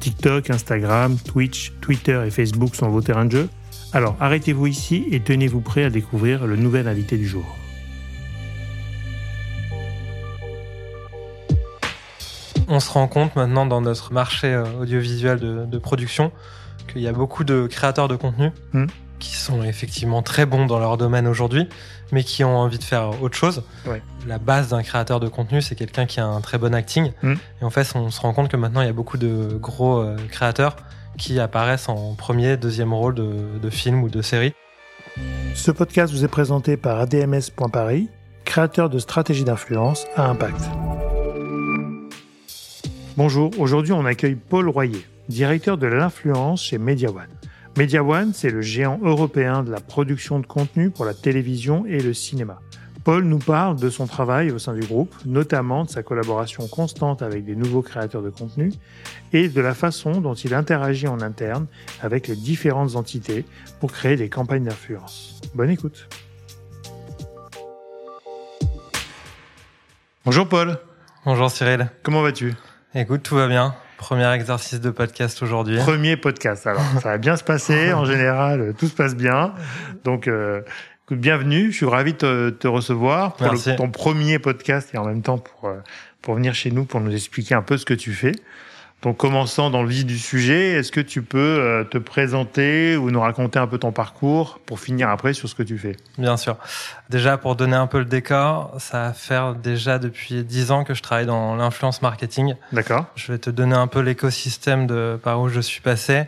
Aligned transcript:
TikTok, 0.00 0.50
Instagram, 0.50 1.16
Twitch, 1.18 1.72
Twitter 1.80 2.22
et 2.26 2.30
Facebook 2.30 2.74
sont 2.74 2.88
vos 2.88 3.02
terrains 3.02 3.26
de 3.26 3.32
jeu 3.32 3.48
Alors 3.92 4.16
arrêtez-vous 4.20 4.66
ici 4.66 5.06
et 5.10 5.20
tenez-vous 5.20 5.60
prêt 5.60 5.84
à 5.84 5.90
découvrir 5.90 6.46
le 6.46 6.56
nouvel 6.56 6.88
invité 6.88 7.16
du 7.16 7.26
jour. 7.26 7.44
On 12.72 12.78
se 12.78 12.90
rend 12.92 13.08
compte 13.08 13.34
maintenant 13.34 13.66
dans 13.66 13.80
notre 13.80 14.12
marché 14.12 14.46
euh, 14.46 14.64
audiovisuel 14.80 15.40
de, 15.40 15.78
production 15.78 16.30
qu'il 16.86 17.02
y 17.02 17.08
a 17.08 17.12
beaucoup 17.12 17.42
de 17.42 17.66
créateurs 17.66 18.06
de 18.06 18.14
contenu 18.14 18.52
hmm. 18.72 18.86
Qui 19.20 19.36
sont 19.36 19.62
effectivement 19.62 20.22
très 20.22 20.46
bons 20.46 20.66
dans 20.66 20.80
leur 20.80 20.96
domaine 20.96 21.28
aujourd'hui, 21.28 21.68
mais 22.10 22.24
qui 22.24 22.42
ont 22.42 22.56
envie 22.56 22.78
de 22.78 22.84
faire 22.84 23.22
autre 23.22 23.36
chose. 23.36 23.62
La 24.26 24.38
base 24.38 24.70
d'un 24.70 24.82
créateur 24.82 25.20
de 25.20 25.28
contenu, 25.28 25.62
c'est 25.62 25.76
quelqu'un 25.76 26.06
qui 26.06 26.18
a 26.18 26.26
un 26.26 26.40
très 26.40 26.58
bon 26.58 26.74
acting. 26.74 27.12
Hmm. 27.22 27.34
Et 27.60 27.64
en 27.64 27.70
fait, 27.70 27.86
on 27.94 28.10
se 28.10 28.20
rend 28.20 28.32
compte 28.32 28.48
que 28.48 28.56
maintenant, 28.56 28.80
il 28.80 28.86
y 28.86 28.90
a 28.90 28.94
beaucoup 28.94 29.18
de 29.18 29.56
gros 29.60 30.00
euh, 30.00 30.16
créateurs 30.28 30.76
qui 31.16 31.38
apparaissent 31.38 31.88
en 31.88 32.14
premier, 32.14 32.56
deuxième 32.56 32.92
rôle 32.92 33.14
de, 33.14 33.58
de 33.62 33.70
film 33.70 34.02
ou 34.02 34.08
de 34.08 34.22
série. 34.22 34.54
Ce 35.54 35.70
podcast 35.70 36.12
vous 36.12 36.24
est 36.24 36.28
présenté 36.28 36.76
par 36.76 36.98
ADMS.paris, 37.00 38.08
créateur 38.44 38.88
de 38.88 38.98
stratégies 38.98 39.44
d'influence 39.44 40.06
à 40.16 40.26
impact. 40.28 40.60
Bonjour, 43.16 43.50
aujourd'hui 43.58 43.92
on 43.92 44.06
accueille 44.06 44.36
Paul 44.36 44.68
Royer, 44.68 45.04
directeur 45.28 45.76
de 45.76 45.86
l'influence 45.86 46.62
chez 46.62 46.78
Media 46.78 47.10
One. 47.70 47.78
Media 47.78 48.02
One, 48.02 48.32
c'est 48.34 48.50
le 48.50 48.60
géant 48.60 48.98
européen 49.02 49.62
de 49.62 49.70
la 49.70 49.80
production 49.80 50.38
de 50.40 50.46
contenu 50.46 50.90
pour 50.90 51.04
la 51.04 51.14
télévision 51.14 51.86
et 51.86 52.00
le 52.00 52.14
cinéma. 52.14 52.60
Paul 53.02 53.24
nous 53.24 53.38
parle 53.38 53.76
de 53.76 53.88
son 53.88 54.06
travail 54.06 54.50
au 54.50 54.58
sein 54.58 54.74
du 54.74 54.86
groupe, 54.86 55.14
notamment 55.24 55.84
de 55.84 55.90
sa 55.90 56.02
collaboration 56.02 56.68
constante 56.68 57.22
avec 57.22 57.44
des 57.44 57.56
nouveaux 57.56 57.80
créateurs 57.80 58.22
de 58.22 58.28
contenu 58.28 58.72
et 59.32 59.48
de 59.48 59.60
la 59.60 59.74
façon 59.74 60.20
dont 60.20 60.34
il 60.34 60.52
interagit 60.52 61.08
en 61.08 61.20
interne 61.22 61.66
avec 62.02 62.28
les 62.28 62.36
différentes 62.36 62.96
entités 62.96 63.46
pour 63.80 63.92
créer 63.92 64.16
des 64.16 64.28
campagnes 64.28 64.64
d'influence. 64.64 65.40
Bonne 65.54 65.70
écoute. 65.70 66.08
Bonjour 70.26 70.46
Paul. 70.46 70.78
Bonjour 71.24 71.50
Cyril. 71.50 71.88
Comment 72.02 72.20
vas-tu? 72.20 72.54
Écoute, 72.94 73.22
tout 73.22 73.36
va 73.36 73.48
bien. 73.48 73.74
Premier 74.00 74.32
exercice 74.32 74.80
de 74.80 74.88
podcast 74.88 75.42
aujourd'hui. 75.42 75.76
Premier 75.76 76.16
podcast, 76.16 76.66
alors 76.66 76.80
ça 77.02 77.10
va 77.10 77.18
bien 77.18 77.36
se 77.36 77.44
passer. 77.44 77.92
En 77.92 78.04
général, 78.06 78.72
tout 78.78 78.88
se 78.88 78.94
passe 78.94 79.14
bien. 79.14 79.52
Donc, 80.04 80.26
euh, 80.26 80.62
bienvenue. 81.10 81.70
Je 81.70 81.76
suis 81.76 81.86
ravi 81.86 82.14
de 82.14 82.48
te, 82.48 82.66
recevoir 82.66 83.36
pour 83.36 83.52
ton 83.76 83.90
premier 83.90 84.38
podcast 84.38 84.88
et 84.94 84.98
en 84.98 85.04
même 85.04 85.20
temps 85.20 85.36
pour, 85.36 85.68
euh, 85.68 85.76
pour 86.22 86.34
venir 86.34 86.54
chez 86.54 86.70
nous 86.70 86.86
pour 86.86 87.00
nous 87.02 87.14
expliquer 87.14 87.54
un 87.54 87.60
peu 87.60 87.76
ce 87.76 87.84
que 87.84 87.92
tu 87.92 88.14
fais. 88.14 88.32
Donc, 89.02 89.16
commençant 89.16 89.70
dans 89.70 89.82
le 89.82 89.88
vif 89.88 90.04
du 90.04 90.18
sujet, 90.18 90.72
est-ce 90.72 90.92
que 90.92 91.00
tu 91.00 91.22
peux 91.22 91.38
euh, 91.38 91.84
te 91.84 91.96
présenter 91.96 92.98
ou 92.98 93.10
nous 93.10 93.20
raconter 93.20 93.58
un 93.58 93.66
peu 93.66 93.78
ton 93.78 93.92
parcours 93.92 94.60
pour 94.66 94.78
finir 94.78 95.08
après 95.08 95.32
sur 95.32 95.48
ce 95.48 95.54
que 95.54 95.62
tu 95.62 95.78
fais? 95.78 95.96
Bien 96.18 96.36
sûr. 96.36 96.56
Déjà, 97.08 97.38
pour 97.38 97.56
donner 97.56 97.76
un 97.76 97.86
peu 97.86 97.98
le 97.98 98.04
décor, 98.04 98.74
ça 98.78 99.04
va 99.04 99.12
faire 99.14 99.54
déjà 99.54 99.98
depuis 99.98 100.44
dix 100.44 100.70
ans 100.70 100.84
que 100.84 100.92
je 100.92 101.02
travaille 101.02 101.24
dans 101.24 101.56
l'influence 101.56 102.02
marketing. 102.02 102.56
D'accord. 102.72 103.06
Je 103.14 103.32
vais 103.32 103.38
te 103.38 103.48
donner 103.48 103.74
un 103.74 103.86
peu 103.86 104.00
l'écosystème 104.00 104.86
de 104.86 105.18
par 105.22 105.40
où 105.40 105.48
je 105.48 105.60
suis 105.60 105.80
passé, 105.80 106.24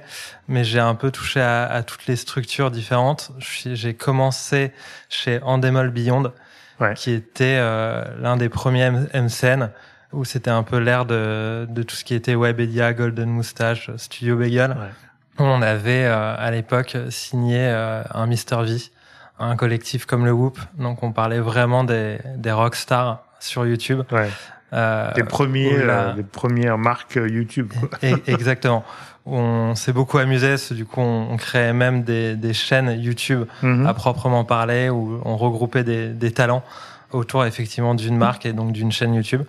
mais 0.48 0.64
j'ai 0.64 0.80
un 0.80 0.94
peu 0.94 1.10
touché 1.10 1.42
à, 1.42 1.64
à 1.64 1.82
toutes 1.82 2.06
les 2.06 2.16
structures 2.16 2.70
différentes. 2.70 3.32
J'ai 3.38 3.92
commencé 3.92 4.72
chez 5.10 5.40
Endemol 5.42 5.90
Beyond, 5.90 6.32
ouais. 6.80 6.94
qui 6.94 7.10
était 7.10 7.58
euh, 7.58 8.02
l'un 8.18 8.38
des 8.38 8.48
premiers 8.48 8.90
MCN 8.90 9.68
où 10.12 10.24
c'était 10.24 10.50
un 10.50 10.62
peu 10.62 10.78
l'ère 10.78 11.04
de, 11.04 11.66
de 11.68 11.82
tout 11.82 11.96
ce 11.96 12.04
qui 12.04 12.14
était 12.14 12.34
Webedia, 12.34 12.92
Golden 12.92 13.28
Moustache, 13.28 13.90
Studio 13.96 14.36
Bagel. 14.36 14.76
On 15.38 15.62
avait 15.62 16.04
euh, 16.04 16.34
à 16.36 16.50
l'époque 16.50 16.96
signé 17.08 17.58
euh, 17.58 18.02
un 18.12 18.26
Mister 18.26 18.56
V, 18.62 18.76
un 19.38 19.56
collectif 19.56 20.04
comme 20.06 20.24
le 20.24 20.32
Whoop. 20.32 20.58
Donc 20.78 21.02
on 21.02 21.12
parlait 21.12 21.40
vraiment 21.40 21.84
des, 21.84 22.18
des 22.36 22.52
rockstars 22.52 23.22
sur 23.40 23.66
YouTube. 23.66 24.02
Ouais. 24.10 24.28
Euh, 24.72 25.12
des 25.12 25.24
premiers, 25.24 25.74
euh, 25.74 26.14
des 26.14 26.22
premières 26.22 26.78
marques 26.78 27.16
YouTube. 27.16 27.72
Quoi. 27.78 27.98
Exactement. 28.26 28.84
On 29.26 29.74
s'est 29.74 29.92
beaucoup 29.92 30.18
amusé. 30.18 30.56
Du 30.70 30.84
coup, 30.84 31.00
on, 31.00 31.36
créait 31.36 31.72
même 31.72 32.02
des, 32.02 32.36
des 32.36 32.54
chaînes 32.54 33.00
YouTube 33.00 33.44
mhm. 33.62 33.86
à 33.86 33.94
proprement 33.94 34.44
parler 34.44 34.88
où 34.88 35.20
on 35.24 35.36
regroupait 35.36 35.84
des, 35.84 36.08
des 36.08 36.32
talents 36.32 36.64
autour 37.12 37.44
effectivement 37.44 37.94
d'une 37.94 38.16
marque 38.16 38.46
et 38.46 38.54
donc 38.54 38.72
d'une 38.72 38.90
chaîne 38.90 39.14
YouTube 39.14 39.42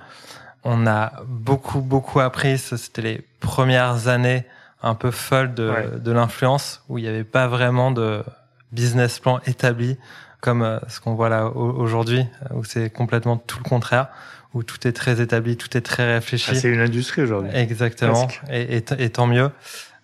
on 0.63 0.87
a 0.87 1.13
beaucoup, 1.27 1.81
beaucoup 1.81 2.19
appris. 2.19 2.57
C'était 2.57 3.01
les 3.01 3.21
premières 3.39 4.07
années 4.07 4.45
un 4.81 4.95
peu 4.95 5.11
folles 5.11 5.53
de, 5.53 5.97
de 5.97 6.11
l'influence 6.11 6.83
où 6.89 6.97
il 6.97 7.03
n'y 7.03 7.07
avait 7.07 7.23
pas 7.23 7.47
vraiment 7.47 7.91
de 7.91 8.23
business 8.71 9.19
plan 9.19 9.39
établi 9.45 9.97
comme 10.43 10.61
euh, 10.61 10.77
ce 10.89 10.99
qu'on 10.99 11.13
voit 11.13 11.29
là 11.29 11.47
aujourd'hui, 11.47 12.25
où 12.53 12.65
c'est 12.65 12.89
complètement 12.89 13.37
tout 13.37 13.59
le 13.63 13.63
contraire, 13.63 14.09
où 14.53 14.61
tout 14.61 14.85
est 14.85 14.91
très 14.91 15.21
établi, 15.21 15.55
tout 15.55 15.77
est 15.77 15.81
très 15.81 16.15
réfléchi. 16.15 16.51
Ah, 16.51 16.55
c'est 16.55 16.69
une 16.69 16.81
industrie 16.81 17.21
aujourd'hui. 17.21 17.49
Exactement, 17.53 18.27
et, 18.51 18.83
et, 18.99 19.09
tant 19.09 19.25
mieux. 19.25 19.51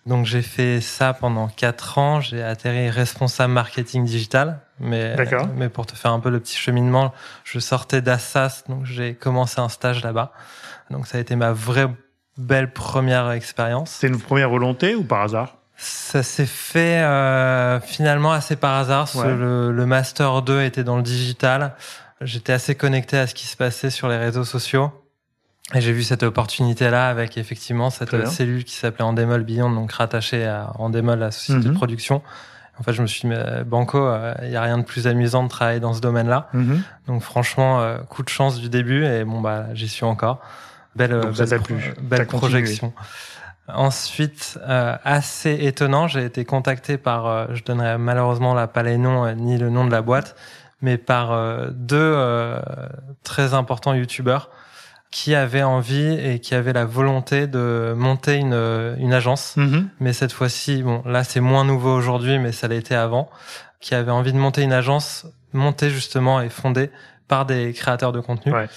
Donc 0.06 0.26
j'ai 0.26 0.42
fait 0.42 0.80
ça 0.80 1.12
pendant 1.12 1.48
quatre 1.48 1.98
ans. 1.98 2.20
J'ai 2.20 2.42
atterri 2.42 2.90
responsable 2.90 3.52
marketing 3.52 4.04
digital. 4.04 4.60
Mais, 4.78 5.14
mais 5.56 5.68
pour 5.68 5.86
te 5.86 5.94
faire 5.94 6.12
un 6.12 6.20
peu 6.20 6.30
le 6.30 6.40
petit 6.40 6.56
cheminement, 6.56 7.12
je 7.44 7.58
sortais 7.58 8.00
d'Assas, 8.00 8.64
donc 8.66 8.86
j'ai 8.86 9.14
commencé 9.14 9.60
un 9.60 9.68
stage 9.68 10.02
là-bas. 10.02 10.32
Donc 10.88 11.06
ça 11.06 11.18
a 11.18 11.20
été 11.20 11.36
ma 11.36 11.52
vraie 11.52 11.88
belle 12.38 12.72
première 12.72 13.30
expérience. 13.30 13.90
C'est 13.90 14.08
une 14.08 14.18
première 14.18 14.48
volonté 14.48 14.94
ou 14.94 15.04
par 15.04 15.22
hasard? 15.22 15.56
Ça 15.76 16.22
s'est 16.22 16.46
fait 16.46 17.00
euh, 17.02 17.80
finalement 17.80 18.32
assez 18.32 18.56
par 18.56 18.74
hasard. 18.76 19.08
Le, 19.24 19.70
le, 19.70 19.86
master 19.86 20.42
2 20.42 20.62
était 20.62 20.84
dans 20.84 20.96
le 20.96 21.02
digital. 21.02 21.74
J'étais 22.20 22.52
assez 22.52 22.74
connecté 22.74 23.16
à 23.16 23.26
ce 23.26 23.34
qui 23.34 23.46
se 23.46 23.56
passait 23.56 23.90
sur 23.90 24.08
les 24.08 24.18
réseaux 24.18 24.44
sociaux. 24.44 24.92
Et 25.74 25.80
j'ai 25.80 25.92
vu 25.92 26.02
cette 26.02 26.22
opportunité-là 26.22 27.08
avec 27.08 27.38
effectivement 27.38 27.90
cette 27.90 28.26
cellule 28.26 28.64
qui 28.64 28.74
s'appelait 28.74 29.04
Endemol 29.04 29.44
Beyond, 29.44 29.70
donc 29.70 29.92
rattachée 29.92 30.44
à 30.44 30.72
Endemol, 30.76 31.18
la 31.18 31.30
société 31.30 31.64
de 31.64 31.68
mhm. 31.68 31.74
production. 31.74 32.22
En 32.78 32.82
fait, 32.82 32.92
je 32.92 33.02
me 33.02 33.06
suis 33.06 33.28
dit, 33.28 33.34
Banco, 33.66 33.98
il 33.98 34.00
euh, 34.00 34.48
n'y 34.48 34.56
a 34.56 34.62
rien 34.62 34.78
de 34.78 34.84
plus 34.84 35.06
amusant 35.06 35.44
de 35.44 35.48
travailler 35.48 35.80
dans 35.80 35.92
ce 35.92 36.00
domaine-là. 36.00 36.48
Mhm. 36.54 36.82
Donc 37.06 37.22
franchement, 37.22 37.80
euh, 37.80 37.98
coup 37.98 38.22
de 38.22 38.28
chance 38.28 38.58
du 38.58 38.68
début 38.68 39.04
et 39.04 39.24
bon, 39.24 39.40
bah, 39.40 39.66
j'y 39.74 39.88
suis 39.88 40.04
encore. 40.04 40.40
Belle, 40.96 41.20
belle, 41.38 41.60
belle 42.02 42.26
projection. 42.26 42.92
Ensuite, 43.68 44.58
euh, 44.66 44.96
assez 45.04 45.52
étonnant, 45.52 46.08
j'ai 46.08 46.24
été 46.24 46.44
contacté 46.44 46.98
par, 46.98 47.54
je 47.54 47.62
donnerai 47.62 47.96
malheureusement 47.96 48.54
là, 48.54 48.66
pas 48.66 48.82
les 48.82 48.98
noms 48.98 49.32
ni 49.34 49.56
le 49.56 49.70
nom 49.70 49.84
de 49.84 49.92
la 49.92 50.02
boîte, 50.02 50.34
mais 50.82 50.98
par 50.98 51.70
deux 51.70 52.56
très 53.22 53.54
importants 53.54 53.94
youtubeurs 53.94 54.50
qui 55.10 55.34
avait 55.34 55.62
envie 55.62 56.18
et 56.20 56.38
qui 56.38 56.54
avait 56.54 56.72
la 56.72 56.84
volonté 56.84 57.46
de 57.46 57.94
monter 57.96 58.36
une, 58.36 58.54
une 58.98 59.12
agence. 59.12 59.56
Mhm. 59.56 59.88
Mais 59.98 60.12
cette 60.12 60.32
fois-ci, 60.32 60.82
bon, 60.82 61.02
là 61.04 61.24
c'est 61.24 61.40
moins 61.40 61.64
nouveau 61.64 61.92
aujourd'hui, 61.92 62.38
mais 62.38 62.52
ça 62.52 62.68
l'a 62.68 62.76
été 62.76 62.94
avant, 62.94 63.28
qui 63.80 63.94
avait 63.94 64.12
envie 64.12 64.32
de 64.32 64.38
monter 64.38 64.62
une 64.62 64.72
agence 64.72 65.26
montée 65.52 65.90
justement 65.90 66.40
et 66.40 66.48
fondée 66.48 66.90
par 67.26 67.44
des 67.44 67.72
créateurs 67.72 68.12
de 68.12 68.20
contenu. 68.20 68.52
Ouais. 68.52 68.68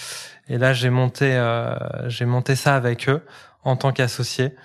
Et 0.49 0.57
là 0.57 0.73
j'ai 0.73 0.89
monté, 0.89 1.35
euh, 1.35 1.75
j'ai 2.07 2.25
monté 2.25 2.55
ça 2.55 2.75
avec 2.75 3.09
eux 3.09 3.21
en 3.63 3.75
tant 3.75 3.91
qu'associé 3.91 4.55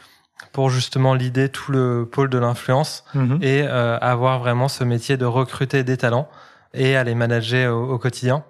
pour 0.52 0.70
justement 0.70 1.14
l'idée 1.14 1.48
tout 1.48 1.72
le 1.72 2.08
pôle 2.10 2.30
de 2.30 2.38
l'influence 2.38 3.04
mhm. 3.14 3.38
et 3.42 3.62
euh, 3.62 3.98
avoir 3.98 4.38
vraiment 4.38 4.68
ce 4.68 4.84
métier 4.84 5.16
de 5.16 5.26
recruter 5.26 5.84
des 5.84 5.96
talents 5.96 6.28
et 6.72 6.96
à 6.96 7.04
les 7.04 7.14
manager 7.14 7.76
au, 7.76 7.92
au 7.92 7.98
quotidien. 7.98 8.44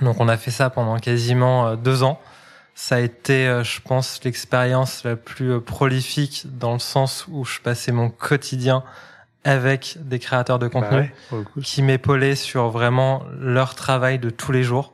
Donc 0.00 0.20
on 0.20 0.28
a 0.28 0.36
fait 0.36 0.50
ça 0.50 0.70
pendant 0.70 0.96
quasiment 0.98 1.68
euh, 1.68 1.76
deux 1.76 2.02
ans 2.02 2.20
ça 2.78 2.94
a 2.94 3.00
été, 3.00 3.48
euh, 3.48 3.64
je 3.64 3.80
pense, 3.80 4.22
l'expérience 4.22 5.02
la 5.02 5.16
plus 5.16 5.54
euh, 5.54 5.60
prolifique 5.60 6.46
dans 6.60 6.74
le 6.74 6.78
sens 6.78 7.26
où 7.28 7.44
je 7.44 7.58
passais 7.58 7.90
mon 7.90 8.08
quotidien 8.08 8.84
avec 9.42 9.96
des 10.00 10.20
créateurs 10.20 10.60
de 10.60 10.68
contenu 10.68 11.12
bah 11.32 11.38
qui 11.60 11.82
m'épaulaient 11.82 12.36
sur 12.36 12.68
vraiment 12.68 13.24
leur 13.36 13.74
travail 13.74 14.20
de 14.20 14.30
tous 14.30 14.52
les 14.52 14.62
jours. 14.62 14.92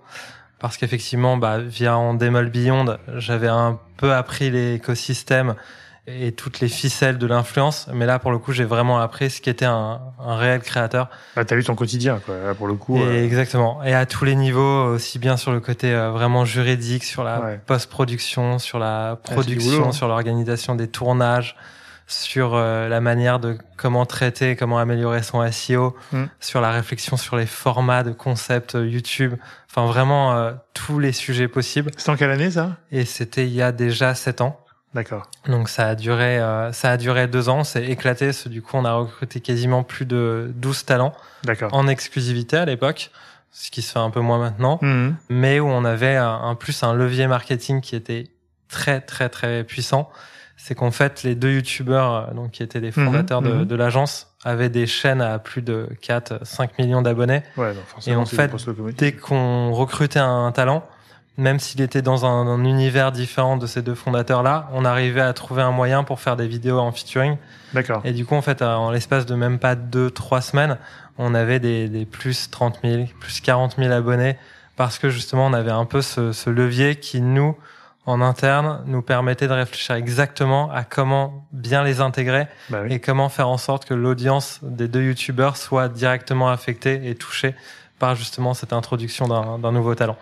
Parce 0.61 0.79
qu'effectivement, 0.79 1.37
bah, 1.37 1.59
via 1.59 1.99
Endemol 1.99 2.49
Beyond, 2.49 2.97
j'avais 3.17 3.49
un 3.49 3.79
peu 3.99 4.15
appris 4.15 4.51
l'écosystème 4.51 5.55
et 6.07 6.33
toutes 6.33 6.61
les 6.61 6.69
ficelles 6.69 7.17
de 7.17 7.27
l'influence. 7.27 7.89
Mais 7.93 8.05
là, 8.05 8.19
pour 8.19 8.31
le 8.31 8.39
coup, 8.39 8.53
j'ai 8.53 8.65
vraiment 8.65 9.01
appris 9.01 9.31
ce 9.31 9.41
qu'était 9.41 9.65
un, 9.65 10.01
un 10.21 10.37
réel 10.37 10.61
créateur. 10.61 11.09
Bah, 11.35 11.45
t'as 11.45 11.57
vu 11.57 11.65
ton 11.65 11.75
quotidien, 11.75 12.21
quoi. 12.25 12.37
Là, 12.37 12.55
pour 12.55 12.67
le 12.67 12.75
coup. 12.75 12.99
Et 12.99 13.25
Exactement. 13.25 13.83
Et 13.85 13.95
à 13.95 14.05
tous 14.05 14.25
les 14.25 14.35
niveaux, 14.35 14.85
aussi 14.85 15.19
bien 15.19 15.37
sur 15.37 15.53
le 15.53 15.61
côté 15.61 15.93
euh, 15.93 16.11
vraiment 16.11 16.45
juridique, 16.45 17.05
sur 17.05 17.25
la 17.25 17.57
post-production, 17.67 18.59
sur 18.59 18.79
la 18.79 19.13
ah, 19.13 19.17
production, 19.17 19.89
hein. 19.89 19.93
sur 19.93 20.07
l'organisation 20.07 20.75
des 20.75 20.89
tournages, 20.89 21.57
sur 22.07 22.55
euh, 22.55 22.87
la 22.89 23.01
manière 23.01 23.41
de 23.41 23.57
comment 23.79 24.05
traiter, 24.05 24.57
comment 24.57 24.79
améliorer 24.79 25.23
son 25.23 25.51
SEO, 25.51 25.97
mm. 26.13 26.25
sur 26.39 26.61
la 26.61 26.71
réflexion 26.71 27.17
sur 27.17 27.37
les 27.37 27.47
formats 27.47 28.03
de 28.03 28.13
concepts 28.13 28.75
euh, 28.75 28.87
YouTube. 28.87 29.37
Enfin, 29.71 29.87
vraiment 29.87 30.53
tous 30.73 31.01
les 31.01 31.11
sujets 31.11 31.49
possibles. 31.49 31.91
C'était 31.97 32.11
en 32.11 32.17
quelle 32.17 32.31
année 32.31 32.53
ça? 32.53 32.77
Et 32.93 33.05
c'était 33.05 33.45
il 33.45 33.53
y 33.53 33.61
a 33.61 33.73
déjà 33.73 34.15
sept 34.15 34.41
ans. 34.41 34.64
D'accord. 34.95 35.29
Donc 35.49 35.69
ça 35.69 35.89
a 35.89 35.95
duré, 35.97 36.39
euh, 36.39 36.73
ça 36.73 36.93
a 36.93 36.97
duré 36.97 37.27
deux 37.27 37.49
ans, 37.49 37.65
c'est 37.65 37.85
éclaté. 37.85 38.31
Du 38.47 38.63
coup, 38.63 38.77
on 38.77 38.85
a 38.85 38.93
recruté 38.93 39.41
quasiment 39.41 39.83
plus 39.83 40.07
de 40.07 40.53
12 40.55 40.85
talents 40.85 41.13
en 41.73 41.89
exclusivité 41.89 42.57
à 42.57 42.65
l'époque, 42.65 43.11
ce 43.51 43.71
qui 43.71 43.83
se 43.83 43.93
fait 43.93 43.99
un 43.99 44.11
peu 44.11 44.21
moins 44.21 44.39
maintenant, 44.39 44.79
mhm. 44.83 45.17
mais 45.29 45.59
où 45.59 45.67
on 45.67 45.85
avait 45.85 46.19
en 46.19 46.55
plus 46.55 46.83
un 46.85 46.95
levier 46.95 47.27
marketing 47.27 47.81
qui 47.81 47.97
était 47.97 48.29
très 48.69 49.01
très 49.01 49.29
très 49.29 49.65
puissant. 49.65 50.11
C'est 50.57 50.77
qu'en 50.77 50.93
fait, 50.93 51.25
les 51.25 51.35
deux 51.35 51.53
youtubeurs, 51.57 52.15
euh, 52.15 52.35
donc 52.35 52.53
qui 52.53 52.63
étaient 52.63 52.81
les 52.81 52.93
mhm. 52.97 53.07
fondateurs 53.07 53.43
de, 53.43 53.53
mhm. 53.53 53.65
de 53.65 53.75
l'agence, 53.75 54.35
avaient 54.45 54.69
des 54.69 54.87
chaînes 54.87 55.21
à 55.21 55.41
plus 55.41 55.63
de 55.63 55.89
4, 56.03 56.47
5 56.47 56.79
millions 56.79 57.03
d'abonnés. 57.03 57.43
Ouais, 57.57 57.75
et 58.07 58.15
en 58.15 58.25
fait, 58.25 58.53
dès 58.97 59.13
qu'on 59.13 59.73
recrutait 59.73 60.21
un 60.21 60.53
talent, 60.53 60.87
même 61.37 61.59
s'il 61.59 61.81
était 61.81 62.03
dans 62.03 62.25
un, 62.25 62.65
univers 62.65 63.13
différent 63.13 63.57
de 63.57 63.67
ces 63.67 63.83
deux 63.83 63.95
fondateurs-là, 63.95 64.69
on 64.73 64.85
arrivait 64.85 65.21
à 65.21 65.33
trouver 65.33 65.63
un 65.63 65.73
moyen 65.73 66.05
pour 66.05 66.21
faire 66.21 66.37
des 66.37 66.47
vidéos 66.47 66.79
en 66.79 66.93
featuring. 66.93 67.37
D'accord. 67.73 68.03
Et 68.05 68.13
du 68.13 68.25
coup, 68.25 68.35
en 68.35 68.43
fait, 68.43 68.63
en 68.63 68.91
l'espace 68.91 69.27
de 69.27 69.35
même 69.35 69.59
pas 69.59 69.75
deux, 69.75 70.11
trois 70.11 70.41
semaines, 70.41 70.79
on 71.19 71.35
avait 71.35 71.61
des, 71.61 71.89
des 71.89 72.07
plus 72.07 72.51
30 72.51 72.79
000, 72.85 73.05
plus 73.19 73.41
40 73.41 73.77
000 73.79 73.93
abonnés 73.93 74.37
parce 74.77 74.99
que 74.99 75.09
justement, 75.09 75.47
on 75.47 75.53
avait 75.53 75.71
un 75.71 75.85
peu 75.85 76.03
ce, 76.03 76.33
ce 76.33 76.51
levier 76.51 76.97
qui, 76.97 77.21
nous, 77.21 77.57
en 78.07 78.21
interne, 78.21 78.83
nous 78.87 79.03
permettait 79.03 79.49
de 79.49 79.53
réfléchir 79.53 79.95
exactement 79.95 80.71
à 80.71 80.85
comment 80.85 81.47
bien 81.53 81.83
les 81.83 82.01
intégrer 82.01 82.47
bah 82.69 82.83
et 82.89 83.01
comment 83.01 83.29
faire 83.29 83.49
en 83.49 83.57
sorte 83.57 83.87
que 83.87 83.95
l'audience 83.95 84.61
des 84.63 84.89
deux 84.89 85.03
youtubeurs 85.03 85.57
soit 85.57 85.89
directement 85.89 86.51
affectée 86.51 87.09
et 87.09 87.15
touchée 87.15 87.55
par 87.99 88.15
justement 88.15 88.53
cette 88.53 88.73
introduction 88.73 89.27
d'un 89.59 89.73
nouveau 89.73 89.95
talent. 89.95 90.19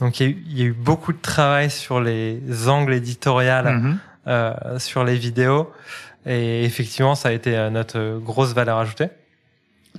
Donc 0.00 0.20
il 0.20 0.58
y, 0.58 0.62
a 0.62 0.64
eu, 0.64 0.72
beaucoup 0.72 1.12
de 1.12 1.20
travail 1.20 1.70
sur 1.70 2.00
les 2.00 2.68
angles 2.68 2.94
éditoriaux, 2.94 3.70
mhm. 3.70 3.98
euh, 4.26 4.78
sur 4.78 5.04
les 5.04 5.16
vidéos, 5.16 5.72
et 6.26 6.64
effectivement 6.64 7.14
ça 7.14 7.28
a 7.28 7.32
été 7.32 7.56
euh, 7.56 7.70
notre 7.70 8.18
grosse 8.18 8.52
valeur 8.52 8.78
ajoutée. 8.78 9.08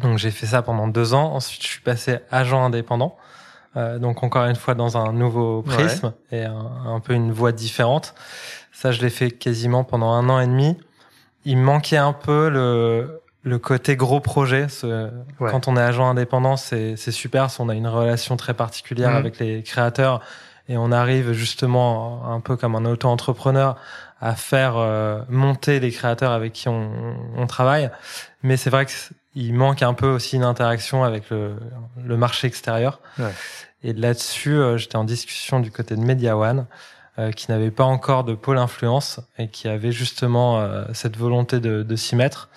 Donc 0.01 0.17
j'ai 0.17 0.31
fait 0.31 0.47
ça 0.47 0.61
pendant 0.61 0.87
deux 0.87 1.13
ans. 1.13 1.33
Ensuite 1.33 1.63
je 1.63 1.67
suis 1.67 1.81
passé 1.81 2.17
agent 2.31 2.63
indépendant. 2.63 3.15
Euh, 3.77 3.97
donc 3.97 4.23
encore 4.23 4.45
une 4.45 4.55
fois 4.55 4.73
dans 4.73 4.97
un 4.97 5.13
nouveau 5.13 5.61
prisme 5.61 6.13
et 6.31 6.43
un, 6.43 6.71
un, 6.85 6.99
peu 6.99 7.13
une 7.13 7.31
voie 7.31 7.53
différente. 7.53 8.13
Ça 8.73 8.91
je 8.91 9.01
l'ai 9.01 9.09
fait 9.09 9.31
quasiment 9.31 9.85
pendant 9.85 10.11
un 10.11 10.27
an 10.29 10.39
et 10.39 10.47
demi. 10.47 10.77
Il 11.45 11.57
manquait 11.57 11.97
un 11.97 12.13
peu 12.13 12.49
le 12.49 13.21
le 13.45 13.59
côté 13.59 13.95
gros 13.95 14.19
projet, 14.19 14.67
ce, 14.69 15.11
quand 15.37 15.67
on 15.67 15.77
est 15.77 15.81
agent 15.81 16.09
indépendant, 16.09 16.57
c'est 16.57 16.95
super. 16.97 17.47
On 17.59 17.69
a 17.69 17.75
une 17.75 17.87
relation 17.87 18.37
très 18.37 18.55
particulière 18.55 19.11
mhm. 19.11 19.17
avec 19.17 19.39
les 19.39 19.61
créateurs 19.61 20.21
et 20.67 20.77
on 20.77 20.91
arrive 20.91 21.31
justement 21.31 22.25
un 22.25 22.39
peu 22.39 22.57
comme 22.57 22.75
un 22.75 22.85
auto-entrepreneur 22.85 23.77
à 24.19 24.35
faire 24.35 24.77
euh, 24.77 25.21
monter 25.29 25.79
les 25.79 25.91
créateurs 25.91 26.31
avec 26.31 26.53
qui 26.53 26.69
on, 26.69 26.89
on 27.37 27.45
travaille. 27.45 27.91
Mais 28.41 28.57
c'est 28.57 28.71
vrai 28.71 28.87
qu'il 28.87 29.53
manque 29.53 29.83
un 29.83 29.93
peu 29.93 30.07
aussi 30.07 30.37
une 30.37 30.43
interaction 30.43 31.03
avec 31.03 31.29
le, 31.29 31.55
le 32.03 32.17
marché 32.17 32.47
extérieur. 32.47 32.99
Ouais. 33.19 33.31
Et 33.83 33.93
là-dessus, 33.93 34.55
euh, 34.55 34.77
j'étais 34.77 34.95
en 34.95 35.03
discussion 35.03 35.59
du 35.59 35.69
côté 35.69 35.95
de 35.95 36.01
Media 36.01 36.35
One. 36.35 36.65
Euh, 37.17 37.31
qui 37.31 37.49
n'avait 37.49 37.71
pas 37.71 37.85
encore 37.85 38.25
de 38.25 38.33
pôle 38.33 38.57
influence 38.57 39.21
et 39.37 39.47
qui 39.47 39.69
avait 39.69 39.93
justement 39.93 40.67
cette 40.91 41.15
volonté 41.15 41.61
de, 41.61 41.81
de 41.81 41.95
s'y 41.95 42.13
mettre. 42.17 42.49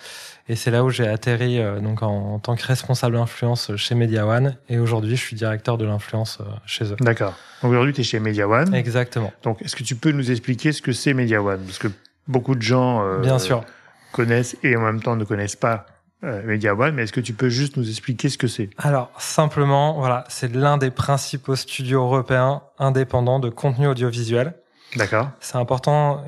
Et 0.49 0.55
c'est 0.55 0.71
là 0.71 0.83
où 0.83 0.89
j'ai 0.89 1.07
atterri 1.07 1.59
euh, 1.59 1.79
donc 1.79 2.01
en, 2.01 2.39
tant 2.39 2.55
que 2.55 2.65
responsable 2.65 3.17
influence 3.17 3.75
chez 3.75 3.93
Media 3.93 4.25
One. 4.25 4.57
Et 4.67 4.79
aujourd'hui, 4.79 5.15
je 5.15 5.21
suis 5.21 5.35
directeur 5.35 5.77
de 5.77 5.85
l'influence 5.85 6.39
euh, 6.41 6.45
chez 6.65 6.85
eux. 6.85 6.95
D'accord. 6.99 7.35
Aujourd'hui, 7.61 7.93
tu 7.93 8.01
es 8.01 8.03
chez 8.03 8.19
Media 8.19 8.49
One. 8.49 8.73
Exactement. 8.73 9.31
Donc, 9.43 9.61
est-ce 9.61 9.75
que 9.75 9.83
tu 9.83 9.95
peux 9.95 10.11
nous 10.11 10.31
expliquer 10.31 10.71
ce 10.71 10.81
que 10.81 10.91
c'est 10.91 11.13
Media 11.13 11.43
One 11.43 11.61
Parce 11.63 11.77
que 11.77 11.89
beaucoup 12.27 12.55
de 12.55 12.63
gens 12.63 13.05
euh, 13.05 13.19
Bien 13.19 13.37
sûr. 13.37 13.63
connaissent 14.11 14.57
et 14.63 14.75
en 14.75 14.81
même 14.81 15.03
temps 15.03 15.15
ne 15.15 15.23
connaissent 15.23 15.55
pas 15.55 15.85
Media 16.23 16.73
One. 16.73 16.95
Mais 16.95 17.03
est-ce 17.03 17.13
que 17.13 17.21
tu 17.21 17.33
peux 17.33 17.47
juste 17.47 17.77
nous 17.77 17.87
expliquer 17.87 18.27
ce 18.27 18.37
que 18.37 18.47
c'est? 18.47 18.71
Alors, 18.79 19.11
simplement, 19.19 19.93
voilà, 19.99 20.25
c'est 20.27 20.53
l'un 20.53 20.77
des 20.77 20.89
principaux 20.89 21.55
studios 21.55 22.01
européens 22.01 22.63
indépendants 22.79 23.39
de 23.39 23.49
contenu 23.49 23.87
audiovisuel. 23.87 24.55
D'accord. 24.97 25.29
C'est 25.39 25.57
important 25.57 26.25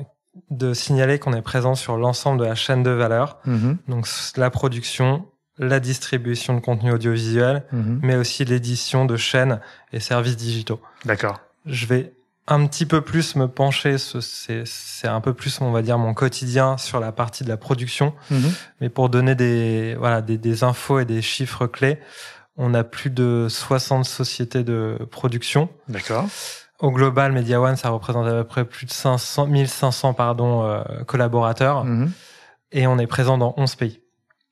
de 0.50 0.74
signaler 0.74 1.18
qu'on 1.18 1.34
est 1.34 1.42
présent 1.42 1.74
sur 1.74 1.96
l'ensemble 1.96 2.40
de 2.40 2.44
la 2.44 2.54
chaîne 2.54 2.82
de 2.82 2.90
valeur, 2.90 3.38
mhm. 3.44 3.78
donc 3.88 4.06
la 4.36 4.50
production, 4.50 5.26
la 5.58 5.80
distribution 5.80 6.54
de 6.54 6.60
contenu 6.60 6.92
audiovisuel, 6.92 7.64
mhm. 7.72 8.00
mais 8.02 8.16
aussi 8.16 8.44
l'édition 8.44 9.04
de 9.04 9.16
chaînes 9.16 9.60
et 9.92 10.00
services 10.00 10.36
digitaux. 10.36 10.80
D'accord. 11.04 11.40
Je 11.66 11.86
vais 11.86 12.14
un 12.48 12.66
petit 12.66 12.86
peu 12.86 13.02
plus 13.02 13.36
me 13.36 13.46
pencher, 13.46 13.98
c'est 13.98 15.08
un 15.08 15.20
peu 15.20 15.32
plus, 15.32 15.60
on 15.60 15.70
va 15.70 15.80
dire, 15.80 15.98
mon 15.98 16.12
quotidien 16.12 16.76
sur 16.76 16.98
la 16.98 17.12
partie 17.12 17.44
de 17.44 17.48
la 17.48 17.56
production, 17.56 18.14
mhm. 18.30 18.52
mais 18.80 18.88
pour 18.88 19.10
donner 19.10 19.34
des, 19.34 19.94
voilà, 19.98 20.22
des, 20.22 20.38
des 20.38 20.64
infos 20.64 20.98
et 20.98 21.04
des 21.04 21.22
chiffres 21.22 21.66
clés, 21.66 21.98
on 22.56 22.74
a 22.74 22.84
plus 22.84 23.10
de 23.10 23.46
60 23.48 24.04
sociétés 24.04 24.64
de 24.64 24.98
production. 25.10 25.68
D'accord. 25.88 26.26
Au 26.82 26.90
global, 26.90 27.30
Media 27.30 27.60
One, 27.60 27.76
ça 27.76 27.90
représente 27.90 28.26
à 28.26 28.32
peu 28.32 28.44
près 28.44 28.64
plus 28.64 28.86
de 28.86 28.90
500, 28.90 29.46
1500 29.46 30.14
pardon, 30.14 30.64
euh, 30.64 30.82
collaborateurs. 31.06 31.84
Mhm. 31.84 32.10
Et 32.72 32.88
on 32.88 32.98
est 32.98 33.06
présent 33.06 33.38
dans 33.38 33.54
11 33.56 33.76
pays. 33.76 34.00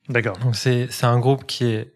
D'accord. 0.07 0.37
Donc 0.37 0.55
c'est, 0.55 0.87
c'est 0.89 1.05
un 1.05 1.19
groupe 1.19 1.45
qui 1.45 1.65
est 1.65 1.93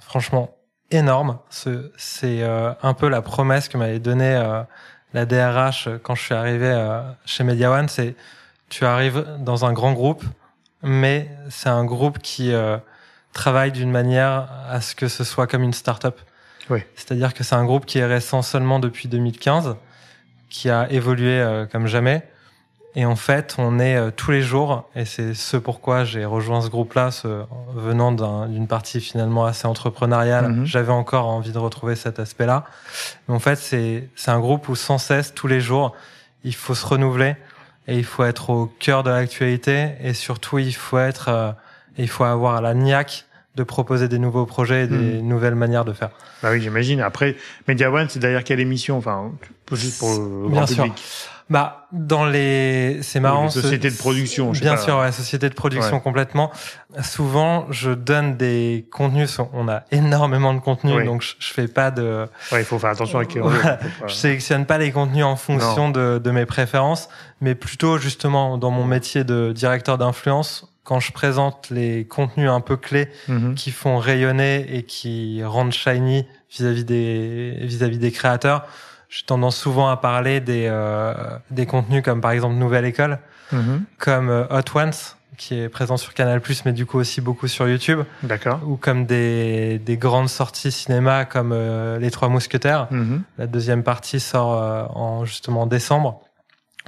franchement 0.00 0.50
énorme. 0.90 1.38
C'est, 1.50 2.42
euh, 2.42 2.72
un 2.82 2.94
peu 2.94 3.08
la 3.08 3.22
promesse 3.22 3.68
que 3.68 3.78
m'avait 3.78 4.00
donnée 4.00 4.34
euh, 4.34 4.62
la 5.14 5.24
DRH 5.24 5.88
quand 6.02 6.16
je 6.16 6.22
suis 6.22 6.34
arrivé 6.34 7.00
chez 7.24 7.44
Media 7.44 7.70
One. 7.70 7.88
C'est 7.88 8.16
tu 8.68 8.84
arrives 8.84 9.24
dans 9.38 9.64
un 9.64 9.72
grand 9.72 9.92
groupe, 9.92 10.24
mais 10.82 11.30
c'est 11.48 11.68
un 11.68 11.84
groupe 11.84 12.18
qui 12.18 12.52
travaille 13.32 13.70
d'une 13.70 13.92
manière 13.92 14.48
à 14.68 14.80
ce 14.80 14.96
que 14.96 15.06
ce 15.06 15.22
soit 15.22 15.46
comme 15.46 15.62
une 15.62 15.72
start-up. 15.72 16.18
Oui. 16.70 16.80
C'est-à-dire 16.94 17.34
que 17.34 17.44
c'est 17.44 17.54
un 17.54 17.64
groupe 17.64 17.86
qui 17.86 17.98
est 17.98 18.06
récent 18.06 18.42
seulement 18.42 18.78
depuis 18.78 19.08
2015, 19.08 19.76
qui 20.48 20.70
a 20.70 20.90
évolué 20.90 21.40
euh, 21.40 21.66
comme 21.66 21.86
jamais. 21.86 22.22
Et 22.98 23.04
en 23.04 23.14
fait, 23.14 23.56
on 23.58 23.78
est 23.78 23.94
euh, 23.94 24.10
tous 24.10 24.30
les 24.30 24.40
jours, 24.40 24.88
et 24.96 25.04
c'est 25.04 25.34
ce 25.34 25.58
pourquoi 25.58 26.04
j'ai 26.04 26.24
rejoint 26.24 26.62
ce 26.62 26.70
groupe-là, 26.70 27.10
ce, 27.10 27.44
venant 27.74 28.10
d'une 28.46 28.66
partie 28.66 29.02
finalement 29.02 29.44
assez 29.44 29.66
entrepreneuriale. 29.66 30.48
Mhm. 30.48 30.64
J'avais 30.64 30.92
encore 30.92 31.26
envie 31.26 31.52
de 31.52 31.58
retrouver 31.58 31.94
cet 31.94 32.18
aspect-là. 32.18 32.64
Mais 33.28 33.34
en 33.34 33.38
fait, 33.38 33.56
c'est 33.56 34.30
un 34.30 34.40
groupe 34.40 34.70
où 34.70 34.74
sans 34.74 34.96
cesse, 34.96 35.34
tous 35.34 35.46
les 35.46 35.60
jours, 35.60 35.94
il 36.42 36.54
faut 36.54 36.74
se 36.74 36.86
renouveler 36.86 37.36
et 37.86 37.98
il 37.98 38.04
faut 38.04 38.24
être 38.24 38.48
au 38.48 38.66
cœur 38.66 39.02
de 39.02 39.10
l'actualité 39.10 39.90
et 40.00 40.14
surtout 40.14 40.58
il 40.58 40.74
faut 40.74 40.98
être, 40.98 41.28
euh, 41.28 41.52
il 41.98 42.08
faut 42.08 42.24
avoir 42.24 42.62
la 42.62 42.72
niaque 42.72 43.25
de 43.56 43.62
proposer 43.62 44.08
des 44.08 44.18
nouveaux 44.18 44.46
projets 44.46 44.84
et 44.84 44.86
des 44.86 45.20
hmm. 45.20 45.26
nouvelles 45.26 45.54
manières 45.54 45.84
de 45.84 45.92
faire. 45.92 46.10
Bah 46.42 46.50
oui, 46.52 46.60
j'imagine. 46.60 47.00
Après, 47.00 47.36
Media 47.66 47.90
One, 47.90 48.08
c'est 48.08 48.18
d'ailleurs 48.18 48.44
quelle 48.44 48.60
émission 48.60 48.98
Enfin, 48.98 49.32
juste 49.72 49.98
pour 49.98 50.10
le 50.10 50.48
Bien 50.48 50.60
grand 50.60 50.66
sûr. 50.66 50.94
Bah, 51.48 51.86
dans 51.92 52.24
les, 52.24 52.98
c'est 53.02 53.20
marrant. 53.20 53.48
société 53.48 53.88
de 53.88 53.96
production. 53.96 54.52
Je 54.52 54.60
bien 54.60 54.74
pas. 54.74 54.80
sûr, 54.80 54.98
ouais, 54.98 55.12
société 55.12 55.48
de 55.48 55.54
production 55.54 56.00
complètement. 56.00 56.50
Souvent, 57.02 57.66
je 57.70 57.92
donne 57.92 58.36
des 58.36 58.88
contenus. 58.90 59.38
On 59.52 59.68
a 59.68 59.84
énormément 59.92 60.52
de 60.54 60.58
contenus, 60.58 61.04
donc 61.04 61.22
je, 61.22 61.52
fais 61.52 61.68
pas 61.68 61.92
de. 61.92 62.26
Ouais, 62.50 62.62
il 62.62 62.64
faut 62.64 62.80
faire 62.80 62.90
attention 62.90 63.18
avec. 63.18 63.38
Je 64.08 64.12
sélectionne 64.12 64.66
pas 64.66 64.78
les 64.78 64.90
contenus 64.90 65.24
en 65.24 65.36
fonction 65.36 65.88
de, 65.88 66.18
de 66.18 66.30
mes 66.32 66.46
préférences, 66.46 67.08
mais 67.40 67.54
plutôt 67.54 67.96
justement 67.96 68.58
dans 68.58 68.72
mon 68.72 68.84
métier 68.84 69.22
de 69.22 69.52
directeur 69.52 69.98
d'influence, 69.98 70.75
quand 70.86 71.00
je 71.00 71.10
présente 71.10 71.68
les 71.70 72.06
contenus 72.06 72.48
un 72.48 72.60
peu 72.60 72.76
clés 72.76 73.08
mhm. 73.26 73.56
qui 73.56 73.72
font 73.72 73.98
rayonner 73.98 74.76
et 74.76 74.84
qui 74.84 75.42
rendent 75.42 75.72
shiny 75.72 76.26
vis-à-vis 76.48 76.84
des 76.84 77.58
vis-à-vis 77.60 77.98
des 77.98 78.12
créateurs, 78.12 78.66
j'ai 79.10 79.24
tendance 79.26 79.56
souvent 79.56 79.88
à 79.88 79.96
parler 79.96 80.40
des 80.40 80.68
euh, 80.70 81.12
des 81.50 81.66
contenus 81.66 82.04
comme 82.04 82.20
par 82.20 82.30
exemple 82.30 82.54
Nouvelle 82.54 82.84
École, 82.84 83.18
mhm. 83.50 83.82
comme 83.98 84.30
euh, 84.30 84.44
Hot 84.48 84.78
Ones 84.78 84.92
qui 85.36 85.54
est 85.54 85.68
présent 85.68 85.98
sur 85.98 86.14
Canal+, 86.14 86.40
mais 86.64 86.72
du 86.72 86.86
coup 86.86 86.98
aussi 86.98 87.20
beaucoup 87.20 87.46
sur 87.46 87.68
YouTube. 87.68 88.00
D'accord. 88.22 88.58
Ou 88.64 88.76
comme 88.76 89.04
des, 89.04 89.78
des 89.78 89.98
grandes 89.98 90.30
sorties 90.30 90.72
cinéma 90.72 91.26
comme 91.26 91.52
euh, 91.52 91.98
Les 91.98 92.10
Trois 92.10 92.30
Mousquetaires. 92.30 92.86
Mhm. 92.90 93.22
La 93.36 93.46
deuxième 93.46 93.82
partie 93.82 94.20
sort 94.20 94.96
en 94.96 95.26
justement 95.26 95.62
en 95.62 95.66
décembre 95.66 96.22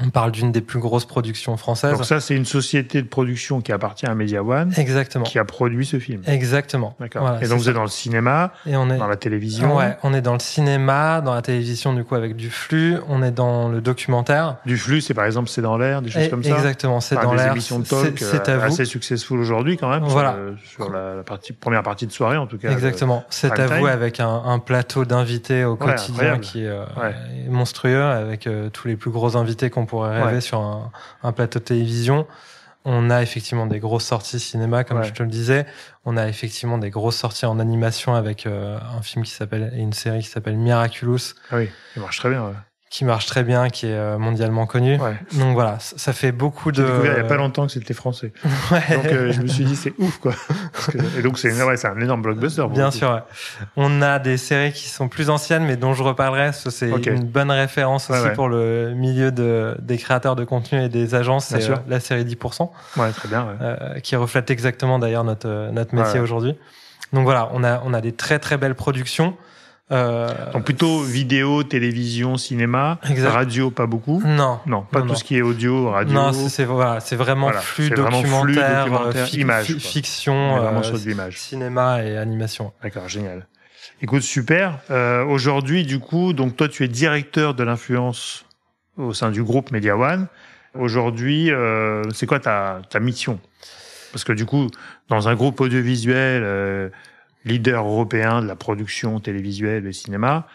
On 0.02 0.10
parle 0.10 0.32
d'une 0.32 0.52
des 0.52 0.60
plus 0.60 0.78
grosses 0.78 1.04
productions 1.04 1.56
françaises. 1.56 1.92
Donc 1.92 2.04
ça, 2.04 2.20
c'est 2.20 2.34
une 2.34 2.44
société 2.44 3.02
de 3.02 3.08
production 3.08 3.60
qui 3.60 3.72
appartient 3.72 4.06
à 4.06 4.14
Media 4.14 4.42
One. 4.42 4.72
Exactement. 4.76 5.24
Qui 5.24 5.38
a 5.38 5.44
produit 5.44 5.86
ce 5.86 5.98
film. 5.98 6.22
Exactement. 6.26 6.94
D'accord. 7.00 7.38
et 7.40 7.48
donc 7.48 7.58
vous 7.58 7.68
êtes 7.68 7.74
dans 7.74 7.82
le 7.82 7.88
cinéma, 7.88 8.52
et 8.66 8.76
on 8.76 8.90
est 8.90 8.98
dans 8.98 9.06
la 9.06 9.16
télévision. 9.16 9.76
Ouais, 9.76 9.96
on 10.02 10.14
est 10.14 10.20
dans 10.20 10.34
le 10.34 10.38
cinéma, 10.38 11.20
dans 11.20 11.34
la 11.34 11.42
télévision 11.42 11.92
du 11.92 12.04
coup 12.04 12.14
avec 12.14 12.36
du 12.36 12.50
flux. 12.50 12.96
On 13.08 13.22
est 13.22 13.30
dans 13.30 13.68
le 13.68 13.80
documentaire. 13.80 14.56
Du 14.66 14.76
flux, 14.76 15.00
c'est 15.00 15.14
par 15.14 15.24
exemple 15.24 15.48
c'est 15.48 15.62
dans 15.62 15.76
l'air, 15.76 16.02
des 16.02 16.10
choses 16.10 16.28
comme 16.28 16.44
ça. 16.44 16.56
Exactement, 16.56 17.00
c'est 17.00 17.16
dans 17.16 17.34
l'air. 17.34 17.46
Des 17.46 17.52
émissions 17.52 17.78
de 17.78 17.86
talk 17.86 18.18
c'est 18.18 18.48
euh, 18.48 18.60
assez 18.62 18.84
successful 18.84 19.38
aujourd'hui 19.38 19.76
quand 19.76 19.88
même. 19.88 20.04
Voilà. 20.04 20.36
Sur, 20.64 20.90
la, 20.90 21.22
partie 21.24 21.52
première 21.52 21.82
partie 21.82 22.06
de 22.06 22.12
soirée 22.12 22.36
en 22.36 22.46
tout 22.46 22.58
cas. 22.58 22.70
Exactement. 22.70 23.24
C'est 23.30 23.58
à 23.58 23.66
vous 23.66 23.86
avec 23.86 24.20
un, 24.20 24.42
un 24.44 24.58
plateau 24.58 25.04
d'invités 25.04 25.64
au 25.64 25.76
quotidien 25.76 26.38
qui 26.38 26.66
euh, 26.66 26.84
est 27.46 27.48
monstrueux 27.48 28.02
avec 28.02 28.46
euh, 28.46 28.70
tous 28.70 28.88
les 28.88 28.96
plus 28.96 29.10
gros 29.10 29.36
invités 29.36 29.70
qu'on 29.70 29.86
pourrait 29.88 30.22
rêver 30.22 30.40
sur 30.40 30.60
un 30.60 30.90
un, 31.22 31.32
plateau 31.32 31.58
de 31.58 31.64
télévision. 31.64 32.26
On 32.84 33.10
a 33.10 33.22
effectivement 33.22 33.66
des 33.66 33.80
grosses 33.80 34.04
sorties 34.04 34.40
cinéma, 34.40 34.84
comme 34.84 35.02
je 35.02 35.12
te 35.12 35.22
le 35.22 35.28
disais. 35.28 35.66
On 36.04 36.16
a 36.16 36.28
effectivement 36.28 36.78
des 36.78 36.90
grosses 36.90 37.16
sorties 37.16 37.46
en 37.46 37.58
animation 37.58 38.14
avec 38.14 38.46
euh, 38.46 38.78
un 38.96 39.02
film 39.02 39.24
qui 39.24 39.32
s'appelle 39.32 39.72
et 39.74 39.80
une 39.80 39.92
série 39.92 40.20
qui 40.20 40.28
s'appelle 40.28 40.56
Miraculous. 40.56 41.34
Ah 41.50 41.56
oui, 41.56 41.70
ça 41.94 42.00
marche 42.00 42.18
très 42.18 42.30
bien 42.30 42.54
qui 42.90 43.04
marche 43.04 43.26
très 43.26 43.44
bien, 43.44 43.68
qui 43.68 43.86
est 43.86 43.94
euh, 43.94 44.18
mondialement 44.18 44.66
connu. 44.66 44.98
Donc 45.34 45.52
voilà, 45.52 45.76
ça 45.78 46.12
fait 46.12 46.32
beaucoup 46.32 46.72
de. 46.72 46.86
il 47.04 47.06
y 47.06 47.20
a 47.20 47.24
pas 47.24 47.36
longtemps 47.36 47.66
que 47.66 47.72
c'était 47.72 47.94
français. 47.94 48.32
Donc 48.72 49.06
euh, 49.06 49.32
je 49.32 49.42
me 49.42 49.46
suis 49.46 49.64
dit 49.64 49.76
c'est 49.76 49.92
ouf 49.98 50.18
quoi. 50.18 50.32
Et 51.18 51.22
donc 51.22 51.38
c'est 51.38 51.52
ouais, 51.62 51.86
un 51.86 52.00
énorme 52.00 52.22
blockbuster. 52.22 52.66
Bien 52.70 52.90
sûr. 52.90 53.10
Ouais. 53.10 53.20
On 53.76 54.00
a 54.00 54.18
des 54.18 54.38
séries 54.38 54.72
qui 54.72 54.88
sont 54.88 55.08
plus 55.08 55.28
anciennes, 55.28 55.64
mais 55.64 55.76
dont 55.76 55.92
je 55.92 56.02
reparlerai. 56.02 56.52
C'est 56.52 56.88
une 56.88 57.24
bonne 57.24 57.50
référence 57.50 58.10
aussi 58.10 58.30
pour 58.34 58.48
le 58.48 58.94
milieu 58.94 59.32
de, 59.32 59.76
des 59.80 59.98
créateurs 59.98 60.36
de 60.36 60.44
contenu 60.44 60.82
et 60.82 60.88
des 60.88 61.14
agences. 61.14 61.46
C'est 61.46 61.70
euh, 61.70 61.76
la 61.88 62.00
série 62.00 62.24
10%. 62.24 62.70
Ouais, 62.96 63.10
très 63.12 63.28
bien. 63.28 63.48
qui 64.02 64.16
reflète 64.16 64.50
exactement 64.50 64.98
d'ailleurs 64.98 65.24
notre 65.24 65.70
notre 65.72 65.94
métier 65.94 66.20
aujourd'hui. 66.20 66.56
Donc 67.12 67.24
voilà, 67.24 67.50
on 67.52 67.64
a 67.64 67.82
on 67.84 67.92
a 67.92 68.00
des 68.00 68.12
très 68.12 68.38
très 68.38 68.56
belles 68.56 68.74
productions. 68.74 69.36
Euh, 69.90 70.52
Donc 70.52 70.64
plutôt 70.64 71.00
vidéo, 71.00 71.62
télévision, 71.62 72.36
cinéma, 72.36 72.98
radio 73.02 73.70
pas 73.70 73.86
beaucoup. 73.86 74.22
Non, 74.24 74.60
non, 74.66 74.82
pas 74.82 75.00
tout 75.02 75.14
ce 75.14 75.24
qui 75.24 75.36
est 75.36 75.42
audio, 75.42 75.90
radio. 75.90 76.12
Non, 76.12 76.32
c'est 76.32 76.64
voilà, 76.64 77.00
c'est 77.00 77.16
vraiment, 77.16 77.50
flux, 77.52 77.88
documentaire, 77.90 78.86
euh, 79.14 79.26
image, 79.32 79.74
fiction, 79.78 80.58
vraiment 80.58 80.82
sur 80.82 80.98
de 80.98 81.08
l'image, 81.08 81.38
cinéma 81.38 82.04
et 82.04 82.18
animation. 82.18 82.72
D'accord, 82.82 83.08
génial. 83.08 83.46
Écoute, 84.02 84.22
super. 84.22 84.78
Euh, 84.90 85.24
Aujourd'hui, 85.24 85.84
du 85.84 85.98
coup, 85.98 86.32
donc 86.32 86.56
toi, 86.56 86.68
tu 86.68 86.84
es 86.84 86.88
directeur 86.88 87.54
de 87.54 87.64
l'influence 87.64 88.44
au 88.96 89.12
sein 89.12 89.30
du 89.30 89.42
groupe 89.42 89.72
Media 89.72 89.96
One. 89.96 90.26
Aujourd'hui, 90.78 91.50
euh, 91.50 92.02
c'est 92.12 92.26
quoi 92.26 92.38
ta, 92.40 92.82
ta 92.90 93.00
mission? 93.00 93.40
Parce 94.12 94.24
que 94.24 94.32
du 94.32 94.44
coup, 94.44 94.68
dans 95.08 95.28
un 95.28 95.34
groupe 95.34 95.60
audiovisuel 95.60 96.42
euh, 96.44 96.88
leader 97.48 97.84
européen 97.84 98.42
de 98.42 98.46
la 98.46 98.56
production 98.56 99.18
télévisuelle 99.20 99.86
et 99.86 99.92
cinéma. 99.92 100.46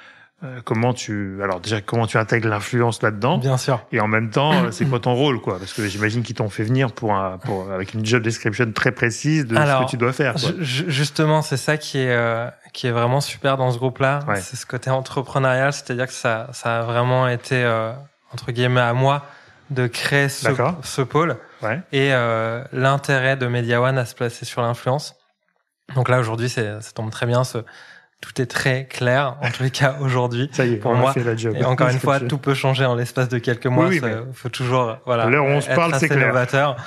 Euh, 0.44 0.60
comment 0.66 0.94
tu 0.94 1.42
alors 1.42 1.62
déjà 1.62 1.80
comment 1.80 2.06
tu 2.06 2.18
intègres 2.18 2.50
l'influence 2.50 3.02
là-dedans? 3.02 3.38
Bien 3.38 3.56
sûr. 3.56 3.86
Et 3.94 4.02
en 4.02 4.08
même 4.08 4.30
temps, 4.30 4.52
euh, 4.54 4.72
c'est 4.72 4.86
quoi 4.90 5.00
ton 5.00 5.14
rôle 5.14 5.40
quoi? 5.40 5.58
Parce 5.58 5.72
que 5.72 5.88
j'imagine 5.88 6.22
qu'ils 6.22 6.36
t'ont 6.36 6.50
fait 6.50 6.64
venir 6.64 6.92
pour 6.92 7.14
un 7.14 7.38
pour 7.38 7.72
avec 7.72 7.94
une 7.94 8.06
job 8.06 8.22
description 8.24 8.70
très 8.74 8.92
précise 8.92 9.46
de 9.46 9.56
ce 9.56 9.84
que 9.84 9.90
tu 9.90 9.98
dois 9.98 10.12
faire. 10.12 10.34
Quoi. 10.34 10.52
Justement, 10.60 11.42
c'est 11.42 11.58
ça 11.58 11.78
qui 11.78 12.00
est 12.00 12.12
euh, 12.12 12.50
qui 12.74 12.88
est 12.88 12.92
vraiment 12.92 13.22
super 13.22 13.56
dans 13.56 13.72
ce 13.72 13.78
groupe-là. 13.78 14.20
C'est 14.36 14.58
ce 14.58 14.66
côté 14.66 14.90
entrepreneurial, 14.90 15.72
c'est-à-dire 15.72 16.08
que 16.08 16.14
ça 16.14 16.50
ça 16.52 16.80
a 16.80 16.82
vraiment 16.84 17.28
été 17.28 17.66
entre 18.34 18.52
guillemets 18.52 18.82
à 18.82 18.94
moi 18.94 19.26
de 19.70 19.88
créer 19.88 20.28
ce, 20.28 20.50
ce 20.84 21.02
pôle 21.02 21.38
ouais. 21.62 21.82
et 21.94 22.12
l'intérêt 22.74 23.38
de 23.38 23.48
Media 23.48 23.82
One 23.82 23.98
à 23.98 24.06
se 24.06 24.14
placer 24.14 24.44
sur 24.44 24.62
l'influence. 24.62 25.16
Donc 25.96 26.10
là, 26.10 26.20
aujourd'hui, 26.20 26.50
ça 26.50 26.80
tombe 26.96 27.12
très 27.12 27.26
bien. 27.26 27.44
Ce, 27.44 27.60
tout 28.22 28.42
est 28.42 28.46
très 28.46 28.86
clair, 28.86 29.36
en 29.42 29.52
tous 29.52 29.64
les 29.64 29.70
cas 29.70 29.98
aujourd'hui. 30.00 30.50
Ça 30.54 30.66
y 30.66 30.74
est, 30.74 30.78
pour 30.78 30.96
moi. 30.96 31.14
Et 31.16 31.66
encore 31.66 31.90
une 31.90 32.00
fois, 32.00 32.20
tout 32.20 32.38
peut 32.38 32.54
changer 32.54 32.86
en 32.86 32.96
l'espace 32.96 33.30
de 33.30 33.38
quelques 33.38 33.68
mois. 33.68 33.94
Il 33.94 34.02
faut 34.34 34.50
toujours, 34.50 34.98
voilà. 35.06 35.26
L'heure 35.26 35.46
où 35.46 35.50
on 35.50 35.62
se 35.62 35.68
parle, 35.68 35.94
c'est 36.00 36.08
clair. 36.08 36.28
Novateur. 36.28 36.78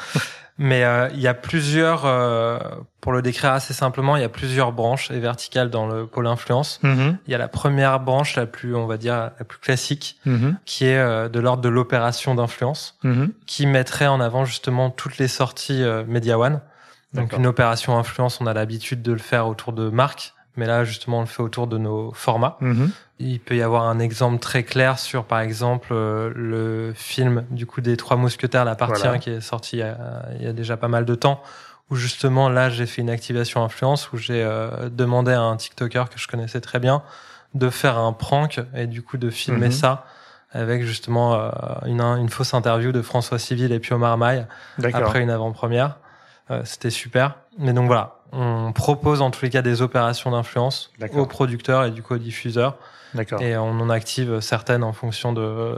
Mais 0.58 0.84
euh, 0.84 1.08
il 1.12 1.20
y 1.20 1.28
a 1.28 1.34
plusieurs, 1.34 2.06
euh, 2.06 2.58
pour 3.02 3.12
le 3.12 3.20
décrire 3.20 3.52
assez 3.52 3.74
simplement, 3.74 4.16
il 4.16 4.22
y 4.22 4.24
a 4.24 4.30
plusieurs 4.30 4.72
branches 4.72 5.10
et 5.10 5.20
verticales 5.20 5.68
dans 5.68 5.86
le 5.86 6.06
pôle 6.06 6.26
influence. 6.26 6.80
Mm-hmm. 6.82 7.16
Il 7.26 7.30
y 7.30 7.34
a 7.34 7.38
la 7.38 7.48
première 7.48 8.00
branche, 8.00 8.36
la 8.36 8.46
plus, 8.46 8.74
on 8.74 8.86
va 8.86 8.96
dire, 8.96 9.32
la 9.38 9.44
plus 9.44 9.58
classique, 9.58 10.18
mm-hmm. 10.26 10.54
qui 10.64 10.86
est 10.86 10.96
euh, 10.96 11.28
de 11.28 11.40
l'ordre 11.40 11.62
de 11.62 11.68
l'opération 11.68 12.34
d'influence, 12.34 12.98
mm-hmm. 13.04 13.28
qui 13.46 13.66
mettrait 13.66 14.06
en 14.06 14.20
avant 14.20 14.46
justement 14.46 14.88
toutes 14.88 15.18
les 15.18 15.28
sorties 15.28 15.84
Media 16.06 16.38
One. 16.38 16.60
Donc 17.12 17.32
une 17.32 17.46
opération 17.46 17.98
influence, 17.98 18.40
on 18.40 18.46
a 18.46 18.54
l'habitude 18.54 19.02
de 19.02 19.12
le 19.12 19.18
faire 19.18 19.46
autour 19.46 19.72
de 19.72 19.88
marques, 19.88 20.34
mais 20.56 20.66
là 20.66 20.84
justement 20.84 21.18
on 21.18 21.20
le 21.20 21.26
fait 21.26 21.42
autour 21.42 21.66
de 21.66 21.78
nos 21.78 22.12
formats. 22.12 22.56
Mhm. 22.60 22.90
Il 23.18 23.40
peut 23.40 23.56
y 23.56 23.62
avoir 23.62 23.84
un 23.84 23.98
exemple 23.98 24.38
très 24.38 24.62
clair 24.62 24.98
sur 24.98 25.24
par 25.24 25.40
exemple 25.40 25.88
euh, 25.92 26.30
le 26.34 26.92
film 26.94 27.44
du 27.50 27.66
coup 27.66 27.80
des 27.80 27.96
Trois 27.96 28.16
Mousquetaires, 28.16 28.64
la 28.64 28.74
partie 28.74 29.06
1 29.06 29.18
qui 29.18 29.30
est 29.30 29.40
sorti 29.40 29.78
il 29.78 30.42
y, 30.42 30.46
a, 30.46 30.52
déjà 30.52 30.76
pas 30.76 30.88
mal 30.88 31.04
de 31.04 31.14
temps, 31.14 31.42
où 31.90 31.96
justement 31.96 32.48
là 32.48 32.68
j'ai 32.68 32.86
fait 32.86 33.02
une 33.02 33.10
activation 33.10 33.64
influence 33.64 34.12
où 34.12 34.18
j'ai 34.18 34.42
euh, 34.42 34.90
demandé 34.90 35.32
à 35.32 35.40
un 35.40 35.56
TikToker 35.56 36.10
que 36.10 36.18
je 36.18 36.28
connaissais 36.28 36.60
très 36.60 36.80
bien 36.80 37.02
de 37.54 37.70
faire 37.70 37.96
un 37.96 38.12
prank 38.12 38.60
et 38.74 38.86
du 38.86 39.02
coup 39.02 39.16
de 39.16 39.30
filmer 39.30 39.66
mhm. 39.66 39.72
ça 39.72 40.04
avec 40.52 40.84
justement 40.84 41.34
euh, 41.34 41.50
une, 41.86 42.00
une, 42.00 42.28
fausse 42.28 42.54
interview 42.54 42.92
de 42.92 43.02
François 43.02 43.38
Civil 43.38 43.72
et 43.72 43.80
Pio 43.80 43.98
Marmaille 43.98 44.46
après 44.92 45.20
une 45.20 45.30
avant-première. 45.30 45.98
Euh, 46.50 46.62
c'était 46.64 46.90
super. 46.90 47.36
Mais 47.58 47.72
donc 47.72 47.86
voilà, 47.86 48.16
on 48.32 48.72
propose 48.72 49.22
en 49.22 49.30
tous 49.30 49.44
les 49.44 49.50
cas 49.50 49.62
des 49.62 49.82
opérations 49.82 50.30
d'influence 50.30 50.92
aux 51.14 51.26
producteurs 51.26 51.84
et 51.84 51.90
du 51.90 52.02
coup 52.02 52.14
aux 52.14 52.18
diffuseurs. 52.18 52.76
Et 53.40 53.56
on 53.56 53.70
en 53.80 53.88
active 53.88 54.40
certaines 54.40 54.84
en 54.84 54.92
fonction 54.92 55.32
de, 55.32 55.76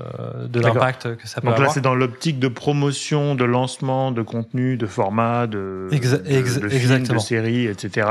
de 0.48 0.60
l'impact 0.60 1.16
que 1.16 1.28
ça 1.28 1.40
peut 1.40 1.46
avoir. 1.46 1.58
Donc 1.58 1.68
là, 1.68 1.72
c'est 1.72 1.80
dans 1.80 1.94
l'optique 1.94 2.40
de 2.40 2.48
promotion, 2.48 3.36
de 3.36 3.44
lancement, 3.44 4.10
de 4.10 4.22
contenu, 4.22 4.76
de 4.76 4.86
format, 4.86 5.46
de, 5.46 5.88
de, 5.90 6.68
films, 6.68 7.04
de 7.04 7.18
séries, 7.18 7.66
etc 7.66 8.08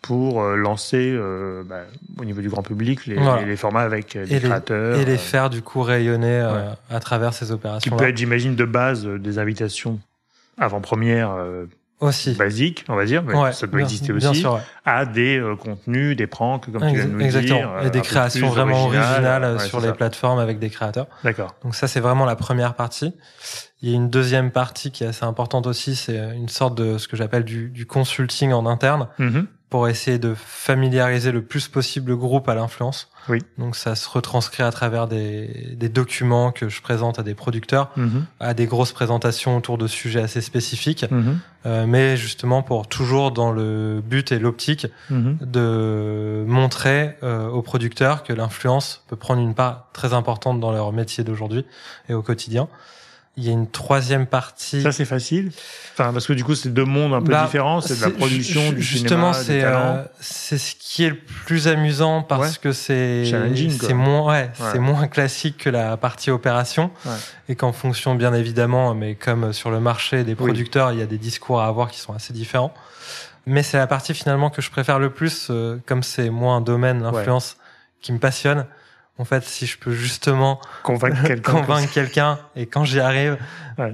pour 0.00 0.42
euh, 0.42 0.56
lancer 0.56 1.12
euh, 1.14 1.62
bah, 1.64 1.82
au 2.18 2.24
niveau 2.24 2.40
du 2.40 2.48
grand 2.48 2.62
public 2.62 3.06
les, 3.06 3.16
les, 3.46 3.56
formats 3.56 3.82
avec 3.82 4.14
les 4.14 4.40
créateurs. 4.40 4.98
et 4.98 5.04
les 5.04 5.16
faire 5.16 5.48
du 5.48 5.62
coup 5.62 5.80
rayonner 5.80 6.44
à 6.90 6.98
travers 6.98 7.32
ces 7.32 7.52
opérations. 7.52 7.88
Qui 7.88 7.96
peut 7.96 8.08
être, 8.08 8.16
j'imagine, 8.16 8.56
de 8.56 8.64
base 8.64 9.06
des 9.06 9.38
invitations 9.38 10.00
avant-première 10.58 11.36
aussi. 12.02 12.34
basique, 12.34 12.84
on 12.88 12.96
va 12.96 13.04
dire, 13.04 13.22
mais 13.22 13.52
ça 13.52 13.66
doit 13.66 13.80
exister 13.80 14.12
aussi, 14.12 14.44
à 14.84 15.06
des 15.06 15.38
euh, 15.38 15.56
contenus, 15.56 16.16
des 16.16 16.26
pranks, 16.26 16.70
comme 16.70 16.82
tu 16.88 16.94
viens 16.94 17.06
de 17.06 17.10
nous 17.10 17.20
Exactement. 17.20 17.58
dire. 17.58 17.86
Et 17.86 17.90
des 17.90 18.00
créations 18.00 18.48
vraiment 18.48 18.84
originales 18.84 19.60
sur 19.60 19.80
les 19.80 19.92
plateformes 19.92 20.38
avec 20.38 20.58
des 20.58 20.70
créateurs. 20.70 21.06
D'accord. 21.24 21.54
Donc 21.62 21.74
ça, 21.74 21.88
c'est 21.88 22.00
vraiment 22.00 22.24
la 22.24 22.36
première 22.36 22.74
partie. 22.74 23.14
Il 23.80 23.90
y 23.90 23.92
a 23.92 23.96
une 23.96 24.10
deuxième 24.10 24.52
partie 24.52 24.92
qui 24.92 25.02
est 25.02 25.08
assez 25.08 25.24
importante 25.24 25.66
aussi, 25.66 25.96
c'est 25.96 26.16
une 26.36 26.48
sorte 26.48 26.76
de 26.76 26.98
ce 26.98 27.08
que 27.08 27.16
j'appelle 27.16 27.44
du, 27.44 27.68
du, 27.68 27.84
consulting 27.84 28.52
en 28.52 28.66
interne. 28.66 29.08
Mm-hmm 29.18 29.46
pour 29.72 29.88
essayer 29.88 30.18
de 30.18 30.34
familiariser 30.34 31.32
le 31.32 31.40
plus 31.40 31.66
possible 31.66 32.10
le 32.10 32.16
groupe 32.18 32.46
à 32.50 32.54
l'influence. 32.54 33.08
Oui. 33.30 33.38
Donc 33.56 33.74
ça 33.74 33.94
se 33.94 34.06
retranscrit 34.06 34.62
à 34.62 34.70
travers 34.70 35.08
des, 35.08 35.74
des 35.78 35.88
documents 35.88 36.52
que 36.52 36.68
je 36.68 36.82
présente 36.82 37.18
à 37.18 37.22
des 37.22 37.34
producteurs, 37.34 37.90
mhm. 37.96 38.26
à 38.38 38.52
des 38.52 38.66
grosses 38.66 38.92
présentations 38.92 39.56
autour 39.56 39.78
de 39.78 39.86
sujets 39.86 40.20
assez 40.20 40.42
spécifiques, 40.42 41.10
mhm. 41.10 41.38
euh, 41.64 41.86
mais 41.86 42.18
justement 42.18 42.62
pour 42.62 42.86
toujours 42.86 43.30
dans 43.30 43.50
le 43.50 44.02
but 44.04 44.30
et 44.30 44.38
l'optique 44.38 44.88
mhm. 45.08 45.38
de 45.40 46.44
montrer 46.46 47.16
euh, 47.22 47.48
aux 47.48 47.62
producteurs 47.62 48.24
que 48.24 48.34
l'influence 48.34 49.02
peut 49.08 49.16
prendre 49.16 49.40
une 49.40 49.54
part 49.54 49.88
très 49.94 50.12
importante 50.12 50.60
dans 50.60 50.70
leur 50.70 50.92
métier 50.92 51.24
d'aujourd'hui 51.24 51.64
et 52.10 52.12
au 52.12 52.20
quotidien. 52.20 52.68
Il 53.38 53.44
y 53.44 53.48
a 53.48 53.52
une 53.52 53.70
troisième 53.70 54.26
partie. 54.26 54.82
Ça, 54.82 54.92
c'est 54.92 55.06
facile. 55.06 55.52
Enfin, 55.94 56.12
parce 56.12 56.26
que 56.26 56.34
du 56.34 56.44
coup, 56.44 56.54
c'est 56.54 56.68
deux 56.68 56.84
mondes 56.84 57.14
un 57.14 57.22
peu 57.22 57.32
bah, 57.32 57.44
différents. 57.44 57.80
C'est 57.80 57.96
de 57.96 58.02
la 58.02 58.10
production, 58.10 58.72
du 58.72 58.82
justement, 58.82 59.32
c'est 59.32 59.64
euh, 59.64 60.02
c'est 60.20 60.58
ce 60.58 60.74
qui 60.78 61.04
est 61.04 61.08
le 61.08 61.16
plus 61.16 61.66
amusant 61.66 62.22
parce 62.22 62.58
que 62.58 62.72
c'est 62.72 63.24
c'est 63.80 63.94
moins 63.94 64.26
ouais, 64.26 64.50
c'est 64.70 64.78
moins 64.78 65.08
classique 65.08 65.56
que 65.58 65.70
la 65.70 65.96
partie 65.96 66.30
opération. 66.30 66.90
Et 67.48 67.56
qu'en 67.56 67.72
fonction, 67.72 68.14
bien 68.14 68.34
évidemment, 68.34 68.94
mais 68.94 69.14
comme 69.14 69.52
sur 69.52 69.70
le 69.70 69.80
marché 69.80 70.24
des 70.24 70.34
producteurs, 70.34 70.92
il 70.92 70.98
y 70.98 71.02
a 71.02 71.06
des 71.06 71.18
discours 71.18 71.60
à 71.62 71.66
avoir 71.66 71.90
qui 71.90 72.00
sont 72.00 72.12
assez 72.12 72.34
différents. 72.34 72.74
Mais 73.46 73.62
c'est 73.62 73.78
la 73.78 73.86
partie 73.86 74.14
finalement 74.14 74.50
que 74.50 74.62
je 74.62 74.70
préfère 74.70 74.98
le 74.98 75.10
plus, 75.10 75.48
euh, 75.50 75.78
comme 75.86 76.02
c'est 76.02 76.30
moins 76.30 76.58
un 76.58 76.60
domaine, 76.60 77.02
l'influence, 77.02 77.56
qui 78.00 78.12
me 78.12 78.18
passionne 78.18 78.66
en 79.18 79.24
fait, 79.24 79.44
si 79.44 79.66
je 79.66 79.78
peux 79.78 79.92
justement 79.92 80.60
convaincre 80.82 81.22
quelqu'un, 81.26 81.52
convaincre 81.52 81.92
quelqu'un, 81.92 82.38
et 82.56 82.66
quand 82.66 82.84
j'y 82.84 82.98
arrive, 82.98 83.36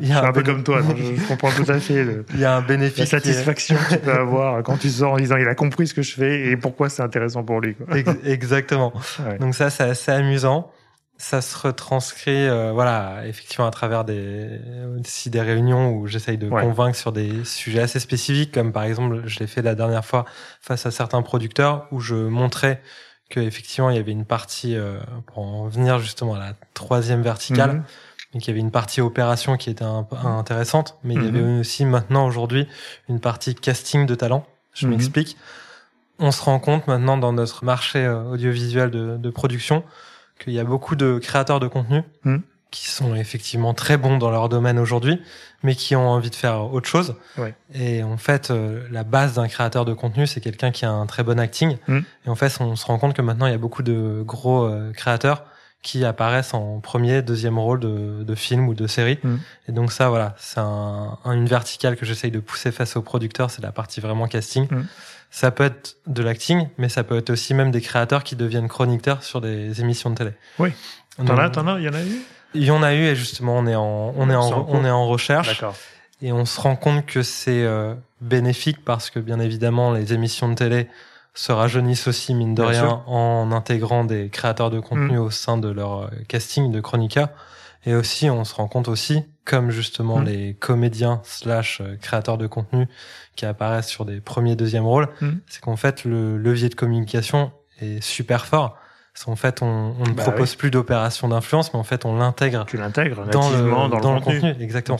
il 0.00 0.08
y 0.08 0.12
a 0.12 0.24
un, 0.24 0.32
peu 0.32 0.42
comme 0.42 0.62
toi. 0.62 0.80
je, 0.80 1.26
comprends 1.28 1.50
tout 1.50 1.70
à 1.70 1.80
fait. 1.80 2.06
il 2.34 2.40
y 2.40 2.44
a 2.44 2.56
un 2.56 2.62
bénéfice, 2.62 2.98
la 2.98 3.20
satisfaction 3.20 3.76
que 3.76 3.94
tu 3.94 4.00
peux 4.00 4.12
avoir 4.18 4.62
quand 4.62 4.76
tu 4.76 4.88
sors 4.88 5.12
en 5.12 5.16
disant 5.16 5.36
il 5.36 5.48
a 5.48 5.54
compris 5.54 5.88
ce 5.88 5.94
que 5.94 6.02
je 6.02 6.14
fais 6.14 6.46
et 6.46 6.56
pourquoi 6.56 6.88
c'est 6.88 7.02
intéressant 7.02 7.42
pour 7.42 7.60
lui. 7.60 7.74
Quoi. 7.74 7.86
Exactement. 8.24 8.92
Donc 9.40 9.54
ça, 9.54 9.70
c'est 9.70 9.84
assez 9.84 10.12
amusant. 10.12 10.70
ça 11.16 11.40
se 11.40 11.58
retranscrit, 11.58 12.46
euh, 12.46 12.70
voilà, 12.72 13.26
effectivement 13.26 13.66
à 13.66 13.72
travers 13.72 14.04
des 14.04 14.60
aussi 15.00 15.30
des 15.30 15.40
réunions 15.40 15.92
où 15.94 16.06
j'essaye 16.06 16.38
de 16.38 16.48
convaincre 16.48 16.96
sur 16.96 17.10
des 17.10 17.44
sujets 17.44 17.80
assez 17.80 17.98
spécifiques, 17.98 18.52
comme 18.52 18.72
par 18.72 18.84
exemple, 18.84 19.22
je 19.26 19.40
l'ai 19.40 19.48
fait 19.48 19.62
la 19.62 19.74
dernière 19.74 20.04
fois 20.04 20.26
face 20.60 20.86
à 20.86 20.92
certains 20.92 21.22
producteurs 21.22 21.88
où 21.90 21.98
je 21.98 22.14
montrais 22.14 22.80
que 23.28 23.40
effectivement 23.40 23.90
il 23.90 23.96
y 23.96 23.98
avait 23.98 24.12
une 24.12 24.24
partie 24.24 24.74
euh, 24.74 24.98
pour 25.26 25.38
en 25.38 25.68
venir 25.68 25.98
justement 25.98 26.34
à 26.34 26.38
la 26.38 26.52
troisième 26.74 27.22
verticale. 27.22 27.72
Mhm. 27.72 27.84
Donc 28.34 28.44
il 28.44 28.48
y 28.48 28.50
avait 28.50 28.60
une 28.60 28.70
partie 28.70 29.00
opération 29.00 29.56
qui 29.56 29.70
était 29.70 29.84
un, 29.84 30.06
intéressante, 30.24 30.98
mais 31.02 31.14
il 31.14 31.24
y 31.24 31.28
avait 31.28 31.40
mhm. 31.40 31.60
aussi 31.60 31.84
maintenant 31.84 32.26
aujourd'hui 32.26 32.66
une 33.08 33.20
partie 33.20 33.54
casting 33.54 34.06
de 34.06 34.14
talent. 34.14 34.46
Je 34.74 34.86
mhm. 34.86 34.94
m'explique. 34.94 35.36
On 36.18 36.30
se 36.32 36.42
rend 36.42 36.58
compte 36.58 36.86
maintenant 36.88 37.16
dans 37.16 37.32
notre 37.32 37.64
marché 37.64 38.04
euh, 38.04 38.32
audiovisuel 38.32 38.90
de, 38.90 39.16
de 39.16 39.30
production 39.30 39.84
qu'il 40.38 40.52
y 40.52 40.58
a 40.58 40.64
beaucoup 40.64 40.96
de 40.96 41.18
créateurs 41.18 41.60
de 41.60 41.68
contenu. 41.68 42.02
Qui 42.70 42.88
sont 42.88 43.14
effectivement 43.14 43.72
très 43.74 43.96
bons 43.96 44.18
dans 44.18 44.30
leur 44.30 44.48
domaine 44.48 44.78
aujourd'hui, 44.78 45.22
mais 45.62 45.74
qui 45.74 45.96
ont 45.96 46.08
envie 46.08 46.30
de 46.30 46.34
faire 46.34 46.72
autre 46.72 46.88
chose. 46.88 47.16
Et 47.74 48.02
en 48.02 48.18
fait, 48.18 48.50
euh, 48.50 48.86
la 48.90 49.04
base 49.04 49.34
d'un 49.34 49.48
créateur 49.48 49.84
de 49.84 49.94
contenu, 49.94 50.26
c'est 50.26 50.40
quelqu'un 50.40 50.70
qui 50.70 50.84
a 50.84 50.90
un 50.90 51.06
très 51.06 51.22
bon 51.22 51.40
acting. 51.40 51.78
Hmm. 51.88 52.00
Et 52.26 52.28
en 52.28 52.34
fait, 52.34 52.54
on 52.60 52.76
se 52.76 52.84
rend 52.86 52.98
compte 52.98 53.14
que 53.14 53.22
maintenant, 53.22 53.46
il 53.46 53.52
y 53.52 53.54
a 53.54 53.58
beaucoup 53.58 53.82
de 53.82 54.22
gros 54.24 54.64
euh, 54.64 54.92
créateurs 54.92 55.44
qui 55.82 56.04
apparaissent 56.04 56.54
en 56.54 56.80
premier, 56.80 57.22
deuxième 57.22 57.58
rôle 57.58 57.80
de, 57.80 58.22
de 58.22 58.34
film 58.34 58.68
ou 58.68 58.74
de 58.74 58.86
série. 58.86 59.18
Hmm. 59.22 59.36
Et 59.68 59.72
donc 59.72 59.92
ça, 59.92 60.10
voilà, 60.10 60.34
c'est 60.38 60.60
un, 60.60 61.18
une 61.24 61.46
verticale 61.46 61.96
que 61.96 62.04
j'essaye 62.04 62.30
de 62.30 62.40
pousser 62.40 62.72
face 62.72 62.96
aux 62.96 63.02
producteurs, 63.02 63.50
c'est 63.50 63.62
la 63.62 63.72
partie 63.72 64.00
vraiment 64.00 64.26
casting. 64.26 64.66
Ça 65.30 65.50
peut 65.50 65.64
être 65.64 65.96
de 66.06 66.22
l'acting, 66.22 66.68
mais 66.78 66.88
ça 66.88 67.04
peut 67.04 67.18
être 67.18 67.30
aussi 67.30 67.54
même 67.54 67.70
des 67.70 67.80
créateurs 67.80 68.24
qui 68.24 68.34
deviennent 68.34 68.68
chroniqueurs 68.68 69.22
sur 69.22 69.40
des 69.40 69.80
émissions 69.80 70.10
de 70.10 70.14
télé. 70.16 70.30
Oui. 70.58 70.70
T'en 71.16 71.36
as, 71.36 71.50
t'en 71.50 71.66
as, 71.66 71.78
il 71.78 71.84
y 71.84 71.88
en 71.88 71.94
a 71.94 72.02
eu? 72.02 72.22
Il 72.54 72.64
y 72.64 72.70
en 72.70 72.82
a 72.82 72.94
eu 72.94 73.04
et 73.04 73.14
justement 73.14 73.56
on 73.56 73.66
est 73.66 73.74
en, 73.74 74.14
on 74.16 74.30
est 74.30 74.34
en, 74.34 74.66
on 74.68 74.84
est 74.84 74.90
en 74.90 75.06
recherche. 75.06 75.64
Et 76.20 76.32
on 76.32 76.44
se 76.44 76.60
rend 76.60 76.76
compte 76.76 77.06
que 77.06 77.22
c'est 77.22 77.62
euh, 77.62 77.94
bénéfique 78.20 78.84
parce 78.84 79.10
que 79.10 79.20
bien 79.20 79.38
évidemment 79.38 79.92
les 79.92 80.12
émissions 80.12 80.48
de 80.48 80.54
télé 80.54 80.88
se 81.34 81.52
rajeunissent 81.52 82.08
aussi 82.08 82.34
mine 82.34 82.54
de 82.54 82.62
rien 82.62 83.02
en 83.06 83.52
intégrant 83.52 84.04
des 84.04 84.28
créateurs 84.28 84.70
de 84.70 84.80
contenu 84.80 85.18
mm. 85.18 85.20
au 85.20 85.30
sein 85.30 85.56
de 85.56 85.68
leur 85.68 86.02
euh, 86.02 86.08
casting 86.26 86.72
de 86.72 86.80
chroniqueurs. 86.80 87.28
Et 87.86 87.94
aussi, 87.94 88.28
on 88.28 88.44
se 88.44 88.54
rend 88.54 88.66
compte 88.66 88.88
aussi, 88.88 89.22
comme 89.44 89.70
justement 89.70 90.18
mm. 90.18 90.24
les 90.24 90.54
comédiens 90.54 91.20
slash 91.22 91.80
euh, 91.80 91.96
créateurs 91.96 92.38
de 92.38 92.48
contenu 92.48 92.88
qui 93.36 93.46
apparaissent 93.46 93.88
sur 93.88 94.04
des 94.04 94.20
premiers, 94.20 94.56
deuxièmes 94.56 94.86
rôles, 94.86 95.08
mm. 95.20 95.30
c'est 95.46 95.60
qu'en 95.60 95.76
fait, 95.76 96.04
le 96.04 96.36
levier 96.36 96.68
de 96.68 96.74
communication 96.74 97.52
est 97.80 98.02
super 98.02 98.46
fort. 98.46 98.76
En 99.26 99.36
fait, 99.36 99.62
on, 99.62 99.94
on 99.98 100.04
ne 100.04 100.12
bah 100.12 100.22
propose 100.22 100.54
plus 100.54 100.70
d'opération 100.70 101.28
d'influence, 101.28 101.72
mais 101.72 101.80
en 101.80 101.84
fait, 101.84 102.04
on 102.04 102.16
l'intègre. 102.16 102.64
Tu 102.66 102.76
l'intègres 102.76 103.26
dans, 103.26 103.50
le, 103.50 103.70
dans, 104.00 104.14
le, 104.14 104.20
contenu. 104.20 104.54
Exactement. 104.60 104.98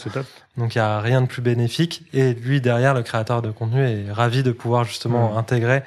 Donc, 0.56 0.75
il 0.75 0.78
y 0.78 0.80
a 0.80 1.00
rien 1.00 1.22
de 1.22 1.26
plus 1.26 1.42
bénéfique. 1.42 2.02
Et 2.12 2.34
lui, 2.34 2.60
derrière, 2.60 2.94
le 2.94 3.02
créateur 3.02 3.42
de 3.42 3.50
contenu 3.50 3.80
est 3.80 4.10
ravi 4.10 4.42
de 4.42 4.52
pouvoir 4.52 4.84
justement 4.84 5.34
mm. 5.34 5.37
intégrer 5.38 5.82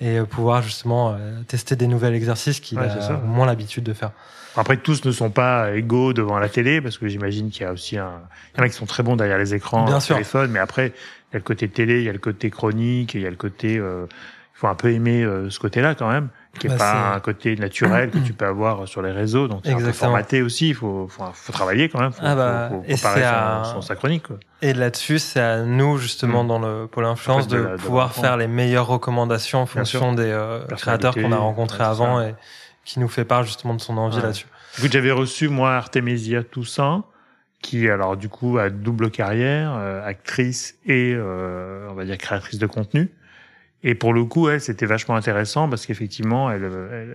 et 0.00 0.18
euh, 0.18 0.24
pouvoir 0.24 0.62
justement 0.62 1.12
euh, 1.12 1.40
tester 1.46 1.76
des 1.76 1.86
nouveaux 1.86 2.06
exercices 2.06 2.60
qu'il 2.60 2.78
a 2.78 3.12
moins 3.24 3.46
l'habitude 3.46 3.84
de 3.84 3.92
faire. 3.92 4.10
Après, 4.56 4.78
tous 4.78 5.04
ne 5.04 5.12
sont 5.12 5.30
pas 5.30 5.72
égaux 5.74 6.14
devant 6.14 6.38
la 6.38 6.48
télé, 6.48 6.80
parce 6.80 6.96
que 6.96 7.08
j'imagine 7.08 7.50
qu'il 7.50 7.62
y 7.62 7.66
a 7.66 7.72
aussi 7.72 7.98
un... 7.98 8.22
Il 8.54 8.58
y 8.58 8.60
en 8.62 8.64
a 8.64 8.68
qui 8.68 8.74
sont 8.74 8.86
très 8.86 9.02
bons 9.02 9.16
derrière 9.16 9.38
les 9.38 9.54
écrans, 9.54 9.84
Bien 9.84 10.00
sûr. 10.00 10.14
téléphone, 10.14 10.50
mais 10.50 10.58
après, 10.58 10.88
il 10.88 11.34
y 11.34 11.36
a 11.36 11.38
le 11.38 11.44
côté 11.44 11.68
télé, 11.68 11.98
il 11.98 12.04
y 12.04 12.08
a 12.08 12.12
le 12.12 12.18
côté 12.18 12.48
chronique, 12.50 13.14
il 13.14 13.20
y 13.20 13.26
a 13.26 13.30
le 13.30 13.36
côté... 13.36 13.78
Euh, 13.78 14.06
il 14.56 14.60
faut 14.60 14.68
un 14.68 14.74
peu 14.74 14.90
aimer 14.90 15.22
euh, 15.22 15.50
ce 15.50 15.58
côté-là 15.58 15.94
quand 15.94 16.08
même, 16.08 16.30
qui 16.58 16.66
est 16.66 16.70
bah, 16.70 16.76
pas 16.76 17.14
un 17.14 17.20
côté 17.20 17.56
naturel 17.56 18.10
que 18.10 18.18
tu 18.18 18.32
peux 18.32 18.46
avoir 18.46 18.86
sur 18.88 19.02
les 19.02 19.12
réseaux. 19.12 19.48
Donc, 19.48 19.62
il 19.64 19.78
faut 19.78 19.92
formater 19.92 20.42
aussi, 20.42 20.68
il 20.68 20.74
faut, 20.74 21.06
faut, 21.08 21.24
faut, 21.32 21.52
travailler 21.52 21.88
quand 21.88 22.00
même, 22.00 22.12
faut, 22.12 22.22
ah 22.22 22.34
bah, 22.34 22.68
faut, 22.70 22.96
faut, 22.96 23.08
à... 23.08 23.62
son, 23.72 23.80
sa 23.80 23.96
chronique. 23.96 24.24
Quoi. 24.24 24.38
Et 24.62 24.72
là-dessus, 24.72 25.18
c'est 25.18 25.40
à 25.40 25.62
nous, 25.62 25.98
justement, 25.98 26.44
mm. 26.44 26.48
dans 26.48 26.58
le 26.58 26.86
pôle 26.86 27.04
influence, 27.04 27.48
de, 27.48 27.76
pouvoir 27.76 28.12
faire 28.12 28.36
les 28.36 28.46
meilleures 28.46 28.86
recommandations 28.86 29.60
en 29.60 29.66
fonction 29.66 30.12
des 30.12 30.24
euh, 30.24 30.64
créateurs 30.76 31.14
qu'on 31.14 31.32
a 31.32 31.36
rencontrés 31.36 31.84
avant 31.84 32.20
et 32.20 32.34
qui 32.84 33.00
nous 33.00 33.08
fait 33.08 33.24
part 33.24 33.42
justement 33.42 33.74
de 33.74 33.80
son 33.80 33.96
envie 33.98 34.20
là-dessus. 34.20 34.46
Écoute, 34.78 34.92
j'avais 34.92 35.10
reçu, 35.10 35.48
moi, 35.48 35.74
Artemisia 35.74 36.42
Toussaint, 36.42 37.04
qui, 37.62 37.88
alors, 37.88 38.16
du 38.16 38.28
coup, 38.28 38.58
a 38.58 38.70
double 38.70 39.10
carrière, 39.10 39.74
euh, 39.76 40.06
actrice 40.06 40.78
et, 40.86 41.12
euh, 41.14 41.88
on 41.90 41.94
va 41.94 42.04
dire, 42.04 42.18
créatrice 42.18 42.58
de 42.58 42.66
contenu. 42.66 43.10
Et 43.82 43.94
pour 43.94 44.12
le 44.12 44.24
coup, 44.24 44.48
elle, 44.48 44.60
c'était 44.60 44.86
vachement 44.86 45.16
intéressant 45.16 45.68
parce 45.68 45.86
qu'effectivement, 45.86 46.50
elle, 46.50 46.64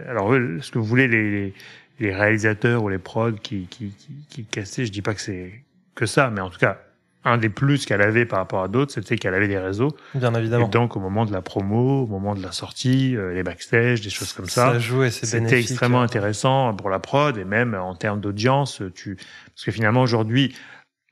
alors, 0.08 0.34
ce 0.62 0.72
que 0.72 0.80
vous 0.80 0.86
voulez, 0.86 1.08
les, 1.08 1.54
les 2.00 2.16
réalisateurs 2.16 2.84
ou 2.84 2.90
les 2.90 2.98
prods 2.98 3.34
qui, 3.34 3.68
qui, 3.70 3.90
qui, 3.90 4.14
qui 4.30 4.46
cassaient, 4.46 4.86
je 4.86 4.92
dis 4.92 5.02
pas 5.02 5.14
que 5.14 5.22
c'est 5.22 5.64
que 5.96 6.06
ça, 6.06 6.30
mais 6.30 6.42
en 6.42 6.50
tout 6.50 6.60
cas, 6.60 6.80
un 7.24 7.38
des 7.38 7.50
plus 7.50 7.86
qu'elle 7.86 8.02
avait 8.02 8.26
par 8.26 8.40
rapport 8.40 8.64
à 8.64 8.68
d'autres, 8.68 8.92
c'était 8.92 9.16
qu'elle 9.16 9.36
avait 9.36 9.48
des 9.48 9.60
réseaux. 9.60 9.96
Bien 10.16 10.34
évidemment. 10.34 10.68
Et 10.68 10.70
donc, 10.70 10.96
au 10.96 11.00
moment 11.00 11.26
de 11.26 11.32
la 11.32 11.42
promo, 11.42 12.04
au 12.04 12.08
moment 12.08 12.34
de 12.34 12.42
la 12.42 12.52
sortie, 12.52 13.16
euh, 13.16 13.34
les 13.34 13.44
backstage, 13.44 14.02
des 14.02 14.10
choses 14.10 14.34
comme 14.34 14.48
ça. 14.48 14.74
Ça 14.74 14.80
joue 14.80 15.04
et 15.04 15.12
c'est 15.12 15.28
C'était 15.28 15.60
extrêmement 15.60 16.02
intéressant 16.02 16.74
pour 16.74 16.90
la 16.90 17.00
prod 17.00 17.38
et 17.38 17.46
même 17.46 17.76
en 17.76 17.96
termes 17.96 18.20
d'audience, 18.20 18.82
tu, 18.96 19.16
parce 19.16 19.66
que 19.66 19.72
finalement, 19.72 20.02
aujourd'hui, 20.02 20.56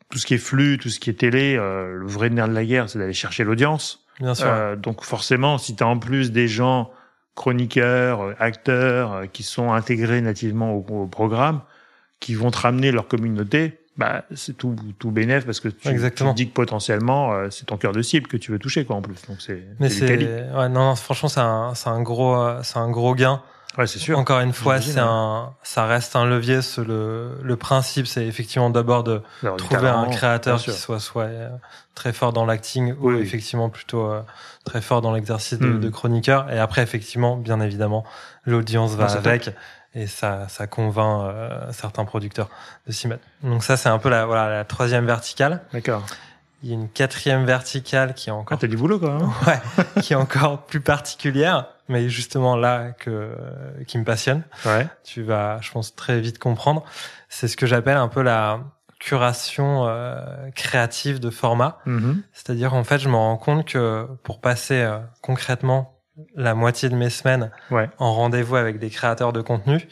tout 0.09 0.17
ce 0.17 0.25
qui 0.25 0.33
est 0.33 0.39
flux, 0.39 0.79
tout 0.79 0.89
ce 0.89 0.99
qui 0.99 1.11
est 1.11 1.19
télé, 1.19 1.55
euh, 1.55 1.93
le 1.95 2.07
vrai 2.07 2.31
nerf 2.31 2.49
de 2.49 2.53
la 2.53 2.65
guerre, 2.65 2.89
c'est 2.89 2.97
d'aller 2.97 3.13
chercher 3.13 3.43
l'audience. 3.43 4.07
Bien 4.19 4.35
sûr. 4.35 4.47
Euh, 4.47 4.75
donc, 4.75 5.03
forcément, 5.03 5.57
si 5.57 5.75
tu 5.75 5.83
as 5.83 5.87
en 5.87 5.97
plus 5.97 6.31
des 6.31 6.47
gens 6.47 6.91
chroniqueurs, 7.35 8.35
acteurs, 8.39 9.23
qui 9.31 9.43
sont 9.43 9.71
intégrés 9.71 10.21
nativement 10.21 10.73
au, 10.73 10.85
au 11.03 11.07
programme, 11.07 11.61
qui 12.19 12.35
vont 12.35 12.51
te 12.51 12.57
ramener 12.57 12.91
leur 12.91 13.07
communauté, 13.07 13.79
bah, 13.99 14.23
c'est 14.33 14.55
tout, 14.55 14.77
tout 14.97 15.11
bénéf 15.11 15.45
parce 15.45 15.59
que 15.59 15.67
tu, 15.67 15.89
tu 16.15 16.33
dis 16.33 16.47
que 16.47 16.53
potentiellement 16.53 17.33
euh, 17.33 17.49
c'est 17.49 17.65
ton 17.65 17.75
cœur 17.75 17.91
de 17.91 18.01
cible 18.01 18.27
que 18.27 18.37
tu 18.37 18.51
veux 18.51 18.57
toucher 18.57 18.85
quoi 18.85 18.95
en 18.95 19.01
plus. 19.01 19.21
Donc 19.27 19.41
c'est. 19.41 19.61
Mais 19.81 19.89
c'est 19.89 20.15
ouais, 20.15 20.69
non, 20.69 20.85
non, 20.85 20.95
franchement 20.95 21.27
c'est 21.27 21.41
un 21.41 21.73
c'est 21.75 21.89
un 21.89 22.01
gros 22.01 22.41
euh, 22.41 22.61
c'est 22.63 22.79
un 22.79 22.89
gros 22.89 23.13
gain. 23.13 23.41
Ouais, 23.79 23.87
c'est 23.87 23.97
sûr. 23.97 24.19
Encore 24.19 24.41
une 24.41 24.53
fois, 24.53 24.79
c'est 24.79 24.99
un 24.99 25.53
ça 25.63 25.85
reste 25.85 26.15
un 26.15 26.25
levier. 26.25 26.59
Le 26.77 27.39
le 27.41 27.55
principe 27.55 28.05
c'est 28.05 28.27
effectivement 28.27 28.69
d'abord 28.69 29.03
de 29.03 29.23
trouver 29.57 29.87
un 29.87 30.05
créateur 30.07 30.59
qui 30.59 30.71
soit 30.71 30.99
soit 30.99 31.23
euh, 31.23 31.49
très 31.95 32.13
fort 32.13 32.33
dans 32.33 32.45
l'acting 32.45 32.93
ou 32.99 33.11
effectivement 33.13 33.69
plutôt 33.69 34.11
très 34.65 34.81
fort 34.81 35.01
dans 35.01 35.13
l'exercice 35.13 35.57
de, 35.57 35.67
hmm. 35.67 35.79
de, 35.79 35.89
chroniqueur. 35.89 36.51
Et 36.51 36.59
après 36.59 36.83
effectivement, 36.83 37.37
bien 37.37 37.59
évidemment, 37.59 38.03
l'audience 38.45 38.95
va 38.95 39.05
avec 39.05 39.51
et 39.95 40.07
ça, 40.07 40.47
ça 40.49 40.67
convainc 40.67 41.23
euh, 41.23 41.71
certains 41.71 42.05
producteurs 42.05 42.49
de 42.87 42.91
s'y 42.91 43.07
mettre. 43.07 43.23
Donc 43.43 43.63
ça, 43.63 43.77
c'est 43.77 43.89
un 43.89 43.97
peu 43.97 44.09
la, 44.09 44.25
voilà, 44.25 44.49
la 44.49 44.63
troisième 44.63 45.05
verticale. 45.05 45.61
D'accord. 45.73 46.05
Il 46.61 46.69
y 46.69 46.71
a 46.73 46.75
une 46.75 46.89
quatrième 46.89 47.45
verticale 47.45 48.13
qui 48.13 48.29
est 48.29 48.33
encore. 48.33 48.57
Ah, 48.57 48.61
t'as 48.61 48.67
du 48.67 48.77
boulot 48.77 48.99
quand 48.99 49.17
même. 49.17 49.29
ouais, 49.47 50.01
qui 50.01 50.13
est 50.13 50.17
encore 50.17 50.65
plus 50.65 50.81
particulière, 50.81 51.65
mais 51.89 52.07
justement 52.07 52.55
là 52.55 52.91
que 52.91 53.31
qui 53.87 53.97
me 53.97 54.05
passionne. 54.05 54.43
Ouais. 54.65 54.87
Tu 55.03 55.23
vas, 55.23 55.59
je 55.61 55.71
pense, 55.71 55.95
très 55.95 56.21
vite 56.21 56.39
comprendre. 56.39 56.83
C'est 57.27 57.47
ce 57.47 57.57
que 57.57 57.65
j'appelle 57.65 57.97
un 57.97 58.07
peu 58.07 58.21
la 58.21 58.61
curation 58.99 59.87
euh, 59.87 60.49
créative 60.55 61.19
de 61.19 61.29
format. 61.29 61.79
Mm-hmm. 61.87 62.17
C'est-à-dire 62.33 62.73
en 62.73 62.83
fait, 62.83 62.99
je 62.99 63.09
me 63.09 63.15
rends 63.15 63.37
compte 63.37 63.65
que 63.65 64.07
pour 64.23 64.41
passer 64.41 64.81
euh, 64.81 64.99
concrètement 65.21 65.95
la 66.35 66.53
moitié 66.53 66.89
de 66.89 66.95
mes 66.95 67.09
semaines 67.09 67.49
en 67.97 68.13
rendez-vous 68.13 68.57
avec 68.57 68.77
des 68.77 68.89
créateurs 68.89 69.31
de 69.31 69.41
contenu, 69.41 69.87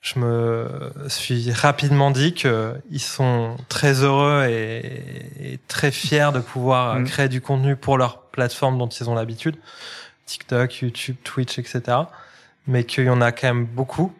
je 0.00 0.18
me 0.18 0.92
suis 1.06 1.52
rapidement 1.52 2.10
dit 2.10 2.34
qu'ils 2.34 3.00
sont 3.00 3.56
très 3.68 4.02
heureux 4.02 4.46
et, 4.48 5.60
très 5.68 5.92
fiers 5.92 6.30
de 6.34 6.40
pouvoir 6.40 6.96
mm. 6.96 7.04
créer 7.04 7.28
du 7.28 7.40
contenu 7.40 7.76
pour 7.76 7.96
leur 7.96 8.22
plateforme 8.30 8.78
dont 8.78 8.88
ils 8.88 9.08
ont 9.08 9.14
l'habitude, 9.14 9.56
TikTok, 10.26 10.80
YouTube, 10.80 11.16
Twitch, 11.24 11.58
etc. 11.58 11.82
Mais 12.66 12.84
qu'il 12.84 13.04
y 13.04 13.10
en 13.10 13.20
a 13.20 13.32
quand 13.32 13.48
même 13.48 13.66
beaucoup 13.66 14.12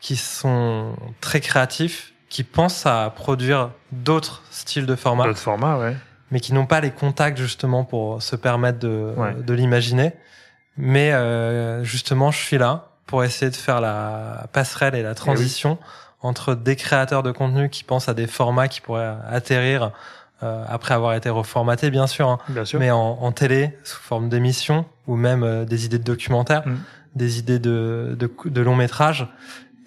qui 0.00 0.16
sont 0.16 0.96
très 1.20 1.40
créatifs, 1.40 2.12
qui 2.28 2.44
pensent 2.44 2.86
à 2.86 3.10
produire 3.14 3.70
d'autres 3.92 4.42
styles 4.50 4.86
de 4.86 4.94
formats. 4.94 5.24
D'autres 5.24 5.38
formats, 5.38 5.78
ouais. 5.78 5.96
Mais 6.30 6.40
qui 6.40 6.52
n'ont 6.52 6.66
pas 6.66 6.80
les 6.80 6.90
contacts 6.90 7.38
justement 7.38 7.84
pour 7.84 8.20
se 8.20 8.34
permettre 8.34 8.78
de, 8.80 9.14
de 9.40 9.54
l'imaginer. 9.54 10.12
Mais 10.76 11.12
euh, 11.12 11.84
justement, 11.84 12.30
je 12.30 12.38
suis 12.38 12.58
là 12.58 12.90
pour 13.06 13.22
essayer 13.24 13.50
de 13.50 13.56
faire 13.56 13.80
la 13.80 14.46
passerelle 14.52 14.94
et 14.96 15.02
la 15.02 15.12
eh 15.12 15.14
transition 15.14 15.78
entre 16.20 16.54
des 16.54 16.76
créateurs 16.76 17.22
de 17.22 17.30
contenu 17.30 17.70
qui 17.70 17.84
pensent 17.84 18.08
à 18.08 18.14
des 18.14 18.26
formats 18.26 18.68
qui 18.68 18.80
pourraient 18.80 19.16
atterrir 19.28 19.92
euh, 20.42 20.64
après 20.68 20.92
avoir 20.92 21.14
été 21.14 21.30
reformatés, 21.30 21.90
bien 21.90 22.06
sûr, 22.06 22.28
hein, 22.28 22.38
bien 22.48 22.66
sûr. 22.66 22.78
mais 22.78 22.90
en, 22.90 23.18
en, 23.20 23.32
télé, 23.32 23.78
sous 23.84 24.00
forme 24.00 24.28
d'émissions, 24.28 24.84
ou 25.06 25.16
même 25.16 25.42
euh, 25.42 25.64
des 25.64 25.86
idées 25.86 25.98
de 25.98 26.04
documentaires, 26.04 26.66
mm. 26.66 26.76
des 27.14 27.38
idées 27.38 27.58
de, 27.58 28.14
de, 28.18 28.30
de 28.44 28.60
long 28.60 28.76
métrage. 28.76 29.28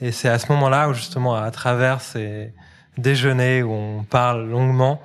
Et 0.02 0.12
c'est 0.12 0.30
à 0.30 0.40
ce 0.40 0.52
moment-là 0.52 0.90
où 0.90 0.94
justement, 0.94 1.36
à 1.36 1.52
travers 1.52 2.02
ces 2.02 2.52
déjeuners 2.98 3.62
où 3.62 3.72
on 3.72 4.04
parle 4.04 4.50
longuement, 4.50 5.02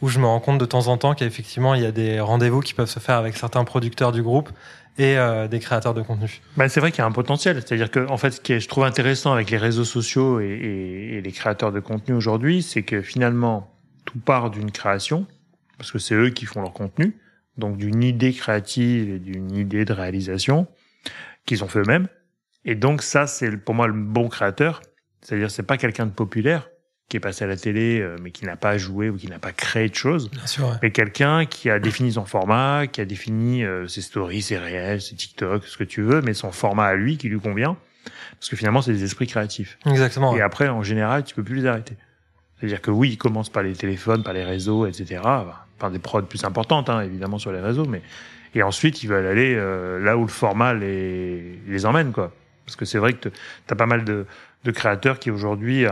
où 0.00 0.08
je 0.08 0.18
me 0.18 0.26
rends 0.26 0.40
compte 0.40 0.58
de 0.58 0.64
temps 0.64 0.88
en 0.88 0.96
temps 0.96 1.14
qu'effectivement, 1.14 1.74
il 1.74 1.82
y 1.82 1.86
a 1.86 1.92
des 1.92 2.20
rendez-vous 2.20 2.60
qui 2.60 2.72
peuvent 2.72 2.88
se 2.88 2.98
faire 2.98 3.16
avec 3.16 3.36
certains 3.36 3.64
producteurs 3.64 4.12
du 4.12 4.22
groupe 4.22 4.50
et 4.98 5.18
euh, 5.18 5.46
des 5.46 5.58
créateurs 5.58 5.92
de 5.92 6.00
contenu. 6.00 6.40
Bah, 6.56 6.70
c'est 6.70 6.80
vrai 6.80 6.90
qu'il 6.90 7.00
y 7.00 7.02
a 7.02 7.06
un 7.06 7.12
potentiel. 7.12 7.56
C'est-à-dire 7.56 7.90
que, 7.90 8.08
en 8.08 8.16
fait, 8.16 8.30
ce 8.30 8.40
qui 8.40 8.58
je 8.60 8.68
trouve 8.68 8.84
intéressant 8.84 9.32
avec 9.32 9.50
les 9.50 9.58
réseaux 9.58 9.84
sociaux 9.84 10.40
et, 10.40 10.46
et, 10.46 11.16
et 11.16 11.20
les 11.20 11.32
créateurs 11.32 11.72
de 11.72 11.80
contenu 11.80 12.14
aujourd'hui, 12.14 12.62
c'est 12.62 12.82
que 12.82 13.02
finalement, 13.02 13.68
tout 14.16 14.24
part 14.24 14.50
d'une 14.50 14.70
création, 14.70 15.26
parce 15.76 15.92
que 15.92 15.98
c'est 15.98 16.14
eux 16.14 16.30
qui 16.30 16.46
font 16.46 16.62
leur 16.62 16.72
contenu, 16.72 17.16
donc 17.58 17.76
d'une 17.76 18.02
idée 18.02 18.32
créative 18.32 19.10
et 19.10 19.18
d'une 19.18 19.54
idée 19.54 19.84
de 19.84 19.92
réalisation 19.92 20.66
qu'ils 21.44 21.62
ont 21.64 21.68
fait 21.68 21.80
eux-mêmes. 21.80 22.08
Et 22.64 22.74
donc 22.74 23.02
ça, 23.02 23.26
c'est 23.26 23.56
pour 23.56 23.74
moi 23.74 23.86
le 23.86 23.92
bon 23.92 24.28
créateur. 24.28 24.80
C'est-à-dire, 25.20 25.50
c'est 25.50 25.62
pas 25.62 25.76
quelqu'un 25.76 26.06
de 26.06 26.12
populaire 26.12 26.68
qui 27.08 27.16
est 27.16 27.20
passé 27.20 27.44
à 27.44 27.46
la 27.46 27.56
télé, 27.56 28.00
euh, 28.00 28.16
mais 28.20 28.32
qui 28.32 28.44
n'a 28.46 28.56
pas 28.56 28.78
joué 28.78 29.10
ou 29.10 29.16
qui 29.16 29.28
n'a 29.28 29.38
pas 29.38 29.52
créé 29.52 29.88
de 29.88 29.94
choses. 29.94 30.28
Bien 30.30 30.46
sûr, 30.46 30.66
ouais. 30.66 30.76
Mais 30.82 30.90
quelqu'un 30.90 31.46
qui 31.46 31.70
a 31.70 31.78
défini 31.78 32.12
son 32.12 32.24
format, 32.24 32.88
qui 32.88 33.00
a 33.00 33.04
défini 33.04 33.64
euh, 33.64 33.86
ses 33.86 34.00
stories, 34.00 34.42
ses 34.42 34.58
réels, 34.58 35.00
ses 35.00 35.14
TikTok, 35.14 35.64
ce 35.66 35.76
que 35.76 35.84
tu 35.84 36.02
veux, 36.02 36.20
mais 36.20 36.34
son 36.34 36.50
format 36.50 36.86
à 36.86 36.94
lui 36.94 37.16
qui 37.16 37.28
lui 37.28 37.38
convient. 37.38 37.76
Parce 38.32 38.48
que 38.48 38.56
finalement, 38.56 38.82
c'est 38.82 38.92
des 38.92 39.04
esprits 39.04 39.26
créatifs. 39.26 39.78
Exactement. 39.86 40.36
Et 40.36 40.40
après, 40.40 40.68
en 40.68 40.82
général, 40.82 41.22
tu 41.22 41.34
peux 41.34 41.44
plus 41.44 41.56
les 41.56 41.66
arrêter. 41.66 41.96
C'est-à-dire 42.58 42.80
que 42.80 42.90
oui, 42.90 43.10
ils 43.10 43.18
commencent 43.18 43.50
par 43.50 43.62
les 43.62 43.74
téléphones, 43.74 44.22
par 44.22 44.32
les 44.32 44.44
réseaux, 44.44 44.86
etc. 44.86 45.20
Enfin, 45.78 45.90
des 45.90 45.98
prods 45.98 46.22
plus 46.22 46.42
importantes, 46.44 46.88
hein, 46.88 47.02
évidemment, 47.02 47.38
sur 47.38 47.52
les 47.52 47.60
réseaux, 47.60 47.84
mais 47.84 48.02
et 48.54 48.62
ensuite, 48.62 49.02
ils 49.02 49.08
veulent 49.08 49.26
aller 49.26 49.54
euh, 49.54 49.98
là 50.02 50.16
où 50.16 50.22
le 50.22 50.28
format 50.28 50.72
les, 50.72 51.58
les 51.68 51.84
emmène, 51.86 52.12
quoi. 52.12 52.32
Parce 52.64 52.76
que 52.76 52.84
c'est 52.86 52.98
vrai 52.98 53.12
que 53.12 53.28
tu 53.28 53.34
as 53.70 53.74
pas 53.76 53.84
mal 53.86 54.04
de, 54.04 54.24
de 54.64 54.70
créateurs 54.70 55.18
qui 55.18 55.30
aujourd'hui 55.30 55.84
euh, 55.84 55.90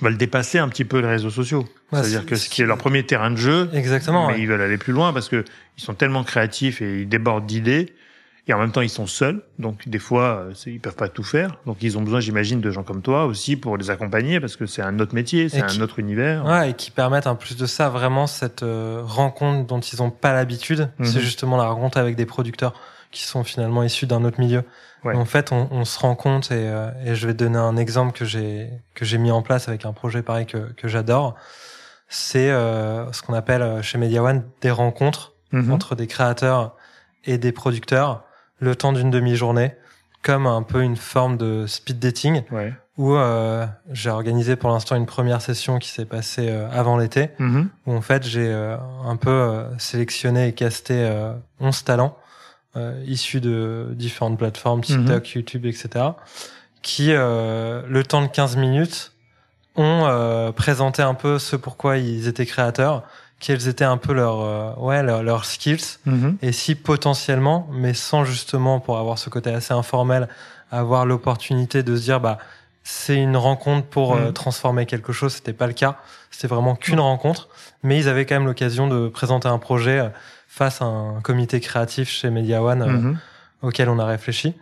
veulent 0.00 0.16
dépasser 0.16 0.58
un 0.58 0.68
petit 0.68 0.84
peu 0.84 0.98
les 0.98 1.06
réseaux 1.06 1.30
sociaux. 1.30 1.60
Ouais, 1.92 2.00
C'est-à-dire 2.00 2.20
c'est- 2.22 2.26
que 2.26 2.34
ce 2.34 2.48
qui 2.50 2.62
est 2.62 2.66
leur 2.66 2.78
premier 2.78 3.04
terrain 3.04 3.30
de 3.30 3.36
jeu, 3.36 3.70
Exactement. 3.72 4.26
mais 4.26 4.34
ouais. 4.34 4.40
ils 4.40 4.48
veulent 4.48 4.60
aller 4.60 4.78
plus 4.78 4.92
loin 4.92 5.12
parce 5.12 5.28
que 5.28 5.44
ils 5.78 5.82
sont 5.82 5.94
tellement 5.94 6.24
créatifs 6.24 6.82
et 6.82 7.02
ils 7.02 7.08
débordent 7.08 7.46
d'idées. 7.46 7.92
Et 8.48 8.52
en 8.52 8.58
même 8.58 8.72
temps, 8.72 8.80
ils 8.80 8.88
sont 8.90 9.06
seuls, 9.06 9.40
donc 9.60 9.88
des 9.88 10.00
fois, 10.00 10.46
euh, 10.48 10.52
ils 10.66 10.80
peuvent 10.80 10.96
pas 10.96 11.08
tout 11.08 11.22
faire. 11.22 11.58
Donc, 11.64 11.76
ils 11.80 11.96
ont 11.96 12.02
besoin, 12.02 12.18
j'imagine, 12.18 12.60
de 12.60 12.70
gens 12.72 12.82
comme 12.82 13.00
toi 13.00 13.24
aussi 13.26 13.54
pour 13.56 13.76
les 13.76 13.88
accompagner, 13.90 14.40
parce 14.40 14.56
que 14.56 14.66
c'est 14.66 14.82
un 14.82 14.98
autre 14.98 15.14
métier, 15.14 15.48
c'est 15.48 15.62
un 15.62 15.80
autre 15.80 16.00
univers. 16.00 16.44
Ouais, 16.44 16.70
et 16.70 16.74
qui 16.74 16.90
permettent 16.90 17.28
en 17.28 17.36
plus 17.36 17.56
de 17.56 17.66
ça 17.66 17.88
vraiment 17.88 18.26
cette 18.26 18.64
euh, 18.64 19.00
rencontre 19.04 19.66
dont 19.68 19.78
ils 19.78 20.02
ont 20.02 20.10
pas 20.10 20.32
l'habitude. 20.32 20.90
Mhm. 20.98 21.06
C'est 21.06 21.20
justement 21.20 21.56
la 21.56 21.68
rencontre 21.68 21.98
avec 21.98 22.16
des 22.16 22.26
producteurs 22.26 22.74
qui 23.12 23.22
sont 23.22 23.44
finalement 23.44 23.84
issus 23.84 24.06
d'un 24.06 24.24
autre 24.24 24.40
milieu. 24.40 24.64
Ouais. 25.04 25.14
En 25.14 25.24
fait, 25.24 25.52
on, 25.52 25.68
on 25.70 25.84
se 25.84 25.98
rend 26.00 26.16
compte 26.16 26.50
et, 26.50 26.54
euh, 26.68 26.90
et 27.04 27.14
je 27.14 27.26
vais 27.28 27.34
te 27.34 27.44
donner 27.44 27.58
un 27.58 27.76
exemple 27.76 28.12
que 28.16 28.24
j'ai 28.24 28.70
que 28.94 29.04
j'ai 29.04 29.18
mis 29.18 29.30
en 29.30 29.42
place 29.42 29.68
avec 29.68 29.84
un 29.84 29.92
projet 29.92 30.22
pareil 30.22 30.46
que 30.46 30.72
que 30.76 30.88
j'adore. 30.88 31.36
C'est 32.08 32.50
euh, 32.50 33.10
ce 33.12 33.22
qu'on 33.22 33.34
appelle 33.34 33.82
chez 33.82 33.98
Media 33.98 34.22
One 34.22 34.42
des 34.62 34.70
rencontres 34.72 35.32
Mhm. 35.52 35.70
entre 35.72 35.94
des 35.94 36.06
créateurs 36.06 36.74
et 37.26 37.36
des 37.38 37.52
producteurs 37.52 38.24
le 38.62 38.76
temps 38.76 38.92
d'une 38.92 39.10
demi-journée, 39.10 39.74
comme 40.22 40.46
un 40.46 40.62
peu 40.62 40.82
une 40.82 40.96
forme 40.96 41.36
de 41.36 41.66
speed 41.66 41.98
dating 41.98 42.42
Ouais. 42.52 42.72
où 42.96 43.14
euh, 43.16 43.66
j'ai 43.90 44.08
organisé 44.10 44.54
pour 44.54 44.70
l'instant 44.70 44.94
une 44.94 45.04
première 45.06 45.42
session 45.42 45.78
qui 45.80 45.88
s'est 45.88 46.04
passée 46.04 46.48
euh, 46.48 46.68
avant 46.70 46.96
l'été, 46.96 47.30
Mhm. 47.40 47.68
où 47.86 47.92
en 47.92 48.00
fait 48.02 48.22
j'ai 48.24 48.46
euh, 48.46 48.76
un 49.04 49.16
peu 49.16 49.64
sélectionné 49.78 50.46
et 50.48 50.52
casté 50.52 50.94
euh, 50.96 51.32
11 51.60 51.84
talents 51.84 52.16
issus 53.04 53.42
de 53.42 53.88
différentes 53.92 54.38
plateformes, 54.38 54.80
TikTok, 54.80 55.28
YouTube, 55.34 55.66
etc., 55.66 56.06
qui, 56.80 57.08
le 57.10 58.00
temps 58.08 58.22
de 58.22 58.28
15 58.28 58.56
minutes, 58.56 59.12
ont 59.76 60.50
présenté 60.56 61.02
un 61.02 61.12
peu 61.12 61.38
ce 61.38 61.54
pourquoi 61.56 61.98
ils 61.98 62.28
étaient 62.28 62.46
créateurs, 62.46 63.02
quels 63.42 63.66
étaient 63.68 63.84
un 63.84 63.98
peu 63.98 64.12
leurs 64.14 64.40
euh, 64.40 64.72
ouais, 64.78 65.02
leurs, 65.02 65.22
leurs 65.22 65.44
skills, 65.44 65.98
Mhm. 66.06 66.38
et 66.40 66.52
si 66.52 66.74
potentiellement, 66.74 67.68
mais 67.72 67.92
sans 67.92 68.24
justement 68.24 68.80
pour 68.80 68.96
avoir 68.98 69.18
ce 69.18 69.28
côté 69.28 69.50
assez 69.52 69.74
informel, 69.74 70.28
avoir 70.70 71.04
l'opportunité 71.04 71.82
de 71.82 71.94
se 71.96 72.02
dire 72.02 72.20
bah 72.20 72.38
c'est 72.84 73.16
une 73.16 73.36
rencontre 73.36 73.86
pour 73.88 74.14
euh, 74.14 74.28
Mhm. 74.28 74.32
transformer 74.32 74.86
quelque 74.86 75.12
chose, 75.12 75.34
c'était 75.34 75.52
pas 75.52 75.66
le 75.66 75.72
cas, 75.72 75.96
c'était 76.30 76.48
vraiment 76.48 76.74
qu'une 76.76 77.00
rencontre, 77.00 77.48
mais 77.82 77.98
ils 77.98 78.08
avaient 78.08 78.26
quand 78.26 78.36
même 78.36 78.46
l'occasion 78.46 78.88
de 78.88 79.08
présenter 79.08 79.48
un 79.48 79.58
projet 79.58 79.98
euh, 79.98 80.08
face 80.48 80.80
à 80.80 80.84
un 80.86 81.20
comité 81.20 81.60
créatif 81.60 82.08
chez 82.08 82.30
Media 82.30 82.62
One 82.62 82.84
Mhm. 82.86 83.18
auquel 83.62 83.88
on 83.88 83.98
a 83.98 84.04
réfléchi. 84.06 84.54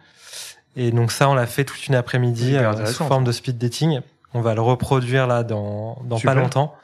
Et 0.76 0.90
donc 0.92 1.10
ça, 1.12 1.28
on 1.28 1.34
l'a 1.34 1.46
fait 1.46 1.64
toute 1.64 1.86
une 1.88 1.94
après-midi 1.96 2.54
sous 2.86 3.04
forme 3.08 3.24
de 3.24 3.32
speed 3.32 3.58
dating. 3.58 4.00
On 4.34 4.40
va 4.40 4.54
le 4.54 4.60
reproduire 4.60 5.26
là 5.26 5.42
dans, 5.42 5.98
dans 6.04 6.18
pas 6.20 6.34
longtemps. 6.42 6.74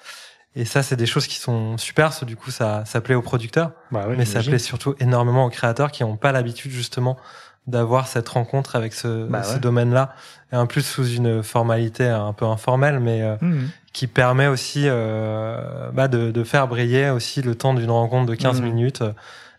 Et 0.58 0.64
ça, 0.64 0.82
c'est 0.82 0.96
des 0.96 1.06
choses 1.06 1.26
qui 1.26 1.36
sont 1.36 1.76
super, 1.76 2.06
parce 2.06 2.20
que 2.20 2.24
du 2.24 2.34
coup, 2.34 2.50
ça, 2.50 2.82
ça 2.86 3.00
plaît 3.02 3.14
aux 3.14 3.22
producteurs 3.22 3.72
Bah 3.90 4.08
ouais, 4.08 4.16
mais 4.16 4.24
ça 4.24 4.40
plaît 4.42 4.58
surtout 4.58 4.94
énormément 5.00 5.44
aux 5.44 5.50
créateurs 5.50 5.92
qui 5.92 6.02
n'ont 6.02 6.16
pas 6.16 6.32
l'habitude 6.32 6.70
justement 6.72 7.16
d'avoir 7.66 8.06
cette 8.08 8.28
rencontre 8.28 8.74
avec 8.76 8.94
ce, 8.94 9.26
Bah 9.26 9.42
ce 9.42 9.54
ouais. 9.54 9.58
domaine-là, 9.60 10.14
et 10.52 10.56
en 10.56 10.66
plus 10.66 10.82
sous 10.82 11.06
une 11.08 11.42
formalité 11.42 12.06
un 12.08 12.32
peu 12.32 12.46
informelle, 12.46 13.00
mais 13.00 13.22
euh, 13.22 13.36
Mhm. 13.42 13.68
qui 13.92 14.06
permet 14.06 14.46
aussi 14.46 14.84
euh, 14.86 15.90
bah, 15.92 16.08
de, 16.08 16.30
de 16.30 16.44
faire 16.44 16.68
briller 16.68 17.10
aussi 17.10 17.42
le 17.42 17.54
temps 17.54 17.74
d'une 17.74 17.90
rencontre 17.90 18.26
de 18.26 18.34
15 18.34 18.60
Mhm. 18.60 18.66
minutes, 18.68 19.02
euh, 19.02 19.12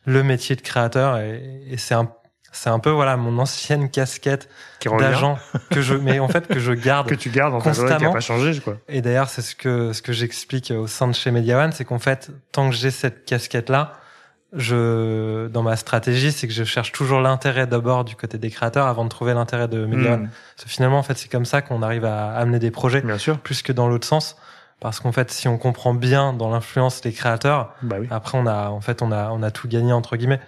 le 0.05 0.23
métier 0.23 0.55
de 0.55 0.61
créateur, 0.61 1.17
et, 1.17 1.61
et 1.69 1.77
c'est 1.77 1.93
un 1.95 2.09
c'est 2.51 2.69
un 2.69 2.79
peu 2.79 2.89
voilà 2.89 3.17
mon 3.17 3.37
ancienne 3.39 3.89
casquette 3.89 4.49
d'agent 4.99 5.37
que 5.69 5.81
je 5.81 5.93
mais 5.95 6.19
en 6.19 6.27
fait 6.27 6.47
que 6.47 6.59
je 6.59 6.71
garde 6.87 7.07
que 7.07 7.15
tu 7.15 7.29
gardes 7.29 7.61
ta 7.63 7.71
journée, 7.73 7.87
qui 7.89 7.93
a 7.93 7.95
constamment. 7.97 8.13
pas 8.13 8.19
changé, 8.19 8.59
quoi. 8.59 8.77
et 8.87 9.01
d'ailleurs, 9.01 9.29
c'est 9.29 9.41
ce 9.41 9.55
que 9.55 9.93
ce 9.93 10.01
que 10.01 10.13
j'explique 10.13 10.71
au 10.71 10.87
sein 10.87 11.07
de 11.07 11.13
chez 11.13 11.31
Media 11.31 11.57
One, 11.63 11.71
c'est 11.71 11.85
qu'en 11.85 11.99
fait, 11.99 12.31
tant 12.51 12.69
que 12.69 12.75
j'ai 12.75 12.91
cette 12.91 13.25
casquette 13.25 13.69
là, 13.69 13.93
je 14.53 15.47
dans 15.47 15.61
ma 15.63 15.75
stratégie, 15.75 16.31
c'est 16.31 16.47
que 16.47 16.53
je 16.53 16.63
cherche 16.63 16.91
toujours 16.91 17.19
l'intérêt 17.19 17.67
d'abord 17.67 18.05
du 18.05 18.15
côté 18.15 18.37
des 18.37 18.49
créateurs 18.49 18.87
avant 18.87 19.03
de 19.03 19.09
trouver 19.09 19.33
l'intérêt 19.33 19.67
de 19.67 19.85
Media 19.85 20.13
One. 20.13 20.21
Mhm. 20.21 20.29
Parce 20.55 20.63
que 20.65 20.69
finalement, 20.69 20.99
en 20.99 21.03
fait, 21.03 21.17
c'est 21.17 21.29
comme 21.29 21.45
ça 21.45 21.61
qu'on 21.61 21.81
arrive 21.83 22.05
à 22.05 22.29
amener 22.31 22.59
des 22.59 22.71
projets 22.71 23.01
Bien 23.01 23.17
sûr. 23.17 23.37
plus 23.39 23.61
que 23.61 23.71
dans 23.73 23.87
l'autre 23.87 24.07
sens. 24.07 24.35
Parce 24.79 24.99
qu'en 24.99 25.11
fait, 25.11 25.31
si 25.31 25.47
on 25.47 25.57
comprend 25.57 25.93
bien 25.95 26.33
dans 26.33 26.49
l'influence 26.51 27.03
les 27.03 27.11
créateurs, 27.11 27.73
Bah 27.81 27.97
oui. 27.99 28.07
après 28.11 28.37
on 28.37 28.45
a 28.45 28.69
en 28.69 28.79
fait 28.79 29.01
on 29.01 29.11
a 29.11 29.31
on 29.31 29.41
a 29.41 29.49
tout 29.51 29.67
gagné 29.67 29.91
entre 29.91 30.15
guillemets. 30.17 30.39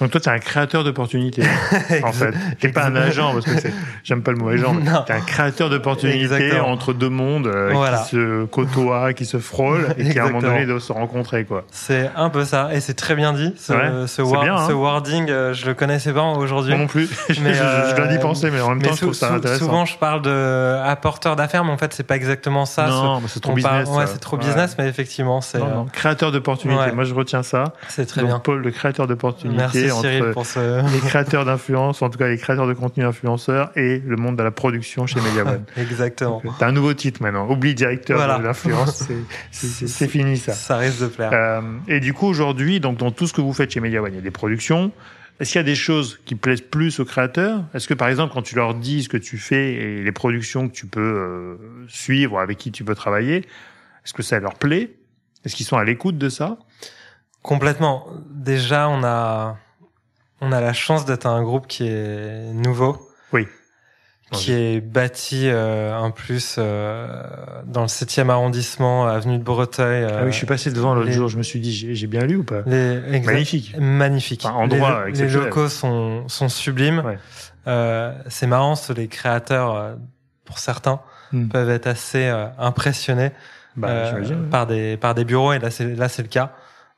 Donc 0.00 0.10
toi, 0.10 0.20
t'es 0.20 0.30
un 0.30 0.38
créateur 0.40 0.82
d'opportunités, 0.82 1.44
en 2.02 2.10
fait. 2.12 2.34
T'es 2.58 2.68
pas 2.70 2.86
un 2.86 2.96
agent, 2.96 3.32
parce 3.32 3.44
que 3.44 3.68
j'aime 4.02 4.22
pas 4.22 4.32
le 4.32 4.38
mot 4.38 4.48
agent. 4.48 4.74
T'es 5.06 5.12
un 5.12 5.20
créateur 5.20 5.70
d'opportunités 5.70 6.58
entre 6.58 6.92
deux 6.92 7.08
mondes 7.08 7.46
euh, 7.46 7.70
Voilà. 7.72 7.98
qui 7.98 8.10
se 8.16 8.44
côtoient, 8.46 9.12
qui 9.12 9.24
se 9.24 9.38
frôlent 9.38 9.94
et 9.96 10.10
qui 10.10 10.18
à 10.18 10.24
un 10.24 10.26
moment 10.26 10.40
donné 10.40 10.66
doivent 10.66 10.80
se 10.80 10.92
rencontrer, 10.92 11.44
quoi. 11.44 11.64
C'est 11.70 12.10
un 12.16 12.28
peu 12.28 12.44
ça 12.44 12.70
et 12.74 12.80
c'est 12.80 12.94
très 12.94 13.14
bien 13.14 13.32
dit. 13.32 13.54
Ce, 13.56 13.72
Ouais, 13.72 14.06
ce, 14.08 14.22
bien, 14.22 14.56
hein. 14.56 14.66
ce 14.66 14.72
wording, 14.72 15.30
euh, 15.30 15.54
je 15.54 15.64
le 15.66 15.74
connaissais 15.74 16.12
pas 16.12 16.22
aujourd'hui. 16.22 16.72
Moi 16.72 16.80
non 16.80 16.86
plus. 16.88 17.08
je, 17.30 17.40
Mais, 17.40 17.54
je- 17.54 17.62
je 17.90 17.94
dois 17.96 18.06
y 18.12 18.16
euh, 18.16 18.18
penser, 18.18 18.50
mais 18.50 18.60
en 18.60 18.70
même 18.70 18.78
Mais 18.78 18.88
temps, 18.88 18.94
je 18.94 19.00
trouve 19.02 19.14
ça 19.14 19.32
intéressant. 19.34 19.64
souvent, 19.64 19.84
je 19.84 19.96
parle 19.96 20.22
de 20.22 20.76
apporteur 20.84 21.36
d'affaires, 21.36 21.64
mais 21.64 21.72
en 21.72 21.78
fait, 21.78 21.94
c'est 21.94 22.02
pas 22.06 22.16
exactement 22.16 22.66
ça. 22.66 22.88
non, 22.88 23.22
c'est 23.28 23.40
trop 23.40 23.54
parle- 23.54 23.82
business. 23.82 23.96
ouais, 23.96 24.06
c'est 24.08 24.18
trop 24.18 24.36
Ouais. 24.38 24.44
business, 24.44 24.74
mais 24.76 24.88
effectivement, 24.88 25.40
c'est 25.40 25.58
euh. 25.58 25.84
Créateur 25.92 26.32
d'opportunités. 26.32 26.90
Moi, 26.92 27.04
je 27.04 27.14
retiens 27.14 27.44
ça. 27.44 27.72
c'est 27.88 28.06
très 28.06 28.22
Donc, 28.22 28.30
bien. 28.30 28.38
Paul, 28.40 28.60
le 28.60 28.70
créateur 28.72 29.06
d'opportunités 29.06 29.83
Merci 29.84 29.98
entre 29.98 30.08
Cyril 30.08 30.32
pour 30.32 30.46
ce. 30.46 30.92
les 30.92 30.98
créateurs 31.00 31.44
d'influence, 31.44 32.02
en 32.02 32.10
tout 32.10 32.18
cas 32.18 32.28
les 32.28 32.38
créateurs 32.38 32.66
de 32.66 32.72
contenu 32.74 33.04
influenceurs 33.04 33.70
et 33.76 33.98
le 34.04 34.16
monde 34.16 34.36
de 34.36 34.42
la 34.42 34.50
production 34.50 35.06
chez 35.06 35.20
Media 35.20 35.42
One. 35.44 35.64
Exactement. 35.76 36.42
T'as 36.58 36.68
un 36.68 36.72
nouveau 36.72 36.94
titre 36.94 37.22
maintenant. 37.22 37.48
Oublie 37.50 37.74
directeur 37.74 38.16
Voilà. 38.18 38.38
de 38.38 38.44
l'influence. 38.44 39.08
C'est- 39.50 40.08
fini 40.08 40.36
ça. 40.36 40.52
Ça 40.52 40.76
risque 40.76 41.00
de 41.00 41.06
plaire. 41.08 41.30
Euh, 41.32 41.60
et 41.88 42.00
du 42.00 42.12
coup, 42.12 42.26
aujourd'hui, 42.26 42.80
donc 42.80 42.98
dans 42.98 43.10
tout 43.10 43.26
ce 43.26 43.32
que 43.32 43.40
vous 43.40 43.52
faites 43.52 43.70
chez 43.70 43.80
Media 43.80 44.02
One, 44.02 44.12
il 44.12 44.16
y 44.16 44.18
a 44.18 44.22
des 44.22 44.30
productions. 44.30 44.92
Est-ce 45.40 45.50
qu'il 45.52 45.58
y 45.58 45.60
a 45.60 45.64
des 45.64 45.74
choses 45.74 46.20
qui 46.24 46.36
plaisent 46.36 46.60
plus 46.60 47.00
aux 47.00 47.04
créateurs? 47.04 47.64
Est-ce 47.74 47.88
que 47.88 47.94
par 47.94 48.08
exemple, 48.08 48.32
quand 48.32 48.42
tu 48.42 48.54
leur 48.54 48.74
dis 48.74 49.02
ce 49.02 49.08
que 49.08 49.16
tu 49.16 49.36
fais 49.36 49.72
et 49.74 50.02
les 50.02 50.12
productions 50.12 50.68
que 50.68 50.72
tu 50.74 50.86
peux 50.86 51.00
euh, 51.00 51.56
suivre, 51.88 52.38
avec 52.38 52.56
qui 52.58 52.70
tu 52.70 52.84
peux 52.84 52.94
travailler, 52.94 53.38
est-ce 54.04 54.14
que 54.14 54.22
ça 54.22 54.38
leur 54.38 54.54
plaît? 54.54 54.92
Est-ce 55.44 55.56
qu'ils 55.56 55.66
sont 55.66 55.76
à 55.76 55.82
l'écoute 55.84 56.18
de 56.18 56.28
ça? 56.28 56.56
Complètement. 57.42 58.06
Déjà, 58.30 58.88
on 58.88 59.02
a, 59.04 59.58
on 60.44 60.52
a 60.52 60.60
la 60.60 60.72
chance 60.72 61.04
d'être 61.04 61.26
un 61.26 61.42
groupe 61.42 61.66
qui 61.66 61.86
est 61.88 62.52
nouveau. 62.52 63.08
Oui. 63.32 63.48
Qui 64.32 64.52
est 64.52 64.80
bâti 64.80 65.48
euh, 65.48 65.96
en 65.96 66.10
plus 66.10 66.56
euh, 66.58 67.06
dans 67.66 67.82
le 67.82 67.86
7e 67.88 68.30
arrondissement, 68.30 69.06
avenue 69.06 69.38
de 69.38 69.44
Breteuil. 69.44 70.02
euh, 70.02 70.08
Ah 70.20 70.24
oui, 70.24 70.32
je 70.32 70.36
suis 70.36 70.46
passé 70.46 70.72
devant 70.72 70.94
l'autre 70.94 71.06
les- 71.08 71.12
jour, 71.12 71.28
je 71.28 71.36
me 71.38 71.42
suis 71.42 71.60
dit, 71.60 71.72
j'ai 71.94 72.06
bien 72.06 72.22
lu 72.22 72.36
ou 72.36 72.42
pas 72.44 72.62
les, 72.66 72.96
exact- 73.12 73.26
Magnifique. 73.32 73.76
Magnifique. 73.78 74.42
Enfin, 74.44 74.54
endroit 74.56 75.04
les, 75.06 75.12
les 75.12 75.28
locaux 75.28 75.68
sont, 75.68 76.26
sont 76.28 76.48
sublimes. 76.48 77.02
Ouais. 77.04 77.18
Euh, 77.68 78.12
c'est 78.28 78.46
marrant, 78.46 78.74
les 78.96 79.08
créateurs, 79.08 79.74
euh, 79.74 79.94
pour 80.44 80.58
certains, 80.58 81.00
Hmm. 81.32 81.48
peuvent 81.48 81.70
être 81.70 81.86
assez 81.86 82.26
euh, 82.26 82.46
impressionnés 82.58 83.30
Bah, 83.76 83.88
euh, 83.88 84.48
par 84.50 84.66
des 84.66 84.96
par 84.96 85.14
des 85.14 85.24
bureaux. 85.24 85.52
Et 85.52 85.58
là, 85.58 85.70
c'est 85.70 85.94
là, 85.96 86.08
c'est 86.08 86.22
le 86.22 86.28
cas. 86.28 86.52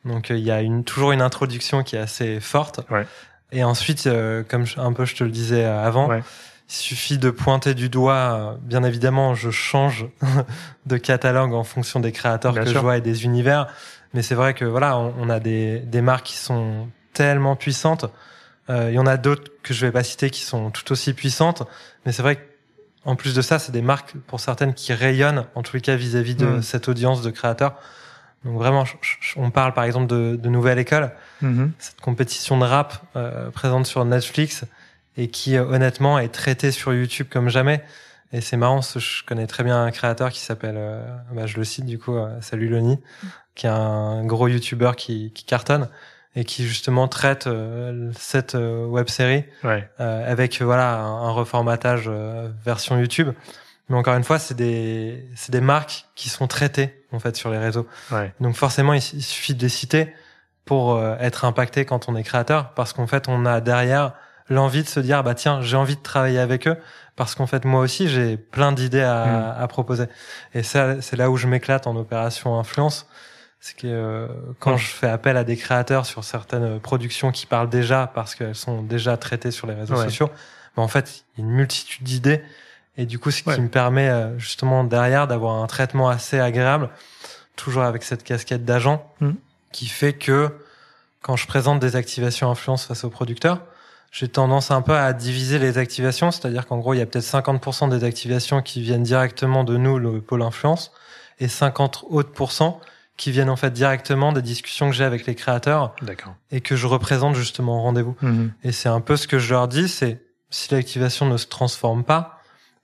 Donc, 0.05 0.31
euh, 0.31 0.37
il 0.37 0.45
y 0.45 0.51
a 0.51 0.61
une 0.61 0.85
toujours 0.85 1.13
une 1.13 1.23
introduction 1.23 1.83
qui 1.83 1.97
est 1.97 2.01
assez 2.01 2.41
forte. 2.41 2.81
Ouais. 2.91 3.07
Et 3.53 3.63
ensuite, 3.65 4.07
euh, 4.07 4.43
comme 4.43 4.67
je- 4.67 4.79
un 4.81 4.93
peu 4.93 5.05
je 5.05 5.15
te 5.17 5.25
le 5.25 5.31
disais 5.31 5.65
euh, 5.65 5.85
avant. 5.85 6.09
Ouais. 6.09 6.23
Il 6.69 6.75
suffit 6.75 7.17
de 7.19 7.31
pointer 7.31 7.75
du 7.75 7.89
doigt. 7.89 8.15
euh, 8.15 8.57
Bien 8.61 8.83
évidemment, 8.83 9.35
je 9.35 9.51
change 9.51 10.07
de 10.87 10.97
catalogue 10.97 11.53
en 11.55 11.63
fonction 11.65 12.01
des 12.01 12.11
créateurs 12.13 12.53
Bien 12.53 12.63
que 12.65 12.69
sûr. 12.71 12.79
je 12.81 12.83
vois 12.83 12.97
et 12.97 13.01
des 13.01 13.25
univers. 13.25 13.69
Mais 14.15 14.23
c'est 14.23 14.35
vrai 14.35 14.53
que 14.55 14.65
voilà, 14.65 14.99
on, 14.99 15.15
on 15.19 15.31
a 15.31 15.39
des, 15.41 15.79
des 15.81 16.01
marques 16.01 16.27
qui 16.27 16.37
sont 16.37 16.89
tellement 17.13 17.55
puissantes. 17.57 18.07
Il 18.69 18.91
y 18.91 18.99
en 18.99 19.07
a 19.07 19.17
d'autres 19.17 19.53
que 19.63 19.73
je 19.73 19.87
vais 19.87 19.93
pas 19.93 20.03
citer 20.03 20.29
qui 20.29 20.41
sont 20.43 20.71
tout 20.73 20.91
aussi 20.91 21.13
puissantes, 21.13 21.63
mais 22.05 22.11
c'est 22.11 22.23
vrai 22.23 22.35
que 22.37 22.41
en 23.05 23.15
plus 23.15 23.33
de 23.33 23.41
ça, 23.41 23.61
c'est 23.61 23.71
des 23.71 23.81
marques 23.83 24.15
pour 24.27 24.41
certaines 24.41 24.75
qui 24.75 24.93
rayonnent, 24.93 25.45
en 25.55 25.63
tous 25.63 25.77
les 25.77 25.81
cas 25.81 25.95
vis-à-vis 25.95 26.35
de 26.35 26.47
Mm. 26.47 26.63
cette 26.63 26.89
audience 26.89 27.23
de 27.23 27.31
créateurs. 27.31 27.77
Donc 28.47 28.57
vraiment, 28.59 28.85
on 29.37 29.51
parle 29.51 29.75
par 29.75 29.85
exemple 29.85 30.07
de, 30.07 30.37
de 30.37 30.49
Nouvelle 30.49 30.79
École, 30.79 31.11
Mhm. 31.43 31.73
cette 31.79 32.01
compétition 32.01 32.57
de 32.59 32.65
rap 32.65 32.95
euh, 33.17 33.51
présente 33.51 33.87
sur 33.87 34.05
Netflix 34.05 34.65
et 35.19 35.29
qui 35.29 35.57
euh, 35.57 35.65
honnêtement 35.67 36.19
est 36.19 36.29
traitée 36.29 36.71
sur 36.71 36.95
YouTube 36.95 37.27
comme 37.31 37.49
jamais. 37.49 37.83
Et 38.33 38.41
c'est 38.41 38.57
marrant, 38.57 38.83
ce- 38.83 38.99
je 38.99 39.25
connais 39.25 39.47
très 39.47 39.65
bien 39.65 39.83
un 39.85 39.91
créateur 39.91 40.31
qui 40.31 40.41
s'appelle, 40.41 40.77
euh, 40.79 41.03
bah, 41.33 41.47
je 41.47 41.57
le 41.57 41.65
cite 41.65 41.87
du 41.87 41.99
coup, 41.99 42.17
Salut 42.41 42.69
Loni, 42.69 42.99
qui 43.55 43.67
est 43.67 43.71
un 43.71 44.25
gros 44.25 44.49
YouTuber 44.49 44.93
qui, 44.97 45.33
qui 45.33 45.45
cartonne 45.45 45.89
et 46.35 46.45
qui 46.45 46.67
justement 46.67 47.09
traite 47.09 47.49
cette 48.13 48.55
web 48.55 49.09
série 49.09 49.45
Ouais. 49.65 49.89
euh, 50.01 50.31
avec 50.31 50.61
voilà 50.61 50.97
un, 50.99 51.29
un 51.29 51.31
reformatage 51.31 52.11
version 52.65 52.99
YouTube. 52.99 53.31
Mais 53.89 53.97
encore 53.97 54.17
une 54.17 54.25
fois, 54.25 54.39
c'est 54.39 54.55
des 54.57 55.25
c'est 55.37 55.53
des 55.53 55.61
marques 55.61 56.07
qui 56.15 56.29
sont 56.29 56.47
traitées 56.49 57.05
en 57.13 57.19
fait 57.21 57.37
sur 57.37 57.51
les 57.51 57.59
réseaux. 57.59 57.87
Ouais. 58.11 58.33
Donc 58.41 58.57
forcément, 58.57 58.93
il, 58.93 58.99
il 59.15 59.23
suffit 59.23 59.55
de 59.55 59.63
les 59.63 59.69
citer 59.69 60.13
pour 60.65 60.95
euh, 60.97 61.15
être 61.21 61.45
impacté 61.45 61.85
quand 61.85 62.09
on 62.09 62.17
est 62.17 62.25
créateur, 62.25 62.71
parce 62.75 62.93
qu'en 62.93 63.07
fait, 63.07 63.29
on 63.29 63.47
a 63.47 63.61
derrière 63.61 64.13
l'envie 64.49 64.83
de 64.83 64.89
se 64.89 64.99
dire 65.01 65.23
bah 65.23 65.35
tiens, 65.35 65.61
j'ai 65.63 65.77
envie 65.77 65.97
de 65.97 66.03
travailler 66.03 66.39
avec 66.41 66.67
eux, 66.67 66.77
parce 67.17 67.35
qu'en 67.37 67.47
fait 67.47 67.65
moi 67.65 67.81
aussi 67.81 68.09
j'ai 68.09 68.37
plein 68.37 68.73
d'idées 68.73 69.03
à, 69.03 69.53
à 69.57 69.67
proposer. 69.69 70.07
Et 70.55 70.63
ça, 70.65 71.01
c'est 71.01 71.17
là 71.17 71.31
où 71.31 71.37
je 71.37 71.47
m'éclate 71.47 71.87
en 71.87 71.95
opération 71.97 72.59
influence. 72.59 73.09
C'est 73.61 73.77
que 73.77 73.87
euh, 73.87 74.29
quand 74.61 74.73
Ouais. 74.73 74.79
je 74.79 74.87
fais 74.87 75.09
appel 75.09 75.37
à 75.37 75.43
des 75.45 75.57
créateurs 75.57 76.07
sur 76.07 76.23
certaines 76.25 76.79
productions 76.81 77.33
qui 77.33 77.47
parlent 77.47 77.71
déjà 77.71 78.07
parce 78.15 78.35
qu'elles 78.35 78.55
sont 78.55 78.83
déjà 78.83 79.17
traitées 79.17 79.51
sur 79.51 79.67
les 79.67 79.75
réseaux 79.75 79.95
Ouais. 79.97 80.05
sociaux, 80.05 80.31
bah, 80.77 80.83
en 80.83 80.89
fait, 80.89 81.25
il 81.37 81.41
y 81.41 81.45
a 81.45 81.49
une 81.49 81.55
multitude 81.55 82.05
d'idées. 82.05 82.43
Et 82.99 83.07
du 83.07 83.19
coup, 83.19 83.31
ce 83.31 83.43
qui 83.43 83.61
me 83.61 83.69
permet 83.69 84.09
euh, 84.09 84.39
justement 84.39 84.85
derrière 84.85 85.27
d'avoir 85.27 85.63
un 85.63 85.67
traitement 85.67 86.09
assez 86.09 86.39
agréable, 86.41 86.91
toujours 87.57 87.83
avec 87.83 88.03
cette 88.03 88.23
casquette 88.25 88.65
d'agent, 88.65 89.07
Mhm. 89.21 89.35
qui 89.73 89.87
fait 89.87 90.13
que 90.15 90.51
quand 91.23 91.37
je 91.37 91.47
présente 91.47 91.81
des 91.81 91.97
activations 91.97 92.51
influence 92.51 92.85
face 92.87 93.05
aux 93.05 93.11
producteurs, 93.11 93.61
j'ai 94.13 94.29
tendance 94.29 94.71
un 94.71 94.81
peu 94.81 94.97
à 94.97 95.13
diviser 95.13 95.59
les 95.59 95.77
activations, 95.77 96.31
c'est-à-dire 96.31 96.67
qu'en 96.67 96.79
gros, 96.79 96.95
il 96.95 96.99
y 96.99 97.03
a 97.03 97.07
peut-être 97.07 97.25
50% 97.25 97.89
des 97.89 98.05
activations 98.05 98.63
qui 98.63 98.81
viennent 98.81 99.03
directement 99.03 99.65
de 99.65 99.77
nous, 99.77 99.99
le 99.99 100.21
pôle 100.23 100.43
influence, 100.43 100.93
et 101.39 101.49
50 101.49 102.05
autres 102.09 102.33
pourcents 102.33 102.81
qui 103.19 103.31
viennent 103.31 103.51
en 103.51 103.57
fait 103.57 103.73
directement 103.73 104.33
des 104.33 104.43
discussions 104.43 104.89
que 104.89 104.95
j'ai 104.97 105.05
avec 105.05 105.27
les 105.27 105.35
créateurs 105.35 105.95
et 106.51 106.61
que 106.61 106.77
je 106.77 106.87
représente 106.87 107.35
justement 107.35 107.79
au 107.79 107.83
rendez-vous. 107.83 108.15
Mhm. 108.23 108.53
Et 108.63 108.73
c'est 108.73 108.89
un 108.89 109.01
peu 109.01 109.17
ce 109.17 109.27
que 109.27 109.39
je 109.39 109.53
leur 109.53 109.69
dis, 109.69 109.89
c'est 109.89 110.23
si 110.51 110.73
l'activation 110.73 111.27
ne 111.27 111.37
se 111.37 111.47
transforme 111.47 112.05
pas, 112.05 112.36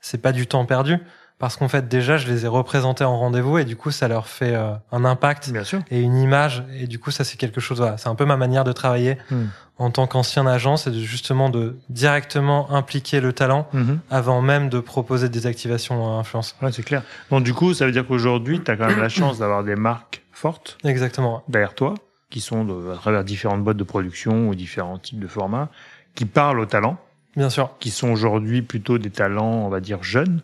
c'est 0.03 0.21
pas 0.21 0.33
du 0.33 0.47
temps 0.47 0.67
perdu, 0.67 0.99
parce 1.38 1.57
qu'en 1.57 1.69
fait 1.69 1.88
déjà 1.88 2.19
je 2.19 2.29
les 2.29 2.45
ai 2.45 2.49
représentés 2.49 3.05
en 3.05 3.19
rendez-vous 3.19 3.57
et 3.59 3.65
du 3.65 3.75
coup 3.77 3.91
ça 3.91 4.07
leur 4.09 4.29
fait 4.29 4.55
euh, 4.55 4.73
un 4.93 5.05
impact 5.07 5.51
Bien 5.51 5.65
sûr. 5.65 5.81
et 5.91 6.01
une 6.01 6.17
image 6.19 6.62
et 6.79 6.87
du 6.87 6.99
coup 6.99 7.11
ça 7.11 7.25
c'est 7.25 7.37
quelque 7.38 7.61
chose. 7.61 7.79
Voilà, 7.79 7.97
c'est 7.97 8.09
un 8.09 8.15
peu 8.15 8.25
ma 8.27 8.37
manière 8.37 8.65
de 8.65 8.73
travailler 8.73 9.17
Mhm. 9.31 9.49
en 9.79 9.91
tant 9.91 10.07
qu'ancien 10.07 10.47
agent, 10.47 10.77
c'est 10.77 10.91
de 10.91 11.01
justement 11.01 11.49
de 11.51 11.77
directement 11.88 12.71
impliquer 12.73 13.21
le 13.21 13.33
talent 13.33 13.67
Mhm. 13.73 13.99
avant 14.11 14.41
même 14.43 14.69
de 14.69 14.79
proposer 14.81 15.29
des 15.29 15.47
activations 15.47 16.05
à 16.17 16.21
influence. 16.21 16.55
Ouais, 16.62 16.71
c'est 16.73 16.83
clair. 16.85 17.03
Donc, 17.31 17.43
du 17.45 17.55
coup, 17.55 17.73
ça 17.75 17.87
veut 17.87 17.93
dire 17.93 18.07
qu'aujourd'hui, 18.07 18.61
tu 18.62 18.71
as 18.71 18.77
quand 18.77 18.87
même 18.87 19.01
la 19.01 19.09
chance 19.09 19.38
d'avoir 19.38 19.65
des 19.65 19.75
marques 19.77 20.23
fortes 20.33 20.79
Exactement. 20.85 21.43
derrière 21.49 21.75
toi, 21.75 21.95
qui 22.31 22.41
sont 22.41 22.65
de- 22.65 22.93
à 22.93 22.97
travers 22.97 23.25
différentes 23.25 23.62
boîtes 23.65 23.77
de 23.77 23.85
production 23.85 24.49
ou 24.49 24.55
différents 24.55 24.99
types 24.99 25.19
de 25.21 25.27
formats, 25.27 25.69
qui 26.15 26.25
parlent 26.27 26.61
aux 26.61 26.67
talents, 26.67 26.99
Bien 27.37 27.51
sûr. 27.51 27.71
qui 27.81 27.90
sont 27.90 28.11
aujourd'hui 28.11 28.62
plutôt 28.62 28.99
des 28.99 29.11
talents, 29.11 29.64
on 29.64 29.68
va 29.68 29.81
dire, 29.81 30.03
jeunes, 30.03 30.40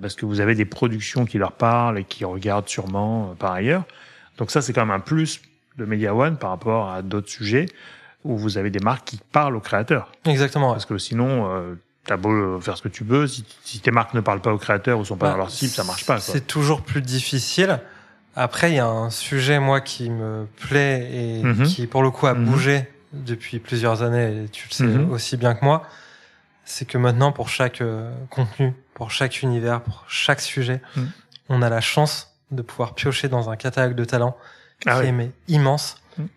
parce 0.00 0.14
que 0.14 0.26
vous 0.26 0.40
avez 0.40 0.54
des 0.54 0.64
productions 0.66 1.24
qui 1.24 1.38
leur 1.38 1.52
parlent 1.52 1.98
et 1.98 2.04
qui 2.04 2.24
regardent 2.24 2.68
sûrement 2.68 3.30
euh, 3.30 3.34
par 3.34 3.52
ailleurs. 3.52 3.84
Donc 4.38 4.50
ça, 4.50 4.60
c'est 4.60 4.72
quand 4.72 4.82
même 4.84 4.94
un 4.94 5.00
plus 5.00 5.40
de 5.78 5.84
Media 5.86 6.14
One 6.14 6.36
par 6.36 6.50
rapport 6.50 6.90
à 6.90 7.02
d'autres 7.02 7.30
sujets 7.30 7.66
où 8.24 8.36
vous 8.36 8.58
avez 8.58 8.70
des 8.70 8.80
marques 8.80 9.04
qui 9.06 9.20
parlent 9.32 9.56
aux 9.56 9.60
créateurs. 9.60 10.12
Exactement. 10.26 10.72
Parce 10.72 10.84
que 10.84 10.98
sinon, 10.98 11.48
euh, 11.50 11.74
t'as 12.04 12.16
beau 12.18 12.60
faire 12.60 12.76
ce 12.76 12.82
que 12.82 12.88
tu 12.88 13.04
veux, 13.04 13.26
si, 13.26 13.44
si 13.64 13.80
tes 13.80 13.90
marques 13.90 14.12
ne 14.14 14.20
parlent 14.20 14.40
pas 14.42 14.52
aux 14.52 14.58
créateurs 14.58 14.98
ou 14.98 15.04
sont 15.04 15.16
pas 15.16 15.26
Bah, 15.26 15.32
dans 15.32 15.38
leur 15.38 15.50
cible, 15.50 15.72
ça 15.72 15.84
marche 15.84 16.04
pas. 16.04 16.18
C'est 16.18 16.46
toujours 16.46 16.82
plus 16.82 17.00
difficile. 17.02 17.80
Après, 18.34 18.70
il 18.72 18.74
y 18.74 18.78
a 18.80 18.86
un 18.86 19.08
sujet, 19.08 19.58
moi, 19.60 19.80
qui 19.80 20.10
me 20.10 20.46
plaît 20.68 21.08
et 21.10 21.42
Mhm. 21.42 21.62
qui, 21.64 21.86
pour 21.86 22.02
le 22.02 22.10
coup, 22.10 22.26
a 22.26 22.34
Mhm. 22.34 22.44
bougé 22.44 22.88
depuis 23.14 23.58
plusieurs 23.60 24.02
années, 24.02 24.44
et 24.44 24.48
tu 24.50 24.68
le 24.68 24.74
sais 24.74 24.84
Mhm. 24.84 25.10
aussi 25.10 25.38
bien 25.38 25.54
que 25.54 25.64
moi. 25.64 25.82
C'est 26.68 26.84
que 26.84 26.98
maintenant, 26.98 27.30
pour 27.32 27.48
chaque 27.48 27.80
euh, 27.80 28.12
contenu, 28.28 28.74
pour 28.94 29.10
chaque 29.10 29.40
univers, 29.42 29.80
pour 29.82 30.04
chaque 30.08 30.40
sujet, 30.40 30.82
Mhm. 30.96 31.10
on 31.48 31.62
a 31.62 31.70
la 31.70 31.80
chance 31.80 32.34
de 32.50 32.60
pouvoir 32.60 32.94
piocher 32.94 33.28
dans 33.28 33.48
un 33.50 33.56
catalogue 33.56 33.94
de 33.94 34.04
talents 34.04 34.36
Ah 34.84 34.96
qui 34.96 35.00
oui. 35.02 35.06
est 35.06 35.12
mais 35.12 35.30
immense 35.48 35.96
Mhm. 36.18 36.28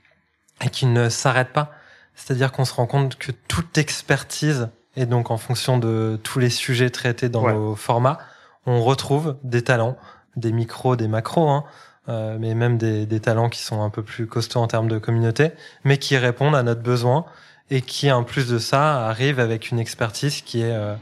et 0.65 0.69
qui 0.69 0.85
ne 0.85 1.09
s'arrête 1.09 1.51
pas. 1.51 1.71
C'est-à-dire 2.15 2.51
qu'on 2.51 2.63
se 2.65 2.73
rend 2.73 2.85
compte 2.85 3.17
que 3.17 3.31
toute 3.47 3.77
expertise, 3.77 4.69
et 4.95 5.05
donc 5.05 5.31
en 5.31 5.37
fonction 5.37 5.77
de 5.79 6.19
tous 6.23 6.37
les 6.39 6.49
sujets 6.49 6.89
traités 6.91 7.29
dans 7.29 7.43
Ouais. 7.43 7.53
nos 7.53 7.75
formats, 7.75 8.19
on 8.67 8.81
retrouve 8.83 9.37
des 9.43 9.63
talents, 9.63 9.97
des 10.35 10.51
micros, 10.51 10.95
des 10.95 11.07
macros, 11.07 11.49
hein, 11.49 11.63
euh, 12.07 12.37
mais 12.39 12.53
même 12.55 12.77
des, 12.77 13.05
des 13.05 13.19
talents 13.19 13.49
qui 13.49 13.63
sont 13.63 13.81
un 13.81 13.89
peu 13.89 14.03
plus 14.03 14.27
costauds 14.27 14.59
en 14.61 14.67
termes 14.67 14.87
de 14.89 14.99
communauté, 14.99 15.51
mais 15.83 15.97
qui 15.97 16.17
répondent 16.17 16.55
à 16.55 16.61
notre 16.63 16.81
besoin 16.81 17.25
et 17.71 17.81
qui, 17.81 18.11
en 18.11 18.23
plus 18.23 18.47
de 18.47 18.57
ça, 18.57 19.07
arrivent 19.07 19.39
avec 19.39 19.71
une 19.71 19.79
expertise 19.79 20.41
qui 20.41 20.61
est 20.61 20.71
euh, 20.71 20.95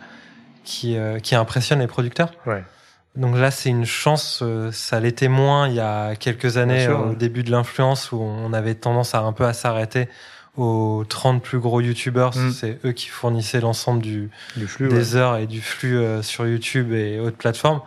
qui, 0.64 0.98
euh, 0.98 1.20
qui 1.20 1.34
impressionne 1.36 1.80
les 1.80 1.88
producteurs. 1.88 2.32
Ouais. 2.46 2.64
Donc 3.16 3.36
là, 3.36 3.50
c'est 3.52 3.70
une 3.70 3.86
chance. 3.86 4.42
euh, 4.44 4.72
ça 4.72 5.00
l'était 5.00 5.30
moins 5.30 5.68
il 5.68 5.76
y 5.76 5.80
a 5.80 6.16
quelques 6.16 6.58
années, 6.58 6.84
sûr, 6.84 7.00
au 7.00 7.10
ouais. 7.10 7.16
début 7.16 7.44
de 7.44 7.52
l'influence, 7.52 8.12
où 8.12 8.22
on 8.22 8.54
avait 8.54 8.76
tendance 8.76 9.16
à 9.16 9.22
un 9.22 9.32
peu 9.34 9.46
à 9.46 9.54
s'arrêter 9.54 10.08
aux 10.56 11.04
30 11.08 11.42
plus 11.42 11.60
gros 11.60 11.82
youtubeurs. 11.82 12.36
Mm. 12.36 12.52
C'est 12.52 12.80
eux 12.86 12.92
qui 12.92 13.08
fournissaient 13.08 13.62
l'ensemble 13.62 14.02
du, 14.02 14.30
Du 14.56 14.68
flux, 14.68 14.90
des 14.90 15.16
ouais. 15.16 15.20
heures 15.20 15.38
et 15.38 15.48
du 15.48 15.62
flux 15.62 15.98
euh, 15.98 16.22
sur 16.22 16.46
YouTube 16.46 16.92
et 16.92 17.20
autres 17.20 17.38
plateformes. 17.38 17.82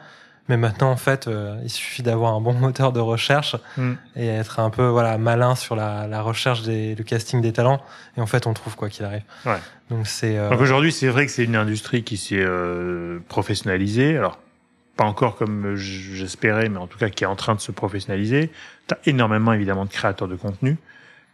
Mais 0.51 0.57
maintenant, 0.57 0.91
en 0.91 0.97
fait, 0.97 1.29
euh, 1.29 1.57
il 1.63 1.71
suffit 1.71 2.03
d'avoir 2.03 2.35
un 2.35 2.41
bon 2.41 2.53
moteur 2.67 2.93
de 2.93 2.99
recherche 2.99 3.55
Mm. 3.77 3.93
et 4.17 4.27
être 4.27 4.59
un 4.59 4.69
peu 4.69 4.87
voilà 4.89 5.17
malin 5.17 5.55
sur 5.55 5.77
la, 5.77 6.09
la 6.09 6.23
recherche 6.23 6.63
des 6.63 6.97
le 6.97 7.05
casting 7.05 7.41
des 7.41 7.53
talents. 7.53 7.81
Et 8.17 8.21
en 8.21 8.27
fait, 8.27 8.49
on 8.49 8.53
trouve 8.53 8.75
quoi 8.75 8.89
qu'il 8.89 9.05
arrive. 9.05 9.23
Ouais. 9.47 9.59
Donc 9.91 10.09
c'est 10.09 10.37
euh, 10.37 10.51
Donc 10.51 10.61
aujourd'hui, 10.61 10.91
c'est 10.91 11.07
vrai 11.07 11.25
que 11.25 11.33
c'est 11.33 11.45
une 11.45 11.55
industrie 11.55 12.03
qui 12.03 12.17
s'est 12.17 12.35
euh, 12.41 13.21
professionnalisée. 13.29 14.17
Alors, 14.17 14.41
pas 14.97 15.05
encore 15.05 15.37
comme 15.37 15.77
j'espérais, 15.77 16.69
mais 16.69 16.79
en 16.79 16.89
tout 16.89 16.99
cas 16.99 17.11
qui 17.11 17.23
est 17.23 17.29
en 17.29 17.37
train 17.37 17.55
de 17.55 17.61
se 17.61 17.71
professionnaliser. 17.71 18.51
Tu 18.89 18.95
as 18.95 18.99
énormément, 19.07 19.53
évidemment, 19.53 19.85
de 19.85 19.91
créateurs 19.91 20.27
de 20.27 20.37
contenu 20.37 20.79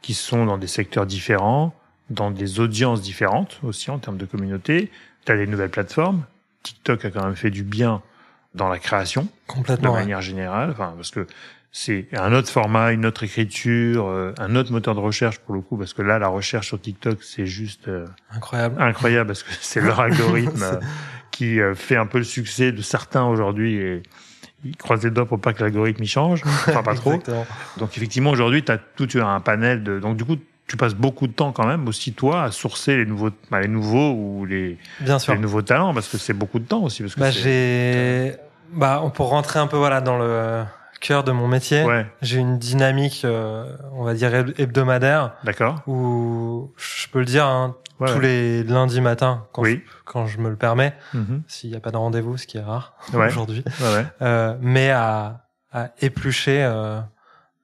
qui 0.03 0.13
sont 0.13 0.45
dans 0.45 0.59
des 0.59 0.67
secteurs 0.67 1.07
différents, 1.07 1.75
dans 2.11 2.31
des 2.31 2.61
audiences 2.61 3.01
différentes 3.01 3.61
aussi 3.63 3.91
en 3.91 3.99
termes 3.99 4.19
de 4.19 4.27
communauté. 4.27 4.91
Tu 5.25 5.33
as 5.33 5.37
des 5.37 5.47
nouvelles 5.47 5.71
plateformes. 5.71 6.25
TikTok 6.63 7.07
a 7.07 7.11
quand 7.11 7.25
même 7.25 7.35
fait 7.35 7.51
du 7.51 7.63
bien 7.63 8.03
dans 8.57 8.69
la 8.69 8.79
création 8.79 9.23
de 9.23 9.29
complètement. 9.47 9.93
ouais. 9.93 10.01
manière 10.01 10.21
générale, 10.21 10.71
enfin 10.73 10.93
parce 10.97 11.11
que 11.11 11.27
c'est 11.73 12.07
un 12.17 12.33
autre 12.33 12.49
format, 12.51 12.93
une 12.93 13.05
autre 13.05 13.25
écriture, 13.25 14.07
euh, 14.09 14.33
un 14.39 14.57
autre 14.57 14.73
moteur 14.73 14.95
de 14.95 15.01
recherche 15.01 15.39
pour 15.41 15.55
le 15.55 15.61
coup, 15.61 15.77
parce 15.77 15.93
que 15.93 16.03
là 16.03 16.19
la 16.19 16.29
recherche 16.29 16.69
sur 16.69 16.81
TikTok 16.81 17.23
c'est 17.23 17.47
juste 17.47 17.89
euh, 17.89 18.07
Incroyable. 18.33 18.81
incroyable 18.81 19.27
parce 19.29 19.43
que 19.43 19.51
c'est 19.61 19.81
leur 19.81 20.01
algorithme 20.01 20.63
euh, 20.63 20.81
qui 21.31 21.61
euh, 21.61 21.75
fait 21.75 21.97
un 21.97 22.07
peu 22.07 22.19
le 22.19 22.25
succès 22.25 22.73
de 22.73 22.81
certains 22.83 23.25
aujourd'hui 23.25 23.75
et 23.77 24.03
ils 24.65 24.75
croisent 24.77 25.05
les 25.05 25.11
doigts 25.11 25.27
pour 25.27 25.39
pas 25.41 25.53
que 25.53 25.63
l'algorithme 25.63 26.03
y 26.03 26.07
change, 26.07 26.43
enfin 26.47 26.83
pas 26.83 26.95
trop. 27.03 27.23
Donc 27.77 27.97
effectivement 27.97 28.31
aujourd'hui 28.31 28.65
tu 28.65 28.73
as 28.73 28.79
tout 28.79 29.07
tu 29.07 29.21
as 29.21 29.27
un 29.29 29.41
panel 29.41 29.83
de 29.83 30.01
donc 30.01 30.17
du 30.17 30.25
coup 30.25 30.37
tu 30.67 30.77
passes 30.77 30.95
beaucoup 30.95 31.29
de 31.29 31.33
temps 31.33 31.53
quand 31.53 31.67
même 31.67 31.87
aussi 31.87 32.13
toi 32.13 32.43
à 32.43 32.51
sourcer 32.51 32.97
les 32.97 33.05
nouveaux 33.07 33.31
bah, 33.51 33.61
les 33.61 33.69
nouveaux 33.69 34.13
ou 34.15 34.47
les, 34.47 34.79
Bien 35.01 35.19
sûr. 35.21 35.35
les 35.35 35.39
nouveaux 35.39 35.63
talents 35.63 35.93
parce 35.95 36.09
que 36.09 36.17
c'est 36.19 36.33
beaucoup 36.33 36.59
de 36.59 36.65
temps 36.65 36.83
aussi 36.83 37.03
parce 37.03 37.15
que 37.15 37.21
Bah, 37.21 37.31
j'ai, 37.31 38.35
bah, 38.73 39.03
pour 39.15 39.29
rentrer 39.31 39.59
un 39.59 39.67
peu 39.67 39.77
voilà 39.77 40.01
dans 40.01 40.19
le 40.19 40.65
cœur 41.01 41.25
de 41.25 41.33
mon 41.33 41.47
métier, 41.49 41.85
ouais 41.85 42.07
j'ai 42.23 42.39
une 42.39 42.59
dynamique, 42.59 43.23
euh, 43.25 43.77
on 43.93 44.03
va 44.05 44.15
dire 44.15 44.33
heb- 44.33 44.55
hebdomadaire, 44.59 45.33
d'accord 45.45 45.77
où 45.87 46.73
je 46.77 47.09
peux 47.09 47.19
le 47.21 47.25
dire 47.27 47.47
hein, 47.47 47.77
Ouais, 47.99 48.09
tous 48.09 48.17
ouais. 48.17 48.23
les 48.27 48.63
lundis 48.65 49.01
matins 49.01 49.47
quand, 49.53 49.63
Oui. 49.63 49.83
je, 49.87 49.93
quand 50.05 50.27
je 50.27 50.37
me 50.39 50.51
le 50.51 50.57
permets, 50.57 50.95
Mhm. 51.15 51.43
s'il 51.49 51.71
n'y 51.71 51.77
a 51.77 51.81
pas 51.81 51.91
de 51.91 51.97
rendez-vous, 51.97 52.37
ce 52.37 52.47
qui 52.47 52.59
est 52.59 52.63
rare 52.63 52.93
Ouais. 53.15 53.27
aujourd'hui, 53.29 53.65
ouais 53.81 53.95
ouais 53.95 54.07
euh, 54.21 54.55
mais 54.61 54.91
à, 54.91 55.47
à 55.73 55.89
éplucher 56.03 56.63
euh, 56.63 57.01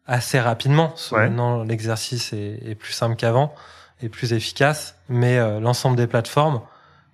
assez 0.06 0.40
rapidement. 0.40 0.94
Maintenant, 1.12 1.62
l'exercice 1.64 2.32
est, 2.32 2.60
est 2.66 2.74
plus 2.74 2.92
simple 2.94 3.16
qu'avant 3.16 3.54
et 4.00 4.08
plus 4.08 4.32
efficace, 4.32 4.96
mais 5.10 5.36
euh, 5.38 5.60
l'ensemble 5.60 5.96
des 5.96 6.06
plateformes 6.06 6.60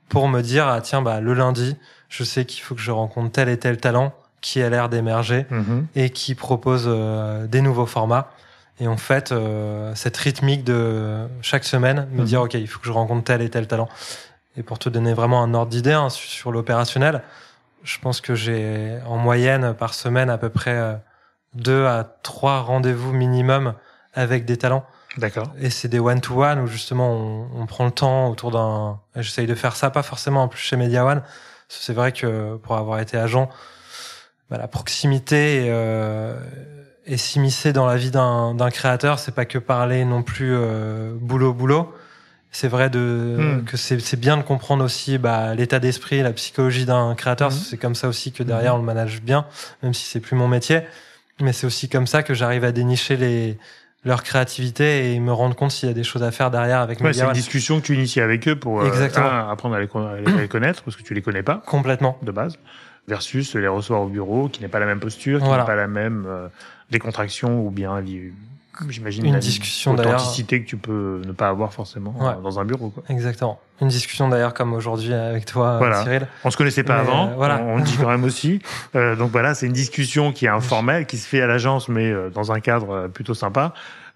pour 0.09 0.29
me 0.29 0.41
dire 0.43 0.67
ah 0.67 0.81
tiens 0.81 1.03
bah 1.03 1.21
le 1.21 1.35
lundi, 1.35 1.77
je 2.09 2.25
sais 2.25 2.45
qu'il 2.45 2.63
faut 2.63 2.75
que 2.75 2.81
je 2.81 2.91
rencontre 2.91 3.33
tel 3.33 3.49
et 3.49 3.59
tel 3.59 3.77
talent 3.79 4.13
qui 4.41 4.63
a 4.63 4.71
l'air 4.71 4.89
d'émerger 4.89 5.47
Mhm. 5.51 5.87
et 5.97 6.11
qui 6.11 6.35
propose 6.35 6.85
euh, 6.87 7.47
des 7.47 7.61
nouveaux 7.61 7.87
formats. 7.87 8.31
Et 8.81 8.87
en 8.87 8.97
fait, 8.97 9.33
euh, 9.33 9.93
cette 9.97 10.17
rythmique 10.17 10.63
de 10.63 11.27
chaque 11.43 11.65
semaine, 11.65 12.07
me 12.13 12.21
Mhm. 12.21 12.25
dire, 12.25 12.43
OK, 12.43 12.55
il 12.55 12.69
faut 12.69 12.79
que 12.79 12.87
je 12.87 12.93
rencontre 12.93 13.25
tel 13.25 13.43
et 13.43 13.51
tel 13.51 13.67
talent. 13.67 13.89
Et 14.57 14.63
pour 14.63 14.79
te 14.79 14.89
donner 14.89 15.13
vraiment 15.15 15.43
un 15.43 15.53
ordre 15.55 15.71
d'idée 15.71 15.93
hein, 15.93 16.09
sur, 16.11 16.53
l'opérationnel, 16.53 17.23
je 17.83 17.99
pense 17.99 18.21
que 18.21 18.35
j'ai 18.37 18.99
en 19.07 19.17
moyenne 19.17 19.75
par 19.75 19.95
semaine 19.95 20.31
à 20.31 20.39
peu 20.39 20.49
près 20.49 20.77
euh, 20.77 20.95
deux 21.55 21.87
à 21.87 22.05
trois 22.23 22.61
rendez-vous 22.61 23.13
minimum 23.13 23.75
avec 24.15 24.45
des 24.45 24.57
talents. 24.57 24.85
D'accord. 25.19 25.53
Et 25.61 25.69
c'est 25.71 25.89
des 25.89 25.99
one-to-one 25.99 26.61
où 26.61 26.67
justement 26.67 27.13
on, 27.13 27.49
on 27.61 27.67
prend 27.67 27.85
le 27.85 27.91
temps 27.91 28.31
autour 28.31 28.51
d'un. 28.51 29.01
J'essaye 29.17 29.47
de 29.47 29.55
faire 29.55 29.77
ça, 29.77 29.91
pas 29.91 30.03
forcément 30.03 30.43
en 30.45 30.49
plus 30.49 30.61
chez 30.61 30.77
Media 30.77 31.05
One. 31.05 31.23
C'est 31.69 31.93
vrai 31.93 32.13
que 32.13 32.57
pour 32.57 32.77
avoir 32.77 33.01
été 33.01 33.19
agent, 33.19 33.51
bah, 34.49 34.57
la 34.57 34.69
proximité 34.69 35.67
et, 35.67 35.69
euh, 35.71 36.39
et 37.05 37.17
s'immiscer 37.19 37.73
dans 37.75 37.85
la 37.87 37.97
vie 37.97 38.11
d'un 38.11 38.71
créateur, 38.71 39.19
c'est 39.19 39.35
pas 39.35 39.45
que 39.45 39.59
parler 39.59 40.05
non 40.05 40.23
plus 40.23 40.55
euh, 40.55 41.15
boulot 41.21 41.53
boulot. 41.53 41.93
C'est 42.51 42.69
vrai 42.69 42.89
de 42.89 43.37
Hmm. 43.39 43.65
que 43.65 43.77
c'est 43.77 44.17
bien 44.19 44.39
de 44.39 44.43
comprendre 44.43 44.83
aussi 44.83 45.19
bah, 45.19 45.55
l'état 45.55 45.81
d'esprit, 45.81 46.23
la 46.23 46.33
psychologie 46.33 46.87
d'un 46.87 47.15
créateur. 47.15 47.51
Mhm. 47.51 47.57
C'est 47.59 47.77
comme 47.77 47.95
ça 47.95 48.09
aussi 48.09 48.33
que 48.33 48.43
derrière 48.43 48.75
on 48.75 48.79
le 48.79 48.85
manage 48.85 49.21
bien, 49.21 49.45
même 49.83 49.93
si 49.93 50.07
c'est 50.07 50.21
plus 50.21 50.35
mon 50.37 50.49
métier. 50.49 50.81
Mais 51.41 51.53
c'est 51.53 51.67
aussi 51.67 51.89
comme 51.91 52.07
ça 52.07 52.23
que 52.23 52.33
j'arrive 52.35 52.65
à 52.65 52.73
dénicher 52.73 53.17
les 53.19 53.59
leur 54.05 54.23
créativité 54.23 55.13
et 55.13 55.21
me 55.21 55.33
rendre 55.33 55.55
compte 55.57 55.71
s'il 55.73 55.89
y 55.89 55.93
a 55.93 55.95
des 55.95 56.05
choses 56.05 56.23
à 56.23 56.31
faire 56.31 56.51
derrière 56.51 56.81
avec 56.81 57.01
Ouais, 57.01 57.13
c'est 57.13 57.25
une 57.25 57.33
discussion 57.33 57.81
que 57.81 57.87
tu 57.87 57.95
inities 57.95 58.21
avec 58.21 58.47
eux 58.49 58.57
pour 58.57 58.81
euh, 58.81 59.09
un, 59.17 59.51
apprendre 59.51 59.75
à 59.75 59.81
les, 59.81 59.87
à 59.87 60.47
connaître 60.47 60.83
parce 60.85 60.97
que 60.97 61.03
tu 61.03 61.15
les 61.15 61.23
connais 61.23 61.43
pas 61.43 61.63
Complètement. 61.67 62.17
de 62.23 62.31
base 62.31 62.59
versus 63.09 63.55
les 63.55 63.67
recevoir 63.69 64.03
au 64.03 64.09
bureau 64.09 64.49
qui 64.49 64.61
n'est 64.63 64.69
pas 64.69 64.79
la 64.79 64.87
même 64.87 65.01
posture, 65.01 65.41
qui 65.41 65.47
Voilà. 65.47 65.63
n'est 65.63 65.67
pas 65.67 65.75
la 65.77 65.89
même 65.89 66.27
euh, 66.29 66.49
décontraction 66.91 67.61
ou 67.67 67.71
bien 67.71 68.01
j'imagine 68.89 69.27
Une 69.27 69.39
discussion, 69.39 69.95
d'ailleurs. 69.95 70.15
authenticité 70.15 70.63
que 70.63 70.69
tu 70.69 70.77
peux 70.77 71.23
ne 71.27 71.33
pas 71.33 71.49
avoir 71.49 71.73
forcément 71.73 72.15
Ouais. 72.19 72.35
dans 72.43 72.59
un 72.61 72.65
bureau 72.65 72.91
quoi. 72.91 73.03
Exactement. 73.09 73.59
Une 73.81 73.89
discussion 73.89 74.29
d'ailleurs 74.29 74.55
comme 74.55 74.73
aujourd'hui 74.73 75.13
avec 75.13 75.45
toi, 75.47 75.79
Voilà. 75.79 76.03
Cyril. 76.03 76.27
On 76.45 76.51
se 76.51 76.57
connaissait 76.57 76.83
pas 76.85 76.95
Mais, 77.03 77.09
avant, 77.09 77.29
euh, 77.29 77.35
voilà. 77.37 77.61
on, 77.63 77.75
on 77.75 77.77
le 77.77 77.83
dit 77.83 77.97
quand 78.01 78.09
même 78.09 78.25
aussi. 78.25 78.61
Euh, 78.95 79.17
donc 79.17 79.31
voilà, 79.31 79.55
c'est 79.55 79.67
une 79.67 79.73
discussion 79.73 80.33
qui 80.33 80.47
est 80.47 80.49
informelle, 80.49 81.07
qui 81.07 81.19
se 81.19 81.27
fait 81.29 81.41
à 81.43 81.47
l'agence, 81.47 81.89
mais 81.89 82.11
euh, 82.11 82.31
dans 82.31 82.53
un 82.53 82.61
cadre 82.61 82.91
euh, 82.91 83.09
plutôt 83.09 83.35
sympa. 83.35 83.75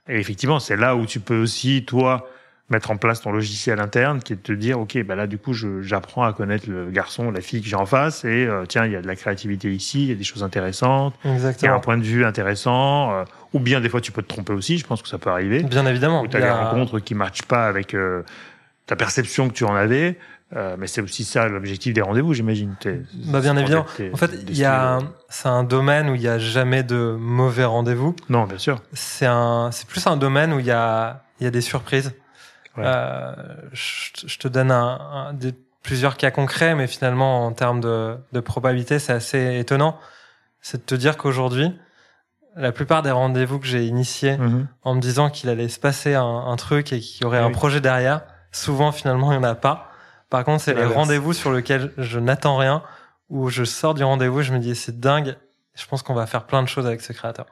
Et 0.09 0.19
effectivement, 0.19 0.59
c'est 0.61 0.77
là 0.77 0.97
où 0.97 1.05
tu 1.07 1.21
peux 1.21 1.37
aussi, 1.41 1.85
toi, 1.85 2.27
mettre 2.71 2.91
en 2.91 2.97
place 2.97 3.21
ton 3.21 3.33
logiciel 3.33 3.81
interne, 3.81 4.21
qui 4.21 4.33
est 4.33 4.37
de 4.37 4.41
te 4.41 4.53
dire, 4.53 4.81
ok, 4.81 5.03
bah 5.05 5.15
là, 5.15 5.27
du 5.27 5.37
coup, 5.37 5.53
j'apprends 5.83 6.23
à 6.25 6.33
connaître 6.33 6.71
le 6.71 6.91
garçon, 6.91 7.31
la 7.31 7.41
fille 7.43 7.61
que 7.61 7.69
j'ai 7.69 7.77
en 7.77 7.85
face, 7.85 8.25
et 8.25 8.47
euh, 8.47 8.65
tiens, 8.67 8.87
il 8.87 8.93
y 8.93 8.97
a 8.97 9.03
de 9.03 9.07
la 9.07 9.15
créativité 9.17 9.71
ici, 9.75 10.05
il 10.05 10.09
y 10.09 10.13
a 10.13 10.15
des 10.15 10.25
choses 10.25 10.43
intéressantes, 10.43 11.15
il 11.25 11.31
y 11.31 11.67
a 11.67 11.75
un 11.75 11.81
point 11.81 11.99
de 11.99 12.03
vue 12.03 12.25
intéressant, 12.25 13.13
euh, 13.13 13.25
ou 13.53 13.59
bien 13.59 13.81
des 13.83 13.91
fois, 13.91 14.01
tu 14.01 14.11
peux 14.13 14.23
te 14.23 14.29
tromper 14.29 14.55
aussi. 14.55 14.79
Je 14.79 14.87
pense 14.87 15.03
que 15.03 15.09
ça 15.09 15.19
peut 15.19 15.29
arriver. 15.31 15.63
Bien 15.65 15.85
évidemment. 15.85 16.23
Ou 16.23 16.29
tu 16.29 16.37
as 16.39 16.41
des 16.41 16.47
a- 16.47 16.65
rencontres 16.71 16.99
qui 17.01 17.15
matchent 17.15 17.43
pas 17.43 17.67
avec 17.67 17.93
euh, 17.95 18.23
ta 18.87 18.97
perception 18.97 19.49
que 19.49 19.55
tu 19.55 19.65
en 19.65 19.75
avais. 19.75 20.19
Mais 20.79 20.87
c'est 20.87 21.01
aussi 21.01 21.25
ça 21.25 21.49
l'objectif 21.49 21.95
des 21.95 22.03
rendez-vous, 22.03 22.35
j'imagine. 22.35 22.75
Bah, 23.29 23.41
bien 23.41 23.57
évidemment. 23.57 23.87
En 24.13 24.17
fait, 24.19 24.33
il 24.49 24.55
y 24.59 24.67
a, 24.67 24.99
c'est 25.31 25.49
un 25.49 25.65
domaine 25.65 26.11
où 26.11 26.15
il 26.15 26.21
y 26.21 26.29
a 26.29 26.39
jamais 26.39 26.83
de 26.83 27.17
mauvais 27.19 27.65
rendez-vous. 27.65 28.15
Non, 28.29 28.45
bien 28.45 28.59
sûr. 28.59 28.83
C'est 28.93 29.25
un, 29.25 29.71
c'est 29.73 29.87
plus 29.89 30.07
un 30.07 30.19
domaine 30.19 30.53
où 30.53 30.59
il 30.59 30.67
y 30.67 30.71
a, 30.71 31.23
il 31.41 31.45
y 31.45 31.47
a 31.47 31.51
des 31.51 31.63
surprises. 31.63 32.13
Ouais. 32.77 32.85
Euh, 32.87 33.35
je, 33.73 34.13
te- 34.13 34.27
je 34.29 34.39
te 34.39 34.49
donne 34.49 34.71
un, 34.71 35.01
un- 35.29 35.33
des, 35.35 35.55
plusieurs 35.83 36.17
cas 36.17 36.31
concrets, 36.31 36.75
mais 36.75 36.87
finalement, 36.87 37.45
en 37.47 37.53
termes 37.53 37.81
de, 37.81 38.17
de 38.33 38.41
probabilité, 38.41 38.99
c'est 38.99 39.13
assez 39.13 39.59
étonnant. 39.59 39.99
C'est 40.61 40.79
de 40.79 40.83
te 40.87 40.95
dire 40.95 41.17
qu'aujourd'hui, 41.17 41.77
la 42.55 42.71
plupart 42.73 43.03
des 43.03 43.11
rendez-vous 43.11 43.59
que 43.59 43.67
j'ai 43.67 43.87
initiés 43.87 44.37
Mhm. 44.39 44.69
en 44.83 44.95
me 44.95 45.01
disant 45.01 45.29
qu'il 45.31 45.49
allait 45.51 45.69
se 45.69 45.81
passer 45.81 46.15
un, 46.15 46.25
un 46.25 46.57
truc 46.57 46.93
et 46.93 47.01
qu'il 47.01 47.23
y 47.23 47.25
aurait 47.25 47.39
un 47.39 47.51
projet 47.53 47.81
derrière, 47.81 48.23
souvent, 48.53 48.93
finalement, 48.93 49.33
il 49.33 49.39
n'y 49.39 49.45
en 49.45 49.49
a 49.49 49.55
pas. 49.55 49.91
Par 50.31 50.45
contre, 50.45 50.63
c'est 50.63 50.75
les 50.75 50.83
rendez-vous 50.95 51.33
sur 51.33 51.53
lesquels 51.53 51.93
je 51.99 52.19
n'attends 52.19 52.57
rien, 52.57 52.83
où 53.29 53.49
je 53.49 53.65
sors 53.65 53.95
du 53.95 54.05
rendez-vous 54.05 54.43
je 54.43 54.53
me 54.53 54.59
dis, 54.59 54.75
c'est 54.77 54.99
dingue. 55.01 55.37
Je 55.75 55.87
pense 55.87 56.03
qu'on 56.03 56.15
va 56.15 56.27
faire 56.27 56.45
plein 56.45 56.63
de 56.63 56.69
choses 56.69 56.87
avec 56.87 57.01
ce 57.01 57.13
créateur. 57.13 57.47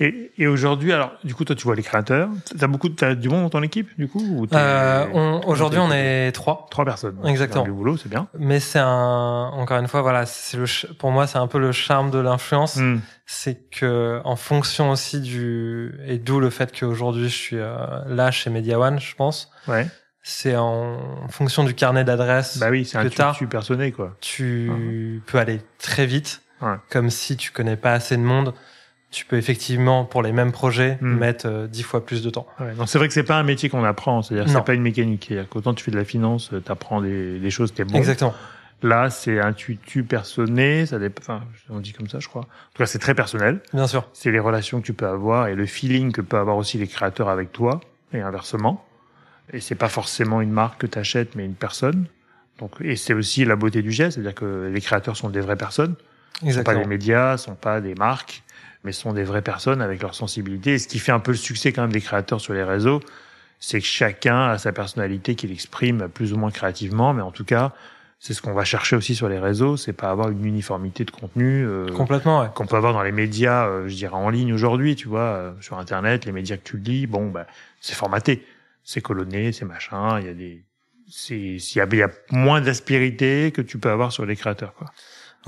Et, 0.00 0.30
et 0.38 0.46
aujourd'hui, 0.46 0.92
alors, 0.92 1.12
du 1.24 1.34
coup, 1.34 1.44
toi, 1.44 1.56
tu 1.56 1.64
vois 1.64 1.74
les 1.74 1.82
créateurs. 1.82 2.28
T'as 2.56 2.68
beaucoup, 2.68 2.88
t'as 2.88 3.14
du 3.16 3.28
monde 3.28 3.42
dans 3.42 3.50
ton 3.50 3.62
équipe, 3.64 3.88
du 3.98 4.06
coup 4.08 4.20
ou 4.20 4.46
Euh, 4.54 5.06
on- 5.12 5.40
Aujourd'hui, 5.46 5.80
on 5.80 5.90
est 5.90 6.30
trois. 6.32 6.66
trois 6.70 6.84
personnes. 6.84 7.18
Exactement. 7.24 7.64
Du 7.64 7.72
boulot, 7.72 7.96
c'est 7.96 8.08
bien. 8.08 8.28
Mais 8.38 8.60
c'est 8.60 8.78
un, 8.78 9.50
encore 9.52 9.78
une 9.78 9.88
fois, 9.88 10.02
voilà, 10.02 10.24
c'est 10.24 10.56
le, 10.56 10.66
pour 10.94 11.10
moi, 11.10 11.26
c'est 11.26 11.38
un 11.38 11.48
peu 11.48 11.58
le 11.58 11.72
charme 11.72 12.10
de 12.12 12.18
l'influence. 12.18 12.76
Hmm. 12.76 13.00
C'est 13.26 13.68
que, 13.70 14.20
en 14.24 14.36
fonction 14.36 14.90
aussi 14.90 15.20
du, 15.20 15.92
et 16.06 16.18
d'où 16.18 16.38
le 16.38 16.48
fait 16.50 16.72
qu'aujourd'hui 16.78 17.24
je 17.28 17.36
suis 17.36 17.56
euh, 17.58 17.76
là 18.06 18.30
chez 18.30 18.50
Media 18.50 18.78
One, 18.78 19.00
je 19.00 19.14
pense, 19.16 19.50
Ouais. 19.66 19.86
c'est 20.22 20.56
en 20.56 20.96
fonction 21.28 21.64
du 21.64 21.74
carnet 21.74 22.04
d'adresses. 22.04 22.56
Bah 22.58 22.68
oui, 22.70 22.84
c'est 22.86 22.96
un 22.98 23.08
tutu 23.08 23.46
personné, 23.48 23.90
quoi. 23.92 24.16
tu 24.20 25.20
peux 25.26 25.38
aller 25.38 25.60
très 25.78 26.06
vite, 26.06 26.40
Ouais. 26.62 26.74
comme 26.90 27.10
si 27.10 27.36
tu 27.36 27.50
connais 27.52 27.76
pas 27.76 27.92
assez 27.92 28.16
de 28.16 28.22
monde. 28.22 28.54
Tu 29.10 29.24
peux 29.24 29.36
effectivement, 29.36 30.04
pour 30.04 30.22
les 30.22 30.32
mêmes 30.32 30.52
projets, 30.52 30.98
Hmm. 31.00 31.14
mettre 31.16 31.46
euh, 31.46 31.66
dix 31.66 31.82
fois 31.82 32.04
plus 32.04 32.22
de 32.22 32.28
temps. 32.28 32.46
Ouais. 32.60 32.74
Non, 32.74 32.84
c'est 32.84 32.98
vrai 32.98 33.08
que 33.08 33.14
c'est 33.14 33.22
pas 33.22 33.36
un 33.38 33.42
métier 33.42 33.70
qu'on 33.70 33.82
apprend. 33.84 34.20
C'est-à-dire, 34.22 34.52
c'est 34.52 34.64
pas 34.64 34.74
une 34.74 34.82
mécanique. 34.82 35.24
C'est-à-dire 35.28 35.48
qu'autant 35.48 35.72
tu 35.72 35.82
fais 35.82 35.90
de 35.90 35.96
la 35.96 36.04
finance, 36.04 36.52
euh, 36.52 36.60
t'apprends 36.60 37.00
des, 37.00 37.38
des 37.38 37.50
choses, 37.50 37.72
t'es 37.72 37.84
bon. 37.84 37.96
Exactement. 37.96 38.34
Là, 38.82 39.08
c'est 39.10 39.40
un 39.40 39.54
tutu 39.54 40.04
personné. 40.04 40.84
Ça 40.86 40.98
dépend. 40.98 41.22
Enfin, 41.22 41.40
on 41.70 41.80
dit 41.80 41.92
comme 41.94 42.08
ça, 42.08 42.18
je 42.20 42.28
crois. 42.28 42.42
En 42.42 42.44
tout 42.44 42.78
cas, 42.78 42.86
c'est 42.86 42.98
très 42.98 43.14
personnel. 43.14 43.60
Bien 43.72 43.86
sûr. 43.86 44.06
c'est 44.12 44.30
les 44.30 44.38
relations 44.40 44.80
que 44.80 44.86
tu 44.86 44.92
peux 44.92 45.06
avoir 45.08 45.48
et 45.48 45.54
le 45.54 45.64
feeling 45.66 46.12
que 46.12 46.20
peuvent 46.20 46.40
avoir 46.40 46.56
aussi 46.58 46.76
les 46.76 46.86
créateurs 46.86 47.28
avec 47.30 47.50
toi 47.50 47.80
et 48.12 48.20
inversement. 48.20 48.84
Et 49.54 49.60
c'est 49.60 49.74
pas 49.74 49.88
forcément 49.88 50.42
une 50.42 50.52
marque 50.52 50.82
que 50.82 50.86
tu 50.86 50.98
achètes, 50.98 51.34
mais 51.34 51.46
une 51.46 51.54
personne. 51.54 52.04
Donc, 52.58 52.72
et 52.82 52.94
c'est 52.94 53.14
aussi 53.14 53.46
la 53.46 53.56
beauté 53.56 53.80
du 53.80 53.90
geste, 53.90 54.16
c'est-à-dire 54.16 54.34
que 54.34 54.70
les 54.72 54.80
créateurs 54.82 55.16
sont 55.16 55.30
des 55.30 55.40
vraies 55.40 55.56
personnes, 55.56 55.94
sont 56.50 56.62
pas 56.62 56.74
des 56.74 56.84
médias, 56.84 57.36
sont 57.36 57.54
pas 57.54 57.80
des 57.80 57.94
marques, 57.94 58.42
mais 58.84 58.92
sont 58.92 59.12
des 59.12 59.24
vraies 59.24 59.42
personnes 59.42 59.82
avec 59.82 60.02
leur 60.02 60.14
sensibilité. 60.14 60.74
Et 60.74 60.78
ce 60.78 60.88
qui 60.88 60.98
fait 60.98 61.12
un 61.12 61.20
peu 61.20 61.32
le 61.32 61.36
succès 61.36 61.72
quand 61.72 61.82
même 61.82 61.92
des 61.92 62.00
créateurs 62.00 62.40
sur 62.40 62.54
les 62.54 62.62
réseaux, 62.64 63.00
c'est 63.60 63.80
que 63.80 63.86
chacun 63.86 64.50
a 64.50 64.58
sa 64.58 64.72
personnalité 64.72 65.34
qu'il 65.34 65.50
exprime 65.52 66.08
plus 66.08 66.32
ou 66.32 66.36
moins 66.36 66.50
créativement, 66.50 67.12
mais 67.12 67.22
en 67.22 67.32
tout 67.32 67.44
cas, 67.44 67.72
c'est 68.20 68.34
ce 68.34 68.42
qu'on 68.42 68.52
va 68.52 68.64
chercher 68.64 68.96
aussi 68.96 69.14
sur 69.14 69.28
les 69.28 69.38
réseaux, 69.38 69.76
c'est 69.76 69.92
pas 69.92 70.10
avoir 70.10 70.30
une 70.30 70.44
uniformité 70.44 71.04
de 71.04 71.10
contenu. 71.10 71.64
euh, 71.64 71.86
Complètement, 71.92 72.40
ouais. 72.42 72.48
qu'on 72.54 72.66
peut 72.66 72.76
avoir 72.76 72.92
dans 72.92 73.02
les 73.02 73.12
médias, 73.12 73.66
euh, 73.66 73.88
je 73.88 73.94
dirais 73.94 74.14
en 74.14 74.28
ligne 74.28 74.52
aujourd'hui, 74.52 74.96
tu 74.96 75.06
vois, 75.08 75.20
euh, 75.20 75.52
sur 75.60 75.78
Internet, 75.78 76.24
les 76.24 76.32
médias 76.32 76.56
que 76.56 76.64
tu 76.64 76.78
lis, 76.78 77.06
bon, 77.06 77.30
bah, 77.30 77.46
c'est 77.80 77.94
formaté, 77.94 78.44
c'est 78.82 79.00
colonné, 79.00 79.52
c'est 79.52 79.64
machin, 79.64 80.18
il 80.20 80.26
y 80.26 80.30
a 80.30 80.34
des, 80.34 80.64
c'est, 81.08 81.38
il 81.38 81.76
y 81.76 81.80
a, 81.80 81.86
il 81.90 81.98
y 81.98 82.02
a 82.02 82.10
moins 82.30 82.60
d'aspérité 82.60 83.52
que 83.52 83.62
tu 83.62 83.78
peux 83.78 83.90
avoir 83.90 84.12
sur 84.12 84.26
les 84.26 84.36
créateurs, 84.36 84.74
quoi. 84.74 84.88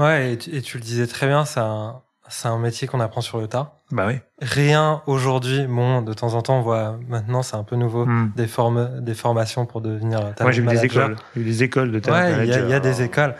Ouais, 0.01 0.33
et 0.33 0.39
tu, 0.39 0.55
et 0.55 0.63
tu 0.63 0.79
le 0.79 0.83
disais 0.83 1.07
très 1.07 1.27
bien, 1.27 1.45
c'est 1.45 1.61
un, 1.61 2.01
c'est 2.29 2.49
un 2.49 2.59
métier 2.59 2.87
qu'on 2.89 3.01
apprend 3.01 3.21
sur 3.21 3.39
le 3.39 3.49
tas. 3.49 3.75
Bah 3.91 4.07
oui. 4.07 4.19
Rien 4.41 5.03
aujourd'hui, 5.07 5.67
bon, 5.67 6.01
de 6.03 6.13
temps 6.13 6.35
en 6.35 6.43
temps, 6.43 6.59
on 6.59 6.63
voit, 6.63 6.99
maintenant, 7.09 7.43
c'est 7.43 7.57
un 7.57 7.65
peu 7.65 7.77
nouveau, 7.77 8.07
des 8.37 8.47
formes, 8.47 9.01
des 9.01 9.15
formations 9.15 9.67
pour 9.67 9.81
devenir 9.81 10.21
talent 10.35 10.35
Moi, 10.43 10.53
j'ai 10.53 10.63
eu 10.63 10.67
des 10.67 10.85
écoles, 10.85 11.17
j'ai 11.35 11.41
eu 11.43 11.45
des 11.45 11.63
écoles 11.65 11.93
de 11.93 11.99
talent 11.99 12.17
Ouais, 12.37 12.47
il 12.47 12.51
y 12.51 12.55
a, 12.55 12.77
y 12.77 12.81
des 12.81 13.03
écoles. 13.03 13.35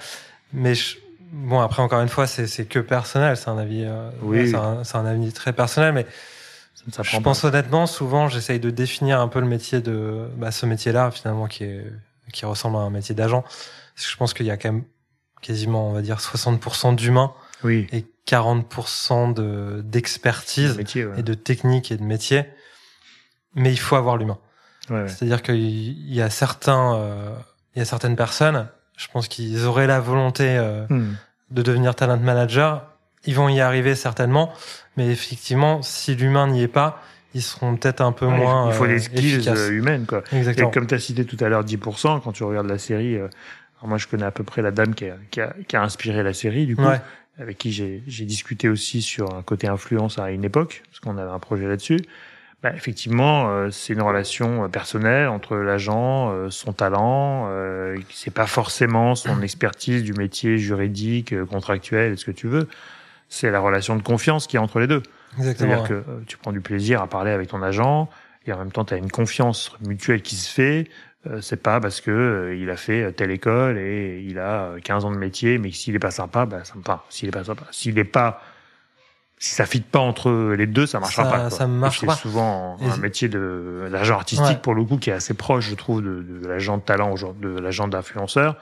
Mais 0.53 0.75
je- 0.75 0.99
bon, 1.33 1.61
après, 1.61 1.83
encore 1.83 2.01
une 2.01 2.09
fois, 2.09 2.27
c'est 2.27 2.65
que 2.67 2.81
personnel. 2.81 3.37
C'est 3.37 3.49
un 3.49 3.59
avis, 3.59 3.85
euh, 3.85 4.11
Oui. 4.23 4.51
c'est 4.85 4.97
un, 4.97 5.07
avis 5.07 5.33
très 5.33 5.53
personnel. 5.53 5.95
Mais 5.95 6.07
Ça 6.91 7.03
je 7.03 7.17
pas. 7.17 7.23
pense 7.23 7.45
honnêtement, 7.45 7.87
souvent, 7.87 8.29
j'essaye 8.29 8.59
de 8.59 8.71
définir 8.71 9.21
un 9.21 9.29
peu 9.29 9.41
le 9.41 9.47
métier 9.47 9.81
de 9.81 10.29
bah, 10.37 10.51
ce 10.51 10.67
métier-là, 10.67 11.11
finalement, 11.11 11.47
qui 11.47 11.65
est 11.65 11.85
qui 12.33 12.47
ressemble 12.47 12.77
à 12.77 12.81
un 12.81 12.91
métier 12.91 13.15
d'agent. 13.15 13.43
Parce 13.43 14.07
que 14.07 14.13
je 14.13 14.17
pense 14.17 14.35
qu'il 14.35 14.47
y 14.47 14.51
a 14.51 14.57
quand 14.57 14.73
même 14.73 14.85
quasiment, 15.41 15.89
on 15.89 15.93
va 15.93 16.03
dire, 16.03 16.19
60% 16.19 16.95
d'humain 16.95 17.33
Oui. 17.65 17.87
et 17.93 18.05
40% 18.27 19.33
de 19.35 19.83
d'expertise 19.85 20.77
Métier, 20.77 21.05
ouais. 21.07 21.21
et 21.21 21.23
de 21.23 21.35
technique 21.35 21.91
et 21.93 21.97
de 21.97 22.03
métier. 22.05 22.45
Mais 23.55 23.73
il 23.73 23.79
faut 23.79 23.97
avoir 23.97 24.17
l'humain. 24.17 24.39
Ouais, 24.89 25.03
ouais. 25.03 25.09
C'est-à-dire 25.09 25.43
qu'il 25.43 26.13
y 26.13 26.21
a 26.23 26.31
certains, 26.31 26.95
euh, 26.97 27.35
il 27.75 27.79
y 27.81 27.83
a 27.83 27.85
certaines 27.85 28.17
personnes, 28.17 28.69
je 28.97 29.07
pense 29.13 29.29
qu'ils 29.29 29.65
auraient 29.67 29.87
la 29.87 30.01
volonté 30.01 30.45
euh, 30.57 30.87
Hmm. 30.89 31.15
de 31.51 31.63
devenir 31.63 31.95
talent 31.95 32.19
manager. 32.19 32.87
Ils 33.27 33.35
vont 33.35 33.49
y 33.49 33.61
arriver 33.61 33.95
certainement, 33.95 34.53
mais 34.97 35.09
effectivement, 35.11 35.83
si 35.83 36.15
l'humain 36.15 36.47
n'y 36.49 36.63
est 36.63 36.69
pas, 36.69 37.03
ils 37.35 37.43
seront 37.43 37.77
peut-être 37.77 38.01
un 38.01 38.13
peu 38.13 38.27
Ouais, 38.27 38.37
moins 38.37 38.69
il 38.69 38.73
faut 38.75 38.85
euh, 38.85 38.89
des 38.89 38.99
skills 38.99 39.35
efficaces. 39.37 39.59
euh, 39.59 39.71
humaines, 39.73 40.07
quoi. 40.07 40.23
Et 40.33 40.37
Exactement. 40.39 40.71
comme 40.71 40.87
tu 40.87 40.95
as 40.95 40.99
cité 40.99 41.25
tout 41.25 41.37
à 41.45 41.49
l'heure 41.49 41.63
10%, 41.65 42.21
quand 42.21 42.33
tu 42.33 42.43
regardes 42.45 42.69
la 42.69 42.79
série, 42.79 43.17
euh, 43.17 43.29
alors 43.81 43.89
moi 43.89 43.99
je 43.99 44.07
connais 44.07 44.25
à 44.25 44.31
peu 44.31 44.45
près 44.45 44.63
la 44.63 44.71
dame 44.71 44.95
qui 44.95 45.07
a, 45.07 45.17
qui 45.31 45.41
a, 45.41 45.55
qui 45.67 45.77
a 45.77 45.83
inspiré 45.83 46.23
la 46.23 46.33
série, 46.33 46.67
du 46.67 46.77
coup, 46.77 46.83
Ouais. 46.85 47.01
avec 47.39 47.59
qui 47.59 47.73
j'ai 47.73 48.25
discuté 48.27 48.69
aussi 48.69 49.01
sur 49.03 49.35
un 49.35 49.43
côté 49.43 49.67
influence 49.69 50.19
à 50.19 50.31
une 50.31 50.45
époque, 50.45 50.83
parce 50.91 51.01
qu'on 51.01 51.17
avait 51.19 51.31
un 51.31 51.39
projet 51.39 51.67
là-dessus. 51.67 51.99
Bah, 52.63 52.73
effectivement, 52.77 53.49
euh, 53.49 53.71
c'est 53.71 53.95
une 53.95 54.03
relation 54.03 54.65
euh, 54.65 54.69
personnelle 54.69 55.29
entre 55.29 55.57
l'agent, 55.57 56.31
euh, 56.31 56.51
son 56.51 56.75
talent. 56.75 57.47
Euh, 57.49 57.97
c'est 58.11 58.35
pas 58.35 58.45
forcément 58.47 59.15
son 59.15 59.41
expertise 59.43 60.03
du 60.03 60.13
métier 60.13 60.59
juridique, 60.59 61.33
euh, 61.33 61.47
contractuel, 61.47 62.19
ce 62.19 62.27
que 62.27 62.33
tu 62.33 62.49
veux. 62.49 62.69
C'est 63.31 63.51
la 63.51 63.61
relation 63.61 63.97
de 63.97 64.03
confiance 64.03 64.47
qui 64.47 64.57
est 64.57 64.59
entre 64.59 64.79
les 64.79 64.87
deux. 64.89 65.03
C'est-à-dire 65.41 65.85
que 65.85 66.03
tu 66.27 66.37
prends 66.37 66.53
du 66.53 66.61
plaisir 66.61 67.01
à 67.01 67.07
parler 67.07 67.31
avec 67.31 67.49
ton 67.49 67.63
agent 67.63 68.11
et 68.47 68.53
en 68.53 68.59
même 68.59 68.73
temps 68.73 68.85
tu 68.85 68.93
as 68.93 68.97
une 68.99 69.11
confiance 69.11 69.73
mutuelle 69.87 70.21
qui 70.21 70.35
se 70.35 70.53
fait. 70.53 70.91
C'est 71.41 71.63
pas 71.63 71.81
parce 71.81 72.01
que 72.01 72.57
il 72.59 72.71
a 72.71 72.77
fait 72.77 73.13
telle 73.13 73.31
école 73.31 73.77
et 73.77 74.25
il 74.27 74.39
a 74.39 74.75
15 74.83 75.05
ans 75.05 75.11
de 75.11 75.19
métier, 75.19 75.59
mais 75.59 75.71
s'il 75.71 75.95
est 75.95 76.01
pas 76.01 76.11
sympa, 76.11 76.47
bah, 76.47 76.65
sympa. 76.65 77.05
S'il 77.11 77.29
est 77.29 77.33
pas 77.33 77.45
sympa, 77.45 77.67
s'il 77.71 77.99
est 77.99 78.05
pas 78.05 78.43
si 79.41 79.55
ça 79.55 79.65
fit 79.65 79.81
pas 79.81 79.99
entre 79.99 80.53
les 80.53 80.67
deux, 80.67 80.87
ça 80.87 81.01
marchera 81.01 81.25
pas. 81.25 81.41
Quoi. 81.41 81.51
Ça 81.51 81.67
marche 81.67 82.05
pas. 82.05 82.15
C'est 82.15 82.23
souvent 82.23 82.77
un 82.79 82.97
métier 82.99 83.31
de 83.31 83.89
l'agent 83.91 84.15
artistique 84.15 84.61
pour 84.61 84.75
le 84.75 84.85
coup 84.85 84.99
qui 84.99 85.09
est 85.09 85.15
assez 85.15 85.33
proche, 85.33 85.71
je 85.71 85.75
trouve, 85.75 86.03
de, 86.03 86.23
de 86.23 86.47
l'agent 86.47 86.77
de 86.77 86.83
talent, 86.83 87.15
de 87.15 87.59
l'agent 87.59 87.89
d'influenceur, 87.89 88.57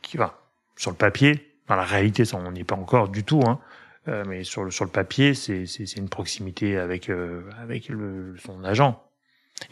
qui 0.00 0.16
va 0.16 0.38
sur 0.76 0.92
le 0.92 0.96
papier. 0.96 1.44
Dans 1.66 1.74
la 1.74 1.82
réalité, 1.82 2.24
ça, 2.24 2.38
on 2.38 2.52
n'y 2.52 2.60
est 2.60 2.64
pas 2.64 2.76
encore 2.76 3.08
du 3.08 3.24
tout, 3.24 3.42
hein. 3.44 3.58
Euh, 4.06 4.24
mais 4.26 4.44
sur 4.44 4.64
le 4.64 4.70
sur 4.70 4.84
le 4.84 4.90
papier, 4.90 5.34
c'est 5.34 5.66
c'est 5.66 5.96
une 5.96 6.08
proximité 6.08 6.78
avec 6.78 7.10
euh, 7.10 7.42
avec 7.60 7.88
le, 7.88 8.36
son 8.38 8.64
agent. 8.64 9.02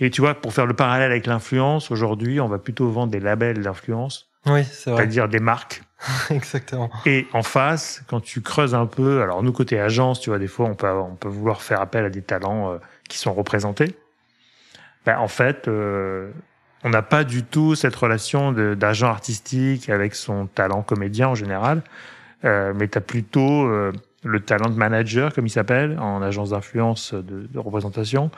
Et 0.01 0.11
tu 0.11 0.21
vois, 0.21 0.35
pour 0.35 0.53
faire 0.53 0.67
le 0.67 0.75
parallèle 0.75 1.11
avec 1.11 1.27
l'influence, 1.27 1.91
aujourd'hui, 1.91 2.41
on 2.41 2.49
va 2.49 2.59
plutôt 2.59 2.89
vendre 2.91 3.13
des 3.13 3.21
labels 3.21 3.63
d'influence. 3.63 4.29
Oui, 4.47 4.65
c'est 4.65 4.91
vrai. 4.91 5.03
C'est-à-dire 5.03 5.29
des 5.29 5.41
marques 5.41 5.83
Exactement. 6.31 6.91
Et 7.07 7.27
en 7.33 7.43
face, 7.43 8.03
quand 8.07 8.21
tu 8.21 8.43
creuses 8.43 8.75
un 8.75 8.87
peu, 8.87 9.23
alors 9.23 9.43
nous 9.43 9.53
côté 9.53 9.81
agence, 9.81 10.21
tu 10.21 10.31
vois, 10.31 10.39
des 10.39 10.47
fois 10.47 10.67
on 10.67 10.75
peut 10.75 10.89
on 10.89 11.15
peut 11.15 11.29
vouloir 11.29 11.63
faire 11.63 11.81
appel 11.81 12.05
à 12.05 12.11
des 12.11 12.21
talents 12.21 12.73
euh, 12.73 12.79
qui 13.09 13.19
sont 13.19 13.33
représentés. 13.33 13.97
Ben, 15.07 15.19
en 15.19 15.29
fait, 15.29 15.69
euh, 15.69 16.31
on 16.83 16.91
n'a 16.91 17.03
pas 17.03 17.25
du 17.25 17.45
tout 17.45 17.77
cette 17.77 17.95
relation 17.95 18.53
d'agent 18.53 19.09
artistique 19.09 19.89
avec 19.89 20.15
son 20.15 20.47
talent 20.47 20.83
comédien 20.83 21.29
en 21.29 21.35
général, 21.35 21.83
euh, 22.45 22.73
mais 22.77 22.89
tu 22.89 22.99
as 22.99 23.01
plutôt 23.01 23.67
euh, 23.67 23.93
le 24.25 24.41
talent 24.41 24.69
de 24.69 24.77
manager, 24.77 25.33
comme 25.33 25.47
il 25.47 25.51
s'appelle, 25.51 25.97
en 25.99 26.23
agence 26.23 26.51
d'influence 26.51 27.15
de, 27.15 27.47
de 27.47 27.59
représentation, 27.59 28.31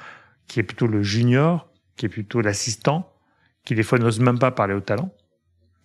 qui 0.49 0.61
est 0.61 0.64
plutôt 0.64 0.86
le 0.86 1.03
junior, 1.03 1.68
qui 1.96 2.07
est 2.07 2.09
plutôt 2.09 2.40
l'assistant, 2.40 3.12
qui 3.64 3.74
des 3.74 3.82
fois 3.82 3.99
n'ose 3.99 4.18
même 4.18 4.38
pas 4.38 4.51
parler 4.51 4.74
au 4.74 4.80
talent 4.80 5.11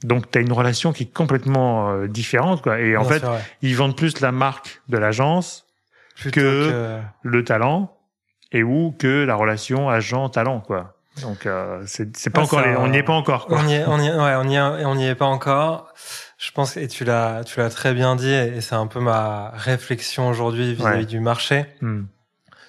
donc, 0.04 0.30
tu 0.30 0.38
as 0.38 0.42
une 0.42 0.52
relation 0.52 0.92
qui 0.92 1.04
est 1.04 1.14
complètement 1.14 1.92
euh, 1.92 2.08
différente. 2.08 2.62
Quoi. 2.62 2.80
Et 2.80 2.98
en 2.98 3.04
fait, 3.04 3.24
ils 3.62 3.76
vendent 3.76 3.96
plus 3.96 4.20
la 4.20 4.32
marque 4.32 4.82
de 4.90 4.98
l'agence 4.98 5.66
que, 6.32 7.00
le 7.24 7.44
talent 7.44 7.98
et 8.52 8.64
ou 8.64 8.96
que 8.98 9.24
la 9.24 9.36
relation 9.36 9.90
agent-talent. 9.90 10.60
quoi. 10.60 10.98
Donc, 11.22 11.46
euh, 11.46 11.82
c'est 11.86 12.30
pas 12.30 12.42
encore, 12.42 12.64
on 12.80 12.88
n'y 12.90 12.98
est 12.98 13.04
pas 13.04 13.14
encore. 13.14 13.48
Quoi. 13.48 13.60
On 13.64 13.68
y 13.68 13.76
est, 13.76 13.86
on 13.88 14.00
y 14.00 14.08
est, 14.08 14.12
ouais, 14.12 14.36
on 14.36 14.50
y 14.50 14.56
est, 14.56 14.86
on 14.86 14.96
y 14.98 15.06
est 15.06 15.16
pas 15.16 15.26
encore. 15.26 15.94
Je 16.38 16.52
pense 16.52 16.76
et 16.76 16.88
tu 16.88 17.06
l'as, 17.06 17.44
tu 17.46 17.60
l'as 17.60 17.70
très 17.70 17.94
bien 17.94 18.16
dit 18.16 18.34
et 18.34 18.60
c'est 18.60 18.76
un 18.76 18.88
peu 18.88 19.00
ma 19.00 19.52
réflexion 19.56 20.28
aujourd'hui 20.28 20.74
vis-à-vis 20.74 21.06
du 21.06 21.20
marché. 21.20 21.66
Hmm. 21.82 22.04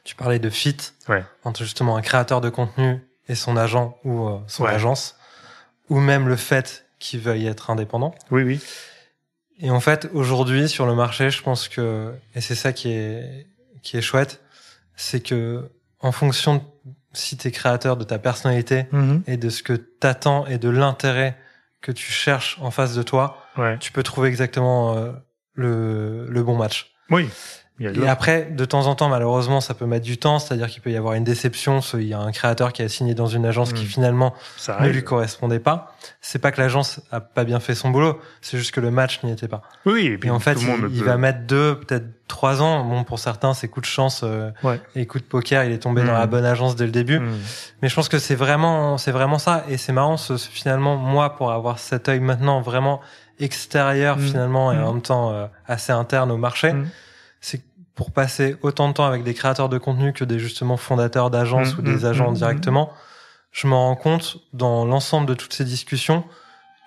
Tu 0.05 0.15
parlais 0.15 0.39
de 0.39 0.51
fit 0.51 0.77
ouais. 1.09 1.25
entre 1.45 1.65
justement 1.65 1.97
un 1.97 2.03
créateur 2.03 2.41
de 2.41 2.51
contenu 2.51 3.01
et 3.29 3.35
son 3.35 3.57
agent 3.57 3.99
ou 4.05 4.29
euh, 4.29 4.39
son 4.47 4.67
agence, 4.67 5.17
ou 5.89 5.99
même 5.99 6.29
le 6.29 6.37
fait 6.37 6.87
qui 6.99 7.19
veuillent 7.19 7.47
être 7.47 7.71
indépendants. 7.71 8.15
Oui, 8.31 8.43
oui. 8.43 8.61
Et 9.61 9.71
en 9.71 9.81
fait, 9.81 10.11
aujourd'hui, 10.13 10.69
sur 10.69 10.87
le 10.87 10.95
marché, 10.95 11.31
je 11.31 11.43
pense 11.43 11.69
que, 11.69 12.13
et 12.35 12.41
c'est 12.41 12.55
ça 12.55 12.73
qui 12.73 12.91
est, 12.91 13.47
qui 13.83 13.97
est 13.97 14.03
chouette, 14.03 14.43
c'est 14.95 15.21
que, 15.21 15.71
en 16.01 16.13
fonction 16.13 16.57
de 16.57 16.63
si 17.15 17.37
tu 17.37 17.49
es 17.49 17.51
créateur 17.51 17.97
de 17.97 18.05
ta 18.05 18.19
personnalité 18.19 18.87
mhm. 18.93 19.23
et 19.27 19.37
de 19.37 19.49
ce 19.49 19.63
que 19.63 19.73
t'attends 19.73 20.47
et 20.47 20.59
de 20.59 20.69
l'intérêt 20.69 21.39
que 21.81 21.93
tu 21.93 22.11
cherches 22.11 22.59
en 22.61 22.71
face 22.71 22.95
de 22.95 23.03
toi, 23.03 23.39
tu 23.81 23.93
peux 23.93 24.03
trouver 24.03 24.29
exactement 24.29 24.97
euh, 24.97 25.13
le, 25.55 26.27
le 26.29 26.43
bon 26.43 26.57
match. 26.57 26.93
Oui 27.11 27.31
et 27.81 28.07
après, 28.07 28.49
de 28.53 28.65
temps 28.65 28.87
en 28.87 28.95
temps, 28.95 29.09
malheureusement, 29.09 29.61
ça 29.61 29.75
peut 29.75 29.87
mettre 29.87 30.05
du 30.05 30.17
temps, 30.17 30.39
c'est-à-dire 30.39 30.69
qu'il 30.69 30.81
peut 30.81 30.93
y 30.93 30.97
avoir 30.97 31.15
une 31.15 31.25
déception. 31.25 31.81
Il 31.95 32.05
y 32.05 32.15
a 32.15 32.21
un 32.21 32.31
créateur 32.31 32.73
qui 32.73 32.83
a 32.83 32.89
signé 32.89 33.15
dans 33.15 33.27
une 33.27 33.45
agence 33.45 33.73
qui 33.73 33.85
hmm. 33.85 33.89
finalement 33.89 34.35
ne 34.81 34.89
lui 34.89 35.03
correspondait 35.03 35.59
pas. 35.59 35.97
C'est 36.21 36.39
pas 36.39 36.53
que 36.53 36.61
l'agence 36.61 37.01
a 37.11 37.21
pas 37.21 37.43
bien 37.43 37.59
fait 37.59 37.75
son 37.75 37.91
boulot, 37.91 38.21
c'est 38.43 38.59
juste 38.59 38.71
que 38.71 38.81
le 38.81 38.93
match 38.93 39.25
n'y 39.25 39.33
était 39.33 39.49
pas. 39.49 39.63
Oui, 39.87 40.07
et, 40.07 40.19
puis 40.19 40.31
en 40.31 40.39
fait, 40.39 40.57
il, 40.93 41.03
va 41.03 41.17
mettre 41.17 41.41
deux, 41.47 41.81
peut-être 41.81 42.07
trois 42.29 42.63
ans. 42.63 42.85
Bon, 42.85 43.03
pour 43.03 43.19
certains, 43.19 43.55
c'est 43.55 43.67
coup 43.67 43.81
de 43.81 43.87
chance 43.87 44.21
euh, 44.23 44.53
et 44.95 45.07
coup 45.07 45.19
de 45.19 45.25
poker. 45.25 45.65
Il 45.65 45.73
est 45.73 45.79
tombé 45.79 46.05
dans 46.05 46.13
la 46.13 46.27
hmm. 46.27 46.31
bonne 46.31 46.45
agence 46.45 46.77
dès 46.77 46.87
le 46.87 46.93
début. 46.93 47.19
Hmm. 47.19 47.33
Mais 47.83 47.89
je 47.89 47.95
pense 47.97 48.09
que 48.09 48.21
c'est 48.21 48.37
vraiment, 48.37 48.99
c'est 48.99 49.13
vraiment 49.13 49.39
ça. 49.39 49.65
Et 49.69 49.79
c'est 49.79 49.93
marrant, 49.93 50.17
ce, 50.17 50.37
finalement, 50.37 50.97
moi, 50.97 51.35
pour 51.35 51.51
avoir 51.51 51.81
cet 51.81 52.09
œil 52.09 52.21
maintenant 52.21 52.61
vraiment 52.61 53.01
extérieur 53.41 54.21
finalement 54.21 54.73
et 54.73 54.79
en 54.79 54.93
même 54.93 55.03
temps 55.03 55.33
euh, 55.33 55.47
assez 55.67 55.91
interne 55.91 56.31
au 56.31 56.37
marché 56.37 56.73
c'est 57.45 57.61
pour 57.95 58.11
passer 58.11 58.57
autant 58.63 58.89
de 58.89 58.95
temps 58.95 59.05
avec 59.05 59.23
des 59.23 59.35
créateurs 59.35 59.69
de 59.69 59.77
contenu 59.77 60.15
que 60.15 60.25
des 60.25 60.39
justement 60.39 60.79
fondateurs 60.79 61.31
d'agences 61.31 61.77
mmh, 61.77 61.79
ou 61.79 61.83
des 61.83 61.97
mmh, 61.99 62.07
agents 62.07 62.31
mmh, 62.31 62.35
directement, 62.37 62.91
je 63.53 63.67
me 63.67 63.75
rends 63.75 63.97
compte 63.97 64.39
dans 64.55 64.87
l'ensemble 64.87 65.27
de 65.27 65.35
toutes 65.35 65.53
ces 65.53 65.65
discussions 65.65 66.25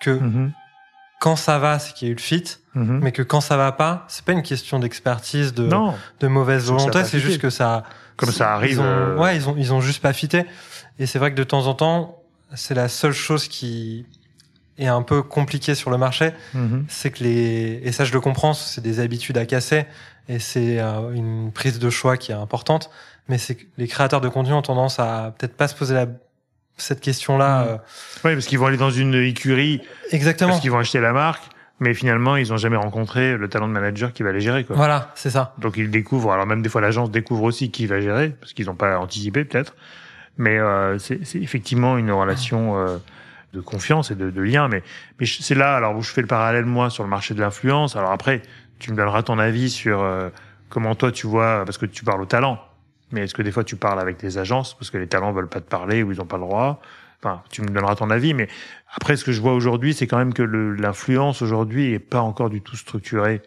que 0.01 0.19
quand 1.19 1.35
ça 1.35 1.59
va, 1.59 1.77
c'est 1.77 1.93
qu'il 1.93 2.07
y 2.07 2.09
a 2.09 2.11
eu 2.11 2.15
le 2.15 2.21
fit, 2.21 2.43
mais 2.73 3.11
que 3.11 3.21
quand 3.21 3.39
ça 3.39 3.55
va 3.55 3.71
pas, 3.71 4.05
c'est 4.07 4.25
pas 4.25 4.33
une 4.33 4.41
question 4.41 4.79
d'expertise, 4.79 5.53
de, 5.53 5.69
de 6.19 6.27
mauvaise 6.27 6.65
volonté, 6.65 7.03
c'est 7.05 7.19
juste 7.19 7.39
que 7.39 7.51
ça, 7.51 7.83
comme 8.15 8.31
ça 8.31 8.55
arrive. 8.55 8.81
Euh, 8.81 9.15
ouais, 9.15 9.35
ils 9.35 9.47
ont, 9.47 9.55
ils 9.57 9.73
ont 9.73 9.81
juste 9.81 10.01
pas 10.01 10.13
fité. 10.13 10.45
Et 10.97 11.05
c'est 11.05 11.19
vrai 11.19 11.31
que 11.31 11.37
de 11.37 11.43
temps 11.43 11.67
en 11.67 11.75
temps, 11.75 12.23
c'est 12.55 12.73
la 12.73 12.89
seule 12.89 13.13
chose 13.13 13.47
qui 13.47 14.05
est 14.77 14.87
un 14.87 15.01
peu 15.01 15.23
compliquée 15.23 15.75
sur 15.75 15.89
le 15.91 15.97
marché, 15.97 16.33
c'est 16.87 17.11
que 17.11 17.23
les, 17.23 17.79
et 17.83 17.91
ça 17.91 18.05
je 18.05 18.13
le 18.13 18.21
comprends, 18.21 18.53
c'est 18.53 18.81
des 18.81 18.99
habitudes 18.99 19.37
à 19.37 19.45
casser, 19.45 19.85
et 20.29 20.39
c'est 20.39 20.79
euh, 20.79 21.11
une 21.13 21.51
prise 21.51 21.79
de 21.79 21.89
choix 21.89 22.17
qui 22.17 22.31
est 22.31 22.35
importante. 22.35 22.89
Mais 23.29 23.37
c'est 23.37 23.55
que 23.55 23.63
les 23.77 23.87
créateurs 23.87 24.21
de 24.21 24.29
contenu 24.29 24.53
ont 24.53 24.61
tendance 24.61 24.99
à 24.99 25.33
peut-être 25.37 25.57
pas 25.57 25.67
se 25.67 25.75
poser 25.75 25.93
la, 25.93 26.07
cette 26.77 27.01
question-là. 27.01 27.63
Mmh. 27.63 27.67
Euh. 27.67 27.77
Oui, 28.25 28.33
parce 28.33 28.45
qu'ils 28.45 28.59
vont 28.59 28.67
aller 28.67 28.77
dans 28.77 28.91
une 28.91 29.15
écurie. 29.15 29.81
Exactement. 30.11 30.51
Parce 30.51 30.61
qu'ils 30.61 30.71
vont 30.71 30.79
acheter 30.79 30.99
la 30.99 31.13
marque. 31.13 31.43
Mais 31.79 31.93
finalement, 31.93 32.35
ils 32.37 32.51
ont 32.51 32.57
jamais 32.57 32.77
rencontré 32.77 33.37
le 33.37 33.47
talent 33.49 33.67
de 33.67 33.73
manager 33.73 34.11
qui 34.11 34.23
va 34.23 34.31
les 34.31 34.39
gérer, 34.39 34.63
quoi. 34.63 34.75
Voilà, 34.75 35.11
c'est 35.13 35.29
ça. 35.29 35.53
Donc 35.59 35.77
ils 35.77 35.91
découvrent. 35.91 36.31
Alors 36.31 36.47
même 36.47 36.63
des 36.63 36.69
fois, 36.69 36.81
l'agence 36.81 37.11
découvre 37.11 37.43
aussi 37.43 37.69
qui 37.69 37.85
va 37.85 38.01
gérer, 38.01 38.29
parce 38.29 38.53
qu'ils 38.53 38.65
n'ont 38.65 38.75
pas 38.75 38.97
anticipé 38.97 39.45
peut-être. 39.45 39.75
Mais 40.37 40.57
euh, 40.57 40.97
c'est 40.97 41.19
effectivement 41.35 41.97
une 41.99 42.11
relation 42.11 42.79
euh, 42.79 42.97
de 43.53 43.61
confiance 43.61 44.09
et 44.09 44.15
de, 44.15 44.31
de 44.31 44.41
lien. 44.41 44.67
Mais, 44.69 44.81
mais 45.19 45.27
c'est 45.27 45.53
là, 45.53 45.75
alors 45.75 45.95
où 45.95 46.01
je 46.01 46.11
fais 46.11 46.21
le 46.21 46.27
parallèle 46.27 46.65
moi 46.65 46.89
sur 46.89 47.03
le 47.03 47.09
marché 47.09 47.35
de 47.35 47.41
l'influence. 47.41 47.95
Alors 47.95 48.11
après, 48.11 48.41
tu 48.79 48.91
me 48.91 48.97
donneras 48.97 49.23
ton 49.23 49.39
avis 49.39 49.69
sur 49.69 50.01
euh, 50.01 50.29
comment 50.69 50.95
toi 50.95 51.11
tu 51.11 51.27
vois, 51.27 51.63
parce 51.65 51.77
que 51.77 51.85
tu 51.85 52.03
parles 52.03 52.21
au 52.21 52.25
talent. 52.25 52.59
Mais 53.11 53.21
est-ce 53.21 53.33
que 53.33 53.41
des 53.41 53.51
fois 53.51 53.63
tu 53.63 53.75
parles 53.75 53.99
avec 53.99 54.19
des 54.19 54.37
agences 54.37 54.73
parce 54.73 54.89
que 54.89 54.97
les 54.97 55.07
talents 55.07 55.31
veulent 55.31 55.47
pas 55.47 55.61
te 55.61 55.69
parler 55.69 56.03
ou 56.03 56.11
ils 56.11 56.21
ont 56.21 56.25
pas 56.25 56.37
le 56.37 56.43
droit? 56.43 56.81
Enfin, 57.19 57.41
tu 57.49 57.61
me 57.61 57.67
donneras 57.67 57.95
ton 57.95 58.09
avis. 58.09 58.33
Mais 58.33 58.47
après, 58.93 59.15
ce 59.15 59.23
que 59.25 59.31
je 59.31 59.41
vois 59.41 59.53
aujourd'hui, 59.53 59.93
c'est 59.93 60.07
quand 60.07 60.17
même 60.17 60.33
que 60.33 60.43
l'influence 60.43 61.41
aujourd'hui 61.41 61.93
est 61.93 61.99
pas 61.99 62.21
encore 62.21 62.49
du 62.49 62.61
tout 62.61 62.75
structurée 62.75 63.41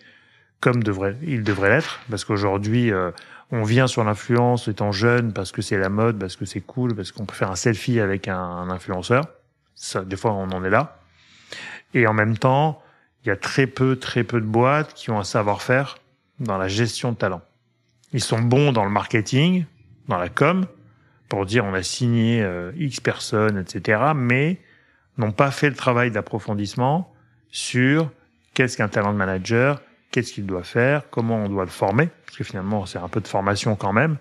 comme 0.60 0.82
devrait, 0.82 1.16
il 1.22 1.42
devrait 1.42 1.70
l'être, 1.70 2.00
parce 2.10 2.24
qu'aujourd'hui, 2.26 2.92
euh, 2.92 3.10
on 3.50 3.62
vient 3.62 3.86
sur 3.86 4.04
l'influence 4.04 4.68
étant 4.68 4.92
jeune 4.92 5.32
parce 5.32 5.52
que 5.52 5.62
c'est 5.62 5.78
la 5.78 5.88
mode, 5.88 6.18
parce 6.18 6.36
que 6.36 6.44
c'est 6.44 6.60
cool, 6.60 6.94
parce 6.94 7.12
qu'on 7.12 7.24
peut 7.24 7.34
faire 7.34 7.50
un 7.50 7.56
selfie 7.56 7.98
avec 7.98 8.28
un, 8.28 8.38
un 8.38 8.68
influenceur. 8.68 9.24
Ça, 9.74 10.04
des 10.04 10.16
fois, 10.16 10.32
on 10.32 10.50
en 10.50 10.62
est 10.62 10.70
là. 10.70 10.98
Et 11.94 12.06
en 12.06 12.12
même 12.12 12.36
temps, 12.36 12.82
il 13.24 13.28
y 13.28 13.30
a 13.30 13.36
très 13.36 13.66
peu, 13.66 13.96
très 13.96 14.24
peu 14.24 14.40
de 14.40 14.46
boîtes 14.46 14.94
qui 14.94 15.10
ont 15.10 15.18
un 15.18 15.24
savoir-faire 15.24 15.98
dans 16.38 16.58
la 16.58 16.68
gestion 16.68 17.12
de 17.12 17.16
talent. 17.16 17.42
Ils 18.12 18.22
sont 18.22 18.40
bons 18.40 18.72
dans 18.72 18.84
le 18.84 18.90
marketing, 18.90 19.64
dans 20.08 20.18
la 20.18 20.28
com, 20.28 20.66
pour 21.28 21.46
dire 21.46 21.64
on 21.64 21.74
a 21.74 21.82
signé 21.82 22.42
euh, 22.42 22.72
X 22.76 23.00
personnes, 23.00 23.58
etc., 23.58 24.12
mais 24.16 24.58
n'ont 25.18 25.32
pas 25.32 25.50
fait 25.50 25.68
le 25.68 25.76
travail 25.76 26.10
d'approfondissement 26.10 27.12
sur 27.50 28.10
qu'est-ce 28.54 28.76
qu'un 28.76 28.88
talent 28.88 29.12
de 29.12 29.18
manager, 29.18 29.80
qu'est-ce 30.10 30.32
qu'il 30.32 30.46
doit 30.46 30.64
faire, 30.64 31.08
comment 31.10 31.36
on 31.36 31.48
doit 31.48 31.64
le 31.64 31.70
former, 31.70 32.08
parce 32.24 32.38
que 32.38 32.44
finalement 32.44 32.86
c'est 32.86 32.98
un 32.98 33.08
peu 33.08 33.20
de 33.20 33.28
formation 33.28 33.76
quand 33.76 33.92
même, 33.92 34.16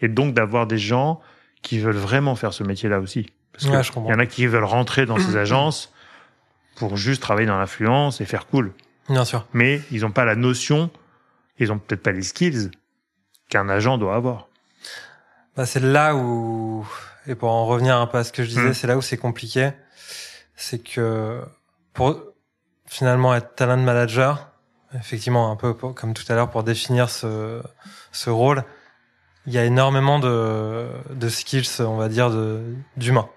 et 0.00 0.08
donc 0.08 0.34
d'avoir 0.34 0.66
des 0.66 0.78
gens 0.78 1.20
qui 1.62 1.78
veulent 1.78 1.96
vraiment 1.96 2.34
faire 2.34 2.52
ce 2.52 2.64
métier-là 2.64 3.00
aussi. 3.00 3.30
Parce 3.52 3.90
qu'il 3.90 4.02
y 4.04 4.12
en 4.12 4.18
a 4.18 4.26
qui 4.26 4.46
veulent 4.46 4.64
rentrer 4.64 5.06
dans 5.06 5.18
ces 5.18 5.36
agences 5.36 5.92
pour 6.80 6.96
juste 6.96 7.20
travailler 7.20 7.46
dans 7.46 7.58
l'influence 7.58 8.22
et 8.22 8.24
faire 8.24 8.46
cool. 8.46 8.72
Bien 9.10 9.26
sûr. 9.26 9.46
Mais 9.52 9.82
ils 9.90 10.00
n'ont 10.00 10.12
pas 10.12 10.24
la 10.24 10.34
notion, 10.34 10.90
ils 11.58 11.70
ont 11.70 11.78
peut-être 11.78 12.02
pas 12.02 12.10
les 12.10 12.22
skills 12.22 12.70
qu'un 13.50 13.68
agent 13.68 13.98
doit 13.98 14.14
avoir. 14.14 14.48
Bah, 15.56 15.66
c'est 15.66 15.80
là 15.80 16.16
où, 16.16 16.88
et 17.26 17.34
pour 17.34 17.50
en 17.50 17.66
revenir 17.66 17.98
un 17.98 18.06
peu 18.06 18.16
à 18.16 18.24
ce 18.24 18.32
que 18.32 18.42
je 18.42 18.48
disais, 18.48 18.70
hmm. 18.70 18.74
c'est 18.74 18.86
là 18.86 18.96
où 18.96 19.02
c'est 19.02 19.18
compliqué. 19.18 19.72
C'est 20.56 20.78
que 20.78 21.42
pour 21.92 22.18
finalement 22.86 23.34
être 23.34 23.54
talent 23.56 23.76
manager, 23.76 24.48
effectivement, 24.94 25.52
un 25.52 25.56
peu 25.56 25.74
comme 25.74 26.14
tout 26.14 26.24
à 26.30 26.34
l'heure 26.34 26.48
pour 26.48 26.62
définir 26.62 27.10
ce, 27.10 27.60
ce 28.10 28.30
rôle, 28.30 28.64
il 29.44 29.52
y 29.52 29.58
a 29.58 29.66
énormément 29.66 30.18
de, 30.18 30.88
de 31.10 31.28
skills, 31.28 31.82
on 31.82 31.98
va 31.98 32.08
dire, 32.08 32.30
d'humains. 32.96 33.28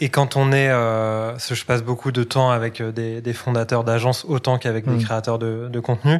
Et, 0.00 0.08
quand 0.08 0.36
on 0.36 0.52
est, 0.52 0.70
euh, 0.70 1.38
je 1.38 1.64
passe 1.64 1.82
beaucoup 1.82 2.12
de 2.12 2.24
temps 2.24 2.50
avec 2.50 2.80
euh, 2.80 2.92
des, 2.92 3.20
des 3.20 3.32
fondateurs 3.32 3.84
d'agences 3.84 4.24
autant 4.26 4.58
qu'avec 4.58 4.84
des 4.86 4.96
mm. 4.96 5.04
créateurs 5.04 5.38
de, 5.38 5.68
de 5.68 5.80
contenu. 5.80 6.18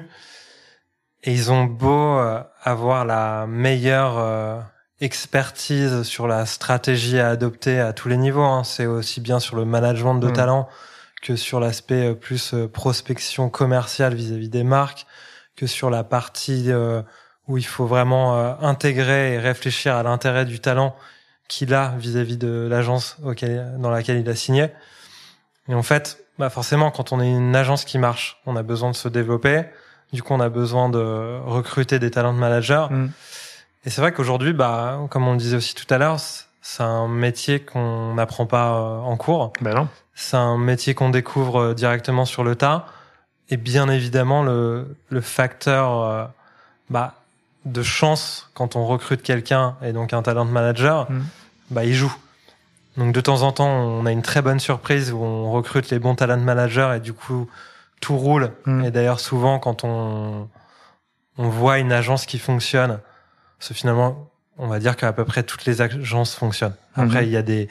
Et 1.24 1.32
ils 1.32 1.53
ont 1.53 1.64
beau 1.64 2.18
avoir 2.64 3.05
la 3.05 3.47
meilleure 3.47 4.64
expertise 5.01 6.03
sur 6.03 6.26
la 6.26 6.47
stratégie 6.47 7.20
à 7.20 7.28
adopter 7.28 7.78
à 7.78 7.93
tous 7.93 8.09
les 8.09 8.16
niveaux. 8.16 8.43
Hein. 8.43 8.64
C'est 8.64 8.86
aussi 8.86 9.20
bien 9.20 9.38
sur 9.38 9.55
le 9.55 9.64
management 9.64 10.16
de 10.16 10.26
mmh. 10.26 10.32
talent 10.32 10.68
que 11.22 11.36
sur 11.36 11.61
l'aspect 11.61 12.16
plus 12.16 12.57
prospection 12.72 13.51
commerciale 13.51 14.16
vis-à-vis 14.16 14.49
des 14.49 14.64
marques, 14.64 15.07
que 15.55 15.68
sur 15.68 15.90
la 15.90 16.03
partie 16.03 16.72
où 17.47 17.57
il 17.57 17.66
faut 17.66 17.86
vraiment 17.86 18.61
intégrer 18.61 19.34
et 19.34 19.38
réfléchir 19.38 19.95
à 19.95 20.03
l'intérêt 20.03 20.45
du 20.45 20.59
talent 20.59 20.97
qu'il 21.49 21.74
a 21.74 21.95
vis-à-vis 21.99 22.36
de 22.36 22.66
l'agence 22.70 23.16
dans 23.20 23.90
laquelle 23.90 24.18
il 24.18 24.28
a 24.28 24.34
signé. 24.34 24.68
Et 25.68 25.74
en 25.74 25.82
fait, 25.82 26.24
bah 26.38 26.51
forcément, 26.51 26.90
quand 26.90 27.12
on 27.12 27.20
est 27.20 27.30
une 27.30 27.55
agence 27.55 27.84
qui 27.84 27.99
marche, 27.99 28.40
on 28.47 28.57
a 28.57 28.62
besoin 28.62 28.90
de 28.90 28.97
se 28.97 29.09
développer. 29.09 29.64
Du 30.12 30.22
coup, 30.22 30.34
on 30.34 30.40
a 30.40 30.49
besoin 30.49 30.88
de 30.88 31.38
recruter 31.45 31.99
des 31.99 32.11
talents 32.11 32.34
de 32.34 32.38
managers. 32.38 32.86
Mm. 32.90 33.07
Et 33.84 33.90
c'est 33.90 34.01
vrai 34.01 34.12
qu'aujourd'hui, 34.12 34.53
bah, 34.53 35.01
comme 35.11 35.26
on 35.26 35.32
le 35.32 35.38
disait 35.38 35.57
aussi 35.57 35.74
tout 35.74 35.93
à 35.93 35.99
l'heure, 35.99 36.18
c'est 36.61 36.82
un 36.82 37.09
métier 37.09 37.61
qu'on 37.61 38.14
n'apprend 38.14 38.47
pas 38.47 38.74
euh, 38.74 38.99
en 38.99 39.16
cours. 39.16 39.53
Ben 39.61 39.74
non. 39.74 39.88
C'est 40.14 40.36
un 40.36 40.59
métier 40.59 40.95
qu'on 40.95 41.11
découvre 41.11 41.61
euh, 41.61 41.74
directement 41.74 42.24
sur 42.24 42.45
le 42.45 42.55
tas. 42.55 42.86
Et 43.49 43.57
bien 43.57 43.88
évidemment, 43.88 44.43
le, 44.43 44.97
le 45.09 45.20
facteur 45.20 46.01
euh, 46.01 46.24
bah, 46.88 47.14
de 47.64 47.82
chance 47.82 48.50
quand 48.54 48.76
on 48.76 48.86
recrute 48.86 49.22
quelqu'un 49.22 49.76
et 49.82 49.92
donc 49.92 50.12
un 50.12 50.22
talent 50.22 50.44
de 50.44 50.50
manager, 50.50 51.10
mm. 51.10 51.22
bah, 51.70 51.84
il 51.84 51.94
joue. 51.94 52.14
Donc 52.96 53.14
de 53.14 53.20
temps 53.20 53.42
en 53.42 53.52
temps, 53.52 53.68
on 53.68 54.04
a 54.04 54.12
une 54.12 54.22
très 54.22 54.42
bonne 54.42 54.60
surprise 54.60 55.12
où 55.12 55.18
on 55.22 55.50
recrute 55.50 55.90
les 55.90 55.98
bons 55.98 56.14
talent 56.14 56.38
managers 56.38 56.94
et 56.96 57.00
du 57.00 57.12
coup 57.12 57.48
tout 58.00 58.16
roule. 58.16 58.52
Mm. 58.66 58.84
Et 58.84 58.90
d'ailleurs 58.90 59.20
souvent 59.20 59.58
quand 59.58 59.84
on 59.84 60.48
on 61.38 61.48
voit 61.48 61.78
une 61.78 61.92
agence 61.92 62.26
qui 62.26 62.38
fonctionne, 62.38 63.00
c'est 63.58 63.74
finalement 63.74 64.28
on 64.58 64.66
va 64.66 64.78
dire 64.78 64.96
qu'à 64.96 65.12
peu 65.12 65.24
près 65.24 65.42
toutes 65.42 65.64
les 65.64 65.80
agences 65.80 66.34
fonctionnent. 66.34 66.76
Après 66.94 67.22
mm-hmm. 67.22 67.26
il 67.26 67.30
y 67.30 67.36
a 67.36 67.42
des 67.42 67.68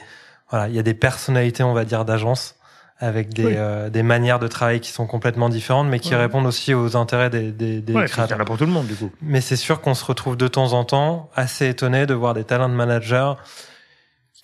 voilà 0.50 0.68
il 0.68 0.74
y 0.74 0.78
a 0.78 0.82
des 0.82 0.94
personnalités 0.94 1.62
on 1.62 1.74
va 1.74 1.84
dire 1.84 2.04
d'agences 2.04 2.56
avec 3.02 3.34
des, 3.34 3.56
euh, 3.56 3.90
des 3.90 4.04
manières 4.04 4.38
de 4.38 4.46
travail 4.46 4.78
qui 4.78 4.92
sont 4.92 5.08
complètement 5.08 5.48
différentes, 5.48 5.88
mais 5.88 5.98
qui 5.98 6.14
répondent 6.14 6.46
aussi 6.46 6.72
aux 6.72 6.96
intérêts 6.96 7.30
des, 7.30 7.50
des, 7.50 7.80
des 7.80 7.92
ouais, 7.92 8.06
créateurs. 8.06 8.38
Il 8.40 8.44
pour 8.44 8.56
tout 8.56 8.64
le 8.64 8.70
monde, 8.70 8.86
du 8.86 8.94
coup. 8.94 9.10
Mais 9.20 9.40
c'est 9.40 9.56
sûr 9.56 9.80
qu'on 9.80 9.94
se 9.94 10.04
retrouve 10.04 10.36
de 10.36 10.46
temps 10.46 10.72
en 10.72 10.84
temps 10.84 11.28
assez 11.34 11.68
étonné 11.68 12.06
de 12.06 12.14
voir 12.14 12.32
des 12.32 12.44
talents 12.44 12.68
de 12.68 12.74
managers 12.74 13.32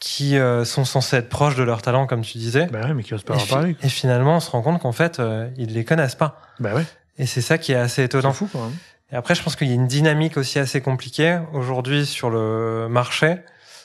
qui 0.01 0.37
euh, 0.37 0.65
sont 0.65 0.85
censés 0.85 1.19
être 1.19 1.29
proches 1.29 1.55
de 1.55 1.63
leur 1.63 1.83
talent, 1.83 2.09
comme 2.09 2.23
tu 2.23 2.39
disais. 2.39 2.67
Bah 2.67 2.81
ouais, 2.81 2.95
mais 2.95 3.05
qui 3.05 3.15
osent 3.15 3.23
pas 3.23 3.37
en 3.37 3.47
parler. 3.47 3.77
Et 3.81 3.89
finalement, 3.89 4.37
on 4.37 4.41
se 4.41 4.51
rend 4.51 4.61
compte 4.63 4.83
qu'en 4.83 4.93
fait, 4.93 5.21
euh, 5.21 5.49
ils 5.57 5.73
les 5.73 5.85
connaissent 5.85 6.17
pas. 6.17 6.43
Bah 6.59 6.75
ouais. 6.75 6.85
Et 7.17 7.27
c'est 7.27 7.41
ça 7.41 7.59
qui 7.59 7.71
est 7.71 7.77
assez 7.77 8.03
étonnant. 8.03 8.33
C'est 8.33 8.39
fou 8.39 8.49
quand 8.53 8.65
même. 8.65 8.77
Et 9.13 9.17
après, 9.17 9.37
je 9.37 9.43
pense 9.45 9.55
qu'il 9.55 9.69
y 9.69 9.71
a 9.71 9.75
une 9.75 9.87
dynamique 9.87 10.37
aussi 10.37 10.59
assez 10.59 10.81
compliquée 10.81 11.39
aujourd'hui 11.53 12.07
sur 12.07 12.29
le 12.29 12.89
marché. 12.89 13.37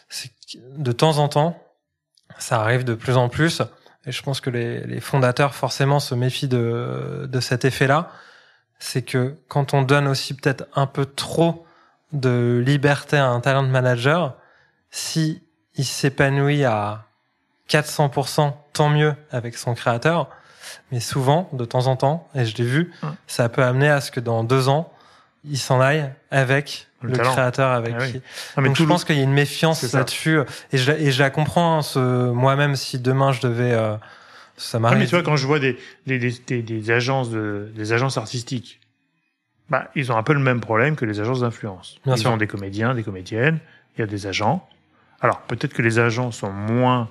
C'est 0.09 0.31
de 0.77 0.91
temps 0.91 1.19
en 1.19 1.27
temps, 1.27 1.59
ça 2.39 2.59
arrive 2.59 2.83
de 2.83 2.95
plus 2.95 3.17
en 3.17 3.29
plus. 3.29 3.61
Et 4.05 4.11
je 4.11 4.21
pense 4.21 4.41
que 4.41 4.49
les, 4.49 4.81
les 4.85 4.99
fondateurs 4.99 5.55
forcément 5.55 5.99
se 5.99 6.15
méfient 6.15 6.47
de, 6.47 7.27
de 7.29 7.39
cet 7.39 7.65
effet-là. 7.65 8.09
C'est 8.79 9.01
que 9.01 9.35
quand 9.47 9.73
on 9.73 9.81
donne 9.81 10.07
aussi 10.07 10.33
peut-être 10.33 10.65
un 10.75 10.87
peu 10.87 11.05
trop 11.05 11.65
de 12.11 12.61
liberté 12.65 13.17
à 13.17 13.27
un 13.27 13.39
talent 13.39 13.63
manager, 13.63 14.35
si 14.91 15.41
il 15.75 15.85
s'épanouit 15.85 16.65
à 16.65 17.05
400%, 17.69 18.53
tant 18.73 18.89
mieux 18.89 19.15
avec 19.31 19.57
son 19.57 19.73
créateur. 19.73 20.29
Mais 20.91 20.99
souvent, 20.99 21.49
de 21.53 21.65
temps 21.65 21.87
en 21.87 21.95
temps, 21.95 22.27
et 22.35 22.45
je 22.45 22.55
l'ai 22.57 22.63
vu, 22.63 22.93
ça 23.27 23.49
peut 23.49 23.63
amener 23.63 23.89
à 23.89 24.01
ce 24.01 24.11
que 24.11 24.19
dans 24.19 24.43
deux 24.43 24.69
ans, 24.69 24.91
il 25.43 25.57
s'en 25.57 25.81
aille 25.81 26.09
avec 26.31 26.87
le, 27.03 27.17
créateur 27.17 27.71
avec 27.71 27.95
ah 27.97 28.07
qui. 28.07 28.21
Ah, 28.55 28.61
Donc 28.61 28.75
je 28.75 28.83
pense 28.83 29.05
qu'il 29.05 29.17
y 29.17 29.19
a 29.19 29.23
une 29.23 29.33
méfiance 29.33 29.93
là-dessus 29.93 30.39
et 30.71 30.77
je, 30.77 30.91
et 30.91 31.11
je 31.11 31.19
la 31.21 31.29
comprends 31.29 31.81
hein, 31.81 32.31
moi-même 32.33 32.75
si 32.75 32.99
demain 32.99 33.31
je 33.31 33.41
devais 33.41 33.73
euh, 33.73 33.95
ça 34.57 34.79
m'arrive. 34.79 34.99
mais 34.99 35.05
tu 35.05 35.11
vois 35.11 35.23
quand 35.23 35.35
je 35.35 35.45
vois 35.45 35.59
des 35.59 35.77
des, 36.07 36.17
des, 36.19 36.61
des, 36.61 36.91
agences 36.91 37.29
de 37.29 37.71
des 37.75 37.93
agences 37.93 38.17
artistiques, 38.17 38.79
bah 39.69 39.89
ils 39.95 40.11
ont 40.11 40.17
un 40.17 40.23
peu 40.23 40.33
le 40.33 40.39
même 40.39 40.61
problème 40.61 40.95
que 40.95 41.05
les 41.05 41.19
agences 41.19 41.41
d'influence. 41.41 41.99
Ils 42.05 42.17
sûr. 42.17 42.31
ont 42.31 42.37
des 42.37 42.47
comédiens, 42.47 42.95
des 42.95 43.03
comédiennes, 43.03 43.59
il 43.97 44.01
y 44.01 44.03
a 44.03 44.07
des 44.07 44.27
agents 44.27 44.67
alors 45.23 45.39
peut-être 45.41 45.73
que 45.73 45.81
les 45.81 45.99
agents 45.99 46.31
sont 46.31 46.51
moins 46.51 47.09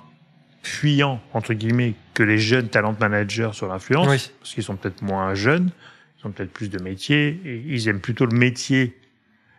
fuyants 0.61 1.19
entre 1.33 1.53
guillemets 1.53 1.95
que 2.13 2.23
les 2.23 2.37
jeunes 2.37 2.69
talent 2.69 2.95
managers 2.99 3.49
sur 3.53 3.67
l'influence, 3.67 4.07
parce 4.39 4.53
qu'ils 4.53 4.63
sont 4.63 4.75
peut-être 4.75 5.01
moins 5.01 5.33
jeunes, 5.33 5.71
ils 6.19 6.27
ont 6.27 6.31
peut-être 6.31 6.53
plus 6.53 6.69
de 6.69 6.81
métiers 6.81 7.41
et 7.43 7.63
ils 7.67 7.87
aiment 7.89 7.99
plutôt 7.99 8.25
le 8.25 8.37
métier 8.37 8.95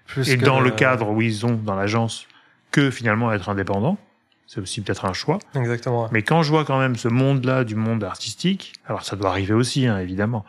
plus 0.06 0.28
et 0.28 0.36
dans 0.36 0.60
le... 0.60 0.70
cadre 0.70 1.10
où 1.10 1.22
ils 1.22 1.46
ont 1.46 1.54
dans 1.54 1.74
l'agence 1.74 2.26
que 2.70 2.90
finalement 2.90 3.32
être 3.32 3.48
indépendants. 3.48 3.98
C'est 4.46 4.60
aussi 4.60 4.82
peut-être 4.82 5.06
un 5.06 5.14
choix. 5.14 5.38
Exactement. 5.54 6.08
Mais 6.12 6.22
quand 6.22 6.42
je 6.42 6.50
vois 6.50 6.64
quand 6.64 6.78
même 6.78 6.96
ce 6.96 7.08
monde-là 7.08 7.64
du 7.64 7.74
monde 7.74 8.04
artistique, 8.04 8.74
alors 8.86 9.02
ça 9.02 9.16
doit 9.16 9.30
arriver 9.30 9.54
aussi, 9.54 9.86
hein, 9.86 9.98
évidemment, 9.98 10.44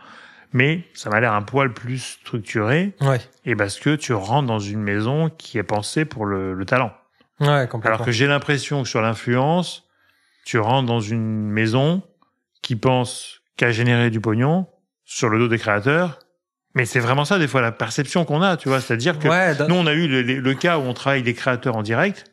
mais 0.52 0.84
ça 0.94 1.10
m'a 1.10 1.20
l'air 1.20 1.34
un 1.34 1.42
poil 1.42 1.74
plus 1.74 2.00
structuré. 2.00 2.94
Ouais. 3.02 3.22
Et 3.46 3.56
parce 3.56 3.80
que 3.80 3.96
tu 3.96 4.14
rentres 4.14 4.48
dans 4.48 4.60
une 4.60 4.82
maison 4.82 5.30
qui 5.30 5.58
est 5.58 5.64
pensée 5.64 6.06
pour 6.06 6.26
le, 6.26 6.54
le 6.54 6.66
talent. 6.66 6.92
Ouais, 7.40 7.68
Alors 7.84 8.06
que 8.06 8.12
j'ai 8.12 8.28
l'impression 8.28 8.84
que 8.84 8.90
sur 8.90 9.02
l'influence, 9.02 9.84
tu 10.46 10.58
rentres 10.58 10.88
dans 10.88 11.02
une 11.02 11.50
maison 11.50 12.02
qui 12.62 12.76
pense 12.76 13.42
qu'à 13.58 13.72
générer 13.72 14.10
du 14.10 14.22
pognon 14.22 14.68
sur 15.04 15.30
le 15.30 15.40
dos 15.40 15.48
des 15.48 15.58
créateurs. 15.58 16.20
Mais 16.76 16.86
c'est 16.86 17.00
vraiment 17.00 17.26
ça, 17.26 17.40
des 17.40 17.48
fois, 17.48 17.62
la 17.62 17.72
perception 17.72 18.26
qu'on 18.26 18.42
a, 18.42 18.58
tu 18.58 18.70
vois. 18.70 18.82
C'est-à-dire 18.82 19.18
que 19.18 19.68
nous, 19.68 19.76
on 19.76 19.88
a 19.88 19.94
eu 19.94 20.08
le, 20.08 20.54
cas 20.54 20.78
où 20.78 20.82
on 20.82 20.94
travaille 20.94 21.24
des 21.24 21.34
créateurs 21.34 21.76
en 21.76 21.82
direct. 21.82 22.26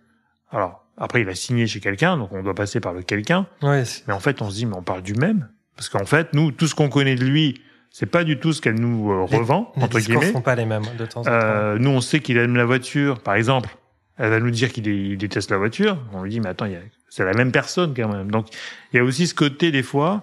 Alors, 0.50 0.84
après, 0.98 1.22
il 1.22 1.28
a 1.28 1.34
signé 1.34 1.66
chez 1.66 1.80
quelqu'un, 1.80 2.16
donc 2.18 2.32
on 2.32 2.42
doit 2.42 2.54
passer 2.54 2.80
par 2.80 2.92
le 2.92 3.02
quelqu'un. 3.02 3.46
Ouais, 3.62 3.84
mais 4.06 4.12
en 4.12 4.20
fait, 4.20 4.42
on 4.42 4.50
se 4.50 4.56
dit, 4.56 4.66
mais 4.66 4.76
on 4.76 4.82
parle 4.82 5.02
du 5.02 5.14
même. 5.14 5.48
Parce 5.76 5.88
qu'en 5.88 6.04
fait, 6.04 6.34
nous, 6.34 6.50
tout 6.50 6.66
ce 6.66 6.74
qu'on 6.74 6.90
connaît 6.90 7.14
de 7.14 7.24
lui, 7.24 7.62
c'est 7.90 8.06
pas 8.06 8.24
du 8.24 8.38
tout 8.38 8.52
ce 8.52 8.60
qu'elle 8.60 8.78
nous 8.78 9.10
euh, 9.10 9.22
revend, 9.22 9.72
les, 9.76 9.84
entre 9.84 10.00
guillemets. 10.00 10.32
sont 10.32 10.42
pas 10.42 10.54
les 10.54 10.66
mêmes, 10.66 10.84
de 10.98 11.06
temps 11.06 11.22
en 11.22 11.26
euh, 11.26 11.74
temps. 11.74 11.82
nous, 11.82 11.90
on 11.90 12.00
sait 12.00 12.20
qu'il 12.20 12.36
aime 12.36 12.56
la 12.56 12.64
voiture, 12.64 13.20
par 13.20 13.34
exemple 13.34 13.70
elle 14.18 14.30
va 14.30 14.40
nous 14.40 14.50
dire 14.50 14.72
qu'il 14.72 15.16
déteste 15.16 15.50
la 15.50 15.56
voiture. 15.56 15.98
On 16.12 16.22
lui 16.22 16.30
dit, 16.30 16.40
mais 16.40 16.50
attends, 16.50 16.68
c'est 17.08 17.24
la 17.24 17.32
même 17.32 17.52
personne 17.52 17.94
quand 17.94 18.08
même. 18.08 18.30
Donc, 18.30 18.48
il 18.92 18.96
y 18.96 19.00
a 19.00 19.04
aussi 19.04 19.26
ce 19.26 19.34
côté 19.34 19.70
des 19.70 19.82
fois 19.82 20.22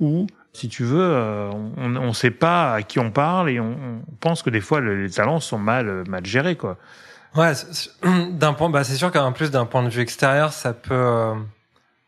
où, 0.00 0.26
si 0.54 0.68
tu 0.68 0.84
veux, 0.84 1.02
euh, 1.02 1.50
on 1.76 1.88
ne 1.88 2.12
sait 2.12 2.30
pas 2.30 2.74
à 2.74 2.82
qui 2.82 3.00
on 3.00 3.10
parle 3.10 3.50
et 3.50 3.60
on, 3.60 4.00
pense 4.20 4.42
que 4.42 4.50
des 4.50 4.60
fois 4.60 4.80
les 4.80 5.10
talents 5.10 5.40
sont 5.40 5.58
mal 5.58 6.04
mal 6.08 6.24
gérés, 6.24 6.56
quoi. 6.56 6.78
Ouais, 7.34 7.52
d'un 8.30 8.52
point, 8.52 8.70
bah 8.70 8.84
c'est 8.84 8.94
sûr 8.94 9.10
qu'en 9.10 9.32
plus 9.32 9.50
d'un 9.50 9.66
point 9.66 9.82
de 9.82 9.88
vue 9.88 10.00
extérieur, 10.00 10.52
ça 10.52 10.72
peut, 10.72 10.94
euh, 10.94 11.34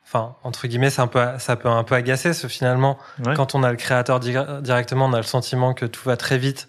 enfin 0.05 0.37
entre 0.45 0.69
guillemets, 0.69 0.91
c'est 0.91 1.03
un 1.03 1.09
peu, 1.09 1.21
ça 1.39 1.57
peut 1.57 1.69
un 1.69 1.83
peu 1.83 1.97
agacer. 1.97 2.33
Ce 2.33 2.47
finalement, 2.47 2.99
quand 3.35 3.57
on 3.57 3.65
a 3.65 3.71
le 3.71 3.77
créateur 3.77 4.21
directement, 4.21 5.07
on 5.07 5.13
a 5.13 5.19
le 5.19 5.25
sentiment 5.25 5.75
que 5.75 5.85
tout 5.85 6.09
va 6.09 6.17
très 6.17 6.39
vite 6.39 6.69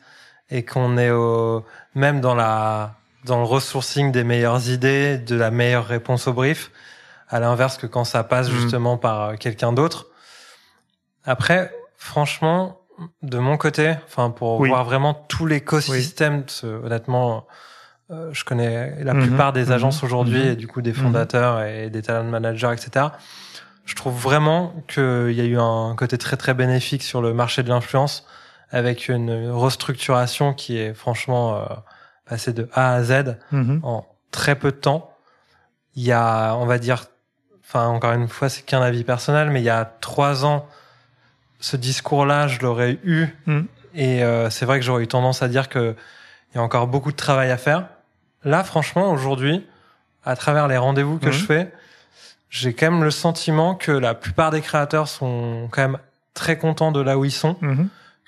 et 0.49 0.65
qu'on 0.65 0.97
est 0.97 1.11
au, 1.11 1.63
même 1.93 2.21
dans 2.21 2.33
la 2.33 2.95
dans 3.23 3.37
le 3.37 3.45
resourcing 3.45 4.11
des 4.11 4.23
meilleures 4.23 4.69
idées, 4.69 5.17
de 5.17 5.35
la 5.35 5.51
meilleure 5.51 5.85
réponse 5.85 6.27
au 6.27 6.33
brief, 6.33 6.71
à 7.29 7.39
l'inverse 7.39 7.77
que 7.77 7.85
quand 7.85 8.05
ça 8.05 8.23
passe 8.23 8.49
mm. 8.49 8.53
justement 8.53 8.97
par 8.97 9.21
euh, 9.21 9.35
quelqu'un 9.35 9.73
d'autre. 9.73 10.07
Après, 11.27 11.71
franchement, 11.95 12.79
de 13.21 13.37
mon 13.37 13.57
côté, 13.57 13.93
enfin 14.07 14.31
pour 14.31 14.65
voir 14.65 14.85
vraiment 14.85 15.13
tout 15.13 15.45
l'écosystème, 15.45 16.45
honnêtement, 16.63 17.45
euh, 18.09 18.29
je 18.31 18.43
connais 18.43 19.03
la 19.03 19.13
mm-hmm. 19.13 19.21
plupart 19.21 19.53
des 19.53 19.71
agences 19.71 20.01
mm-hmm. 20.01 20.05
aujourd'hui 20.05 20.39
mm-hmm. 20.39 20.53
et 20.53 20.55
du 20.55 20.67
coup 20.67 20.81
des 20.81 20.93
fondateurs 20.93 21.61
et 21.61 21.89
des 21.89 22.01
talent 22.01 22.23
managers, 22.23 22.71
etc. 22.73 23.07
Je 23.85 23.95
trouve 23.95 24.17
vraiment 24.19 24.73
qu'il 24.87 25.31
y 25.33 25.41
a 25.41 25.45
eu 25.45 25.59
un 25.59 25.95
côté 25.95 26.17
très 26.17 26.37
très 26.37 26.53
bénéfique 26.53 27.03
sur 27.03 27.21
le 27.21 27.33
marché 27.33 27.61
de 27.61 27.69
l'influence 27.69 28.25
avec 28.71 29.07
une 29.07 29.49
restructuration 29.49 30.53
qui 30.53 30.77
est 30.77 30.93
franchement 30.93 31.57
euh, 31.57 31.65
passer 32.25 32.53
de 32.53 32.69
A 32.73 32.93
à 32.93 33.03
Z 33.03 33.37
mhm. 33.51 33.79
en 33.83 34.05
très 34.31 34.55
peu 34.55 34.71
de 34.71 34.77
temps. 34.77 35.13
Il 35.95 36.03
y 36.03 36.11
a, 36.11 36.55
on 36.55 36.65
va 36.65 36.77
dire, 36.77 37.05
enfin 37.63 37.87
encore 37.87 38.13
une 38.13 38.27
fois, 38.27 38.49
c'est 38.49 38.63
qu'un 38.63 38.81
avis 38.81 39.03
personnel, 39.03 39.49
mais 39.49 39.61
il 39.61 39.65
y 39.65 39.69
a 39.69 39.85
trois 39.85 40.45
ans, 40.45 40.67
ce 41.59 41.77
discours-là, 41.77 42.47
je 42.47 42.59
l'aurais 42.59 42.99
eu, 43.03 43.27
mhm. 43.45 43.67
et 43.95 44.23
euh, 44.23 44.49
c'est 44.49 44.65
vrai 44.65 44.79
que 44.79 44.85
j'aurais 44.85 45.03
eu 45.03 45.07
tendance 45.07 45.41
à 45.41 45.47
dire 45.47 45.69
que 45.69 45.95
il 46.53 46.57
y 46.57 46.59
a 46.59 46.63
encore 46.63 46.87
beaucoup 46.87 47.11
de 47.11 47.17
travail 47.17 47.51
à 47.51 47.57
faire. 47.57 47.87
Là, 48.43 48.63
franchement, 48.63 49.11
aujourd'hui, 49.11 49.65
à 50.23 50.35
travers 50.35 50.67
les 50.67 50.77
rendez-vous 50.77 51.17
que 51.17 51.27
mhm. 51.27 51.31
je 51.31 51.45
fais, 51.45 51.73
j'ai 52.49 52.73
quand 52.73 52.91
même 52.91 53.03
le 53.03 53.11
sentiment 53.11 53.75
que 53.75 53.91
la 53.91 54.13
plupart 54.13 54.51
des 54.51 54.61
créateurs 54.61 55.07
sont 55.07 55.67
quand 55.71 55.81
même 55.81 55.97
très 56.33 56.57
contents 56.57 56.91
de 56.91 57.01
là 57.01 57.17
où 57.17 57.25
ils 57.25 57.31
sont, 57.31 57.57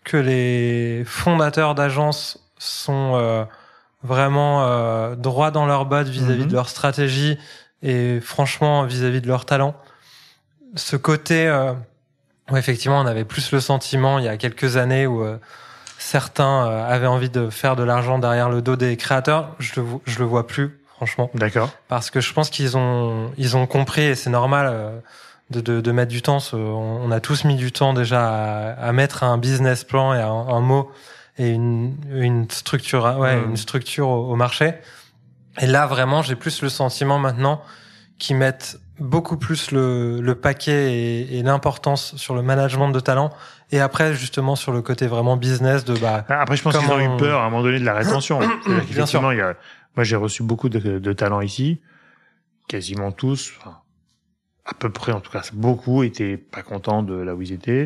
que 0.03 0.17
les 0.17 1.03
fondateurs 1.05 1.75
d'agences 1.75 2.43
sont 2.57 3.13
euh, 3.15 3.45
vraiment 4.03 4.65
euh, 4.65 5.15
droit 5.15 5.51
dans 5.51 5.65
leur 5.65 5.85
bottes 5.85 6.07
vis-à-vis 6.07 6.43
de 6.43 6.49
mhm. 6.49 6.53
leur 6.53 6.67
stratégie 6.67 7.37
et 7.81 8.19
franchement 8.19 8.83
vis-à-vis 8.83 9.21
de 9.21 9.27
leur 9.27 9.45
talent. 9.45 9.75
Ce 10.75 10.97
côté, 10.97 11.47
euh, 12.49 12.53
où 12.53 12.57
effectivement, 12.57 12.99
on 12.99 13.05
avait 13.05 13.25
plus 13.25 13.51
le 13.51 13.59
sentiment 13.59 14.19
il 14.19 14.25
y 14.25 14.27
a 14.27 14.37
quelques 14.37 14.77
années 14.77 15.07
où 15.07 15.23
euh, 15.23 15.37
certains 15.97 16.65
avaient 16.65 17.07
envie 17.07 17.29
de 17.29 17.49
faire 17.49 17.75
de 17.75 17.83
l'argent 17.83 18.19
derrière 18.19 18.49
le 18.49 18.61
dos 18.61 18.75
des 18.75 18.97
créateurs, 18.97 19.55
je 19.59 19.81
le, 19.81 19.87
je 20.05 20.19
le 20.19 20.25
vois 20.25 20.47
plus, 20.47 20.79
franchement. 20.95 21.29
D'accord. 21.33 21.69
Parce 21.87 22.09
que 22.09 22.21
je 22.21 22.33
pense 22.33 22.49
qu'ils 22.49 22.77
ont, 22.77 23.31
ils 23.37 23.57
ont 23.57 23.67
compris, 23.67 24.03
et 24.03 24.15
c'est 24.15 24.29
normal 24.29 25.01
de, 25.49 25.61
de, 25.61 25.81
de, 25.81 25.91
mettre 25.91 26.11
du 26.11 26.21
temps. 26.21 26.39
On 26.53 27.11
a 27.11 27.19
tous 27.19 27.43
mis 27.43 27.55
du 27.55 27.71
temps 27.71 27.93
déjà 27.93 28.29
à, 28.29 28.87
à 28.87 28.91
mettre 28.93 29.23
un 29.23 29.37
business 29.37 29.83
plan 29.83 30.13
et 30.13 30.21
un, 30.21 30.29
un 30.29 30.61
mot 30.61 30.91
et 31.39 31.49
une, 31.49 31.95
une 32.11 32.49
structure, 32.49 33.03
ouais, 33.17 33.37
mmh. 33.37 33.49
une 33.49 33.57
structure 33.57 34.09
au, 34.09 34.31
au, 34.31 34.35
marché. 34.35 34.73
Et 35.59 35.65
là, 35.65 35.87
vraiment, 35.87 36.21
j'ai 36.21 36.35
plus 36.35 36.61
le 36.61 36.69
sentiment 36.69 37.17
maintenant 37.17 37.61
qu'ils 38.19 38.35
mettent 38.35 38.77
beaucoup 38.99 39.37
plus 39.37 39.71
le, 39.71 40.19
le 40.21 40.35
paquet 40.35 40.93
et, 40.93 41.37
et 41.39 41.43
l'importance 41.43 42.15
sur 42.15 42.35
le 42.35 42.41
management 42.41 42.89
de 42.89 42.99
talent. 42.99 43.31
Et 43.71 43.79
après 43.79 44.13
justement 44.13 44.55
sur 44.55 44.71
le 44.71 44.81
côté 44.81 45.07
vraiment 45.07 45.37
business 45.37 45.85
de 45.85 45.97
bah 45.97 46.25
après 46.29 46.55
je 46.55 46.63
pense 46.63 46.77
qu'ils 46.77 46.91
ont 46.91 46.99
eu 46.99 47.17
peur 47.17 47.41
à 47.41 47.45
un 47.45 47.49
moment 47.49 47.63
donné 47.63 47.79
de 47.79 47.85
la 47.85 47.93
rétention. 47.93 48.39
Bien 48.91 49.05
sûr. 49.05 49.33
il 49.33 49.37
y 49.37 49.41
a, 49.41 49.55
moi 49.95 50.03
j'ai 50.03 50.15
reçu 50.15 50.43
beaucoup 50.43 50.69
de, 50.69 50.99
de 50.99 51.13
talents 51.13 51.41
ici. 51.41 51.81
Quasiment 52.67 53.11
tous 53.11 53.53
enfin, 53.59 53.77
à 54.65 54.73
peu 54.73 54.89
près 54.89 55.11
en 55.11 55.19
tout 55.19 55.31
cas 55.31 55.41
beaucoup 55.53 56.03
étaient 56.03 56.37
pas 56.37 56.61
contents 56.61 57.03
de 57.03 57.15
là 57.15 57.35
où 57.35 57.41
ils 57.41 57.51
étaient. 57.51 57.85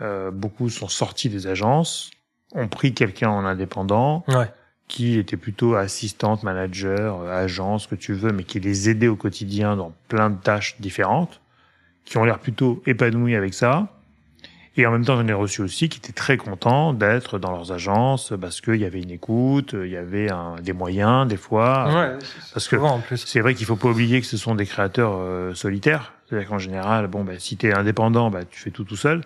Euh, 0.00 0.30
beaucoup 0.30 0.70
sont 0.70 0.88
sortis 0.88 1.28
des 1.28 1.46
agences 1.48 2.10
ont 2.54 2.68
pris 2.68 2.94
quelqu'un 2.94 3.30
en 3.30 3.44
indépendant. 3.44 4.24
Ouais. 4.28 4.50
Qui 4.88 5.18
était 5.18 5.36
plutôt 5.36 5.74
assistante, 5.74 6.42
manager, 6.42 7.20
euh, 7.22 7.44
agent, 7.44 7.78
ce 7.78 7.88
que 7.88 7.94
tu 7.94 8.14
veux, 8.14 8.32
mais 8.32 8.44
qui 8.44 8.58
les 8.58 8.88
aidait 8.88 9.08
au 9.08 9.16
quotidien 9.16 9.76
dans 9.76 9.92
plein 10.08 10.30
de 10.30 10.36
tâches 10.36 10.76
différentes, 10.80 11.40
qui 12.04 12.16
ont 12.16 12.24
l'air 12.24 12.38
plutôt 12.38 12.82
épanouis 12.86 13.36
avec 13.36 13.54
ça. 13.54 13.88
Et 14.78 14.86
en 14.86 14.92
même 14.92 15.04
temps, 15.04 15.16
j'en 15.16 15.26
ai 15.26 15.32
reçu 15.32 15.60
aussi 15.60 15.88
qui 15.88 15.98
étaient 15.98 16.12
très 16.12 16.36
contents 16.36 16.92
d'être 16.92 17.40
dans 17.40 17.50
leurs 17.50 17.72
agences 17.72 18.32
parce 18.40 18.60
qu'il 18.60 18.76
y 18.76 18.84
avait 18.84 19.02
une 19.02 19.10
écoute, 19.10 19.74
il 19.74 19.90
y 19.90 19.96
avait 19.96 20.30
un, 20.30 20.54
des 20.62 20.72
moyens 20.72 21.26
des 21.26 21.36
fois. 21.36 21.92
Ouais, 21.92 22.18
parce 22.54 22.68
que 22.68 22.76
c'est 23.16 23.40
vrai 23.40 23.54
qu'il 23.54 23.66
faut 23.66 23.74
pas 23.74 23.88
oublier 23.88 24.20
que 24.20 24.26
ce 24.26 24.36
sont 24.36 24.54
des 24.54 24.66
créateurs 24.66 25.16
euh, 25.16 25.52
solitaires. 25.54 26.12
C'est-à-dire 26.26 26.48
qu'en 26.48 26.58
général, 26.58 27.08
bon, 27.08 27.24
bah, 27.24 27.32
si 27.38 27.56
tu 27.56 27.66
es 27.66 27.74
indépendant, 27.74 28.30
bah, 28.30 28.44
tu 28.48 28.60
fais 28.60 28.70
tout 28.70 28.84
tout 28.84 28.96
seul. 28.96 29.22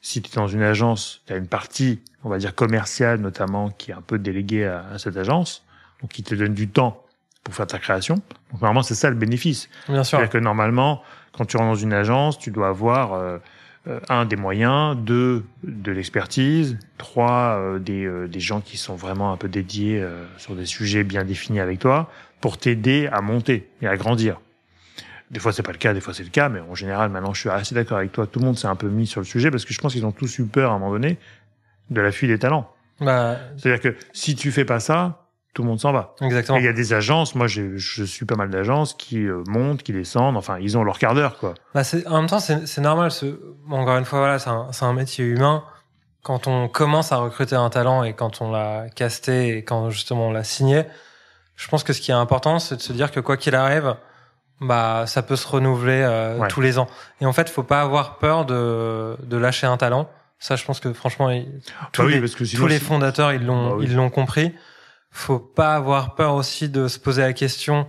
Si 0.00 0.22
tu 0.22 0.30
es 0.30 0.34
dans 0.36 0.46
une 0.46 0.62
agence, 0.62 1.22
tu 1.26 1.32
as 1.32 1.36
une 1.36 1.48
partie, 1.48 2.00
on 2.22 2.28
va 2.28 2.38
dire 2.38 2.54
commerciale 2.54 3.20
notamment, 3.20 3.70
qui 3.70 3.90
est 3.90 3.94
un 3.94 4.02
peu 4.02 4.18
déléguée 4.18 4.66
à, 4.66 4.84
à 4.92 4.98
cette 4.98 5.16
agence, 5.16 5.64
donc 6.00 6.10
qui 6.12 6.22
te 6.22 6.34
donne 6.34 6.54
du 6.54 6.68
temps 6.68 7.02
pour 7.42 7.54
faire 7.54 7.66
ta 7.66 7.78
création. 7.78 8.16
Donc 8.50 8.60
normalement, 8.60 8.82
c'est 8.82 8.94
ça 8.94 9.10
le 9.10 9.16
bénéfice. 9.16 9.68
Bien 9.88 10.04
sûr. 10.04 10.18
C'est-à-dire 10.18 10.32
que 10.32 10.38
normalement, 10.38 11.02
quand 11.32 11.44
tu 11.44 11.56
rentres 11.56 11.70
dans 11.70 11.74
une 11.74 11.92
agence, 11.92 12.38
tu 12.38 12.50
dois 12.50 12.68
avoir 12.68 13.14
euh, 13.14 13.38
un 14.08 14.24
des 14.24 14.36
moyens, 14.36 14.96
deux 14.96 15.44
de 15.62 15.92
l'expertise, 15.92 16.78
trois 16.98 17.58
euh, 17.58 17.78
des, 17.78 18.04
euh, 18.04 18.26
des 18.26 18.40
gens 18.40 18.60
qui 18.60 18.76
sont 18.76 18.96
vraiment 18.96 19.32
un 19.32 19.36
peu 19.36 19.48
dédiés 19.48 20.00
euh, 20.00 20.24
sur 20.38 20.54
des 20.56 20.66
sujets 20.66 21.04
bien 21.04 21.24
définis 21.24 21.60
avec 21.60 21.78
toi 21.78 22.10
pour 22.40 22.58
t'aider 22.58 23.08
à 23.12 23.20
monter 23.20 23.68
et 23.82 23.86
à 23.86 23.96
grandir. 23.96 24.40
Des 25.30 25.40
fois, 25.40 25.52
c'est 25.52 25.62
pas 25.62 25.72
le 25.72 25.78
cas, 25.78 25.92
des 25.92 26.00
fois, 26.00 26.14
c'est 26.14 26.22
le 26.22 26.30
cas, 26.30 26.48
mais 26.48 26.60
en 26.60 26.74
général, 26.74 27.10
maintenant, 27.10 27.34
je 27.34 27.40
suis 27.40 27.50
assez 27.50 27.74
d'accord 27.74 27.98
avec 27.98 28.12
toi. 28.12 28.26
Tout 28.26 28.38
le 28.38 28.46
monde 28.46 28.58
s'est 28.58 28.68
un 28.68 28.76
peu 28.76 28.88
mis 28.88 29.06
sur 29.06 29.20
le 29.20 29.26
sujet 29.26 29.50
parce 29.50 29.64
que 29.64 29.74
je 29.74 29.80
pense 29.80 29.92
qu'ils 29.92 30.06
ont 30.06 30.12
tous 30.12 30.38
eu 30.38 30.44
peur 30.44 30.70
à 30.70 30.74
un 30.74 30.78
moment 30.78 30.92
donné 30.92 31.18
de 31.90 32.00
la 32.00 32.12
fuite 32.12 32.30
des 32.30 32.38
talents. 32.38 32.72
Bah... 33.00 33.36
C'est-à-dire 33.56 33.80
que 33.80 33.98
si 34.12 34.34
tu 34.36 34.52
fais 34.52 34.64
pas 34.64 34.80
ça, 34.80 35.26
tout 35.56 35.62
le 35.62 35.68
monde 35.68 35.80
s'en 35.80 35.90
va. 35.90 36.14
Exactement. 36.20 36.58
il 36.58 36.64
y 36.66 36.68
a 36.68 36.74
des 36.74 36.92
agences, 36.92 37.34
moi 37.34 37.46
je 37.46 37.78
suis 37.78 38.26
pas 38.26 38.36
mal 38.36 38.50
d'agences 38.50 38.92
qui 38.92 39.26
euh, 39.26 39.42
montent, 39.46 39.82
qui 39.82 39.92
descendent, 39.92 40.36
enfin 40.36 40.58
ils 40.60 40.76
ont 40.76 40.84
leur 40.84 40.98
quart 40.98 41.14
d'heure 41.14 41.38
quoi. 41.38 41.54
Bah 41.74 41.80
en 42.06 42.18
même 42.18 42.28
temps 42.28 42.40
c'est 42.40 42.78
normal, 42.78 43.10
ce... 43.10 43.40
bon, 43.66 43.78
encore 43.78 43.96
une 43.96 44.04
fois 44.04 44.18
voilà 44.18 44.38
c'est 44.38 44.50
un, 44.50 44.68
un 44.78 44.92
métier 44.92 45.24
humain. 45.24 45.64
Quand 46.22 46.46
on 46.46 46.68
commence 46.68 47.10
à 47.10 47.16
recruter 47.16 47.56
un 47.56 47.70
talent 47.70 48.04
et 48.04 48.12
quand 48.12 48.42
on 48.42 48.50
l'a 48.50 48.86
casté 48.94 49.56
et 49.56 49.64
quand 49.64 49.88
justement 49.88 50.28
on 50.28 50.30
l'a 50.30 50.44
signé, 50.44 50.84
je 51.54 51.68
pense 51.68 51.84
que 51.84 51.94
ce 51.94 52.02
qui 52.02 52.10
est 52.10 52.14
important 52.14 52.58
c'est 52.58 52.76
de 52.76 52.82
se 52.82 52.92
dire 52.92 53.10
que 53.10 53.20
quoi 53.20 53.38
qu'il 53.38 53.54
arrive, 53.54 53.96
bah 54.60 55.04
ça 55.06 55.22
peut 55.22 55.36
se 55.36 55.46
renouveler 55.46 56.02
euh, 56.02 56.38
ouais. 56.38 56.48
tous 56.48 56.60
les 56.60 56.78
ans. 56.78 56.88
Et 57.20 57.26
en 57.26 57.32
fait 57.32 57.48
faut 57.50 57.62
pas 57.62 57.82
avoir 57.82 58.18
peur 58.18 58.46
de, 58.46 59.16
de 59.22 59.36
lâcher 59.36 59.66
un 59.66 59.76
talent. 59.76 60.08
Ça 60.38 60.56
je 60.56 60.64
pense 60.64 60.80
que 60.80 60.92
franchement 60.92 61.30
ils... 61.30 61.46
tous, 61.92 62.02
bah 62.02 62.06
oui, 62.06 62.14
les, 62.14 62.20
parce 62.20 62.34
que 62.34 62.56
tous 62.56 62.66
les 62.66 62.78
fondateurs 62.78 63.32
ils 63.32 63.44
l'ont 63.44 63.70
bah 63.70 63.74
oui. 63.78 63.86
ils 63.86 63.94
l'ont 63.94 64.10
compris 64.10 64.54
faut 65.10 65.38
pas 65.38 65.74
avoir 65.74 66.14
peur 66.14 66.34
aussi 66.34 66.68
de 66.68 66.88
se 66.88 66.98
poser 66.98 67.22
la 67.22 67.32
question 67.32 67.86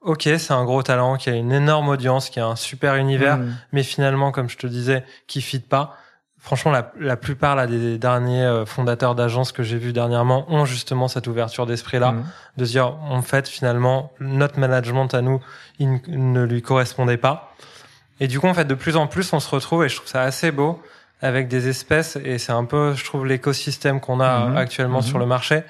ok 0.00 0.22
c'est 0.38 0.52
un 0.52 0.64
gros 0.64 0.84
talent 0.84 1.16
qui 1.16 1.28
a 1.28 1.34
une 1.34 1.50
énorme 1.50 1.88
audience 1.88 2.30
qui 2.30 2.38
a 2.38 2.46
un 2.46 2.54
super 2.54 2.94
univers 2.94 3.38
Mmh. 3.38 3.56
mais 3.72 3.82
finalement 3.82 4.30
comme 4.30 4.48
je 4.48 4.56
te 4.56 4.68
disais 4.68 5.04
qui 5.26 5.40
fit 5.42 5.58
pas 5.58 5.96
franchement 6.48 6.72
la, 6.72 6.90
la 6.98 7.16
plupart 7.16 7.54
là, 7.56 7.66
des 7.66 7.98
derniers 7.98 8.42
euh, 8.42 8.64
fondateurs 8.66 9.14
d'agences 9.14 9.52
que 9.52 9.62
j'ai 9.62 9.76
vus 9.78 9.92
dernièrement 9.92 10.44
ont 10.50 10.64
justement 10.64 11.06
cette 11.06 11.26
ouverture 11.26 11.66
d'esprit 11.66 11.98
là 11.98 12.12
Mmh. 12.12 12.24
de 12.56 12.64
se 12.64 12.70
dire 12.72 12.94
en 13.02 13.22
fait 13.22 13.48
finalement 13.48 14.10
notre 14.18 14.58
management 14.58 15.12
à 15.14 15.20
nous 15.20 15.40
il 15.78 16.00
ne 16.08 16.42
lui 16.44 16.62
correspondait 16.62 17.18
pas 17.18 17.54
et 18.20 18.26
du 18.28 18.40
coup 18.40 18.46
en 18.48 18.54
fait 18.54 18.64
de 18.64 18.74
plus 18.74 18.96
en 18.96 19.06
plus 19.06 19.32
on 19.34 19.40
se 19.40 19.50
retrouve 19.50 19.84
et 19.84 19.88
je 19.88 19.96
trouve 19.96 20.08
ça 20.08 20.22
assez 20.22 20.50
beau 20.50 20.82
avec 21.20 21.48
des 21.48 21.68
espèces 21.68 22.16
et 22.24 22.38
c'est 22.38 22.52
un 22.52 22.64
peu 22.64 22.94
je 22.94 23.04
trouve 23.04 23.26
l'écosystème 23.26 24.00
qu'on 24.00 24.18
a 24.20 24.46
Mhm. 24.46 24.56
actuellement 24.56 24.98
Mhm. 25.00 25.04
sur 25.10 25.18
le 25.18 25.26
marché 25.26 25.62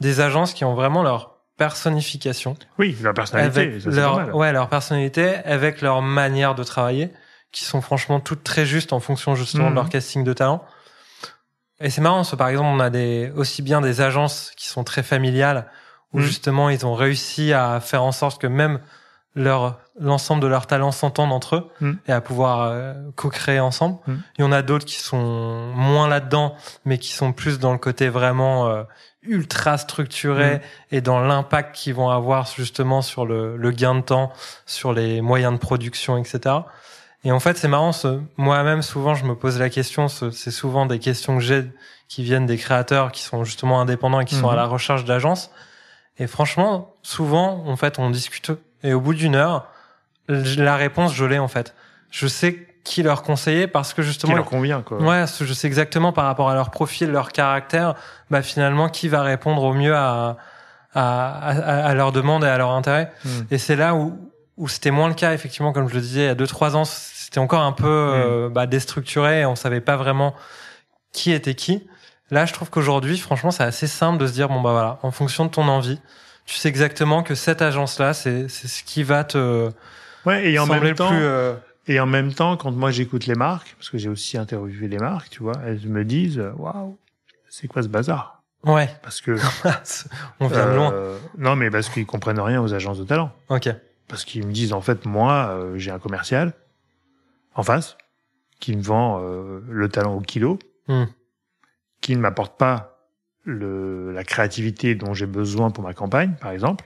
des 0.00 0.20
agences 0.20 0.52
qui 0.52 0.64
ont 0.64 0.74
vraiment 0.74 1.02
leur 1.04 1.30
personnification 1.56 2.56
Oui, 2.78 2.96
leur 3.02 3.14
personnalité, 3.14 3.60
avec 3.60 3.80
ça, 3.82 3.90
leur 3.90 4.34
ouais 4.34 4.52
leur 4.52 4.68
personnalité 4.68 5.36
avec 5.44 5.80
leur 5.82 6.02
manière 6.02 6.54
de 6.54 6.64
travailler 6.64 7.10
qui 7.54 7.64
sont 7.64 7.80
franchement 7.80 8.20
toutes 8.20 8.44
très 8.44 8.66
justes 8.66 8.92
en 8.92 9.00
fonction 9.00 9.34
justement 9.34 9.64
Mhm. 9.66 9.70
de 9.70 9.74
leur 9.76 9.88
casting 9.88 10.24
de 10.24 10.32
talent 10.34 10.62
et 11.80 11.90
c'est 11.90 12.00
marrant 12.00 12.24
ça 12.24 12.36
par 12.36 12.48
exemple 12.48 12.68
on 12.68 12.80
a 12.80 12.90
des 12.90 13.32
aussi 13.36 13.62
bien 13.62 13.80
des 13.80 14.00
agences 14.00 14.52
qui 14.56 14.66
sont 14.68 14.84
très 14.84 15.02
familiales 15.02 15.66
où 16.12 16.18
Mhm. 16.18 16.24
justement 16.24 16.70
ils 16.70 16.84
ont 16.86 16.94
réussi 16.94 17.52
à 17.52 17.80
faire 17.80 18.02
en 18.04 18.12
sorte 18.12 18.40
que 18.40 18.46
même 18.46 18.80
leur 19.36 19.78
l'ensemble 19.98 20.40
de 20.42 20.46
leurs 20.48 20.66
talents 20.66 20.92
s'entendent 20.92 21.32
entre 21.32 21.56
eux 21.56 21.70
Mhm. 21.80 21.98
et 22.08 22.12
à 22.12 22.20
pouvoir 22.20 22.62
euh, 22.62 22.94
co-créer 23.16 23.60
ensemble. 23.60 23.98
Mhm. 24.06 24.22
Il 24.38 24.42
y 24.42 24.44
en 24.44 24.52
a 24.52 24.62
d'autres 24.62 24.84
qui 24.84 24.98
sont 25.00 25.72
moins 25.74 26.08
là-dedans, 26.08 26.56
mais 26.84 26.98
qui 26.98 27.12
sont 27.12 27.32
plus 27.32 27.58
dans 27.60 27.72
le 27.72 27.78
côté 27.78 28.08
vraiment 28.08 28.66
euh, 28.68 28.82
ultra 29.22 29.78
structuré 29.78 30.54
Mhm. 30.54 30.60
et 30.92 31.00
dans 31.00 31.20
l'impact 31.20 31.74
qu'ils 31.76 31.94
vont 31.94 32.10
avoir 32.10 32.46
justement 32.46 33.02
sur 33.02 33.24
le, 33.26 33.56
le 33.56 33.70
gain 33.70 33.94
de 33.96 34.00
temps, 34.02 34.32
sur 34.66 34.92
les 34.92 35.20
moyens 35.20 35.52
de 35.54 35.58
production, 35.58 36.16
etc. 36.18 36.56
Et 37.24 37.32
en 37.32 37.40
fait, 37.40 37.56
c'est 37.56 37.68
marrant. 37.68 37.92
ce- 37.92 38.20
Moi-même, 38.36 38.82
souvent, 38.82 39.14
je 39.14 39.24
me 39.24 39.34
pose 39.34 39.58
la 39.58 39.70
question. 39.70 40.08
ce- 40.08 40.30
C'est 40.30 40.50
souvent 40.50 40.86
des 40.86 40.98
questions 40.98 41.36
que 41.38 41.42
j'ai 41.42 41.64
qui 42.08 42.22
viennent 42.22 42.46
des 42.46 42.58
créateurs 42.58 43.12
qui 43.12 43.22
sont 43.22 43.44
justement 43.44 43.80
indépendants 43.80 44.20
et 44.20 44.24
qui 44.26 44.34
sont 44.34 44.46
Mhm. 44.48 44.52
à 44.52 44.56
la 44.56 44.66
recherche 44.66 45.04
d'agences. 45.04 45.50
Et 46.18 46.26
franchement, 46.26 46.94
souvent, 47.02 47.64
en 47.66 47.76
fait, 47.76 47.98
on 47.98 48.10
discute 48.10 48.52
et 48.82 48.92
au 48.92 49.00
bout 49.00 49.14
d'une 49.14 49.34
heure, 49.34 49.66
la 50.28 50.76
réponse, 50.76 51.14
je 51.14 51.24
l'ai 51.24 51.38
en 51.38 51.48
fait. 51.48 51.74
Je 52.10 52.26
sais 52.26 52.66
qui 52.84 53.02
leur 53.02 53.22
conseiller 53.22 53.66
parce 53.66 53.94
que 53.94 54.02
Qui 54.02 54.08
justement, 54.08 54.34
leur 54.36 54.44
convient 54.44 54.82
quoi. 54.82 54.98
Ouais, 55.02 55.24
je 55.40 55.52
sais 55.54 55.66
exactement 55.66 56.12
par 56.12 56.26
rapport 56.26 56.50
à 56.50 56.54
leur 56.54 56.70
profil, 56.70 57.10
leur 57.10 57.32
caractère, 57.32 57.94
bah 58.30 58.42
finalement 58.42 58.88
qui 58.90 59.08
va 59.08 59.22
répondre 59.22 59.62
au 59.62 59.72
mieux 59.72 59.94
à 59.96 60.36
à, 60.96 61.48
à, 61.48 61.86
à 61.86 61.94
leurs 61.94 62.12
demandes 62.12 62.44
et 62.44 62.48
à 62.48 62.56
leur 62.58 62.70
intérêt. 62.70 63.10
Mmh. 63.24 63.28
Et 63.50 63.58
c'est 63.58 63.74
là 63.76 63.94
où 63.94 64.18
où 64.56 64.68
c'était 64.68 64.92
moins 64.92 65.08
le 65.08 65.14
cas 65.14 65.32
effectivement, 65.32 65.72
comme 65.72 65.88
je 65.88 65.94
le 65.94 66.00
disais, 66.00 66.20
il 66.20 66.26
y 66.26 66.28
a 66.28 66.34
deux 66.36 66.46
trois 66.46 66.76
ans, 66.76 66.84
c'était 67.34 67.42
encore 67.42 67.62
un 67.62 67.72
peu 67.72 67.88
euh, 67.88 68.48
bah, 68.48 68.66
déstructuré 68.66 69.40
et 69.40 69.44
on 69.46 69.56
savait 69.56 69.80
pas 69.80 69.96
vraiment 69.96 70.36
qui 71.12 71.32
était 71.32 71.54
qui. 71.56 71.84
Là, 72.30 72.46
je 72.46 72.52
trouve 72.52 72.70
qu'aujourd'hui, 72.70 73.18
franchement, 73.18 73.50
c'est 73.50 73.64
assez 73.64 73.88
simple 73.88 74.18
de 74.18 74.28
se 74.28 74.32
dire 74.34 74.48
bon 74.48 74.60
bah 74.60 74.70
voilà, 74.70 75.00
en 75.02 75.10
fonction 75.10 75.44
de 75.44 75.50
ton 75.50 75.66
envie, 75.66 76.00
tu 76.46 76.54
sais 76.54 76.68
exactement 76.68 77.24
que 77.24 77.34
cette 77.34 77.60
agence-là, 77.60 78.14
c'est 78.14 78.46
c'est 78.48 78.68
ce 78.68 78.84
qui 78.84 79.02
va 79.02 79.24
te 79.24 79.68
Ouais, 80.24 80.48
et 80.48 80.60
en 80.60 80.66
même 80.66 80.94
temps, 80.94 81.08
plus. 81.08 81.18
euh, 81.24 81.54
et 81.88 81.98
en 81.98 82.06
même 82.06 82.32
temps, 82.32 82.56
quand 82.56 82.70
moi 82.70 82.92
j'écoute 82.92 83.26
les 83.26 83.34
marques, 83.34 83.74
parce 83.78 83.90
que 83.90 83.98
j'ai 83.98 84.08
aussi 84.08 84.38
interviewé 84.38 84.86
les 84.86 84.98
marques, 84.98 85.30
tu 85.30 85.42
vois, 85.42 85.54
elles 85.66 85.88
me 85.88 86.04
disent, 86.04 86.40
waouh, 86.56 86.96
c'est 87.50 87.66
quoi 87.66 87.82
ce 87.82 87.88
bazar? 87.88 88.42
Ouais, 88.62 88.88
Parce 89.02 89.20
que 89.20 89.32
on 90.38 90.46
vient 90.46 90.70
de 90.70 90.76
loin. 90.76 90.92
euh, 90.92 91.18
non, 91.36 91.56
mais 91.56 91.68
parce 91.68 91.88
qu'ils 91.88 92.06
comprennent 92.06 92.38
rien 92.40 92.62
aux 92.62 92.72
agences 92.74 92.98
de 92.98 93.04
talent. 93.04 93.32
Ok. 93.48 93.68
Parce 94.06 94.24
qu'ils 94.24 94.46
me 94.46 94.52
disent, 94.52 94.72
en 94.72 94.80
fait, 94.80 95.04
moi, 95.04 95.48
euh, 95.50 95.76
j'ai 95.78 95.90
un 95.90 95.98
commercial 95.98 96.52
en 97.54 97.62
face 97.62 97.96
qui 98.60 98.76
me 98.76 98.82
vend 98.82 99.20
euh, 99.22 99.60
le 99.68 99.88
talent 99.88 100.14
au 100.14 100.20
kilo, 100.20 100.58
Hmm. 100.86 101.04
qui 102.02 102.14
ne 102.14 102.20
m'apporte 102.20 102.58
pas 102.58 102.98
le, 103.44 104.12
la 104.12 104.22
créativité 104.24 104.94
dont 104.94 105.14
j'ai 105.14 105.26
besoin 105.26 105.70
pour 105.70 105.82
ma 105.82 105.94
campagne, 105.94 106.34
par 106.40 106.50
exemple, 106.50 106.84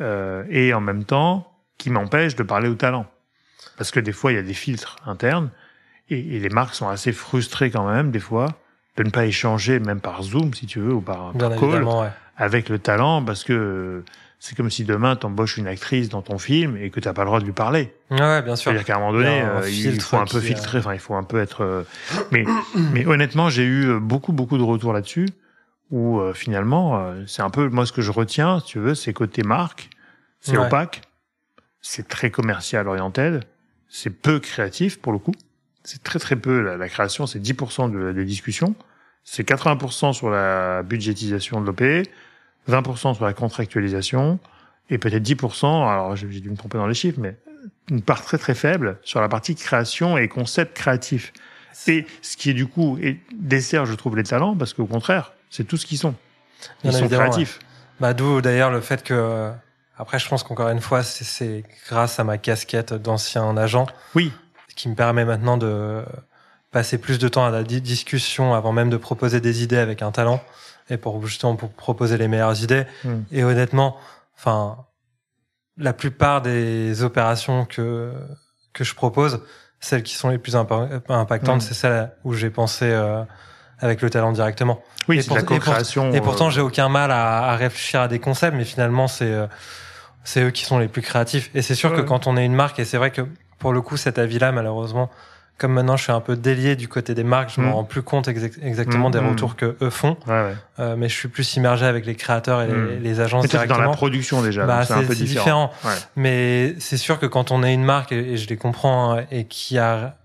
euh, 0.00 0.44
et 0.50 0.74
en 0.74 0.80
même 0.80 1.04
temps, 1.04 1.50
qui 1.78 1.88
m'empêche 1.90 2.36
de 2.36 2.42
parler 2.42 2.68
au 2.68 2.74
talent. 2.74 3.06
Parce 3.78 3.90
que 3.90 4.00
des 4.00 4.12
fois, 4.12 4.32
il 4.32 4.34
y 4.34 4.38
a 4.38 4.42
des 4.42 4.54
filtres 4.54 4.96
internes, 5.06 5.50
et, 6.10 6.36
et 6.36 6.40
les 6.40 6.48
marques 6.50 6.74
sont 6.74 6.88
assez 6.88 7.12
frustrées 7.12 7.70
quand 7.70 7.88
même, 7.90 8.10
des 8.10 8.20
fois, 8.20 8.48
de 8.96 9.02
ne 9.02 9.10
pas 9.10 9.24
échanger, 9.24 9.80
même 9.80 10.00
par 10.00 10.22
Zoom, 10.22 10.52
si 10.52 10.66
tu 10.66 10.80
veux, 10.80 10.92
ou 10.92 11.00
par, 11.00 11.32
Bien 11.32 11.48
par 11.50 11.58
call, 11.58 11.84
ouais. 11.84 12.08
Avec 12.40 12.68
le 12.68 12.78
talent 12.78 13.22
parce 13.24 13.44
que 13.44 14.02
c'est 14.40 14.56
comme 14.56 14.70
si 14.70 14.84
demain 14.84 15.14
t'embauches 15.16 15.58
une 15.58 15.66
actrice 15.66 16.08
dans 16.08 16.22
ton 16.22 16.38
film 16.38 16.76
et 16.78 16.88
que 16.90 16.98
t'as 16.98 17.12
pas 17.12 17.22
le 17.22 17.26
droit 17.26 17.40
de 17.40 17.44
lui 17.44 17.52
parler. 17.52 17.92
Ouais, 18.10 18.40
bien 18.42 18.56
sûr. 18.56 18.70
C'est-à-dire 18.72 18.86
qu'à 18.86 18.96
un 18.96 18.98
moment 19.00 19.12
donné, 19.12 19.40
un 19.40 19.60
euh, 19.62 19.70
il 19.70 20.00
faut 20.00 20.16
un 20.16 20.24
peu 20.24 20.40
filtrer. 20.40 20.78
Enfin, 20.78 20.94
il 20.94 20.98
faut 21.00 21.14
un 21.14 21.22
peu 21.22 21.38
être. 21.40 21.60
euh, 21.62 21.82
Mais, 22.32 22.44
mais 22.92 23.06
honnêtement, 23.06 23.50
j'ai 23.50 23.64
eu 23.64 24.00
beaucoup, 24.00 24.32
beaucoup 24.32 24.56
de 24.58 24.62
retours 24.62 24.92
là-dessus. 24.94 25.28
Où 25.90 26.20
euh, 26.20 26.32
finalement, 26.32 26.98
euh, 26.98 27.24
c'est 27.26 27.42
un 27.42 27.50
peu 27.50 27.68
moi 27.68 27.84
ce 27.84 27.92
que 27.92 28.00
je 28.00 28.12
retiens, 28.12 28.60
si 28.60 28.66
tu 28.66 28.78
veux, 28.78 28.94
c'est 28.94 29.12
côté 29.12 29.42
marque, 29.42 29.90
c'est 30.40 30.56
Ouais. 30.56 30.64
opaque, 30.66 31.02
c'est 31.82 32.06
très 32.08 32.30
commercial 32.30 32.86
orienté, 32.88 33.40
c'est 33.88 34.10
peu 34.10 34.38
créatif 34.38 35.00
pour 35.00 35.12
le 35.12 35.18
coup. 35.18 35.34
C'est 35.82 36.02
très 36.02 36.18
très 36.20 36.36
peu 36.36 36.60
la, 36.60 36.76
la 36.76 36.88
création, 36.88 37.26
c'est 37.26 37.40
10% 37.40 37.90
de, 37.90 38.12
des 38.12 38.24
discussions, 38.24 38.74
c'est 39.24 39.46
80% 39.46 40.12
sur 40.12 40.30
la 40.30 40.82
budgétisation 40.84 41.60
de 41.60 41.66
l'OP, 41.66 41.82
20% 42.68 43.14
sur 43.14 43.24
la 43.24 43.32
contractualisation 43.32 44.38
et 44.90 44.98
peut-être 44.98 45.22
10%, 45.22 45.88
alors 45.88 46.16
j'ai 46.16 46.26
dû 46.26 46.50
me 46.50 46.56
tromper 46.56 46.78
dans 46.78 46.86
les 46.86 46.94
chiffres, 46.94 47.18
mais 47.20 47.36
une 47.90 48.02
part 48.02 48.22
très 48.24 48.38
très 48.38 48.54
faible 48.54 48.98
sur 49.02 49.20
la 49.20 49.28
partie 49.28 49.54
création 49.54 50.18
et 50.18 50.28
concept 50.28 50.76
créatif. 50.76 51.32
Et 51.86 52.06
ce 52.22 52.36
qui 52.36 52.50
est 52.50 52.54
du 52.54 52.66
coup 52.66 52.98
dessert, 53.32 53.86
je 53.86 53.94
trouve, 53.94 54.16
les 54.16 54.24
talents, 54.24 54.56
parce 54.56 54.74
qu'au 54.74 54.86
contraire, 54.86 55.32
c'est 55.50 55.64
tout 55.64 55.76
ce 55.76 55.86
qu'ils 55.86 55.98
sont. 55.98 56.14
Ils 56.84 56.92
sont 56.92 57.08
créatifs. 57.08 57.58
Bah, 58.00 58.12
d'où 58.14 58.40
d'ailleurs 58.40 58.70
le 58.70 58.80
fait 58.80 59.02
que, 59.02 59.50
après, 59.96 60.18
je 60.18 60.28
pense 60.28 60.42
qu'encore 60.42 60.68
une 60.70 60.80
fois, 60.80 61.02
c'est- 61.02 61.24
c'est 61.24 61.64
grâce 61.88 62.18
à 62.18 62.24
ma 62.24 62.38
casquette 62.38 62.92
d'ancien 62.94 63.56
agent 63.56 63.86
Oui, 64.14 64.32
qui 64.74 64.88
me 64.88 64.94
permet 64.94 65.24
maintenant 65.24 65.56
de 65.56 66.02
passer 66.70 66.98
plus 66.98 67.18
de 67.18 67.28
temps 67.28 67.44
à 67.44 67.50
la 67.50 67.62
di- 67.62 67.80
discussion 67.80 68.54
avant 68.54 68.72
même 68.72 68.90
de 68.90 68.96
proposer 68.96 69.40
des 69.40 69.62
idées 69.62 69.76
avec 69.78 70.02
un 70.02 70.10
talent 70.12 70.42
et 70.90 70.96
pour 70.98 71.24
justement 71.26 71.56
pour 71.56 71.70
proposer 71.72 72.18
les 72.18 72.28
meilleures 72.28 72.62
idées. 72.62 72.84
Mm. 73.04 73.10
Et 73.32 73.44
honnêtement, 73.44 73.96
enfin, 74.36 74.76
la 75.76 75.92
plupart 75.92 76.42
des 76.42 77.02
opérations 77.02 77.64
que 77.64 78.12
que 78.72 78.84
je 78.84 78.94
propose, 78.94 79.42
celles 79.80 80.02
qui 80.02 80.14
sont 80.14 80.28
les 80.28 80.38
plus 80.38 80.54
impa- 80.54 81.00
impactantes, 81.08 81.58
Mm. 81.58 81.60
c'est 81.60 81.74
celles 81.74 82.12
où 82.24 82.34
j'ai 82.34 82.50
pensé 82.50 82.84
euh, 82.84 83.22
avec 83.80 84.02
le 84.02 84.10
talent 84.10 84.30
directement. 84.32 84.82
oui, 85.08 85.18
Et 85.18 85.22
c'est 85.22 85.28
pour- 85.28 85.36
la 85.36 85.42
et 85.42 85.46
pour- 85.46 85.56
co-création. 85.58 86.12
Et 86.12 86.20
pourtant, 86.20 86.48
euh, 86.48 86.50
j'ai 86.50 86.60
aucun 86.60 86.88
mal 86.88 87.10
à, 87.10 87.44
à 87.50 87.56
réfléchir 87.56 88.00
à 88.02 88.08
des 88.08 88.18
concepts, 88.20 88.56
mais 88.56 88.64
finalement, 88.64 89.08
c'est 89.08 89.32
euh, 89.32 89.46
c'est 90.22 90.42
eux 90.42 90.50
qui 90.50 90.64
sont 90.66 90.78
les 90.78 90.88
plus 90.88 91.00
créatifs. 91.02 91.50
Et 91.54 91.62
c'est 91.62 91.74
sûr 91.74 91.94
que 91.94 92.02
quand 92.02 92.26
on 92.26 92.36
est 92.36 92.44
une 92.44 92.54
marque, 92.54 92.78
et 92.78 92.84
c'est 92.84 92.98
vrai 92.98 93.10
que 93.10 93.22
pour 93.58 93.72
le 93.72 93.80
coup, 93.80 93.96
cet 93.96 94.18
avis-là, 94.18 94.52
malheureusement, 94.52 95.10
comme 95.60 95.74
maintenant 95.74 95.96
je 95.96 96.02
suis 96.04 96.12
un 96.12 96.20
peu 96.20 96.36
délié 96.36 96.74
du 96.74 96.88
côté 96.88 97.14
des 97.14 97.22
marques, 97.22 97.52
je 97.54 97.60
me 97.60 97.66
Mm. 97.66 97.72
rends 97.72 97.84
plus 97.84 98.02
compte 98.02 98.26
exact- 98.28 98.58
exactement 98.62 99.10
Mm, 99.10 99.12
des 99.12 99.20
mm. 99.20 99.28
retours 99.28 99.56
que 99.56 99.76
eux 99.82 99.90
font, 99.90 100.16
ouais, 100.26 100.32
ouais. 100.32 100.54
euh, 100.80 100.96
mais 100.96 101.08
je 101.10 101.14
suis 101.14 101.28
plus 101.28 101.54
immergé 101.56 101.84
avec 101.84 102.06
les 102.06 102.14
créateurs 102.16 102.62
et 102.62 102.66
les, 102.66 102.98
les 102.98 103.20
agences 103.20 103.46
t'es 103.46 103.56
dans 103.58 103.62
directement. 103.64 103.90
la 103.90 103.96
production 103.96 104.40
déjà, 104.42 104.64
Bah, 104.66 104.84
c'est 104.86 104.94
un 104.94 105.04
peu 105.04 105.14
différent. 105.14 105.66
différent. 105.68 105.70
Ouais. 105.84 106.00
Mais 106.16 106.74
c'est 106.78 106.96
sûr 106.96 107.18
que 107.18 107.26
quand 107.26 107.50
on 107.50 107.62
est 107.62 107.74
une 107.74 107.84
marque, 107.84 108.10
et, 108.12 108.32
et 108.32 108.36
je 108.38 108.48
les 108.48 108.56
comprends, 108.56 109.12
hein, 109.18 109.24
et 109.30 109.44
qui 109.44 109.78
a 109.78 110.16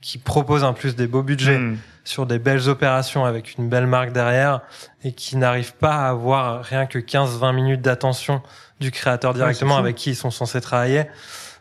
qui 0.00 0.16
propose 0.16 0.62
en 0.64 0.72
plus 0.74 0.94
des 0.96 1.06
beaux 1.08 1.22
budgets, 1.24 1.60
sur 2.04 2.24
des 2.24 2.38
belles 2.38 2.68
opérations 2.70 3.24
avec 3.26 3.56
une 3.58 3.68
belle 3.68 3.86
marque 3.88 4.12
derrière 4.12 4.60
et 5.04 5.12
qui 5.12 5.36
n'arrivent 5.36 5.74
pas 5.74 5.96
à 6.06 6.08
avoir 6.08 6.62
rien 6.64 6.86
que 6.86 6.98
15-20 6.98 7.52
minutes 7.54 7.82
d'attention 7.82 8.40
du 8.80 8.90
créateur 8.92 9.34
directement 9.34 9.76
avec 9.76 9.96
qui 9.96 10.10
ils 10.10 10.16
sont 10.16 10.30
censés 10.30 10.60
travailler, 10.62 11.04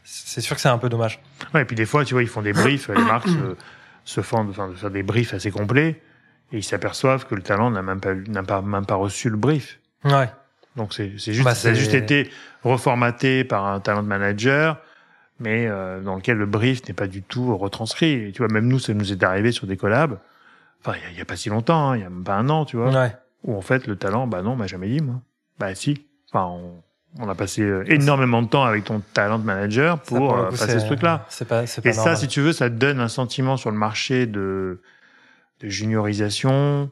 c'est 0.06 0.40
sûr 0.40 0.56
que 0.56 0.62
c'est 0.62 0.70
un 0.70 0.78
peu 0.78 0.88
dommage. 0.88 1.20
Ouais, 1.54 1.62
et 1.62 1.66
puis 1.66 1.76
des 1.76 1.86
fois, 1.86 2.04
tu 2.06 2.14
vois, 2.14 2.24
ils 2.24 2.30
font 2.30 2.42
des 2.42 2.54
briefs, 2.54 2.90
les 2.90 3.04
marques 3.04 3.28
se, 3.28 3.56
se 4.06 4.22
font 4.22 4.48
enfin, 4.50 4.70
de 4.70 4.74
faire 4.76 4.90
des 4.92 5.04
briefs 5.04 5.34
assez 5.34 5.52
complets, 5.52 6.02
et 6.52 6.58
ils 6.58 6.64
s'aperçoivent 6.64 7.26
que 7.28 7.36
le 7.36 7.42
talent 7.42 7.70
n'a 7.72 7.82
même 7.82 8.00
pas, 8.00 8.14
n'a 8.14 8.44
pas, 8.44 8.62
même 8.62 8.86
pas 8.86 8.96
reçu 8.96 9.30
le 9.30 9.38
brief. 9.38 9.80
Ouais. 10.04 10.30
Donc 10.76 10.94
c'est 10.94 11.14
c'est 11.18 11.34
juste, 11.34 11.46
Bah, 11.46 11.56
ça 11.56 11.70
a 11.70 11.74
juste 11.74 11.94
été 11.96 12.30
reformaté 12.64 13.44
par 13.44 13.66
un 13.66 13.80
talent 13.80 14.04
manager, 14.04 14.78
mais 15.40 15.68
euh, 15.68 16.02
dans 16.02 16.16
lequel 16.16 16.38
le 16.38 16.46
brief 16.46 16.88
n'est 16.88 16.94
pas 16.94 17.08
du 17.08 17.22
tout 17.24 17.56
retranscrit. 17.58 18.28
Et 18.28 18.32
tu 18.32 18.40
vois, 18.44 18.48
même 18.52 18.68
nous, 18.68 18.80
ça 18.80 18.94
nous 18.94 19.12
est 19.12 19.24
arrivé 19.24 19.52
sur 19.52 19.68
des 19.68 19.78
collabs. 19.78 20.18
Enfin, 20.82 20.98
il 20.98 21.04
y 21.04 21.06
a- 21.06 21.12
il 21.12 21.18
y, 21.18 21.22
a 21.22 21.26
pas 21.26 21.36
si 21.36 21.50
longtemps, 21.50 21.90
hein, 21.92 21.98
il 21.98 22.02
y 22.02 22.06
a 22.06 22.10
même 22.10 22.24
pas 22.24 22.36
un 22.36 22.50
an, 22.50 22.66
tu 22.66 22.78
vois, 22.78 22.92
Ouais. 22.92 23.16
où 23.44 23.56
en 23.58 23.62
fait 23.62 23.88
le 23.88 23.96
talent, 23.96 24.28
bah 24.28 24.42
non, 24.44 24.52
on 24.52 24.56
m'a 24.56 24.68
jamais 24.68 24.88
dit 24.88 25.02
moi. 25.02 25.16
Bah 25.60 25.74
si. 25.76 26.06
Enfin, 26.32 26.46
on, 26.46 26.82
on 27.20 27.28
a 27.30 27.36
passé 27.36 27.62
euh, 27.64 27.84
énormément 27.88 28.42
de 28.42 28.48
temps 28.48 28.64
avec 28.64 28.84
ton 28.84 29.00
talent 29.14 29.40
manager 29.40 29.98
Ça, 30.04 30.16
pour, 30.16 30.36
euh, 30.36 30.46
coup, 30.50 30.56
passer 30.58 30.80
ce 30.80 30.86
truc-là. 30.86 31.26
C'est 31.30 31.48
pas, 31.48 31.66
c'est 31.66 31.82
pas 31.82 31.90
Et 31.90 31.94
ça, 31.94 32.16
si 32.16 32.28
tu 32.28 32.42
veux, 32.42 32.54
ça 32.54 32.70
te 32.70 32.76
donne 32.76 33.00
un 33.00 33.08
sentiment 33.08 33.58
sur 33.58 33.72
le 33.72 33.78
marché 33.78 34.26
de, 34.28 34.82
de 35.62 35.70
juniorisation, 35.70 36.90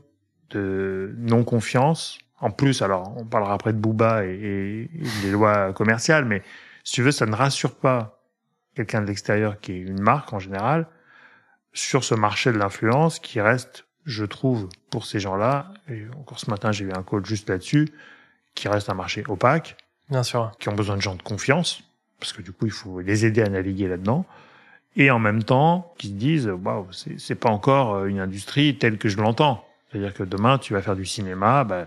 de 0.52 1.14
non-confiance. 1.18 2.18
En 2.40 2.52
plus, 2.52 2.82
alors, 2.82 3.14
on 3.18 3.26
parlera 3.26 3.54
après 3.54 3.74
de 3.74 3.78
Booba 3.78 4.26
et, 4.26 4.30
et- 4.34 4.82
et 4.84 5.22
des 5.24 5.32
lois 5.32 5.74
commerciales, 5.74 6.26
mais 6.26 6.44
si 6.84 6.94
tu 6.94 7.02
veux, 7.02 7.12
ça 7.12 7.26
ne 7.26 7.36
rassure 7.36 7.76
pas 7.76 8.20
quelqu'un 8.76 9.02
de 9.02 9.08
l'extérieur 9.08 9.60
qui 9.60 9.72
est 9.74 9.80
une 9.80 10.02
marque 10.02 10.34
en 10.34 10.40
général 10.40 10.88
sur 11.74 12.04
ce 12.04 12.14
marché 12.16 12.52
de 12.52 12.58
l'influence 12.58 13.20
qui 13.20 13.40
reste, 13.42 13.86
je 14.06 14.26
trouve, 14.26 14.68
pour 14.92 15.06
ces 15.06 15.20
gens-là, 15.20 15.72
et 15.90 16.06
encore 16.20 16.40
ce 16.40 16.50
matin, 16.50 16.72
j'ai 16.72 16.86
eu 16.86 16.92
un 16.92 17.04
call 17.04 17.26
juste 17.26 17.50
là-dessus, 17.50 17.90
qui 18.54 18.68
reste 18.68 18.90
un 18.90 18.94
marché 18.94 19.24
opaque, 19.28 19.76
Bien 20.10 20.24
sûr. 20.24 20.52
qui 20.60 20.70
ont 20.70 20.76
besoin 20.76 20.96
de 20.98 21.02
gens 21.02 21.16
de 21.16 21.22
confiance, 21.24 21.84
parce 22.20 22.34
que 22.34 22.42
du 22.42 22.52
coup, 22.52 22.66
il 22.66 22.72
faut 22.72 23.00
les 23.02 23.26
aider 23.26 23.42
à 23.42 23.50
naviguer 23.50 23.88
là-dedans, 23.88 24.26
et 24.96 25.12
en 25.12 25.20
même 25.20 25.44
temps, 25.44 25.94
qui 25.98 26.08
se 26.08 26.14
disent, 26.14 26.48
waouh, 26.48 26.88
c'est 26.92 27.36
pas 27.36 27.50
encore 27.50 27.96
euh, 27.96 28.06
une 28.06 28.20
industrie 28.20 28.78
telle 28.78 28.98
que 28.98 29.10
je 29.10 29.18
l'entends. 29.18 29.66
C'est-à-dire 29.92 30.14
que 30.14 30.24
demain, 30.24 30.58
tu 30.58 30.74
vas 30.74 30.82
faire 30.82 30.96
du 30.96 31.06
cinéma, 31.06 31.64
bah, 31.64 31.86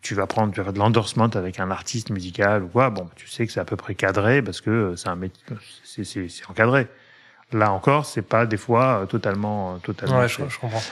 tu 0.00 0.14
vas 0.14 0.26
prendre, 0.26 0.52
tu 0.52 0.58
vas 0.60 0.64
faire 0.64 0.72
de 0.72 0.78
l'endorsement 0.78 1.24
avec 1.24 1.58
un 1.60 1.70
artiste 1.70 2.10
musical 2.10 2.62
ou 2.62 2.68
quoi. 2.68 2.90
Bon, 2.90 3.08
tu 3.16 3.26
sais 3.28 3.46
que 3.46 3.52
c'est 3.52 3.60
à 3.60 3.64
peu 3.64 3.76
près 3.76 3.94
cadré 3.94 4.42
parce 4.42 4.60
que 4.60 4.70
euh, 4.70 4.96
c'est 4.96 5.08
un 5.08 5.16
métier, 5.16 5.42
c'est- 5.84 6.48
encadré. 6.48 6.86
Là 7.52 7.72
encore, 7.72 8.04
c'est 8.06 8.22
pas 8.22 8.46
des 8.46 8.58
fois 8.58 9.00
euh, 9.02 9.06
totalement, 9.06 9.78
totalement. 9.78 10.18
Ouais, 10.20 10.28
je 10.28 10.58
comprends. 10.58 10.82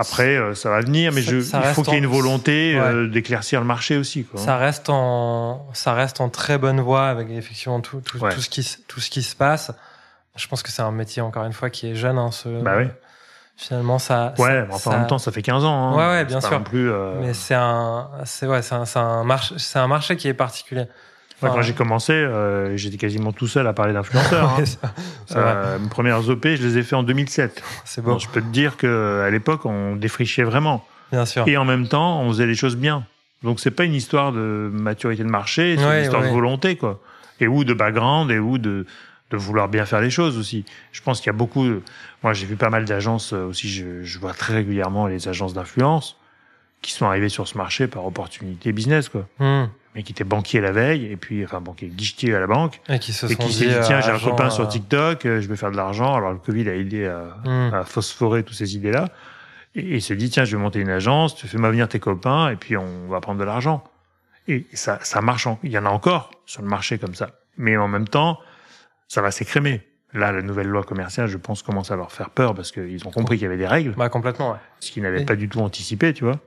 Après, 0.00 0.36
euh, 0.36 0.54
ça 0.54 0.70
va 0.70 0.80
venir, 0.80 1.12
mais 1.12 1.22
Ça- 1.22 1.30
je, 1.32 1.40
ça 1.40 1.60
il 1.64 1.74
faut 1.74 1.82
qu'il 1.82 1.92
y 1.92 1.96
ait 1.96 1.98
une 1.98 2.06
volonté 2.06 2.78
euh, 2.78 3.08
d'éclaircir 3.08 3.60
le 3.60 3.66
marché 3.66 3.96
aussi. 3.96 4.24
Quoi. 4.24 4.40
Ça 4.40 4.56
reste 4.56 4.88
en, 4.90 5.66
ça 5.74 5.92
reste 5.92 6.20
en 6.20 6.28
très 6.28 6.56
bonne 6.56 6.80
voie 6.80 7.08
avec 7.08 7.28
effectivement 7.30 7.80
tout, 7.80 8.00
tout, 8.00 8.18
Ouais. 8.18 8.30
tout 8.32 8.40
ce 8.40 8.48
qui, 8.48 8.62
se- 8.62 8.78
tout 8.86 9.00
ce 9.00 9.10
qui 9.10 9.22
se 9.22 9.34
passe. 9.34 9.72
Je 10.36 10.46
pense 10.46 10.62
que 10.62 10.70
c'est 10.70 10.82
un 10.82 10.92
métier 10.92 11.20
encore 11.20 11.44
une 11.44 11.52
fois 11.52 11.68
qui 11.68 11.88
est 11.90 11.94
jeune. 11.96 12.16
Hein, 12.16 12.30
ce, 12.30 12.48
Bah 12.62 12.74
oui. 12.78 12.84
Finalement, 13.56 13.98
ça. 13.98 14.34
Ouais, 14.38 14.46
ça- 14.46 14.64
mais 14.68 14.74
enfin, 14.74 14.90
en 14.92 14.98
même 14.98 15.06
temps, 15.08 15.18
ça 15.18 15.32
fait 15.32 15.42
15 15.42 15.64
ans. 15.64 15.92
Hein. 15.92 15.96
Ouais, 16.12 16.24
bien 16.24 16.40
sûr. 16.40 16.62
Plus, 16.62 16.88
euh, 16.92 17.14
Mais 17.20 17.34
c'est 17.34 17.54
un, 17.56 18.08
c'est 18.24 18.46
ouais, 18.46 18.62
c'est 18.62 18.74
un, 18.76 18.84
un 19.00 19.24
marché, 19.24 19.56
c'est 19.58 19.80
un 19.80 19.88
marché 19.88 20.16
qui 20.16 20.28
est 20.28 20.34
particulier. 20.34 20.86
Enfin, 21.40 21.54
quand 21.54 21.62
j'ai 21.62 21.72
commencé, 21.72 22.12
euh, 22.12 22.76
j'étais 22.76 22.96
quasiment 22.96 23.32
tout 23.32 23.46
seul 23.46 23.66
à 23.66 23.72
parler 23.72 23.92
d'influenceurs. 23.92 24.50
hein. 24.58 24.62
ouais, 24.62 25.36
Euh, 25.36 25.78
mes 25.78 25.88
premières 25.88 26.28
OP, 26.28 26.44
je 26.44 26.66
les 26.66 26.78
ai 26.78 26.82
fait 26.82 26.96
en 26.96 27.02
2007. 27.04 27.62
c'est 27.84 28.04
Donc, 28.04 28.18
je 28.20 28.28
peux 28.28 28.40
te 28.40 28.46
dire 28.48 28.76
que 28.76 29.22
à 29.24 29.30
l'époque, 29.30 29.64
on 29.64 29.94
défrichait 29.96 30.42
vraiment. 30.42 30.84
bien 31.12 31.24
sûr. 31.24 31.46
Et 31.46 31.56
en 31.56 31.64
même 31.64 31.86
temps, 31.86 32.20
on 32.22 32.28
faisait 32.30 32.46
les 32.46 32.54
choses 32.56 32.76
bien. 32.76 33.04
Donc, 33.44 33.60
c'est 33.60 33.70
pas 33.70 33.84
une 33.84 33.94
histoire 33.94 34.32
de 34.32 34.68
maturité 34.72 35.22
de 35.22 35.28
marché, 35.28 35.76
c'est 35.78 35.84
Ouais, 35.86 35.98
une 35.98 36.02
histoire 36.04 36.22
ouais. 36.22 36.28
de 36.28 36.34
volonté, 36.34 36.76
quoi. 36.76 37.00
Et 37.38 37.46
ou 37.46 37.62
de 37.62 37.72
background, 37.72 38.32
et 38.32 38.40
ou 38.40 38.58
de, 38.58 38.84
de 39.30 39.36
vouloir 39.36 39.68
bien 39.68 39.84
faire 39.84 40.00
les 40.00 40.10
choses 40.10 40.36
aussi. 40.38 40.64
Je 40.90 41.00
pense 41.02 41.20
qu'il 41.20 41.28
y 41.28 41.30
a 41.34 41.38
beaucoup. 41.38 41.64
de- 41.68 41.82
Moi, 42.24 42.32
j'ai 42.32 42.46
vu 42.46 42.56
pas 42.56 42.68
mal 42.68 42.84
d'agences 42.84 43.32
euh, 43.32 43.44
aussi. 43.44 43.68
Je, 43.68 44.02
je 44.02 44.18
vois 44.18 44.32
très 44.32 44.54
régulièrement 44.54 45.06
les 45.06 45.28
agences 45.28 45.54
d'influence 45.54 46.16
qui 46.82 46.90
sont 46.92 47.06
arrivées 47.06 47.28
sur 47.28 47.46
ce 47.46 47.56
marché 47.56 47.86
par 47.86 48.04
opportunité 48.06 48.72
business, 48.72 49.08
quoi. 49.08 49.26
Hmm. 49.38 49.66
Mais 49.98 50.04
qui 50.04 50.12
étaient 50.12 50.22
banquier 50.22 50.60
la 50.60 50.70
veille, 50.70 51.06
et 51.10 51.16
puis, 51.16 51.44
enfin, 51.44 51.60
banquier 51.60 51.88
guichetier 51.88 52.32
à 52.32 52.38
la 52.38 52.46
banque, 52.46 52.80
Et 52.88 53.00
qui 53.00 53.12
se 53.12 53.26
et 53.26 53.30
sont 53.30 53.34
qui 53.42 53.52
s'est 53.52 53.64
dit, 53.66 53.74
euh, 53.74 53.82
tiens, 53.84 54.00
j'ai 54.00 54.12
un 54.12 54.18
copain 54.20 54.48
sur 54.48 54.62
euh, 54.62 54.68
TikTok, 54.68 55.26
euh, 55.26 55.40
je 55.40 55.48
vais 55.48 55.56
faire 55.56 55.72
de 55.72 55.76
l'argent. 55.76 56.14
Alors, 56.14 56.30
le 56.30 56.38
Covid 56.38 56.68
a 56.68 56.74
aidé 56.76 57.04
à, 57.06 57.36
hmm. 57.44 57.74
à 57.74 57.84
phosphorer 57.84 58.44
toutes 58.44 58.54
ces 58.56 58.76
idées-là. 58.76 59.08
Et 59.74 59.80
et 59.80 59.94
il 59.96 60.00
se 60.00 60.14
dit, 60.14 60.30
tiens, 60.30 60.44
je 60.44 60.56
vais 60.56 60.62
monter 60.62 60.78
une 60.78 60.88
agence, 60.88 61.34
tu 61.34 61.48
fais-moi 61.48 61.70
venir 61.70 61.88
tes 61.88 61.98
copains, 61.98 62.48
et 62.48 62.54
puis 62.54 62.76
on 62.76 63.08
va 63.08 63.20
prendre 63.20 63.40
de 63.40 63.44
l'argent. 63.44 63.82
Et 64.46 64.66
ça, 64.72 65.00
ça 65.02 65.20
marche. 65.20 65.48
en- 65.48 65.58
Il 65.64 65.72
y 65.72 65.78
en 65.78 65.84
a 65.84 65.90
encore 65.90 66.30
sur 66.46 66.62
le 66.62 66.68
marché 66.68 66.98
comme 66.98 67.16
ça. 67.16 67.30
Mais 67.56 67.76
en 67.76 67.88
même 67.88 68.06
temps, 68.06 68.38
ça 69.08 69.20
va 69.20 69.32
s'écrémer. 69.32 69.82
Là, 70.14 70.30
la 70.30 70.42
nouvelle 70.42 70.68
loi 70.68 70.84
commerciale, 70.84 71.26
je 71.26 71.38
pense, 71.38 71.64
commence 71.64 71.90
à 71.90 71.96
leur 71.96 72.12
faire 72.12 72.30
peur 72.30 72.54
parce 72.54 72.70
qu'ils 72.70 73.04
ont 73.04 73.10
compris 73.10 73.36
qu'il 73.36 73.42
y 73.42 73.46
avait 73.46 73.56
des 73.58 73.66
règles, 73.66 73.94
Bah 73.96 74.08
complètement. 74.08 74.52
Ouais. 74.52 74.58
ce 74.78 74.92
qu'ils 74.92 75.02
n'avaient 75.02 75.24
pas 75.24 75.34
du 75.34 75.48
tout 75.48 75.58
anticipé, 75.60 76.12
tu 76.14 76.22
vois. 76.22 76.38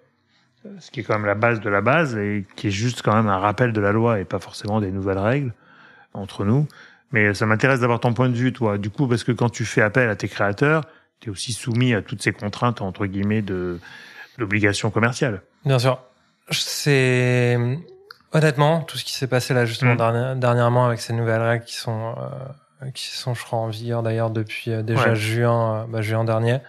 Ce 0.79 0.91
qui 0.91 0.99
est 0.99 1.03
quand 1.03 1.13
même 1.15 1.25
la 1.25 1.35
base 1.35 1.59
de 1.59 1.69
la 1.69 1.81
base 1.81 2.15
et 2.17 2.45
qui 2.55 2.67
est 2.67 2.71
juste 2.71 3.01
quand 3.01 3.15
même 3.15 3.27
un 3.27 3.37
rappel 3.39 3.73
de 3.73 3.81
la 3.81 3.91
loi 3.91 4.19
et 4.19 4.25
pas 4.25 4.39
forcément 4.39 4.79
des 4.79 4.91
nouvelles 4.91 5.17
règles 5.17 5.53
entre 6.13 6.45
nous. 6.45 6.67
Mais 7.11 7.33
ça 7.33 7.45
m'intéresse 7.45 7.79
d'avoir 7.81 7.99
ton 7.99 8.13
point 8.13 8.29
de 8.29 8.35
vue, 8.35 8.53
toi. 8.53 8.77
Du 8.77 8.89
coup, 8.89 9.07
parce 9.07 9.23
que 9.23 9.31
quand 9.31 9.49
tu 9.49 9.65
fais 9.65 9.81
appel 9.81 10.09
à 10.09 10.15
tes 10.15 10.27
créateurs, 10.27 10.83
tu 11.19 11.29
es 11.29 11.31
aussi 11.31 11.51
soumis 11.53 11.93
à 11.93 12.01
toutes 12.01 12.21
ces 12.21 12.31
contraintes, 12.31 12.81
entre 12.81 13.05
guillemets, 13.05 13.41
de 13.41 13.79
l'obligation 14.37 14.91
commerciale. 14.91 15.41
Bien 15.65 15.77
sûr. 15.79 15.99
C'est 16.51 17.57
honnêtement 18.31 18.81
tout 18.81 18.97
ce 18.97 19.03
qui 19.03 19.13
s'est 19.13 19.27
passé 19.27 19.53
là 19.53 19.65
justement 19.65 19.93
Mm. 19.93 19.97
dernière- 19.97 20.35
dernièrement 20.35 20.85
avec 20.85 20.99
ces 21.01 21.13
nouvelles 21.13 21.41
règles 21.41 21.65
qui 21.65 21.75
sont 21.75 22.15
euh, 22.17 22.89
qui 22.93 23.07
sont 23.07 23.33
je 23.33 23.43
crois 23.43 23.59
en 23.59 23.67
vigueur 23.67 24.03
d'ailleurs 24.03 24.29
depuis 24.29 24.71
euh, 24.71 24.81
déjà 24.83 25.09
Ouais. 25.09 25.15
juin 25.15 25.81
euh, 25.81 25.85
bah, 25.87 26.01
juin 26.01 26.23
dernier. 26.23 26.59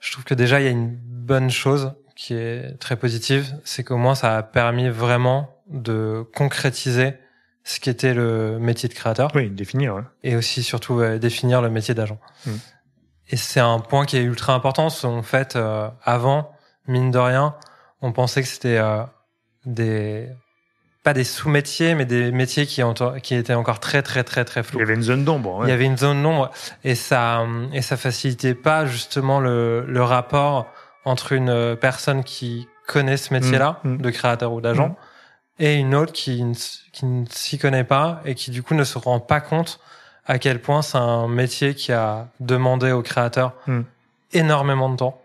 Je 0.00 0.12
trouve 0.12 0.24
que 0.24 0.34
déjà 0.34 0.60
il 0.60 0.64
y 0.64 0.68
a 0.68 0.70
une 0.70 0.94
bonne 0.96 1.50
chose 1.50 1.92
qui 2.18 2.34
est 2.34 2.76
très 2.80 2.96
positive, 2.96 3.46
c'est 3.62 3.84
qu'au 3.84 3.96
moins 3.96 4.16
ça 4.16 4.36
a 4.36 4.42
permis 4.42 4.88
vraiment 4.88 5.56
de 5.68 6.26
concrétiser 6.34 7.14
ce 7.62 7.78
qu'était 7.78 8.12
le 8.12 8.58
métier 8.58 8.88
de 8.88 8.94
créateur. 8.94 9.30
Oui, 9.36 9.48
définir. 9.50 9.94
Ouais. 9.94 10.02
Et 10.24 10.34
aussi 10.34 10.64
surtout 10.64 11.00
définir 11.18 11.62
le 11.62 11.70
métier 11.70 11.94
d'agent. 11.94 12.18
Mm. 12.44 12.50
Et 13.28 13.36
c'est 13.36 13.60
un 13.60 13.78
point 13.78 14.04
qui 14.04 14.16
est 14.16 14.22
ultra 14.22 14.52
important. 14.52 14.88
En 15.04 15.22
fait, 15.22 15.54
euh, 15.54 15.88
avant, 16.02 16.50
mine 16.88 17.12
de 17.12 17.18
rien, 17.18 17.54
on 18.02 18.10
pensait 18.12 18.42
que 18.42 18.48
c'était 18.48 18.78
euh, 18.78 19.02
des 19.64 20.28
pas 21.04 21.14
des 21.14 21.24
sous-métiers, 21.24 21.94
mais 21.94 22.04
des 22.04 22.32
métiers 22.32 22.66
qui, 22.66 22.82
qui 23.22 23.34
étaient 23.36 23.54
encore 23.54 23.78
très 23.78 24.02
très 24.02 24.24
très 24.24 24.44
très 24.44 24.64
flous. 24.64 24.80
Il 24.80 24.80
y 24.80 24.82
avait 24.82 24.94
une 24.94 25.02
zone 25.02 25.24
d'ombre. 25.24 25.58
Ouais. 25.58 25.66
Il 25.66 25.70
y 25.70 25.72
avait 25.72 25.84
une 25.84 25.96
zone 25.96 26.20
d'ombre 26.20 26.50
et 26.82 26.96
ça 26.96 27.46
et 27.72 27.80
ça 27.80 27.96
facilitait 27.96 28.54
pas 28.54 28.86
justement 28.86 29.38
le, 29.38 29.84
le 29.86 30.02
rapport 30.02 30.66
entre 31.04 31.32
une 31.32 31.76
personne 31.76 32.24
qui 32.24 32.68
connaît 32.86 33.16
ce 33.16 33.32
métier-là 33.32 33.80
mmh, 33.82 33.88
mmh. 33.88 33.98
de 33.98 34.10
créateur 34.10 34.52
ou 34.52 34.60
d'agent 34.60 34.88
mmh. 34.88 35.62
et 35.62 35.74
une 35.74 35.94
autre 35.94 36.12
qui, 36.12 36.44
qui 36.92 37.06
ne 37.06 37.24
s'y 37.30 37.58
connaît 37.58 37.84
pas 37.84 38.20
et 38.24 38.34
qui 38.34 38.50
du 38.50 38.62
coup 38.62 38.74
ne 38.74 38.84
se 38.84 38.98
rend 38.98 39.20
pas 39.20 39.40
compte 39.40 39.80
à 40.26 40.38
quel 40.38 40.60
point 40.60 40.82
c'est 40.82 40.98
un 40.98 41.26
métier 41.26 41.74
qui 41.74 41.92
a 41.92 42.28
demandé 42.40 42.92
aux 42.92 43.02
créateurs 43.02 43.54
énormément 44.32 44.90
de 44.90 44.96
temps, 44.96 45.22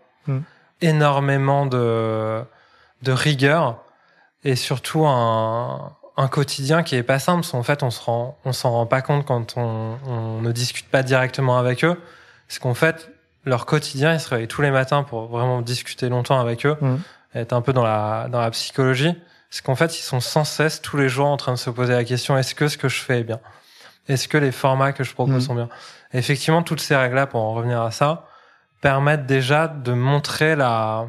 énormément 0.80 1.66
de, 1.66 2.42
de 3.02 3.12
rigueur 3.12 3.84
et 4.44 4.56
surtout 4.56 5.06
un, 5.06 5.92
un 6.16 6.28
quotidien 6.28 6.82
qui 6.82 6.96
est 6.96 7.02
pas 7.02 7.18
simple. 7.18 7.40
Parce 7.40 7.52
qu'en 7.52 7.62
fait, 7.62 7.82
on 7.82 7.90
se 7.90 8.00
rend, 8.00 8.38
on 8.44 8.52
s'en 8.52 8.72
rend 8.72 8.86
pas 8.86 9.02
compte 9.02 9.26
quand 9.26 9.56
on, 9.56 9.98
on, 10.06 10.40
ne 10.40 10.52
discute 10.52 10.88
pas 10.88 11.02
directement 11.02 11.58
avec 11.58 11.84
eux. 11.84 12.00
C'est 12.48 12.60
qu'en 12.60 12.74
fait, 12.74 13.10
leur 13.44 13.66
quotidien, 13.66 14.14
ils 14.14 14.20
se 14.20 14.28
réveillent 14.28 14.48
tous 14.48 14.62
les 14.62 14.70
matins 14.70 15.02
pour 15.02 15.26
vraiment 15.26 15.60
discuter 15.62 16.08
longtemps 16.08 16.40
avec 16.40 16.66
eux, 16.66 16.76
hmm. 16.80 16.96
être 17.34 17.52
un 17.52 17.60
peu 17.60 17.72
dans 17.72 17.84
la, 17.84 18.28
dans 18.30 18.40
la 18.40 18.50
psychologie. 18.50 19.14
C'est 19.50 19.64
qu'en 19.64 19.76
fait, 19.76 19.98
ils 19.98 20.02
sont 20.02 20.20
sans 20.20 20.44
cesse 20.44 20.80
tous 20.82 20.96
les 20.96 21.08
jours 21.08 21.26
en 21.26 21.36
train 21.36 21.52
de 21.52 21.58
se 21.58 21.70
poser 21.70 21.92
la 21.92 22.04
question 22.04 22.36
est-ce 22.36 22.54
que 22.54 22.68
ce 22.68 22.76
que 22.76 22.88
je 22.88 23.00
fais 23.00 23.20
est 23.20 23.24
bien? 23.24 23.40
Est-ce 24.08 24.28
que 24.28 24.36
les 24.36 24.52
formats 24.52 24.92
que 24.92 25.04
je 25.04 25.14
propose 25.14 25.36
mm. 25.36 25.46
sont 25.46 25.54
bien? 25.54 25.68
Effectivement, 26.12 26.62
toutes 26.62 26.80
ces 26.80 26.96
règles-là, 26.96 27.26
pour 27.26 27.40
en 27.40 27.54
revenir 27.54 27.80
à 27.80 27.90
ça, 27.90 28.26
permettent 28.80 29.26
déjà 29.26 29.68
de 29.68 29.92
montrer 29.92 30.56
la, 30.56 31.06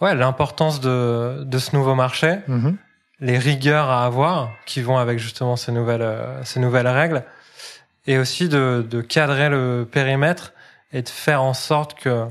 ouais, 0.00 0.14
l'importance 0.14 0.80
de, 0.80 1.42
de 1.44 1.58
ce 1.58 1.74
nouveau 1.74 1.94
marché, 1.94 2.38
mm-hmm. 2.48 2.76
les 3.20 3.38
rigueurs 3.38 3.90
à 3.90 4.04
avoir 4.04 4.50
qui 4.66 4.82
vont 4.82 4.98
avec 4.98 5.18
justement 5.18 5.56
ces 5.56 5.72
nouvelles, 5.72 6.02
euh, 6.02 6.44
ces 6.44 6.60
nouvelles 6.60 6.88
règles, 6.88 7.24
et 8.06 8.18
aussi 8.18 8.48
de, 8.48 8.86
de 8.88 9.00
cadrer 9.00 9.48
le 9.48 9.88
périmètre 9.90 10.52
et 10.92 11.02
de 11.02 11.08
faire 11.08 11.42
en 11.42 11.54
sorte 11.54 11.94
que 11.94 12.26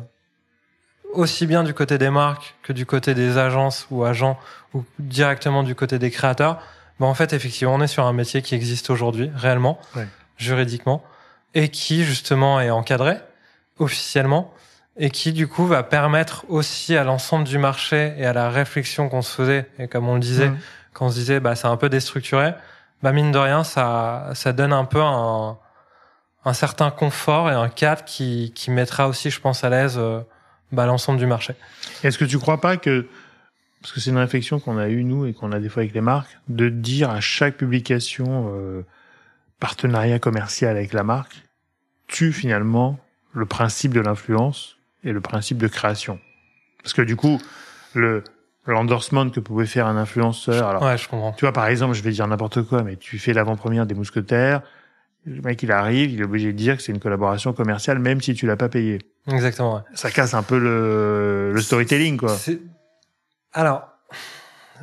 aussi 1.14 1.48
bien 1.48 1.64
du 1.64 1.74
côté 1.74 1.98
des 1.98 2.10
marques 2.10 2.56
que 2.62 2.74
du 2.74 2.86
côté 2.86 3.14
des 3.14 3.38
agences 3.38 3.88
ou 3.90 4.04
agents 4.04 4.38
ou 4.74 4.84
directement 5.00 5.64
du 5.64 5.76
côté 5.76 5.98
des 6.00 6.12
créateurs, 6.12 6.60
en 7.04 7.14
fait, 7.14 7.34
effectivement, 7.34 7.76
on 7.76 7.82
est 7.82 7.88
sur 7.88 8.06
un 8.06 8.14
métier 8.14 8.42
qui 8.42 8.56
existe 8.56 8.90
aujourd'hui, 8.90 9.30
réellement, 9.36 9.80
juridiquement, 10.38 11.04
et 11.54 11.70
qui, 11.70 12.04
justement, 12.04 12.62
est 12.62 12.70
encadré 12.70 13.18
officiellement, 13.80 14.54
et 14.98 15.10
qui, 15.10 15.34
du 15.34 15.48
coup, 15.48 15.66
va 15.66 15.84
permettre 15.84 16.46
aussi 16.48 16.96
à 16.96 17.04
l'ensemble 17.04 17.44
du 17.44 17.58
marché 17.58 18.14
et 18.18 18.26
à 18.26 18.32
la 18.32 18.50
réflexion 18.50 19.10
qu'on 19.10 19.22
se 19.22 19.36
faisait, 19.36 19.70
et 19.78 19.88
comme 19.88 20.08
on 20.08 20.14
le 20.14 20.22
disait, 20.22 20.50
mmh. 20.50 20.58
quand 20.94 21.08
on 21.08 21.10
se 21.10 21.16
disait, 21.16 21.40
bah, 21.42 21.56
c'est 21.56 21.68
un 21.68 21.76
peu 21.76 21.90
déstructuré, 21.90 22.54
bah, 23.04 23.12
mine 23.12 23.32
de 23.32 23.38
rien, 23.38 23.66
ça, 23.66 24.30
ça 24.34 24.54
donne 24.54 24.72
un 24.72 24.86
peu 24.86 25.02
un, 25.02 25.58
un 26.46 26.54
certain 26.54 26.92
confort 26.92 27.50
et 27.50 27.54
un 27.54 27.70
cadre 27.70 28.06
qui, 28.06 28.52
qui 28.56 28.72
mettra 28.72 29.08
aussi, 29.08 29.30
je 29.30 29.42
pense, 29.42 29.64
à 29.64 29.70
l'aise 29.70 29.96
euh, 29.98 30.22
bah, 30.72 30.86
l'ensemble 30.86 31.20
du 31.20 31.26
marché. 31.26 31.56
Est-ce 32.04 32.18
que 32.18 32.26
tu 32.26 32.38
crois 32.38 32.62
pas 32.62 32.78
que 32.78 33.08
parce 33.82 33.94
que 33.94 34.00
c'est 34.00 34.10
une 34.10 34.18
réflexion 34.18 34.60
qu'on 34.60 34.80
a 34.80 34.90
eue 34.90 35.04
nous 35.04 35.28
et 35.28 35.34
qu'on 35.34 35.52
a 35.52 35.60
des 35.60 35.70
fois 35.70 35.82
avec 35.82 35.94
les 35.94 36.02
marques, 36.02 36.40
de 36.48 36.70
dire 36.70 37.12
à 37.12 37.22
chaque 37.22 37.56
publication 37.56 38.52
euh, 38.56 38.82
partenariat 39.60 40.18
commercial 40.18 40.76
avec 40.76 40.92
la 40.92 41.04
marque, 41.04 41.44
tue 42.08 42.34
finalement 42.34 42.98
le 43.34 43.46
principe 43.46 43.94
de 43.94 44.00
l'influence 44.00 44.78
et 45.04 45.12
le 45.12 45.22
principe 45.22 45.60
de 45.60 45.68
création? 45.68 46.20
Parce 46.82 46.94
que 46.94 47.04
du 47.04 47.16
coup, 47.16 47.40
le 47.94 48.24
l'endorsement 48.66 49.30
que 49.30 49.40
pouvait 49.40 49.68
faire 49.68 49.86
un 49.86 49.98
influenceur. 49.98 50.68
Alors, 50.68 50.82
ouais, 50.82 50.98
je 50.98 51.08
comprends. 51.08 51.34
Tu 51.34 51.46
vois, 51.46 51.54
par 51.54 51.68
exemple, 51.68 51.94
je 51.94 52.02
vais 52.02 52.12
dire 52.12 52.28
n'importe 52.28 52.64
quoi, 52.64 52.82
mais 52.82 52.96
tu 52.96 53.20
fais 53.20 53.34
l'avant-première 53.34 53.86
des 53.86 53.94
Mousquetaires, 53.94 54.62
le 55.26 55.42
mec 55.42 55.64
il 55.64 55.72
arrive, 55.72 56.12
il 56.12 56.22
est 56.22 56.26
obligé 56.26 56.52
de 56.52 56.58
dire 56.58 56.78
que 56.78 56.84
c'est 56.84 56.92
une 56.92 57.00
collaboration 57.00 57.54
commerciale, 57.54 58.00
même 58.00 58.22
si 58.22 58.34
tu 58.34 58.46
l'as 58.46 58.58
pas 58.58 58.70
payé. 58.70 59.00
Exactement. 59.28 59.76
Ouais. 59.76 59.82
Ça 59.94 60.12
casse 60.12 60.34
un 60.34 60.44
peu 60.44 60.60
le, 60.60 61.52
le 61.54 61.62
storytelling, 61.62 62.18
quoi. 62.18 62.36
Alors, 63.54 63.88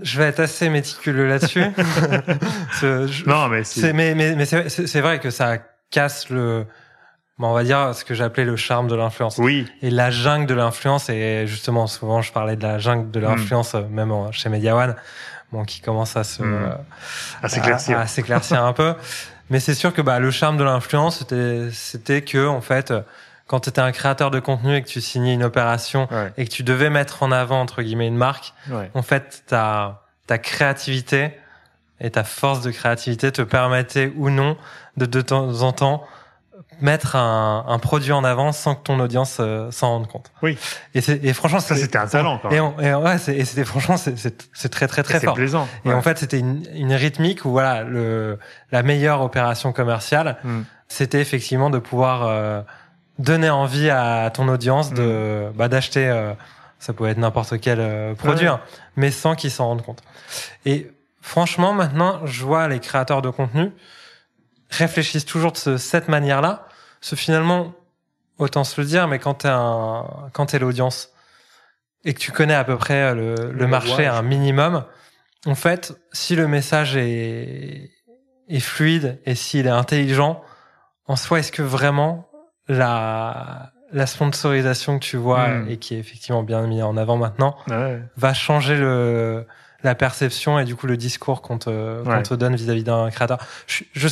je 0.01 0.19
vais 0.19 0.25
être 0.25 0.41
assez 0.41 0.69
méticuleux 0.69 1.29
là-dessus. 1.29 1.63
non, 3.27 3.49
mais 3.49 3.65
c'est 3.65 3.93
mais 3.93 4.15
mais, 4.15 4.35
mais 4.35 4.47
c'est 4.47 5.01
vrai 5.01 5.21
que 5.21 5.31
ça 5.31 5.59
casse 5.91 6.31
le 6.31 6.67
on 7.39 7.55
va 7.55 7.65
dire 7.65 7.95
ce 7.95 8.05
que 8.05 8.15
j'appelais 8.15 8.45
le 8.45 8.57
charme 8.57 8.89
de 8.89 8.95
l'influence. 8.95 9.39
Oui. 9.39 9.67
Et 9.83 9.91
la 9.91 10.11
jungle 10.11 10.47
de 10.47 10.55
l'influence 10.55 11.09
et 11.09 11.47
justement 11.47 11.87
souvent 11.87 12.23
je 12.23 12.33
parlais 12.33 12.57
de 12.57 12.63
la 12.63 12.79
jungle 12.79 13.11
de 13.11 13.21
l'influence 13.21 13.75
hmm. 13.75 13.89
même 13.91 14.13
chez 14.33 14.49
Media 14.49 14.77
One 14.77 14.95
bon 15.51 15.65
qui 15.65 15.81
commence 15.81 16.17
à 16.17 16.25
se 16.25 16.43
à 17.43 17.49
s'éclaircir 17.49 17.99
à, 17.99 18.07
s'éclaircir 18.07 18.65
un 18.65 18.73
peu. 18.73 18.95
Mais 19.51 19.61
c'est 19.61 19.75
sûr 19.75 19.93
que 19.93 20.01
bah 20.03 20.19
le 20.19 20.31
charme 20.31 20.57
de 20.57 20.65
l'influence 20.65 21.25
c'était 21.73 22.23
que 22.23 22.47
en 22.47 22.61
fait 22.61 22.93
quand 23.47 23.61
tu 23.61 23.69
étais 23.69 23.81
un 23.81 23.93
créateur 23.93 24.31
de 24.31 24.41
contenu 24.41 24.75
et 24.75 24.83
que 24.83 24.89
tu 24.89 25.01
signais 25.01 25.35
une 25.35 25.45
opération 25.45 26.09
et 26.37 26.47
que 26.47 26.51
tu 26.51 26.63
devais 26.63 26.91
mettre 26.91 27.23
en 27.23 27.33
avant 27.33 27.61
entre 27.61 27.83
guillemets 27.83 28.09
une 28.09 28.17
marque, 28.17 28.55
en 28.95 29.03
fait 29.03 29.45
ta 29.47 30.03
ta 30.27 30.39
créativité 30.39 31.33
et 32.01 32.11
ta 32.11 32.25
force 32.25 32.63
de 32.63 32.71
créativité 32.71 33.31
te 33.31 33.43
permettait 33.43 34.13
ou 34.17 34.31
non 34.31 34.57
de 34.97 35.07
de 35.07 35.21
temps 35.21 35.63
en 35.63 35.73
temps 35.73 36.05
mettre 36.83 37.17
un, 37.17 37.65
un 37.67 37.79
produit 37.79 38.13
en 38.13 38.25
avant 38.25 38.53
sans 38.53 38.75
que 38.75 38.83
ton 38.83 39.01
audience 39.01 39.39
euh, 39.41 39.71
s'en 39.71 39.89
rende 39.89 40.09
compte. 40.09 40.31
Oui. 40.43 40.59
Et, 40.95 40.99
et 40.99 41.33
franchement, 41.33 41.61
ça 41.61 41.77
c'était 41.77 41.99
un 41.99 42.07
talent. 42.07 42.39
Quand 42.43 42.51
même. 42.51 42.73
Et, 42.81 42.95
ouais, 42.95 43.17
et 43.29 43.45
c'était 43.45 43.65
franchement 43.65 43.97
c'est 43.97 44.69
très 44.69 44.89
très 44.89 45.03
très 45.03 45.21
fort. 45.21 45.35
C'est 45.35 45.41
plaisant. 45.41 45.69
Et 45.85 45.93
en 45.93 46.03
fait, 46.03 46.19
c'était 46.19 46.39
une, 46.39 46.63
une 46.75 46.93
rythmique 46.93 47.45
où 47.45 47.51
voilà 47.51 47.83
le 47.83 48.39
la 48.71 48.83
meilleure 48.83 49.23
opération 49.23 49.73
commerciale, 49.73 50.37
hmm. 50.45 50.63
c'était 50.89 51.21
effectivement 51.21 51.71
de 51.71 51.79
pouvoir 51.79 52.27
euh, 52.27 52.63
donner 53.19 53.51
envie 53.51 53.91
à 53.91 54.31
ton 54.31 54.49
audience 54.49 54.93
de 54.93 55.49
mm. 55.49 55.57
bah, 55.57 55.69
d'acheter 55.69 56.09
euh, 56.09 56.33
ça 56.79 56.93
pouvait 56.93 57.11
être 57.11 57.19
n'importe 57.19 57.61
quel 57.61 57.79
euh, 57.81 58.15
produit 58.15 58.47
hein, 58.47 58.61
mais 58.97 59.11
sans 59.11 59.35
qu'ils 59.35 59.51
s'en 59.51 59.67
rendent 59.67 59.83
compte 59.83 60.03
et 60.65 60.91
franchement 61.21 61.73
maintenant 61.73 62.21
je 62.27 62.45
vois 62.45 62.69
les 62.69 62.81
créateurs 62.81 63.23
de 63.23 63.31
contenu 63.31 63.71
réfléchissent 64.71 65.27
toujours 65.27 65.53
de 65.53 65.77
cette 65.77 66.09
manière 66.09 66.41
là 67.03 67.07
ce 67.09 67.15
finalement 67.15 67.75
autant 68.39 68.65
se 68.65 68.81
le 68.81 68.87
dire 68.87 69.07
mais 69.09 69.19
quand 69.19 69.35
t'es 69.35 69.49
un 69.49 70.07
quand 70.33 70.47
t'es 70.47 70.59
l'audience 70.59 71.11
et 72.05 72.15
que 72.15 72.19
tu 72.19 72.33
connais 72.33 72.55
à 72.55 72.65
peu 72.65 72.77
près 72.77 73.15
le, 73.15 73.53
le 73.53 73.67
marché 73.67 74.07
à 74.07 74.17
un 74.17 74.23
minimum 74.23 74.85
en 75.47 75.55
fait 75.55 75.93
si 76.13 76.35
le 76.35 76.49
message 76.49 76.97
est 76.97 77.91
est 78.49 78.61
fluide 78.61 79.21
et 79.27 79.35
s'il 79.35 79.67
est 79.67 79.71
intelligent 79.71 80.43
en 81.07 81.17
soi 81.17 81.41
est-ce 81.41 81.53
que 81.53 81.63
vraiment 81.63 82.29
la, 82.69 83.73
la 83.93 84.07
sponsorisation 84.07 84.99
que 84.99 85.05
tu 85.05 85.17
vois 85.17 85.49
hmm. 85.49 85.71
et 85.71 85.77
qui 85.77 85.95
est 85.95 85.99
effectivement 85.99 86.43
bien 86.43 86.67
mis 86.67 86.83
en 86.83 86.97
avant 86.97 87.17
maintenant 87.17 87.57
va 88.17 88.35
changer 88.35 88.77
le, 88.77 89.47
la 89.83 89.95
perception 89.95 90.59
et 90.59 90.65
du 90.65 90.77
coup 90.77 90.87
le 90.87 90.97
discours 90.97 91.43
qu'on 91.43 91.59
te, 91.59 92.03
qu'on 92.05 92.23
te 92.23 92.35
donne 92.35 92.55
vis-à-vis 92.55 92.85
d'un 92.85 93.11
créateur? 93.11 93.39
Je, 93.67 93.85
je, 93.93 94.09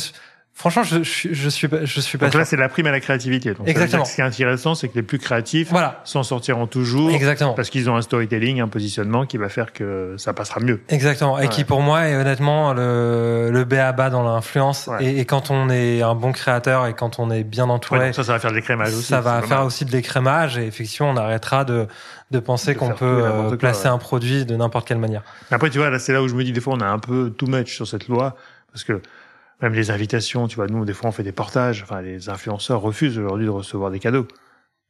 Franchement, 0.53 0.83
je, 0.83 1.01
je, 1.01 1.29
je 1.31 1.49
suis 1.49 1.67
pas, 1.67 1.85
je 1.85 1.99
suis 2.01 2.17
pas. 2.17 2.25
Donc 2.25 2.35
là, 2.35 2.45
c'est 2.45 2.57
la 2.57 2.69
prime 2.69 2.85
à 2.85 2.91
la 2.91 2.99
créativité. 2.99 3.53
Donc, 3.53 3.67
Exactement. 3.67 4.05
ce 4.05 4.13
qui 4.13 4.21
est 4.21 4.23
intéressant, 4.23 4.75
c'est 4.75 4.89
que 4.89 4.95
les 4.95 5.01
plus 5.01 5.17
créatifs 5.17 5.69
voilà. 5.71 6.01
s'en 6.03 6.21
sortiront 6.23 6.67
toujours. 6.67 7.09
Exactement. 7.09 7.53
Parce 7.53 7.69
qu'ils 7.69 7.89
ont 7.89 7.95
un 7.95 8.01
storytelling, 8.01 8.61
un 8.61 8.67
positionnement 8.67 9.25
qui 9.25 9.37
va 9.37 9.49
faire 9.49 9.73
que 9.73 10.15
ça 10.17 10.33
passera 10.33 10.59
mieux. 10.59 10.81
Exactement. 10.89 11.39
Et 11.39 11.47
qui, 11.47 11.63
pour 11.63 11.81
moi, 11.81 12.07
est 12.07 12.15
honnêtement 12.15 12.73
le, 12.73 13.49
le 13.51 13.65
B 13.65 13.73
à 13.73 13.91
bas 13.91 14.11
dans 14.11 14.23
l'influence. 14.23 14.87
Et, 14.99 15.21
et, 15.21 15.25
quand 15.25 15.49
on 15.49 15.69
est 15.69 16.03
un 16.03 16.13
bon 16.13 16.31
créateur 16.31 16.85
et 16.85 16.93
quand 16.93 17.17
on 17.17 17.31
est 17.31 17.43
bien 17.43 17.69
entouré. 17.69 18.13
ça, 18.13 18.23
ça 18.23 18.33
va 18.33 18.39
faire 18.39 18.51
de 18.51 18.55
l'écrémage 18.57 18.93
aussi. 18.93 19.07
Ça 19.07 19.21
va 19.21 19.41
faire 19.41 19.65
aussi 19.65 19.85
de 19.85 19.91
l'écrémage. 19.91 20.57
Et 20.57 20.67
effectivement, 20.67 21.09
on 21.09 21.17
arrêtera 21.17 21.65
de, 21.65 21.87
de 22.29 22.39
penser 22.39 22.75
qu'on 22.75 22.91
peut 22.91 23.23
euh, 23.23 23.55
placer 23.55 23.87
un 23.87 23.97
produit 23.97 24.45
de 24.45 24.55
n'importe 24.55 24.87
quelle 24.87 24.99
manière. 24.99 25.23
Après, 25.49 25.69
tu 25.69 25.79
vois, 25.79 25.89
là, 25.89 25.97
c'est 25.97 26.13
là 26.13 26.21
où 26.21 26.27
je 26.27 26.35
me 26.35 26.43
dis, 26.43 26.51
des 26.51 26.61
fois, 26.61 26.75
on 26.75 26.81
a 26.81 26.87
un 26.87 26.99
peu 26.99 27.31
too 27.31 27.47
much 27.47 27.73
sur 27.73 27.87
cette 27.87 28.07
loi. 28.07 28.35
Parce 28.71 28.83
que, 28.83 29.01
même 29.61 29.73
les 29.73 29.91
invitations, 29.91 30.47
tu 30.47 30.55
vois, 30.55 30.67
nous, 30.67 30.85
des 30.85 30.93
fois, 30.93 31.09
on 31.09 31.11
fait 31.11 31.23
des 31.23 31.31
portages. 31.31 31.83
Enfin, 31.83 32.01
les 32.01 32.29
influenceurs 32.29 32.81
refusent 32.81 33.17
aujourd'hui 33.17 33.45
de 33.45 33.51
recevoir 33.51 33.91
des 33.91 33.99
cadeaux. 33.99 34.27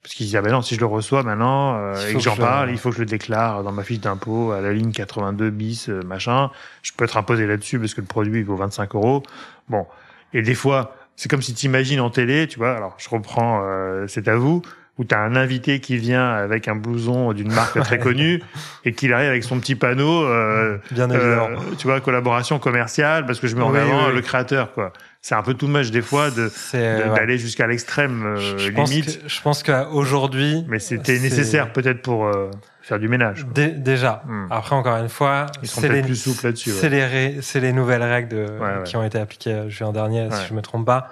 Parce 0.01 0.15
qu'ils 0.15 0.26
disent, 0.26 0.36
ah 0.36 0.41
ben 0.41 0.51
non, 0.51 0.61
si 0.61 0.74
je 0.76 0.80
le 0.80 0.88
reçois 0.88 1.22
maintenant 1.22 1.76
euh, 1.76 2.07
et 2.07 2.13
que 2.13 2.19
j'en 2.19 2.36
parle, 2.36 2.72
il 2.72 2.78
faut 2.80 2.89
que 2.89 2.95
je 2.95 3.01
le 3.01 3.05
déclare 3.05 3.63
dans 3.63 3.72
ma 3.72 3.84
fiche 3.84 3.99
d'impôt 3.99 4.51
à 4.51 4.59
la 4.59 4.74
ligne 4.74 4.91
82 4.91 5.51
bis, 5.51 5.89
euh, 5.89 6.01
machin. 6.01 6.49
Je 6.82 6.91
peux 6.97 7.05
être 7.05 7.17
imposé 7.17 7.45
là-dessus 7.45 7.80
parce 7.80 7.93
que 7.93 8.01
le 8.01 8.07
produit, 8.07 8.39
il 8.39 8.45
vaut 8.45 8.55
25 8.55 8.95
euros. 8.95 9.22
Bon. 9.69 9.86
Et 10.34 10.41
des 10.41 10.55
fois, 10.55 10.95
c'est 11.15 11.30
comme 11.30 11.43
si 11.43 11.53
tu 11.53 11.67
imagines 11.67 11.99
en 11.99 12.09
télé, 12.09 12.47
tu 12.47 12.57
vois, 12.57 12.76
alors 12.76 12.95
je 12.97 13.09
reprends, 13.09 13.61
euh, 13.63 14.07
c'est 14.07 14.28
à 14.28 14.36
vous, 14.36 14.63
où 15.02 15.04
tu 15.04 15.16
as 15.16 15.20
un 15.20 15.36
invité 15.36 15.80
qui 15.80 15.97
vient 15.97 16.30
avec 16.30 16.68
un 16.68 16.76
blouson 16.76 17.34
d'une 17.34 17.52
marque 17.52 17.80
très 17.82 17.97
connue 17.97 18.43
et 18.86 18.93
qu'il 18.93 19.12
arrive 19.14 19.30
avec 19.30 19.43
son 19.43 19.60
petit 19.60 19.74
panneau, 19.74 20.24
euh, 20.26 20.78
bien 20.91 21.10
évidemment, 21.10 21.49
euh, 21.49 21.76
tu 21.80 21.88
vois, 21.88 21.99
collaboration 22.02 22.60
commerciale 22.60 23.26
parce 23.26 23.39
que 23.39 23.47
je 23.47 23.56
mets 23.56 23.64
en 23.64 23.74
avant 23.74 24.10
le 24.10 24.22
créateur, 24.22 24.74
quoi. 24.74 24.93
C'est 25.24 25.36
un 25.36 25.41
peu 25.41 25.56
tout 25.56 25.68
moche 25.68 25.91
des 25.91 26.02
fois 26.02 26.30
de 26.30 26.52
d'aller 27.16 27.38
jusqu'à 27.38 27.68
l'extrême 27.68 28.36
euh, 28.38 28.70
limite. 28.70 29.22
je 29.26 29.41
pense 29.41 29.64
qu'aujourd'hui, 29.64 30.66
mais 30.68 30.80
c'était 30.80 31.20
nécessaire 31.20 31.74
peut-être 31.74 32.02
pour 32.04 32.26
euh, 32.26 32.52
faire 32.84 32.99
du 32.99 33.08
ménage. 33.08 33.45
déjà. 33.47 34.24
Hmm. 34.28 34.47
Après, 34.52 34.76
encore 34.76 34.97
une 34.97 35.10
fois, 35.10 35.47
c'est 35.64 35.89
les 35.89 36.02
plus 36.04 36.16
souples 36.16 36.45
là-dessus. 36.45 36.72
C'est 36.72 36.89
les 36.89 37.41
c'est 37.41 37.60
les 37.60 37.74
nouvelles 37.74 38.04
règles 38.04 38.30
de, 38.30 38.84
qui 38.86 38.97
ont 38.97 39.04
été 39.04 39.18
appliquées 39.20 39.64
juin 39.68 39.91
dernier, 39.91 40.30
si 40.32 40.47
je 40.47 40.54
me 40.54 40.62
trompe 40.62 40.86
pas. 40.86 41.10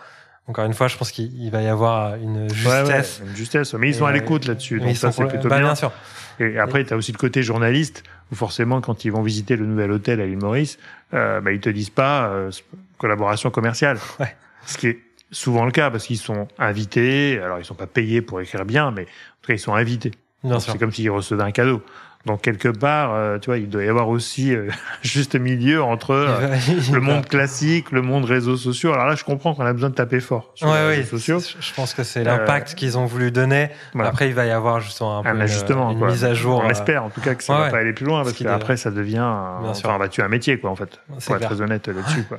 Encore 0.49 0.65
une 0.65 0.73
fois, 0.73 0.87
je 0.87 0.97
pense 0.97 1.11
qu'il 1.11 1.51
va 1.51 1.61
y 1.61 1.67
avoir 1.67 2.15
une 2.15 2.51
justesse. 2.51 3.21
une 3.23 3.35
justesse. 3.35 3.73
Mais 3.75 3.89
ils 3.89 3.93
sont 3.93 4.07
à 4.07 4.11
l'écoute 4.11 4.47
là-dessus. 4.47 4.79
Donc 4.79 4.97
ça, 4.97 5.11
c'est 5.11 5.27
plutôt 5.27 5.47
bah, 5.47 5.57
bien. 5.57 5.67
bien 5.67 5.75
sûr. 5.75 5.91
Et 6.39 6.57
après, 6.57 6.83
tu 6.83 6.93
as 6.93 6.97
aussi 6.97 7.11
le 7.11 7.19
côté 7.19 7.43
journaliste, 7.43 8.03
où 8.31 8.35
forcément, 8.35 8.81
quand 8.81 9.05
ils 9.05 9.11
vont 9.11 9.21
visiter 9.21 9.55
le 9.55 9.67
nouvel 9.67 9.91
hôtel 9.91 10.19
à 10.19 10.25
l'île 10.25 10.39
Maurice, 10.39 10.79
euh, 11.13 11.39
bah, 11.39 11.51
ils 11.51 11.59
te 11.59 11.69
disent 11.69 11.91
pas 11.91 12.29
euh, 12.29 12.51
collaboration 12.97 13.51
commerciale. 13.51 13.99
Ouais. 14.19 14.35
Ce 14.65 14.77
qui 14.77 14.87
est 14.87 14.99
souvent 15.31 15.65
le 15.65 15.71
cas, 15.71 15.91
parce 15.91 16.05
qu'ils 16.05 16.17
sont 16.17 16.47
invités. 16.57 17.39
Alors, 17.39 17.59
ils 17.59 17.65
sont 17.65 17.75
pas 17.75 17.87
payés 17.87 18.21
pour 18.21 18.41
écrire 18.41 18.65
bien, 18.65 18.91
mais 18.91 19.03
en 19.03 19.41
tout 19.41 19.47
cas, 19.47 19.53
ils 19.53 19.59
sont 19.59 19.75
invités. 19.75 20.11
C'est 20.59 20.77
comme 20.79 20.91
s'ils 20.91 21.11
recevaient 21.11 21.43
un 21.43 21.51
cadeau. 21.51 21.83
Donc 22.25 22.41
quelque 22.41 22.67
part, 22.67 23.13
euh, 23.13 23.39
tu 23.39 23.45
vois, 23.45 23.57
il 23.57 23.69
doit 23.69 23.83
y 23.83 23.87
avoir 23.87 24.09
aussi 24.09 24.53
euh, 24.53 24.69
juste 25.01 25.35
milieu 25.35 25.81
entre 25.81 26.11
euh, 26.11 26.57
le 26.91 26.99
monde 26.99 27.25
classique, 27.25 27.91
le 27.91 28.01
monde 28.01 28.25
réseaux 28.25 28.57
sociaux. 28.57 28.91
Alors 28.91 29.05
là, 29.05 29.15
je 29.15 29.23
comprends 29.23 29.55
qu'on 29.55 29.65
a 29.65 29.71
besoin 29.71 29.89
de 29.89 29.95
taper 29.95 30.19
fort 30.19 30.51
sur 30.53 30.67
les 30.73 30.87
réseaux 30.87 31.17
sociaux. 31.17 31.39
Je 31.39 31.73
pense 31.73 31.93
que 31.93 32.03
c'est 32.03 32.25
l'impact 32.25 32.75
qu'ils 32.75 32.97
ont 32.97 33.05
voulu 33.05 33.31
donner. 33.31 33.69
Après, 33.97 34.27
il 34.27 34.33
va 34.33 34.45
y 34.45 34.51
avoir 34.51 34.81
justement 34.81 35.19
un, 35.19 35.23
peu 35.23 35.29
une, 35.29 36.05
mise 36.05 36.25
à 36.25 36.33
jour. 36.33 36.61
On 36.63 36.69
espère 36.69 37.05
en 37.05 37.09
tout 37.09 37.21
cas 37.21 37.35
que 37.35 37.43
ça 37.43 37.57
va 37.57 37.69
pas 37.69 37.77
aller 37.77 37.93
plus 37.93 38.05
loin 38.05 38.23
parce 38.23 38.37
qu'après, 38.37 38.75
ça 38.75 38.91
devient, 38.91 39.25
enfin, 39.63 39.97
bah, 39.97 40.09
tu 40.09 40.21
as 40.21 40.25
un 40.25 40.29
métier 40.29 40.59
quoi 40.59 40.69
en 40.69 40.75
fait. 40.75 40.99
Pour 41.25 41.35
être 41.35 41.45
très 41.45 41.61
honnête 41.61 41.87
là-dessus. 41.87 42.23
quoi. 42.27 42.37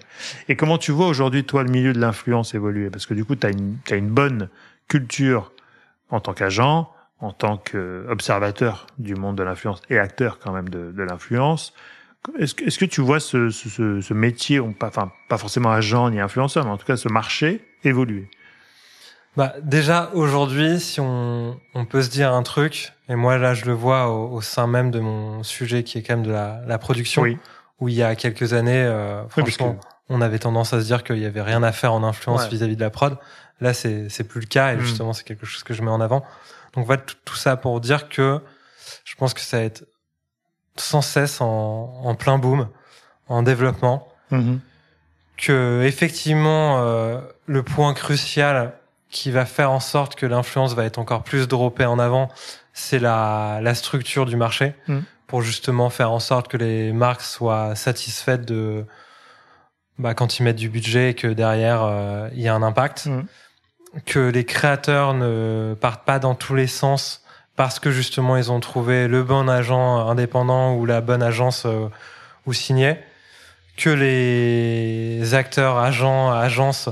Et 0.48 0.56
comment 0.56 0.76
tu 0.76 0.92
vois 0.92 1.06
aujourd'hui 1.06 1.44
toi 1.44 1.62
le 1.62 1.70
milieu 1.70 1.94
de 1.94 2.00
l'influence 2.00 2.54
évoluer? 2.54 2.90
Parce 2.90 3.06
que 3.06 3.14
du 3.14 3.24
coup, 3.24 3.34
tu 3.34 3.46
as 3.46 3.50
une, 3.50 3.78
as 3.90 3.96
une 3.96 4.10
bonne 4.10 4.48
culture 4.88 5.52
en 6.10 6.20
tant 6.20 6.34
qu'agent 6.34 6.92
en 7.20 7.32
tant 7.32 7.58
qu'observateur 7.58 8.86
du 8.98 9.14
monde 9.14 9.36
de 9.36 9.42
l'influence 9.42 9.80
et 9.90 9.98
acteur 9.98 10.38
quand 10.38 10.52
même 10.52 10.68
de, 10.68 10.90
de 10.92 11.02
l'influence. 11.02 11.74
Est-ce 12.38 12.54
que, 12.54 12.64
est 12.64 12.78
que 12.78 12.84
tu 12.84 13.00
vois 13.00 13.20
ce, 13.20 13.50
ce, 13.50 14.00
ce 14.00 14.14
métier, 14.14 14.60
pas, 14.78 14.88
enfin 14.88 15.10
pas 15.28 15.38
forcément 15.38 15.70
agent 15.70 16.10
ni 16.10 16.20
influenceur, 16.20 16.64
mais 16.64 16.70
en 16.70 16.76
tout 16.76 16.86
cas 16.86 16.96
ce 16.96 17.08
marché 17.08 17.64
évoluer? 17.84 18.28
Bah, 19.36 19.54
déjà 19.62 20.10
aujourd'hui, 20.12 20.80
si 20.80 21.00
on, 21.00 21.58
on 21.74 21.84
peut 21.84 22.02
se 22.02 22.10
dire 22.10 22.32
un 22.32 22.42
truc, 22.42 22.92
et 23.08 23.14
moi 23.14 23.38
là 23.38 23.54
je 23.54 23.64
le 23.64 23.72
vois 23.72 24.08
au, 24.08 24.40
sein 24.40 24.66
même 24.66 24.90
de 24.90 25.00
mon 25.00 25.42
sujet 25.42 25.82
qui 25.82 25.98
est 25.98 26.02
quand 26.02 26.16
même 26.16 26.26
de 26.26 26.32
la, 26.32 26.60
la 26.66 26.78
production, 26.78 27.24
où 27.78 27.88
il 27.88 27.94
y 27.94 28.02
a 28.02 28.14
quelques 28.16 28.52
années, 28.52 28.82
euh, 28.82 29.26
franchement, 29.28 29.78
on 30.08 30.20
avait 30.20 30.40
tendance 30.40 30.72
à 30.72 30.80
se 30.80 30.86
dire 30.86 31.04
qu'il 31.04 31.18
y 31.18 31.26
avait 31.26 31.42
rien 31.42 31.62
à 31.62 31.72
faire 31.72 31.92
en 31.92 32.02
influence 32.02 32.48
vis-à-vis 32.48 32.76
de 32.76 32.80
la 32.80 32.90
prod. 32.90 33.16
Là, 33.60 33.72
c'est 33.72 34.08
c'est 34.08 34.24
plus 34.24 34.40
le 34.40 34.46
cas, 34.46 34.72
et 34.72 34.76
hmm. 34.76 34.80
justement, 34.80 35.12
c'est 35.12 35.24
quelque 35.24 35.46
chose 35.46 35.62
que 35.62 35.74
je 35.74 35.82
mets 35.82 35.90
en 35.90 36.00
avant. 36.00 36.24
Donc 36.74 36.86
voilà 36.86 37.02
tout, 37.24 37.36
ça 37.36 37.56
pour 37.56 37.80
dire 37.80 38.08
que 38.08 38.40
je 39.04 39.14
pense 39.16 39.34
que 39.34 39.40
ça 39.40 39.58
va 39.58 39.64
être 39.64 39.84
sans 40.76 41.02
cesse 41.02 41.40
en, 41.40 42.00
en 42.04 42.14
plein 42.14 42.38
boom, 42.38 42.68
en 43.28 43.42
développement. 43.42 44.08
Mm-hmm. 44.32 44.58
Que 45.36 45.82
effectivement 45.84 46.82
euh, 46.82 47.20
le 47.46 47.62
point 47.62 47.94
crucial 47.94 48.74
qui 49.08 49.30
va 49.30 49.44
faire 49.46 49.72
en 49.72 49.80
sorte 49.80 50.14
que 50.14 50.26
l'influence 50.26 50.74
va 50.74 50.84
être 50.84 50.98
encore 50.98 51.24
plus 51.24 51.48
droppée 51.48 51.86
en 51.86 51.98
avant, 51.98 52.28
c'est 52.72 52.98
la, 52.98 53.58
la 53.62 53.74
structure 53.74 54.26
du 54.26 54.36
marché 54.36 54.74
mm. 54.86 54.98
pour 55.26 55.42
justement 55.42 55.90
faire 55.90 56.12
en 56.12 56.20
sorte 56.20 56.46
que 56.46 56.56
les 56.56 56.92
marques 56.92 57.22
soient 57.22 57.74
satisfaites 57.74 58.44
de 58.44 58.84
bah, 59.98 60.14
quand 60.14 60.38
ils 60.38 60.44
mettent 60.44 60.56
du 60.56 60.68
budget 60.68 61.10
et 61.10 61.14
que 61.14 61.26
derrière 61.26 61.82
euh, 61.82 62.28
il 62.32 62.40
y 62.40 62.48
a 62.48 62.54
un 62.54 62.62
impact. 62.62 63.06
Mm 63.06 63.24
que 64.06 64.18
les 64.18 64.44
créateurs 64.44 65.14
ne 65.14 65.74
partent 65.80 66.04
pas 66.04 66.18
dans 66.18 66.34
tous 66.34 66.54
les 66.54 66.66
sens 66.66 67.22
parce 67.56 67.78
que 67.78 67.90
justement 67.90 68.36
ils 68.36 68.50
ont 68.50 68.60
trouvé 68.60 69.08
le 69.08 69.22
bon 69.22 69.48
agent 69.48 70.08
indépendant 70.08 70.74
ou 70.74 70.86
la 70.86 71.00
bonne 71.00 71.22
agence 71.22 71.64
euh, 71.66 71.88
ou 72.46 72.52
signé, 72.52 72.96
que 73.76 73.90
les 73.90 75.34
acteurs, 75.34 75.78
agents, 75.78 76.32
agences 76.32 76.88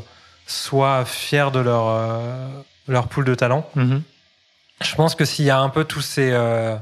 soient 0.47 1.05
fiers 1.05 1.51
de 1.53 1.61
leur 1.61 1.89
euh, 1.89 2.49
leur 2.87 3.09
pool 3.09 3.25
de 3.25 3.35
talent. 3.35 3.69
Mm-hmm. 3.77 4.03
Je 4.83 4.95
pense 4.95 5.15
que 5.15 5.25
s'il 5.25 5.45
y 5.45 5.51
a 5.51 5.59
un 5.59 5.69
peu 5.69 5.85
tous 5.85 6.03
ces 6.03 6.33
euh, 6.33 6.77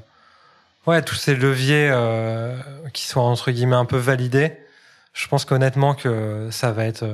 ouais 0.86 1.02
tous 1.02 1.14
ces 1.14 1.36
leviers 1.36 1.92
qui 2.92 3.06
sont 3.06 3.20
entre 3.20 3.50
guillemets 3.50 3.76
un 3.76 3.84
peu 3.84 3.98
validés, 3.98 4.52
je 5.12 5.28
pense 5.28 5.44
qu'honnêtement 5.44 5.94
que 5.94 6.48
ça 6.50 6.72
va 6.72 6.86
être 6.86 7.06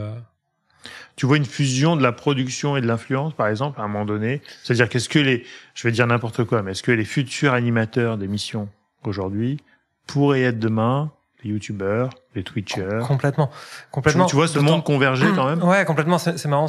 tu 1.16 1.26
vois 1.26 1.36
une 1.36 1.44
fusion 1.44 1.96
de 1.96 2.02
la 2.02 2.12
production 2.12 2.76
et 2.76 2.80
de 2.80 2.86
l'influence, 2.86 3.34
par 3.34 3.48
exemple, 3.48 3.80
à 3.80 3.84
un 3.84 3.88
moment 3.88 4.04
donné? 4.04 4.42
C'est-à-dire 4.62 4.88
qu'est-ce 4.88 5.08
que 5.08 5.18
les, 5.18 5.44
je 5.74 5.86
vais 5.86 5.92
dire 5.92 6.06
n'importe 6.06 6.44
quoi, 6.44 6.62
mais 6.62 6.72
est-ce 6.72 6.82
que 6.82 6.92
les 6.92 7.04
futurs 7.04 7.52
animateurs 7.52 8.16
d'émissions 8.18 8.68
aujourd'hui 9.04 9.58
pourraient 10.06 10.42
être 10.42 10.58
demain 10.58 11.10
les 11.44 11.50
youtubeurs, 11.50 12.10
les 12.34 12.42
twitchers? 12.42 13.00
Complètement, 13.06 13.50
complètement. 13.90 14.26
Tu, 14.26 14.36
vois 14.36 14.48
ce 14.48 14.58
monde 14.58 14.84
converger 14.84 15.28
quand 15.34 15.46
même? 15.46 15.62
Ouais, 15.62 15.84
complètement. 15.84 16.18
C'est 16.18 16.44
marrant. 16.46 16.68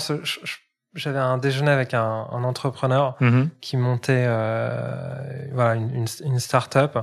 J'avais 0.95 1.19
un 1.19 1.39
déjeuner 1.39 1.71
avec 1.71 1.95
un, 1.95 2.27
un 2.31 2.43
entrepreneur 2.43 3.15
mm-hmm. 3.19 3.49
qui 3.61 3.77
montait 3.77 4.25
euh, 4.27 5.47
voilà 5.51 5.73
une, 5.73 5.89
une, 5.89 6.05
une 6.23 6.39
start-up 6.39 6.99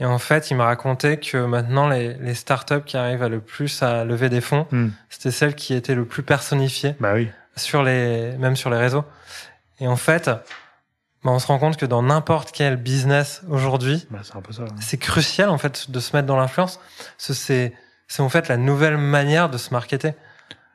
et 0.00 0.04
en 0.04 0.18
fait, 0.18 0.50
il 0.50 0.56
m'a 0.56 0.64
raconté 0.64 1.18
que 1.18 1.44
maintenant, 1.44 1.88
les, 1.88 2.14
les 2.14 2.34
startups 2.34 2.82
qui 2.84 2.96
arrivent 2.96 3.22
à 3.22 3.28
le 3.28 3.40
plus 3.40 3.82
à 3.82 4.04
lever 4.04 4.28
des 4.28 4.40
fonds, 4.40 4.66
hmm. 4.72 4.88
c'était 5.08 5.30
celles 5.30 5.54
qui 5.54 5.74
étaient 5.74 5.94
le 5.94 6.04
plus 6.04 6.24
personnifiées. 6.24 6.96
Bah 6.98 7.12
oui. 7.14 7.28
Sur 7.56 7.84
les, 7.84 8.36
même 8.38 8.56
sur 8.56 8.70
les 8.70 8.76
réseaux. 8.76 9.04
Et 9.78 9.86
en 9.86 9.94
fait, 9.94 10.28
bah, 11.24 11.30
on 11.30 11.38
se 11.38 11.46
rend 11.46 11.60
compte 11.60 11.76
que 11.76 11.86
dans 11.86 12.02
n'importe 12.02 12.50
quel 12.52 12.76
business 12.76 13.42
aujourd'hui, 13.48 14.06
bah, 14.10 14.20
c'est 14.80 14.98
crucial 14.98 15.48
en 15.48 15.58
fait 15.58 15.90
de 15.90 16.00
se 16.00 16.16
mettre 16.16 16.26
dans 16.26 16.36
l'influence. 16.36 16.80
C'est, 17.16 17.72
c'est 18.08 18.22
en 18.22 18.28
fait 18.28 18.48
la 18.48 18.56
nouvelle 18.56 18.98
manière 18.98 19.48
de 19.48 19.58
se 19.58 19.70
marketer. 19.70 20.14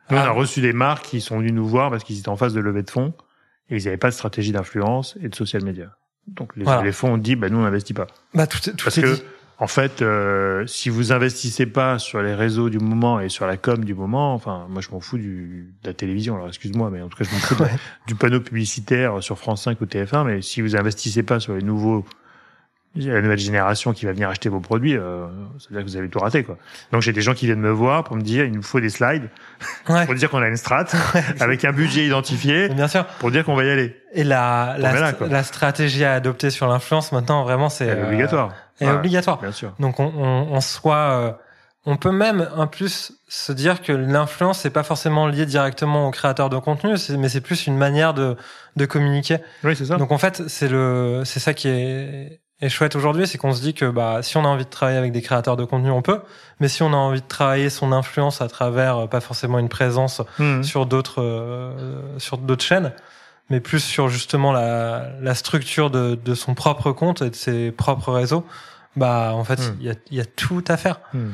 Nous, 0.10 0.18
on 0.18 0.22
a 0.22 0.28
ah. 0.28 0.32
reçu 0.32 0.62
des 0.62 0.74
marques 0.74 1.06
qui 1.06 1.20
sont 1.20 1.38
venues 1.38 1.52
nous 1.52 1.68
voir 1.68 1.92
parce 1.92 2.06
qu'ils 2.06 2.18
étaient 2.20 2.30
en 2.30 2.38
phase 2.38 2.54
de 2.54 2.62
levée 2.62 2.84
de 2.84 2.90
fonds 2.90 3.14
et 3.70 3.76
ils 3.76 3.84
n'avaient 3.84 3.98
pas 3.98 4.10
de 4.10 4.16
stratégie 4.16 4.54
d'influence 4.54 5.18
et 5.22 5.28
de 5.28 5.36
social 5.36 5.64
media. 5.64 5.99
Donc 6.36 6.56
les, 6.56 6.92
fonds 6.92 7.14
ont 7.14 7.18
dit, 7.18 7.36
bah, 7.36 7.50
nous 7.50 7.58
on 7.58 7.64
n'investit 7.64 7.94
pas. 7.94 8.08
Bah, 8.34 8.48
tout, 8.48 8.60
tout 8.60 8.76
Parce 8.84 9.00
que, 9.00 9.16
en 9.62 9.68
fait, 9.68 10.02
euh, 10.02 10.66
si 10.68 10.90
vous 10.90 11.12
investissez 11.12 11.66
pas 11.66 12.00
sur 12.00 12.22
les 12.22 12.34
réseaux 12.34 12.70
du 12.70 12.80
moment 12.80 13.20
et 13.20 13.28
sur 13.28 13.46
la 13.46 13.58
com 13.58 13.84
du 13.84 13.94
moment, 13.94 14.34
enfin, 14.34 14.68
moi 14.70 14.82
je 14.82 14.90
m'en 14.90 15.02
fous 15.02 15.18
du, 15.18 15.74
de 15.84 15.88
la 15.90 15.94
télévision, 15.94 16.36
alors 16.36 16.48
excuse-moi, 16.48 16.90
mais 16.90 17.02
en 17.02 17.10
tout 17.10 17.18
cas 17.18 17.26
je 17.26 17.34
m'en 17.34 17.42
fous 17.42 17.56
du 18.08 18.16
panneau 18.16 18.40
publicitaire 18.40 19.22
sur 19.22 19.38
France 19.38 19.64
5 19.64 19.82
ou 19.82 19.86
TF1, 19.86 20.26
mais 20.26 20.42
si 20.42 20.62
vous 20.62 20.78
investissez 20.78 21.24
pas 21.24 21.42
sur 21.42 21.56
les 21.56 21.62
nouveaux 21.62 22.06
la 22.96 23.22
nouvelle 23.22 23.40
génération 23.40 23.94
qui 23.94 24.06
va 24.06 24.14
venir 24.14 24.30
acheter 24.30 24.50
vos 24.50 24.60
produits, 24.60 24.98
euh, 24.98 25.28
c'est-à-dire 25.60 25.86
que 25.86 25.92
vous 25.92 25.98
avez 25.98 26.10
tout 26.10 26.20
raté, 26.20 26.44
quoi. 26.44 26.58
Donc 26.92 27.02
j'ai 27.02 27.14
des 27.14 27.22
gens 27.22 27.34
qui 27.34 27.46
viennent 27.46 27.60
me 27.60 27.72
voir 27.72 28.04
pour 28.04 28.16
me 28.16 28.22
dire, 28.22 28.46
il 28.46 28.52
nous 28.52 28.64
faut 28.64 28.80
des 28.80 28.90
slides 28.90 29.30
pour 29.86 30.16
dire 30.16 30.30
qu'on 30.30 30.42
a 30.42 30.48
une 30.48 30.58
strat 30.58 30.86
avec 31.40 31.66
un 31.66 31.72
budget 31.72 32.06
identifié, 32.06 32.70
bien 32.70 32.88
sûr, 32.88 33.06
pour 33.20 33.32
dire 33.32 33.46
qu'on 33.46 33.56
va 33.56 33.64
y 33.64 33.70
aller. 33.70 33.96
Et 34.14 34.24
la 34.24 34.76
la, 34.80 35.12
la, 35.12 35.44
stratégie 35.44 36.04
à 36.04 36.14
adopter 36.14 36.50
sur 36.50 36.68
l'influence 36.68 37.12
maintenant, 37.12 37.44
vraiment, 37.44 37.70
c'est 37.70 37.90
euh, 37.90 38.08
obligatoire. 38.08 38.54
est 38.80 38.90
obligatoire. 38.90 39.40
Bien 39.40 39.52
sûr. 39.52 39.74
Donc 39.80 40.00
on, 40.00 40.12
on, 40.18 40.48
on 40.52 40.62
soit, 40.62 40.96
euh, 40.96 41.32
on 41.86 41.96
peut 41.96 42.12
même 42.12 42.50
en 42.56 42.66
plus 42.66 43.14
se 43.28 43.52
dire 43.52 43.84
que 43.84 43.92
l'influence 43.92 44.62
c'est 44.62 44.72
pas 44.72 44.84
forcément 44.84 45.28
lié 45.28 45.46
directement 45.46 46.08
au 46.08 46.12
créateur 46.12 46.50
de 46.50 46.58
contenu, 46.58 46.96
mais 47.20 47.30
c'est 47.30 47.42
plus 47.42 47.68
une 47.68 47.78
manière 47.78 48.16
de 48.16 48.36
de 48.76 48.86
communiquer. 48.86 49.38
Oui, 49.64 49.76
c'est 49.76 49.86
ça. 49.86 49.98
Donc 49.98 50.12
en 50.12 50.18
fait, 50.18 50.42
c'est 50.48 50.70
le, 50.70 51.22
c'est 51.24 51.40
ça 51.40 51.54
qui 51.54 51.68
est 51.68 52.42
et 52.62 52.70
chouette 52.70 52.96
aujourd'hui, 52.96 53.28
c'est 53.28 53.38
qu'on 53.38 53.54
se 53.54 53.62
dit 53.62 53.74
que 53.74 53.86
bah 53.86 54.22
si 54.22 54.38
on 54.38 54.46
a 54.46 54.48
envie 54.48 54.66
de 54.66 54.70
travailler 54.70 54.98
avec 54.98 55.12
des 55.12 55.22
créateurs 55.22 55.58
de 55.58 55.66
contenu, 55.66 55.92
on 55.92 56.02
peut. 56.02 56.22
Mais 56.60 56.68
si 56.68 56.84
on 56.84 56.94
a 56.94 56.98
envie 56.98 57.22
de 57.22 57.28
travailler 57.28 57.70
son 57.70 57.92
influence 57.92 58.42
à 58.42 58.48
travers 58.48 58.98
euh, 58.98 59.08
pas 59.08 59.22
forcément 59.22 59.60
une 59.60 59.70
présence 59.70 60.22
mmh. 60.40 60.64
sur 60.64 60.86
d'autres 60.86 61.22
euh, 61.22 62.18
sur 62.20 62.38
d'autres 62.38 62.64
chaînes, 62.64 62.94
mais 63.50 63.60
plus 63.60 63.80
sur 63.80 64.10
justement 64.10 64.52
la, 64.52 65.10
la 65.22 65.36
structure 65.36 65.90
de, 65.90 66.16
de 66.16 66.36
son 66.36 66.54
propre 66.54 66.92
compte 66.92 67.22
et 67.22 67.30
de 67.30 67.36
ses 67.36 67.72
propres 67.72 68.12
réseaux, 68.12 68.46
bah 68.96 69.32
en 69.34 69.44
fait 69.44 69.60
mmh. 69.60 69.78
il 69.80 69.86
y, 69.86 69.90
a, 69.90 69.96
y 70.12 70.20
a 70.20 70.26
tout 70.26 70.64
à 70.68 70.78
faire. 70.78 71.00
Mmh. 71.14 71.30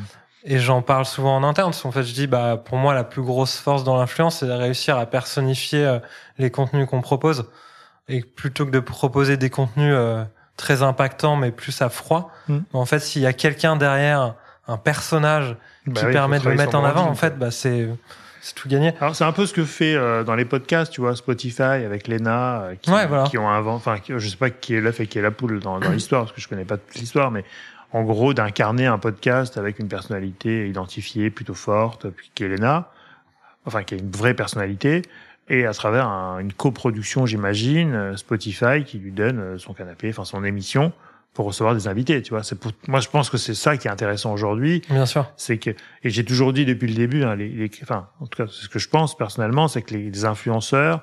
Et 0.47 0.59
j'en 0.59 0.84
parle 0.84 1.05
souvent 1.05 1.36
en 1.36 1.43
interne. 1.43 1.71
Parce 1.71 1.82
qu'en 1.82 1.91
fait, 1.91 2.03
je 2.03 2.13
dis, 2.13 2.28
bah, 2.28 2.61
pour 2.63 2.78
moi, 2.78 2.93
la 2.93 3.03
plus 3.03 3.23
grosse 3.23 3.57
force 3.57 3.84
dans 3.84 3.97
l'influence, 3.97 4.38
c'est 4.38 4.45
de 4.45 4.51
réussir 4.51 4.95
à 4.95 5.07
personnifier 5.07 5.84
euh, 5.84 5.97
les 6.38 6.51
contenus 6.51 6.88
qu'on 6.88 7.01
propose. 7.01 7.49
Et 8.09 8.21
plutôt 8.21 8.67
que 8.67 8.69
de 8.69 8.80
proposer 8.80 9.38
des 9.38 9.49
contenus 9.49 9.95
très 10.58 10.84
impactant, 10.84 11.36
mais 11.36 11.51
plus 11.51 11.82
à 11.82 11.89
froid. 11.89 12.32
Hmm. 12.47 12.60
En 12.74 12.86
fait, 12.86 12.99
s'il 12.99 13.22
y 13.22 13.26
a 13.26 13.34
quelqu'un 13.34 13.76
derrière, 13.76 14.36
un 14.68 14.78
personnage 14.78 15.56
bah 15.86 16.01
qui 16.01 16.12
permet 16.12 16.39
de 16.39 16.49
le 16.49 16.56
mettre 16.56 16.76
en 16.76 16.84
avant, 16.84 17.08
en 17.08 17.16
fait, 17.16 17.38
bah, 17.38 17.51
c'est 17.51 17.88
c'est 18.45 18.53
tout 18.53 18.70
gagné. 18.70 18.93
Alors 19.01 19.16
c'est 19.16 19.24
un 19.24 19.32
peu 19.32 19.47
ce 19.47 19.53
que 19.53 19.66
fait 19.66 19.95
euh, 19.95 20.24
dans 20.24 20.36
les 20.36 20.45
podcasts, 20.45 20.91
tu 20.93 21.01
vois, 21.01 21.16
Spotify 21.16 21.64
avec 21.64 22.08
Lena, 22.08 22.62
euh, 22.62 22.76
qui, 22.80 22.91
Ouais, 22.91 23.08
voilà. 23.08 23.24
qui 23.24 23.39
ont 23.39 23.49
inventé, 23.49 23.78
enfin, 23.78 23.99
je 24.08 24.28
sais 24.28 24.38
pas 24.38 24.51
qui 24.51 24.76
est 24.76 24.82
l'œuf 24.82 24.99
et 24.99 25.08
qui 25.08 25.18
est 25.18 25.24
la 25.24 25.32
poule 25.32 25.60
dans, 25.60 25.80
dans 25.80 25.89
l'histoire, 25.89 26.26
parce 26.26 26.32
que 26.32 26.41
je 26.41 26.47
connais 26.47 26.64
pas 26.64 26.78
toute 26.78 26.93
l'histoire, 26.93 27.32
mais 27.32 27.43
en 27.91 28.03
gros 28.03 28.36
d'incarner 28.36 28.86
un 28.86 28.99
podcast 28.99 29.58
avec 29.58 29.80
une 29.80 29.88
personnalité 29.88 30.70
identifiée 30.70 31.32
plutôt 31.32 31.56
forte, 31.56 32.08
puis 32.10 32.30
qui 32.36 32.43
est 32.43 32.47
Lena, 32.47 32.91
enfin 33.66 33.82
qui 33.82 33.95
a 33.95 33.97
une 33.97 34.12
vraie 34.12 34.36
personnalité, 34.36 35.01
et 35.50 35.66
à 35.66 35.74
travers 35.74 36.08
un- 36.08 36.39
une 36.39 36.54
coproduction, 36.54 37.26
j'imagine, 37.26 37.93
euh, 37.93 38.16
Spotify 38.18 38.84
qui 38.86 38.98
lui 38.98 39.12
donne 39.12 39.39
euh, 39.39 39.58
son 39.58 39.74
canapé, 39.74 40.10
enfin 40.10 40.26
son 40.26 40.43
émission 40.43 40.91
pour 41.34 41.46
recevoir 41.48 41.76
des 41.76 41.88
invités, 41.89 42.22
tu 42.22 42.30
vois. 42.32 42.43
C'est 42.43 42.58
pour, 42.60 42.72
moi 42.88 43.00
je 43.02 43.10
pense 43.10 43.30
que 43.30 43.38
c'est 43.38 43.54
ça 43.56 43.76
qui 43.78 43.88
est 43.88 43.91
intéressant 43.91 44.32
aujourd'hui, 44.34 44.82
Bien 44.89 45.06
sûr. 45.06 45.30
c'est 45.38 45.58
que 45.58 45.72
et 46.04 46.10
j'ai 46.10 46.24
toujours 46.24 46.54
dit 46.54 46.66
depuis 46.66 46.88
le 46.88 46.96
début, 46.96 47.24
hein, 47.24 47.36
les, 47.36 47.50
les- 47.50 47.70
enfin 47.84 48.08
en 48.22 48.26
tout 48.28 48.43
cas 48.43 48.50
c'est 48.52 48.64
ce 48.64 48.70
que 48.70 48.80
je 48.80 48.88
pense 48.89 49.18
personnellement, 49.18 49.68
c'est 49.68 49.82
que 49.82 49.93
les, 49.93 50.10
les 50.10 50.26
influenceurs 50.26 51.02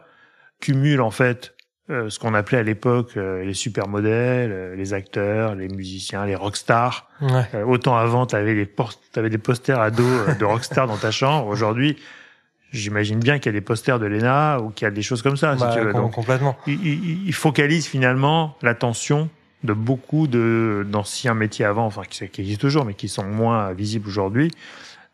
cumulent 0.61 1.01
en 1.03 1.11
fait 1.11 1.55
euh, 1.91 2.09
ce 2.09 2.19
qu'on 2.19 2.33
appelait 2.33 2.59
à 2.59 2.63
l'époque 2.63 3.17
euh, 3.17 3.45
les 3.45 3.55
supermodèles, 3.55 4.53
euh, 4.53 4.75
les 4.77 4.95
acteurs, 4.95 5.55
les 5.57 5.69
musiciens, 5.69 6.25
les 6.25 6.37
rockstars. 6.37 7.09
Ouais. 7.21 7.45
Euh, 7.55 7.65
autant 7.65 7.97
avant, 7.97 8.25
t'avais 8.25 8.55
des 8.55 8.71
t'avais 9.13 9.31
des 9.31 9.39
posters 9.39 9.81
ados 9.81 10.07
euh, 10.29 10.35
de 10.35 10.45
rockstars 10.45 10.87
dans 10.87 10.97
ta 10.97 11.11
chambre. 11.11 11.49
Aujourd'hui, 11.49 11.99
j'imagine 12.73 13.21
bien 13.21 13.39
qu'il 13.39 13.47
y 13.53 13.55
a 13.55 13.59
des 13.59 13.65
posters 13.65 13.99
de 13.99 14.07
Lena 14.07 14.61
ou 14.61 14.71
qu'il 14.71 14.87
y 14.87 14.89
a 14.89 14.91
des 14.91 15.03
choses 15.03 15.23
comme 15.23 15.37
ça. 15.37 15.55
Bah, 15.55 15.71
si 15.71 15.79
tu 15.79 15.85
veux. 15.85 15.93
Donc, 15.93 16.13
complètement. 16.13 16.57
il, 16.67 17.27
il, 17.27 17.33
focalise 17.33 17.87
finalement 17.87 18.57
l'attention 18.63 19.29
de 19.63 19.73
beaucoup 19.73 20.27
de 20.27 20.85
d'anciens 20.89 21.35
métiers 21.35 21.65
avant, 21.65 21.87
enfin 21.87 22.03
qui, 22.09 22.29
qui 22.29 22.41
existent 22.41 22.63
toujours, 22.63 22.85
mais 22.85 22.95
qui 22.95 23.09
sont 23.09 23.25
moins 23.25 23.73
visibles 23.73 24.09
aujourd'hui 24.09 24.51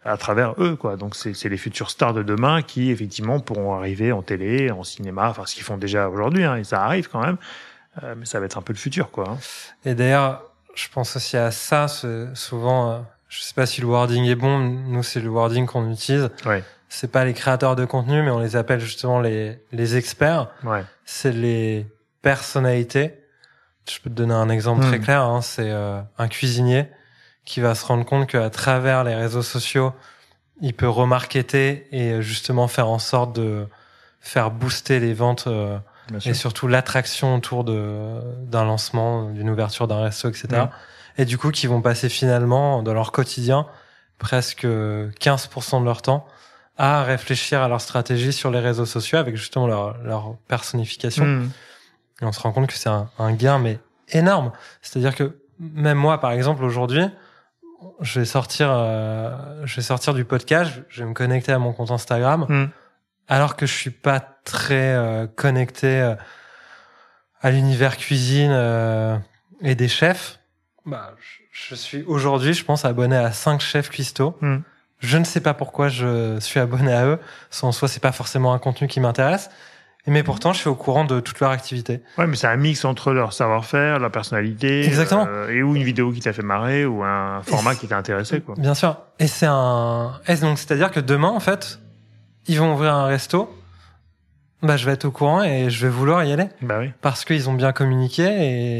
à 0.04 0.16
travers 0.16 0.54
eux, 0.58 0.76
quoi. 0.76 0.96
Donc 0.96 1.14
c'est 1.16 1.48
les 1.48 1.56
futurs 1.56 1.90
stars 1.90 2.14
de 2.14 2.22
demain 2.22 2.62
qui 2.62 2.90
effectivement 2.90 3.40
pourront 3.40 3.74
arriver 3.74 4.12
en 4.12 4.22
télé, 4.22 4.70
en 4.70 4.84
cinéma, 4.84 5.28
enfin 5.28 5.44
ce 5.44 5.54
qu'ils 5.54 5.64
font 5.64 5.76
déjà 5.76 6.08
aujourd'hui, 6.08 6.44
hein, 6.44 6.56
et 6.56 6.64
ça 6.64 6.82
arrive 6.82 7.08
quand 7.08 7.20
même. 7.20 7.36
Euh, 8.02 8.14
mais 8.16 8.24
ça 8.24 8.38
va 8.38 8.46
être 8.46 8.56
un 8.56 8.62
peu 8.62 8.72
le 8.72 8.78
futur, 8.78 9.10
quoi. 9.10 9.28
hein. 9.28 9.38
Et 9.84 9.94
d'ailleurs, 9.94 10.44
je 10.74 10.86
pense 10.88 11.16
aussi 11.16 11.36
à 11.36 11.50
ça. 11.50 11.88
souvent, 11.88 12.92
euh, 12.92 12.98
je 13.28 13.40
sais 13.40 13.54
pas 13.54 13.66
si 13.66 13.80
le 13.80 13.88
wording 13.88 14.24
est 14.24 14.36
bon. 14.36 14.58
Nous, 14.58 15.02
c'est 15.02 15.20
le 15.20 15.28
wording 15.28 15.66
qu'on 15.66 15.90
utilise. 15.90 16.30
Ouais, 16.46 16.62
C'est 16.88 17.10
pas 17.12 17.24
les 17.24 17.34
créateurs 17.34 17.76
de 17.76 17.84
contenu, 17.84 18.22
mais 18.22 18.30
on 18.30 18.38
les 18.38 18.56
appelle 18.56 18.80
justement 18.80 19.20
les, 19.20 19.62
les 19.72 19.96
experts. 19.96 20.48
ouais, 20.64 20.84
C'est 21.04 21.32
les 21.32 21.86
personnalités. 22.22 23.14
Je 23.90 23.98
peux 24.00 24.10
te 24.10 24.14
donner 24.14 24.34
un 24.34 24.48
exemple 24.50 24.82
très 24.86 24.98
Hmm. 24.98 25.02
clair. 25.02 25.22
hein. 25.22 25.40
C'est 25.42 25.70
euh, 25.70 26.00
un 26.18 26.28
cuisinier 26.28 26.86
qui 27.44 27.60
va 27.60 27.74
se 27.74 27.84
rendre 27.86 28.04
compte 28.04 28.26
qu'à 28.28 28.50
travers 28.50 29.02
les 29.04 29.14
réseaux 29.14 29.42
sociaux, 29.42 29.92
il 30.60 30.74
peut 30.74 30.88
remarketer 30.88 31.86
et 31.92 32.12
euh, 32.12 32.20
justement 32.20 32.68
faire 32.68 32.88
en 32.88 32.98
sorte 32.98 33.34
de 33.34 33.66
faire 34.20 34.50
booster 34.50 35.00
les 35.00 35.14
ventes 35.14 35.46
euh, 35.46 35.78
et 36.26 36.34
surtout 36.34 36.68
l'attraction 36.68 37.36
autour 37.36 37.64
de 37.64 38.20
d'un 38.44 38.64
lancement, 38.64 39.30
d'une 39.30 39.48
ouverture 39.50 39.86
d'un 39.88 40.02
resto, 40.02 40.28
etc. 40.28 40.46
Mm. 40.50 40.68
Et 41.20 41.24
du 41.24 41.38
coup, 41.38 41.50
qui 41.50 41.66
vont 41.66 41.80
passer 41.82 42.08
finalement 42.08 42.82
dans 42.82 42.94
leur 42.94 43.12
quotidien 43.12 43.66
presque 44.18 44.64
15% 44.66 45.80
de 45.80 45.84
leur 45.84 46.02
temps 46.02 46.26
à 46.78 47.02
réfléchir 47.02 47.60
à 47.60 47.68
leur 47.68 47.80
stratégie 47.80 48.32
sur 48.32 48.50
les 48.50 48.60
réseaux 48.60 48.86
sociaux 48.86 49.18
avec 49.18 49.36
justement 49.36 49.66
leur, 49.66 49.98
leur 49.98 50.36
personnification. 50.46 51.24
Hmm. 51.24 51.50
Et 52.22 52.24
on 52.24 52.32
se 52.32 52.40
rend 52.40 52.52
compte 52.52 52.68
que 52.68 52.74
c'est 52.74 52.88
un, 52.88 53.10
un 53.18 53.32
gain 53.32 53.58
mais 53.58 53.80
énorme. 54.10 54.52
C'est-à-dire 54.80 55.14
que 55.14 55.36
même 55.58 55.98
moi, 55.98 56.20
par 56.20 56.30
exemple, 56.30 56.62
aujourd'hui, 56.62 57.04
je 58.00 58.20
vais 58.20 58.24
sortir, 58.24 58.68
euh, 58.70 59.36
je 59.64 59.76
vais 59.76 59.82
sortir 59.82 60.14
du 60.14 60.24
podcast, 60.24 60.72
je 60.88 61.02
vais 61.02 61.08
me 61.08 61.14
connecter 61.14 61.52
à 61.52 61.58
mon 61.58 61.72
compte 61.72 61.90
Instagram, 61.90 62.46
Hmm. 62.48 62.66
alors 63.26 63.56
que 63.56 63.66
je 63.66 63.74
suis 63.74 63.90
pas 63.90 64.20
très 64.44 64.94
euh, 64.94 65.26
connecté 65.26 66.00
euh, 66.00 66.14
à 67.40 67.50
l'univers 67.50 67.96
cuisine 67.96 68.52
et 69.60 69.74
des 69.74 69.88
chefs. 69.88 70.38
Bah, 70.86 71.14
je, 71.18 71.70
je 71.70 71.74
suis 71.74 72.02
aujourd'hui, 72.04 72.54
je 72.54 72.64
pense, 72.64 72.84
abonné 72.84 73.16
à 73.16 73.32
cinq 73.32 73.60
chefs 73.60 73.90
cuistots. 73.90 74.36
Hmm. 74.40 74.58
Je 75.00 75.16
ne 75.18 75.24
sais 75.24 75.40
pas 75.40 75.54
pourquoi 75.54 75.88
je 75.88 76.38
suis 76.40 76.58
abonné 76.60 76.92
à 76.92 77.06
eux. 77.06 77.18
En 77.62 77.72
soi, 77.72 77.88
c'est 77.88 78.02
pas 78.02 78.12
forcément 78.12 78.52
un 78.52 78.58
contenu 78.58 78.88
qui 78.88 79.00
m'intéresse. 79.00 79.50
Mais 80.06 80.22
pourtant, 80.22 80.54
je 80.54 80.60
suis 80.60 80.68
au 80.70 80.74
courant 80.74 81.04
de 81.04 81.20
toute 81.20 81.38
leur 81.40 81.50
activité. 81.50 82.00
Ouais, 82.16 82.26
mais 82.26 82.34
c'est 82.36 82.46
un 82.46 82.56
mix 82.56 82.84
entre 82.86 83.12
leur 83.12 83.34
savoir-faire, 83.34 83.98
leur 83.98 84.10
personnalité, 84.10 84.86
Exactement. 84.86 85.26
euh, 85.28 85.50
et 85.50 85.62
ou 85.62 85.76
une 85.76 85.82
vidéo 85.82 86.12
qui 86.12 86.20
t'a 86.20 86.32
fait 86.32 86.42
marrer 86.42 86.86
ou 86.86 87.02
un 87.04 87.42
format 87.42 87.74
qui 87.74 87.88
t'a 87.88 87.98
intéressé, 87.98 88.40
quoi. 88.40 88.54
Bien 88.56 88.74
sûr. 88.74 88.96
Et 89.18 89.26
c'est 89.26 89.46
un. 89.48 90.12
Et 90.26 90.36
donc, 90.36 90.58
c'est-à-dire 90.58 90.90
que 90.90 91.00
demain, 91.00 91.28
en 91.28 91.40
fait, 91.40 91.78
ils 92.46 92.58
vont 92.58 92.72
ouvrir 92.72 92.94
un 92.94 93.04
resto. 93.06 93.54
Bah, 94.60 94.76
je 94.76 94.86
vais 94.86 94.92
être 94.92 95.04
au 95.04 95.12
courant 95.12 95.42
et 95.44 95.70
je 95.70 95.86
vais 95.86 95.92
vouloir 95.92 96.24
y 96.24 96.32
aller 96.32 96.48
Bah 96.62 96.78
oui, 96.80 96.90
parce 97.00 97.24
qu'ils 97.24 97.48
ont 97.48 97.52
bien 97.54 97.72
communiqué 97.72 98.24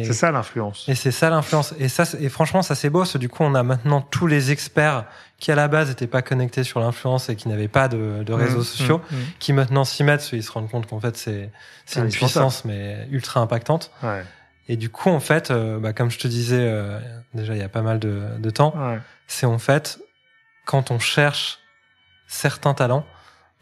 et. 0.01 0.05
c'est 0.05 0.13
ça 0.13 0.33
l'influence. 0.33 0.85
Et 0.89 0.97
c'est 0.97 1.13
ça 1.13 1.31
l'influence. 1.31 1.73
Et 1.79 1.89
ça, 1.89 2.03
et 2.19 2.29
franchement, 2.29 2.63
ça 2.63 2.75
c'est 2.75 2.91
beau. 2.91 3.01
Parce 3.01 3.13
que 3.13 3.19
du 3.19 3.29
coup, 3.29 3.45
on 3.45 3.55
a 3.55 3.63
maintenant 3.63 4.01
tous 4.01 4.27
les 4.27 4.51
experts 4.51 5.05
qui 5.39 5.53
à 5.53 5.55
la 5.55 5.69
base 5.69 5.89
n'étaient 5.89 6.09
pas 6.09 6.21
connectés 6.21 6.65
sur 6.65 6.81
l'influence 6.81 7.29
et 7.29 7.37
qui 7.37 7.49
n'avaient 7.49 7.69
pas 7.69 7.87
de, 7.87 8.25
de 8.25 8.33
réseaux 8.33 8.59
Mmh, 8.61 8.65
sociaux, 8.65 8.99
mmh, 8.99 9.15
mmh. 9.15 9.19
qui 9.39 9.53
maintenant 9.53 9.85
s'y 9.85 10.03
mettent, 10.03 10.19
parce 10.19 10.31
qu'ils 10.31 10.43
se 10.43 10.51
rendent 10.51 10.69
compte 10.69 10.89
qu'en 10.89 10.99
fait 10.99 11.17
c'est 11.17 11.51
c'est 11.87 12.01
Ah, 12.01 12.05
une 12.05 12.11
puissance 12.11 12.65
mais 12.65 13.07
ultra 13.13 13.39
impactante. 13.41 13.93
Ouais, 14.03 14.25
Et 14.69 14.77
du 14.77 14.91
coup, 14.91 15.11
en 15.11 15.21
fait, 15.21 15.53
euh, 15.53 15.79
bah, 15.79 15.93
comme 15.93 16.11
je 16.11 16.19
te 16.19 16.27
disais 16.27 16.59
euh, 16.61 16.99
déjà 17.35 17.55
il 17.55 17.61
y 17.61 17.63
a 17.63 17.69
pas 17.69 17.83
mal 17.83 18.01
de, 18.01 18.23
de 18.37 18.51
temps, 18.51 18.75
ouais. 18.77 18.99
c'est 19.29 19.47
en 19.47 19.59
fait 19.59 20.01
quand 20.67 20.91
on 20.91 20.99
cherche 20.99 21.61
certains 22.27 22.75
talents, 22.75 23.07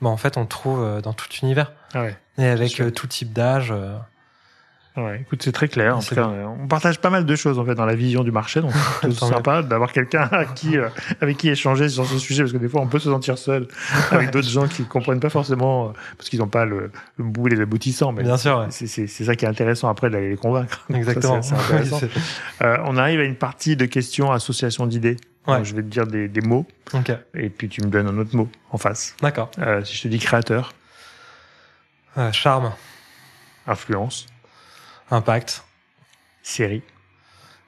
bah, 0.00 0.08
en 0.08 0.16
fait 0.16 0.36
on 0.38 0.46
trouve 0.46 0.82
euh, 0.82 1.00
dans 1.02 1.12
tout 1.12 1.28
univers 1.42 1.72
Ah 1.72 1.85
ouais. 2.02 2.16
et 2.38 2.46
avec 2.46 2.80
euh, 2.80 2.90
tout 2.90 3.06
type 3.06 3.32
d'âge. 3.32 3.68
euh, 3.70 3.96
Ouais, 4.98 5.20
écoute, 5.20 5.42
c'est 5.42 5.52
très 5.52 5.68
clair. 5.68 5.94
En 5.98 6.00
tout 6.00 6.14
cas, 6.14 6.26
on 6.58 6.66
partage 6.68 6.98
pas 7.02 7.10
mal 7.10 7.26
de 7.26 7.36
choses 7.36 7.58
en 7.58 7.66
fait 7.66 7.74
dans 7.74 7.84
la 7.84 7.94
vision 7.94 8.24
du 8.24 8.30
marché, 8.32 8.62
donc 8.62 8.72
c'est 9.02 9.12
sympa 9.12 9.60
d'avoir 9.62 9.92
quelqu'un 9.92 10.30
qui, 10.54 10.78
euh, 10.78 10.88
avec 11.20 11.36
qui 11.36 11.50
échanger 11.50 11.90
sur 11.90 12.06
ce 12.06 12.18
sujet, 12.18 12.44
parce 12.44 12.54
que 12.54 12.56
des 12.56 12.68
fois 12.70 12.80
on 12.80 12.86
peut 12.86 12.98
se 12.98 13.10
sentir 13.10 13.36
seul 13.36 13.68
avec 14.10 14.30
d'autres 14.30 14.48
gens 14.48 14.66
qui 14.66 14.84
comprennent 14.84 15.20
pas 15.20 15.28
forcément, 15.28 15.88
euh, 15.88 15.92
parce 16.16 16.30
qu'ils 16.30 16.38
n'ont 16.38 16.48
pas 16.48 16.64
le, 16.64 16.90
le 17.18 17.24
bout 17.24 17.46
et 17.48 17.50
les 17.50 17.60
aboutissants. 17.60 18.12
Mais 18.12 18.22
Bien 18.22 18.38
sûr, 18.38 18.58
ouais. 18.58 18.66
c'est 18.70 19.06
ça 19.06 19.36
qui 19.36 19.44
est 19.44 19.48
intéressant 19.48 19.90
après 19.90 20.08
d'aller 20.08 20.30
les 20.30 20.36
convaincre. 20.38 20.86
Ça, 20.90 20.96
exactement. 20.96 21.34
intéressant. 21.34 21.98
Oui, 22.02 22.08
Euh, 22.62 22.78
on 22.86 22.96
arrive 22.96 23.20
à 23.20 23.24
une 23.24 23.36
partie 23.36 23.76
de 23.76 23.84
questions 23.84 24.32
association 24.32 24.86
d'idées. 24.86 25.16
Ouais. 25.46 25.62
Je 25.62 25.74
vais 25.74 25.82
te 25.82 25.88
dire 25.88 26.06
des, 26.06 26.26
des 26.26 26.40
mots 26.40 26.66
ok, 26.94 27.12
et 27.34 27.50
puis 27.50 27.68
tu 27.68 27.82
me 27.82 27.88
donnes 27.88 28.08
un 28.08 28.16
autre 28.16 28.34
mot 28.34 28.48
en 28.72 28.78
face. 28.78 29.14
d'accord. 29.20 29.50
Euh, 29.58 29.84
si 29.84 29.94
je 29.94 30.02
te 30.04 30.08
dis 30.08 30.18
créateur, 30.18 30.72
Euh, 32.18 32.32
charme, 32.32 32.72
influence, 33.66 34.26
impact, 35.10 35.64
série, 36.42 36.82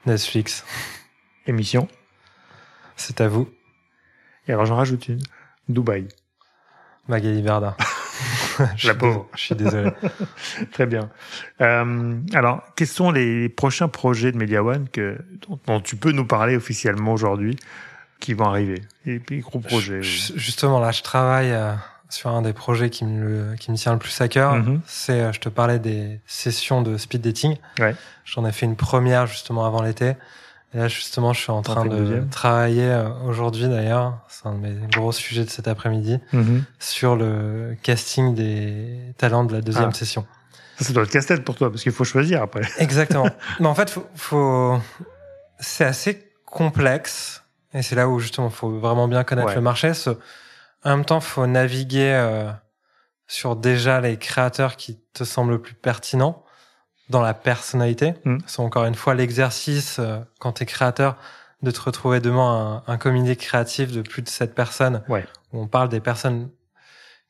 Netflix, 0.05 0.65
émission, 1.45 1.87
c'est 2.95 3.21
à 3.21 3.27
vous, 3.27 3.49
et 4.47 4.53
alors 4.53 4.65
j'en 4.65 4.75
rajoute 4.77 5.07
une, 5.07 5.19
Dubaï. 5.67 6.07
Magali 7.07 7.41
Berda. 7.41 7.75
La 8.83 8.93
pauvre. 8.93 9.27
Je 9.35 9.39
suis 9.41 9.55
désolé. 9.55 9.89
Très 10.73 10.85
bien. 10.85 11.09
Euh, 11.61 12.19
alors, 12.33 12.61
quels 12.75 12.87
sont 12.87 13.09
les 13.09 13.49
prochains 13.49 13.87
projets 13.87 14.31
de 14.31 14.37
Media 14.37 14.61
One 14.63 14.89
que, 14.89 15.17
dont, 15.47 15.59
dont 15.65 15.79
tu 15.79 15.95
peux 15.95 16.11
nous 16.11 16.25
parler 16.25 16.55
officiellement 16.55 17.13
aujourd'hui 17.13 17.55
qui 18.19 18.33
vont 18.33 18.45
arriver? 18.45 18.81
Et 19.05 19.19
puis, 19.19 19.39
gros 19.39 19.59
projets. 19.59 20.03
Ju- 20.03 20.33
Justement, 20.35 20.79
là, 20.79 20.91
je 20.91 21.01
travaille 21.01 21.51
euh, 21.51 21.73
sur 22.09 22.29
un 22.31 22.41
des 22.41 22.53
projets 22.53 22.89
qui 22.89 23.05
me, 23.05 23.23
le- 23.51 23.55
qui 23.55 23.71
me 23.71 23.75
tient 23.77 23.93
le 23.93 23.99
plus 23.99 24.19
à 24.21 24.27
cœur. 24.27 24.55
Mhm. 24.55 24.81
C'est, 24.87 25.21
euh, 25.21 25.31
je 25.31 25.39
te 25.39 25.49
parlais 25.49 25.79
des 25.79 26.19
sessions 26.25 26.81
de 26.81 26.97
speed 26.97 27.21
dating. 27.21 27.55
Ouais. 27.79 27.95
J'en 28.25 28.45
ai 28.45 28.51
fait 28.51 28.65
une 28.65 28.75
première 28.75 29.27
justement 29.27 29.65
avant 29.65 29.81
l'été. 29.81 30.15
Et 30.73 30.77
là, 30.77 30.87
justement, 30.87 31.33
je 31.33 31.41
suis 31.41 31.51
en 31.51 31.61
train 31.63 31.83
de 31.85 31.89
deuxième 31.89 32.29
travailler 32.29 32.83
euh, 32.85 33.09
aujourd'hui 33.27 33.67
d'ailleurs. 33.67 34.19
C'est 34.27 34.45
un 34.47 34.53
de 34.53 34.59
mes 34.59 34.75
gros 34.91 35.11
sujets 35.11 35.43
de 35.43 35.49
cet 35.49 35.67
après-midi 35.67 36.19
Mhm. 36.33 36.63
sur 36.79 37.15
le 37.15 37.75
casting 37.81 38.35
des 38.35 38.99
talents 39.17 39.43
de 39.45 39.53
la 39.53 39.61
deuxième 39.61 39.89
Ah. 39.91 39.97
session. 39.97 40.25
Ça, 40.77 40.85
ça 40.85 40.93
doit 40.93 41.03
être 41.03 41.09
casse-tête 41.11 41.43
pour 41.43 41.55
toi, 41.55 41.69
parce 41.71 41.83
qu'il 41.83 41.91
faut 41.91 42.03
choisir 42.05 42.41
après. 42.41 42.61
Exactement. 42.77 43.27
Mais 43.59 43.67
en 43.67 43.75
fait, 43.75 43.89
faut, 43.89 44.05
faut... 44.15 44.79
c'est 45.59 45.85
assez 45.85 46.23
complexe. 46.45 47.43
Et 47.73 47.81
c'est 47.81 47.95
là 47.95 48.07
où 48.07 48.19
justement, 48.19 48.49
faut 48.49 48.69
vraiment 48.79 49.07
bien 49.07 49.23
connaître 49.23 49.49
Ouais. 49.49 49.55
le 49.55 49.61
marché. 49.61 49.93
Ce- 49.93 50.09
En 50.83 50.91
même 50.91 51.05
temps, 51.05 51.19
faut 51.19 51.45
naviguer 51.47 52.13
euh, 52.13 52.49
sur 53.27 53.55
déjà 53.55 53.99
les 54.01 54.17
créateurs 54.17 54.75
qui 54.77 54.99
te 55.13 55.23
semblent 55.23 55.51
le 55.51 55.61
plus 55.61 55.73
pertinents 55.75 56.43
dans 57.09 57.21
la 57.21 57.33
personnalité. 57.33 58.13
Mm. 58.23 58.37
C'est 58.45 58.61
encore 58.61 58.85
une 58.85 58.95
fois 58.95 59.13
l'exercice 59.15 59.97
euh, 59.99 60.19
quand 60.39 60.53
tu 60.53 60.63
es 60.63 60.65
créateur 60.65 61.17
de 61.61 61.71
te 61.71 61.81
retrouver 61.81 62.19
devant 62.21 62.49
un, 62.49 62.83
un 62.87 62.97
comité 62.97 63.35
créatif 63.35 63.91
de 63.91 64.01
plus 64.01 64.21
de 64.21 64.29
sept 64.29 64.55
personnes 64.55 65.03
Ouais. 65.09 65.25
où 65.51 65.61
on 65.61 65.67
parle 65.67 65.89
des 65.89 65.99
personnes 65.99 66.49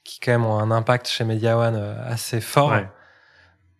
qui 0.03 0.19
quand 0.19 0.31
même 0.31 0.45
ont 0.45 0.59
un 0.59 0.69
impact 0.71 1.07
chez 1.07 1.23
Media 1.23 1.57
One 1.57 1.75
euh, 1.75 1.95
assez 2.11 2.39
fort 2.41 2.69
Ouais. 2.69 2.87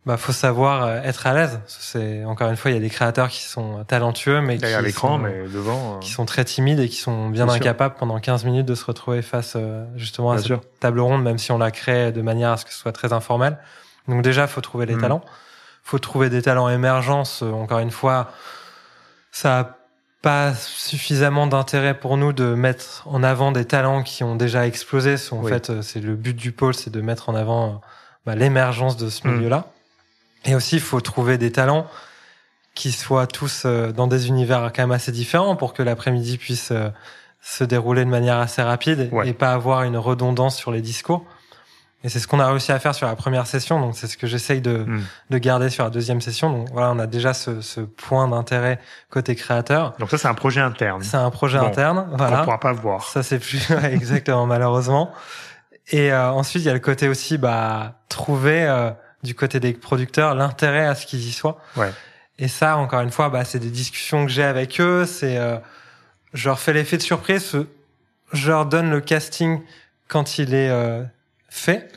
Bah 0.05 0.17
faut 0.17 0.31
savoir 0.31 0.83
euh, 0.85 1.01
être 1.03 1.27
à 1.27 1.33
l'aise. 1.33 1.59
C'est 1.67 2.23
encore 2.25 2.49
une 2.49 2.55
fois, 2.55 2.71
il 2.71 2.73
y 2.73 2.77
a 2.77 2.79
des 2.81 2.89
créateurs 2.89 3.27
qui 3.29 3.43
sont 3.43 3.83
talentueux, 3.85 4.41
mais 4.41 4.57
Derrière 4.57 4.79
qui 4.79 4.85
l'écran, 4.85 5.17
sont, 5.17 5.17
mais 5.19 5.43
devant. 5.47 5.95
euh, 5.95 5.99
qui 5.99 6.11
sont 6.11 6.25
très 6.25 6.45
timides 6.45 6.79
et 6.79 6.87
qui 6.89 6.95
sont 6.95 7.29
bien 7.29 7.45
Bien 7.45 7.55
sûr. 7.55 7.61
incapables 7.63 7.95
pendant 7.99 8.19
15 8.19 8.45
minutes 8.45 8.65
de 8.65 8.75
se 8.75 8.85
retrouver 8.85 9.21
face 9.21 9.53
euh, 9.55 9.85
justement 9.95 10.31
à 10.31 10.35
Bien 10.35 10.41
cette 10.41 10.47
sûr. 10.47 10.61
table 10.79 10.99
ronde, 10.99 11.21
même 11.23 11.37
si 11.37 11.51
on 11.51 11.57
la 11.57 11.71
crée 11.71 12.11
de 12.11 12.21
manière 12.21 12.51
à 12.51 12.57
ce 12.57 12.65
que 12.65 12.71
ce 12.73 12.79
soit 12.79 12.91
très 12.93 13.13
informel. 13.13 13.57
Donc 14.07 14.21
déjà, 14.23 14.47
faut 14.47 14.61
trouver 14.61 14.85
les 14.85 14.95
Mhm. 14.95 15.01
talents. 15.01 15.21
Faut 15.83 15.99
trouver 15.99 16.29
des 16.29 16.41
talents 16.41 16.69
émergents. 16.69 17.23
Encore 17.41 17.79
une 17.79 17.91
fois, 17.91 18.31
ça 19.31 19.59
a 19.59 19.75
pas 20.21 20.53
suffisamment 20.53 21.47
d'intérêt 21.47 21.93
pour 21.97 22.17
nous 22.17 22.33
de 22.33 22.53
mettre 22.53 23.03
en 23.05 23.23
avant 23.23 23.51
des 23.51 23.65
talents 23.65 24.03
qui 24.03 24.23
ont 24.23 24.35
déjà 24.35 24.65
explosé. 24.67 25.15
En 25.31 25.37
Oui. 25.43 25.49
fait, 25.51 25.81
c'est 25.81 25.99
le 26.01 26.15
but 26.15 26.35
du 26.35 26.51
pôle, 26.51 26.73
c'est 26.73 26.89
de 26.89 27.01
mettre 27.01 27.29
en 27.29 27.35
avant 27.35 27.81
bah, 28.25 28.35
l'émergence 28.35 28.97
de 28.97 29.09
ce 29.09 29.25
Mhm. 29.27 29.35
milieu-là. 29.35 29.65
Et 30.45 30.55
aussi, 30.55 30.75
il 30.75 30.81
faut 30.81 31.01
trouver 31.01 31.37
des 31.37 31.51
talents 31.51 31.87
qui 32.75 32.91
soient 32.91 33.27
tous 33.27 33.63
euh, 33.65 33.91
dans 33.91 34.07
des 34.07 34.27
univers 34.27 34.71
quand 34.73 34.83
même 34.83 34.91
assez 34.91 35.11
différents 35.11 35.55
pour 35.55 35.73
que 35.73 35.83
l'après-midi 35.83 36.37
puisse 36.37 36.71
euh, 36.71 36.89
se 37.41 37.63
dérouler 37.63 38.05
de 38.05 38.09
manière 38.09 38.37
assez 38.37 38.61
rapide 38.61 39.09
Ouais. 39.11 39.27
et 39.27 39.33
pas 39.33 39.51
avoir 39.51 39.83
une 39.83 39.97
redondance 39.97 40.55
sur 40.55 40.71
les 40.71 40.81
discours. 40.81 41.25
Et 42.05 42.07
c'est 42.07 42.19
ce 42.19 42.27
qu'on 42.27 42.39
a 42.39 42.47
réussi 42.49 42.71
à 42.71 42.79
faire 42.79 42.95
sur 42.95 43.07
la 43.07 43.15
première 43.17 43.45
session, 43.45 43.81
donc 43.81 43.97
c'est 43.97 44.07
ce 44.07 44.15
que 44.15 44.25
j'essaye 44.25 44.61
de, 44.61 44.85
hmm. 44.87 45.03
de 45.31 45.37
garder 45.37 45.69
sur 45.69 45.83
la 45.83 45.89
deuxième 45.89 46.21
session. 46.21 46.49
Donc 46.49 46.69
voilà, 46.71 46.91
on 46.91 46.99
a 46.99 47.07
déjà 47.07 47.33
ce, 47.33 47.59
ce 47.59 47.81
point 47.81 48.29
d'intérêt 48.29 48.79
côté 49.09 49.35
créateur. 49.35 49.93
Donc 49.99 50.09
ça, 50.09 50.17
c'est 50.17 50.29
un 50.29 50.33
projet 50.33 50.61
interne. 50.61 51.03
C'est 51.03 51.17
un 51.17 51.29
projet 51.29 51.59
Bon, 51.59 51.65
interne, 51.67 52.07
On 52.13 52.15
voilà. 52.15 52.43
pourra 52.43 52.59
pas 52.61 52.71
voir. 52.71 53.03
Ça 53.03 53.21
c'est 53.21 53.39
plus 53.39 53.69
exactement 53.91 54.45
malheureusement. 54.45 55.11
Et 55.91 56.13
euh, 56.13 56.31
ensuite 56.31 56.63
il 56.63 56.67
y 56.67 56.69
a 56.69 56.73
le 56.73 56.79
côté 56.79 57.09
aussi 57.09 57.37
bah 57.37 57.95
trouver 58.07 58.63
euh, 58.63 58.91
du 59.23 59.35
côté 59.35 59.59
des 59.59 59.73
producteurs 59.73 60.35
l'intérêt 60.35 60.85
à 60.85 60.95
ce 60.95 61.05
qu'ils 61.05 61.27
y 61.27 61.31
soient. 61.31 61.59
Ouais. 61.75 61.91
Et 62.37 62.47
ça 62.47 62.77
encore 62.77 63.01
une 63.01 63.11
fois 63.11 63.29
bah 63.29 63.43
c'est 63.43 63.59
des 63.59 63.69
discussions 63.69 64.25
que 64.25 64.31
j'ai 64.31 64.43
avec 64.43 64.79
eux. 64.79 65.05
C'est 65.05 65.37
euh, 65.37 65.57
je 66.33 66.47
leur 66.47 66.59
fais 66.59 66.73
l'effet 66.73 66.97
de 66.97 67.01
surprise. 67.01 67.55
Je 68.31 68.47
leur 68.47 68.65
donne 68.65 68.89
le 68.91 69.01
casting 69.01 69.61
quand 70.07 70.37
il 70.37 70.53
est 70.53 70.69
euh, 70.69 71.03
fait. 71.49 71.91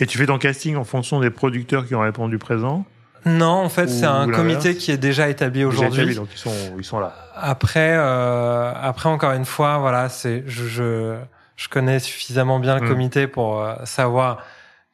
Et 0.00 0.06
tu 0.06 0.18
fais 0.18 0.26
ton 0.26 0.38
casting 0.38 0.76
en 0.76 0.84
fonction 0.84 1.20
des 1.20 1.30
producteurs 1.30 1.86
qui 1.86 1.94
ont 1.94 2.00
répondu 2.00 2.38
présent? 2.38 2.84
Non, 3.26 3.48
en 3.64 3.68
fait, 3.68 3.88
c'est 3.88 4.06
un 4.06 4.26
comité 4.30 4.74
qui 4.74 4.90
est 4.90 4.96
déjà 4.96 5.28
établi 5.28 5.62
aujourd'hui. 5.62 6.14
Donc 6.14 6.28
ils 6.32 6.38
sont, 6.38 6.54
ils 6.78 6.84
sont 6.84 7.00
là. 7.00 7.14
Après, 7.36 7.92
euh, 7.94 8.72
après 8.74 9.10
encore 9.10 9.32
une 9.32 9.44
fois, 9.44 9.76
voilà, 9.76 10.08
c'est 10.08 10.42
je, 10.46 10.64
je 10.66 11.16
je 11.56 11.68
connais 11.68 11.98
suffisamment 11.98 12.58
bien 12.58 12.76
le 12.76 12.86
Mm. 12.86 12.88
comité 12.88 13.26
pour 13.26 13.60
euh, 13.60 13.74
savoir 13.84 14.38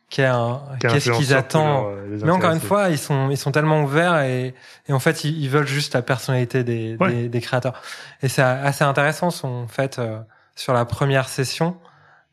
qu'est-ce 0.08 1.10
qu'ils 1.10 1.34
attendent. 1.34 1.86
euh, 1.96 2.18
Mais 2.24 2.30
encore 2.30 2.52
une 2.52 2.60
fois, 2.60 2.88
ils 2.90 2.98
sont 2.98 3.28
ils 3.30 3.36
sont 3.36 3.52
tellement 3.52 3.82
ouverts 3.82 4.20
et 4.20 4.54
et 4.88 4.92
en 4.92 4.98
fait 5.00 5.24
ils, 5.24 5.36
ils 5.42 5.50
veulent 5.50 5.66
juste 5.66 5.94
la 5.94 6.02
personnalité 6.02 6.64
des 6.64 6.96
Ouais. 7.00 7.12
des, 7.12 7.28
des 7.28 7.40
créateurs. 7.40 7.80
Et 8.22 8.28
c'est 8.28 8.42
assez 8.42 8.84
intéressant. 8.84 9.28
En 9.44 9.66
fait, 9.68 9.98
euh, 9.98 10.18
sur 10.54 10.72
la 10.72 10.84
première 10.84 11.28
session, 11.28 11.76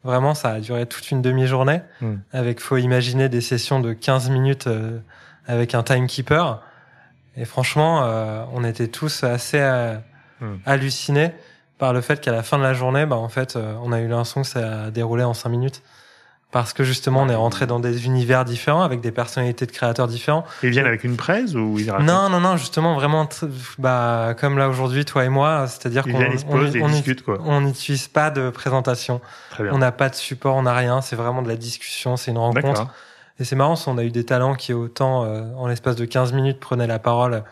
vraiment, 0.03 0.33
ça 0.35 0.49
a 0.51 0.59
duré 0.59 0.85
toute 0.85 1.09
une 1.11 1.21
demi-journée. 1.21 1.81
Mm. 2.01 2.13
Avec 2.31 2.59
faut 2.59 2.77
imaginer 2.77 3.27
des 3.29 3.41
sessions 3.41 3.79
de 3.79 3.93
15 3.93 4.29
minutes 4.29 4.67
euh, 4.67 4.99
avec 5.47 5.73
un 5.75 5.83
timekeeper. 5.83 6.61
Et 7.35 7.45
franchement, 7.45 8.03
euh, 8.03 8.43
on 8.53 8.63
était 8.63 8.87
tous 8.87 9.23
assez 9.23 9.59
Hmm. 10.41 10.57
hallucinés 10.65 11.31
par 11.77 11.93
le 11.93 12.01
fait 12.01 12.19
qu'à 12.19 12.31
la 12.33 12.43
fin 12.43 12.57
de 12.57 12.63
la 12.63 12.73
journée, 12.73 13.05
bah, 13.05 13.15
en 13.15 13.29
fait, 13.29 13.55
on 13.81 13.93
a 13.93 13.99
eu 14.01 14.07
l'impression 14.09 14.41
que 14.41 14.47
ça 14.47 14.83
a 14.85 14.91
déroulé 14.91 15.23
en 15.23 15.33
cinq 15.33 15.49
minutes. 15.49 15.81
Parce 16.53 16.71
que 16.71 16.83
justement, 16.83 17.23
on 17.23 17.29
est 17.29 17.35
rentré 17.35 17.65
dans 17.65 17.79
des 17.79 18.05
univers 18.05 18.45
différents, 18.45 18.83
avec 18.83 19.01
des 19.01 19.11
personnalités 19.11 19.65
de 19.65 19.71
créateurs 19.71 20.07
différents. 20.07 20.45
Ils 20.61 20.69
viennent 20.69 20.85
avec 20.85 21.03
une 21.03 21.17
presse 21.17 21.55
ou 21.55 21.79
ils 21.79 21.89
racontent 21.89 22.05
Non, 22.05 22.29
non, 22.29 22.39
non, 22.39 22.57
justement, 22.57 22.93
vraiment, 22.93 23.27
bah, 23.79 24.35
comme 24.39 24.59
là 24.59 24.69
aujourd'hui, 24.69 25.03
toi 25.03 25.25
et 25.25 25.29
moi, 25.29 25.65
c'est-à-dire 25.67 26.03
qu'on 26.03 26.13
on- 26.13 26.87
discutent, 26.89 27.23
quoi. 27.23 27.39
on 27.43 27.61
n'utilise 27.61 28.07
pas 28.07 28.29
de 28.29 28.51
présentation, 28.51 29.19
Très 29.49 29.63
bien. 29.63 29.73
on 29.73 29.79
n'a 29.79 29.91
pas 29.91 30.09
de 30.09 30.15
support, 30.15 30.55
on 30.55 30.61
n'a 30.61 30.75
rien, 30.75 31.01
c'est 31.01 31.15
vraiment 31.15 31.41
de 31.41 31.47
la 31.47 31.55
discussion, 31.55 32.17
c'est 32.17 32.29
une 32.29 32.37
rencontre. 32.37 32.85
Et 33.39 33.45
c'est 33.45 33.55
marrant, 33.55 33.73
on 33.87 33.97
a 33.97 34.03
eu 34.03 34.11
des 34.11 34.23
talents 34.23 34.53
qui 34.53 34.73
autant, 34.73 35.25
euh, 35.25 35.41
en 35.57 35.65
l'espace 35.65 35.95
de 35.95 36.05
15 36.05 36.33
minutes, 36.33 36.59
prenaient 36.59 36.85
la 36.85 36.99
parole 36.99 37.43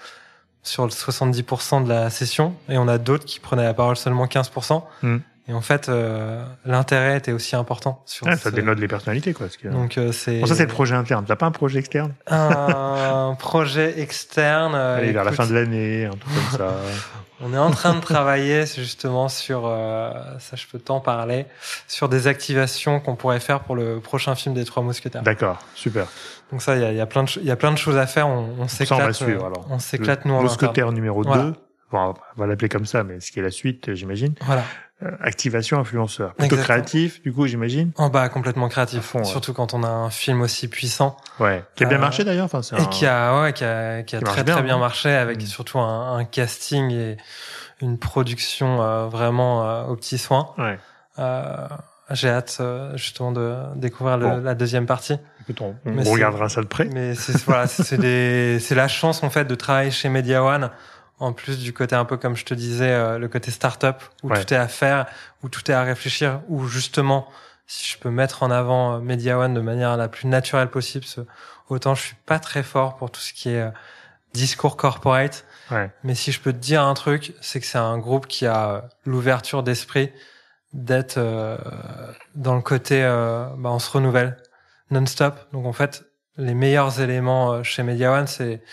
sur 0.62 0.84
le 0.84 0.92
70% 0.92 1.82
de 1.84 1.90
la 1.90 2.12
session, 2.12 2.54
et 2.70 2.78
on 2.78 2.88
a 2.88 3.00
d'autres 3.00 3.26
qui 3.26 3.40
prenaient 3.40 3.64
la 3.64 3.74
parole 3.74 3.98
seulement 3.98 4.28
15%. 4.28 4.84
Hmm. 5.02 5.18
Et 5.52 5.54
en 5.54 5.60
fait, 5.60 5.90
euh, 5.90 6.42
l'intérêt 6.66 7.18
était 7.18 7.34
aussi 7.34 7.58
important. 7.58 8.02
Sur 8.06 8.26
Ah, 8.26 8.38
ça 8.38 8.52
dénote 8.52 8.80
les 8.80 8.88
personnalités, 8.88 9.34
quoi. 9.34 9.48
Donc 9.66 9.98
euh, 9.98 10.14
c'est 10.14 10.40
Bon, 10.40 10.46
ça, 10.46 10.56
c'est 10.56 10.64
le 10.64 10.70
projet 10.70 10.96
interne. 10.96 11.26
T'as 11.28 11.36
pas 11.36 11.46
un 11.46 11.52
projet 11.52 11.80
externe? 11.80 12.14
Un 12.28 13.36
projet 13.40 14.00
externe. 14.00 14.74
euh, 14.76 14.98
Allez, 15.00 15.12
vers 15.12 15.26
la 15.26 15.34
fin 15.34 15.46
de 15.46 15.54
l'année, 15.54 16.06
un 16.06 16.12
truc 16.12 16.24
comme 16.24 16.58
ça. 16.60 16.76
On 17.44 17.54
est 17.54 17.58
en 17.58 17.72
train 17.72 17.96
de 17.96 18.00
travailler 18.00 18.66
justement 18.68 19.28
sur, 19.28 19.64
euh, 19.66 20.12
ça 20.40 20.56
je 20.56 20.68
peux 20.72 20.80
t'en 20.80 21.00
parler, 21.02 21.48
sur 21.88 22.08
des 22.08 22.28
activations 22.28 23.00
qu'on 23.00 23.16
pourrait 23.16 23.40
faire 23.40 23.62
pour 23.62 23.76
le 23.76 24.00
prochain 24.00 24.36
film 24.36 24.54
des 24.56 24.64
Trois 24.64 24.84
Mousquetaires. 24.84 25.24
D'accord, 25.24 25.58
super. 25.76 26.06
Donc 26.52 26.62
ça, 26.62 26.76
il 26.76 26.82
y 26.82 26.86
a, 26.86 26.92
il 26.92 26.98
y 26.98 27.02
a 27.02 27.06
plein 27.08 27.24
de, 27.24 27.28
cho- 27.30 27.40
il 27.42 27.48
y 27.48 27.52
a 27.52 27.56
plein 27.56 27.72
de 27.72 27.78
choses 27.80 27.98
à 27.98 28.06
faire. 28.06 28.28
On, 28.28 28.68
s'éclate. 28.68 29.22
On 29.70 29.80
s'éclate 29.80 30.24
nous. 30.26 30.40
Mousquetaire 30.40 30.92
numéro 30.92 31.24
Voilà. 31.24 31.54
2. 31.92 31.98
Bon, 31.98 32.14
on 32.38 32.40
va 32.40 32.48
l'appeler 32.48 32.70
comme 32.70 32.86
ça, 32.86 33.04
mais 33.04 33.20
ce 33.20 33.32
qui 33.32 33.40
est 33.40 33.44
la 33.44 33.52
suite, 33.52 33.90
euh, 33.90 33.96
j'imagine. 33.96 34.34
Voilà. 34.42 34.64
Euh, 35.04 35.10
activation 35.22 35.80
influenceur. 35.80 36.34
Plutôt 36.36 36.56
Exactement. 36.56 36.64
créatif, 36.64 37.22
du 37.24 37.34
coup, 37.34 37.48
j'imagine. 37.48 37.92
En 37.98 38.10
bas, 38.10 38.30
complètement 38.30 38.68
À 38.68 38.70
créatif. 38.70 39.02
fond, 39.02 39.20
ouais. 39.20 39.26
Surtout 39.26 39.52
quand 39.54 39.74
on 39.74 39.82
a 39.84 39.88
un 39.90 40.10
film 40.12 40.42
aussi 40.42 40.68
puissant 40.68 41.18
Ouais. 41.40 41.64
Qui 41.76 41.86
a 41.86 41.88
bien 41.88 41.98
Euh, 41.98 42.02
marché 42.02 42.24
d'ailleurs. 42.24 42.46
Enfin, 42.46 42.62
et 42.62 42.80
un- 42.82 42.86
qui 42.86 43.06
a, 43.08 43.42
ouais, 43.42 43.52
qui 43.54 43.64
a, 43.64 44.04
qui 44.04 44.16
a 44.16 44.20
Qui 44.20 44.26
très 44.26 44.44
bien, 44.44 44.54
très 44.56 44.64
bien 44.64 44.76
hein. 44.76 44.80
marché 44.80 45.10
avec 45.10 45.38
Mm. 45.42 45.46
surtout 45.48 45.80
un, 45.80 46.18
un 46.18 46.24
casting 46.24 46.92
et 46.92 47.18
une 47.82 47.98
production 47.98 48.84
euh, 48.84 49.08
vraiment 49.08 49.68
euh, 49.68 49.84
aux 49.86 49.96
petits 49.96 50.20
soins. 50.20 50.50
Ouais. 50.60 50.78
Euh, 51.18 51.68
J'ai 52.12 52.30
hâte 52.30 52.58
euh, 52.60 52.96
justement 52.98 53.32
de 53.32 53.56
découvrir 53.78 54.18
le- 54.18 54.28
Bon. 54.28 54.38
la 54.44 54.54
deuxième 54.54 54.86
partie. 54.86 55.18
Écoute, 55.44 55.62
on, 55.62 55.76
on 55.86 56.12
regardera 56.12 56.50
ça 56.50 56.62
de 56.62 56.68
près. 56.68 56.86
Mais 56.86 57.16
c'est 57.16 57.38
voilà, 57.46 57.68
c'est 57.68 58.76
la 58.76 58.88
chance 58.90 59.24
en 59.24 59.30
fait 59.30 59.46
de 59.46 59.56
travailler 59.56 59.92
chez 59.92 60.10
Media 60.10 60.44
One. 60.44 60.70
En 61.22 61.34
plus 61.34 61.60
du 61.60 61.72
côté 61.72 61.96
un 61.96 62.04
peu 62.06 62.18
comme 62.18 62.36
je 62.36 62.44
te 62.46 62.54
disais, 62.54 62.90
euh, 62.92 63.18
le 63.20 63.28
côté 63.28 63.52
start-up 63.52 64.02
où 64.24 64.30
Ouais. 64.30 64.44
tout 64.44 64.54
est 64.54 64.58
à 64.58 64.68
faire, 64.68 65.06
où 65.44 65.50
tout 65.50 65.70
est 65.70 65.74
à 65.74 65.84
réfléchir, 65.84 66.42
où 66.48 66.66
justement, 66.68 67.28
si 67.68 67.86
je 67.90 67.98
peux 68.00 68.10
mettre 68.10 68.44
en 68.44 68.50
avant 68.52 68.96
euh, 68.96 69.00
Media 69.00 69.38
One 69.38 69.54
de 69.54 69.62
manière 69.62 69.96
la 69.98 70.08
plus 70.10 70.28
naturelle 70.28 70.70
possible, 70.70 71.06
autant 71.70 71.94
je 71.96 72.02
suis 72.02 72.16
pas 72.26 72.40
très 72.40 72.64
fort 72.64 72.96
pour 72.98 73.12
tout 73.12 73.22
ce 73.22 73.34
qui 73.34 73.50
est 73.50 73.62
euh, 73.62 73.70
discours 74.34 74.78
corporate. 74.78 75.46
Ouais. 75.70 75.92
Mais 76.04 76.16
si 76.16 76.32
je 76.32 76.40
peux 76.42 76.52
te 76.54 76.58
dire 76.58 76.82
un 76.84 76.94
truc, 76.96 77.34
c'est 77.40 77.60
que 77.60 77.66
c'est 77.68 77.78
un 77.78 77.98
groupe 78.00 78.26
qui 78.28 78.46
a 78.48 78.70
euh, 78.72 78.82
l'ouverture 79.06 79.62
d'esprit 79.64 80.12
d'être 80.74 81.18
euh, 81.18 81.58
dans 82.34 82.56
le 82.56 82.62
côté, 82.62 83.04
euh, 83.04 83.46
bah, 83.58 83.70
on 83.72 83.80
se 83.80 83.92
renouvelle 83.92 84.38
non-stop. 84.90 85.36
Donc 85.54 85.66
en 85.68 85.74
fait, 85.74 86.04
les 86.38 86.54
meilleurs 86.56 87.00
éléments 87.00 87.62
chez 87.64 87.84
Media 87.84 88.12
One, 88.12 88.26
c'est 88.28 88.64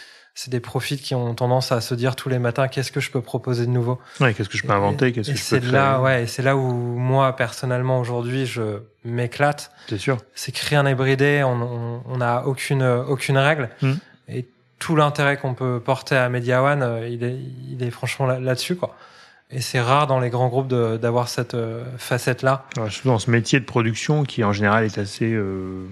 c'est 0.40 0.51
des 0.51 0.60
profils 0.60 1.01
qui 1.01 1.16
ont 1.16 1.35
tendance 1.35 1.73
à 1.73 1.81
se 1.81 1.97
dire 1.97 2.15
tous 2.15 2.28
les 2.28 2.39
matins 2.39 2.69
qu'est-ce 2.69 2.93
que 2.93 3.01
je 3.01 3.10
peux 3.10 3.20
proposer 3.20 3.66
de 3.66 3.73
nouveau. 3.73 3.98
Ouais, 4.20 4.32
qu'est-ce 4.35 4.48
que 4.48 4.56
je 4.56 4.65
peux 4.65 4.73
inventer, 4.73 5.10
qu'est-ce 5.10 5.32
que 5.32 5.36
je 5.36 5.40
peux 5.40 5.44
c'est 5.44 5.59
créer. 5.59 5.73
là, 5.73 6.01
ouais, 6.01 6.28
c'est 6.28 6.43
là 6.43 6.56
où 6.56 6.70
moi 6.70 7.35
personnellement 7.35 7.98
aujourd'hui 7.98 8.47
je 8.47 8.82
m'éclate. 9.05 9.73
C'est 9.89 9.98
sûr. 9.98 10.16
C'est 10.36 10.52
que 10.52 10.65
rien 10.65 10.85
n'est 10.85 10.94
bridé, 10.94 11.43
on 11.43 12.16
n'a 12.19 12.47
aucune 12.47 12.85
aucune 12.85 13.36
règle. 13.36 13.69
Mm. 13.82 13.93
Et 14.28 14.47
tout 14.78 14.94
l'intérêt 14.94 15.39
qu'on 15.39 15.55
peut 15.55 15.81
porter 15.85 16.15
à 16.15 16.28
Media 16.28 16.62
One, 16.62 16.82
euh, 16.85 17.09
il 17.09 17.24
est 17.24 17.36
il 17.69 17.82
est 17.82 17.90
franchement 17.90 18.27
là- 18.27 18.39
là-dessus 18.39 18.77
quoi. 18.77 18.94
Et 19.51 19.60
c'est 19.60 19.81
rare 19.81 20.06
dans 20.06 20.20
les 20.20 20.31
grands 20.31 20.48
groupes 20.48 20.69
d'avoir 20.69 21.28
cette 21.28 21.55
euh, 21.55 21.82
facette 21.97 22.43
là. 22.43 22.65
Ouais, 22.77 22.90
surtout 22.90 23.09
dans 23.09 23.19
ce 23.19 23.28
métier 23.28 23.59
de 23.59 23.65
production 23.65 24.23
qui, 24.23 24.44
en 24.44 24.52
général, 24.52 24.85
est 24.85 24.98
assez 24.98 25.32
euh, 25.32 25.89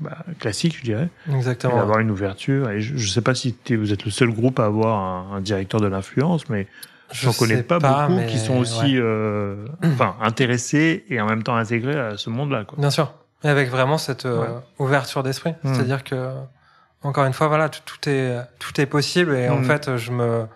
bah, 0.00 0.18
classique, 0.40 0.76
je 0.78 0.82
dirais. 0.84 1.08
Et 1.30 1.34
Exactement. 1.34 1.76
D'avoir 1.76 1.98
une 2.00 2.10
ouverture. 2.10 2.70
Et 2.70 2.80
je 2.80 2.94
ne 2.94 2.98
sais 2.98 3.20
pas 3.22 3.34
si 3.34 3.56
vous 3.70 3.92
êtes 3.92 4.04
le 4.04 4.10
seul 4.10 4.30
groupe 4.30 4.58
à 4.60 4.64
avoir 4.66 4.98
un, 4.98 5.36
un 5.36 5.40
directeur 5.40 5.80
de 5.80 5.86
l'influence, 5.86 6.48
mais 6.48 6.66
Je 7.12 7.26
j'en 7.26 7.32
connais 7.32 7.62
pas, 7.62 7.78
beaucoup 7.78 8.14
mais 8.18 8.26
qui 8.26 8.38
sont 8.38 8.56
aussi 8.56 8.96
ouais. 8.96 9.02
euh, 9.04 9.66
enfin, 9.84 10.16
intéressés 10.22 11.04
et 11.08 11.20
en 11.20 11.26
même 11.26 11.42
temps 11.42 11.56
intégrés 11.56 11.98
à 11.98 12.16
ce 12.16 12.30
monde-là. 12.30 12.64
quoi. 12.64 12.76
Bien 12.78 12.90
sûr. 12.90 13.12
Et 13.44 13.48
avec 13.48 13.68
vraiment 13.70 13.98
cette 13.98 14.24
euh, 14.26 14.40
Ouais. 14.40 14.48
ouverture 14.78 15.22
d'esprit. 15.22 15.52
Mm. 15.62 15.74
C'est-à-dire 15.74 16.02
que, 16.04 16.30
encore 17.02 17.24
une 17.26 17.34
fois, 17.34 17.48
voilà, 17.48 17.68
tout, 17.68 17.80
tout 17.84 18.08
est, 18.08 18.36
tout 18.58 18.80
est 18.80 18.86
possible. 18.86 19.34
Et 19.36 19.48
en 19.50 19.58
Mm. 19.58 19.64
fait, 19.64 19.96
je 19.98 20.10
me, 20.12 20.46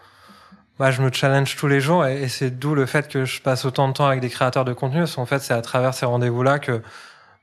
bah, 0.78 0.90
je 0.90 1.02
me 1.02 1.12
challenge 1.12 1.54
tous 1.56 1.68
les 1.68 1.80
jours. 1.80 2.06
Et, 2.06 2.22
et 2.22 2.28
c'est 2.28 2.50
d'où 2.58 2.74
le 2.74 2.86
fait 2.86 3.06
que 3.08 3.24
je 3.26 3.42
passe 3.42 3.64
autant 3.66 3.88
de 3.88 3.92
temps 3.92 4.06
avec 4.06 4.20
des 4.20 4.30
créateurs 4.30 4.64
de 4.64 4.72
contenu. 4.72 5.00
Parce 5.00 5.16
qu'en 5.16 5.26
fait, 5.26 5.40
c'est 5.40 5.52
à 5.54 5.60
travers 5.60 5.92
ces 5.94 6.06
rendez-vous-là 6.06 6.58
que 6.58 6.80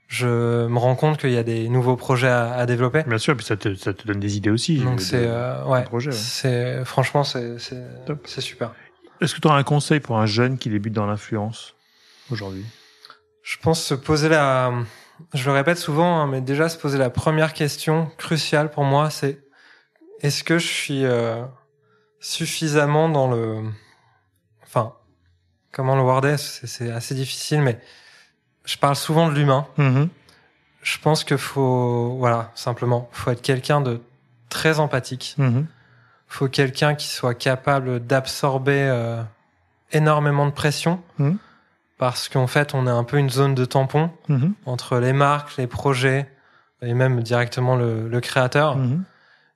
je 0.07 0.67
me 0.67 0.77
rends 0.77 0.95
compte 0.95 1.19
qu'il 1.19 1.31
y 1.31 1.37
a 1.37 1.43
des 1.43 1.67
nouveaux 1.67 1.95
projets 1.95 2.27
à, 2.27 2.53
à 2.53 2.65
développer. 2.65 3.03
Bien 3.03 3.17
sûr, 3.17 3.35
puis 3.35 3.45
ça 3.45 3.57
te, 3.57 3.75
ça 3.75 3.93
te 3.93 4.07
donne 4.07 4.19
des 4.19 4.37
idées 4.37 4.51
aussi. 4.51 4.77
Donc 4.79 4.97
de- 4.97 5.01
c'est, 5.01 5.25
euh, 5.25 5.63
ouais, 5.65 5.83
projet, 5.83 6.11
ouais. 6.11 6.15
c'est, 6.15 6.85
franchement, 6.85 7.23
c'est, 7.23 7.57
c'est, 7.59 8.41
super. 8.41 8.73
Est-ce 9.21 9.33
que 9.33 9.39
tu 9.39 9.47
auras 9.47 9.57
un 9.57 9.63
conseil 9.63 9.99
pour 9.99 10.17
un 10.19 10.25
jeune 10.25 10.57
qui 10.57 10.69
débute 10.69 10.93
dans 10.93 11.05
l'influence 11.05 11.75
aujourd'hui? 12.31 12.65
Je 13.41 13.57
pense 13.57 13.81
se 13.81 13.93
poser 13.93 14.29
la, 14.29 14.73
je 15.33 15.45
le 15.45 15.51
répète 15.55 15.77
souvent, 15.77 16.19
hein, 16.19 16.27
mais 16.27 16.41
déjà 16.41 16.69
se 16.69 16.77
poser 16.77 16.97
la 16.97 17.09
première 17.09 17.53
question 17.53 18.11
cruciale 18.17 18.69
pour 18.71 18.83
moi, 18.83 19.09
c'est 19.09 19.39
est-ce 20.21 20.43
que 20.43 20.57
je 20.59 20.67
suis 20.67 21.05
euh, 21.05 21.43
suffisamment 22.19 23.09
dans 23.09 23.29
le, 23.29 23.63
enfin, 24.63 24.93
comment 25.71 25.95
le 25.95 26.01
worder, 26.01 26.35
c'est 26.37 26.91
assez 26.91 27.15
difficile, 27.15 27.61
mais 27.61 27.79
je 28.65 28.77
parle 28.77 28.95
souvent 28.95 29.29
de 29.29 29.33
l'humain. 29.33 29.65
Mm-hmm. 29.77 30.09
Je 30.81 30.97
pense 30.99 31.23
que 31.23 31.37
faut, 31.37 32.15
voilà, 32.19 32.51
simplement, 32.55 33.09
faut 33.11 33.31
être 33.31 33.41
quelqu'un 33.41 33.81
de 33.81 34.01
très 34.49 34.79
empathique. 34.79 35.35
Mm-hmm. 35.39 35.65
Faut 36.27 36.47
quelqu'un 36.47 36.95
qui 36.95 37.07
soit 37.07 37.33
capable 37.33 38.05
d'absorber 38.05 38.81
euh, 38.81 39.21
énormément 39.91 40.45
de 40.45 40.51
pression. 40.51 41.01
Mm-hmm. 41.19 41.37
Parce 41.97 42.27
qu'en 42.27 42.47
fait, 42.47 42.73
on 42.73 42.87
est 42.87 42.91
un 42.91 43.05
peu 43.05 43.17
une 43.17 43.29
zone 43.29 43.55
de 43.55 43.63
tampon 43.63 44.11
entre 44.65 44.97
les 44.97 45.13
marques, 45.13 45.55
les 45.55 45.67
projets 45.67 46.29
et 46.81 46.93
même 46.93 47.21
directement 47.21 47.77
le, 47.77 48.09
le 48.09 48.19
créateur. 48.19 48.77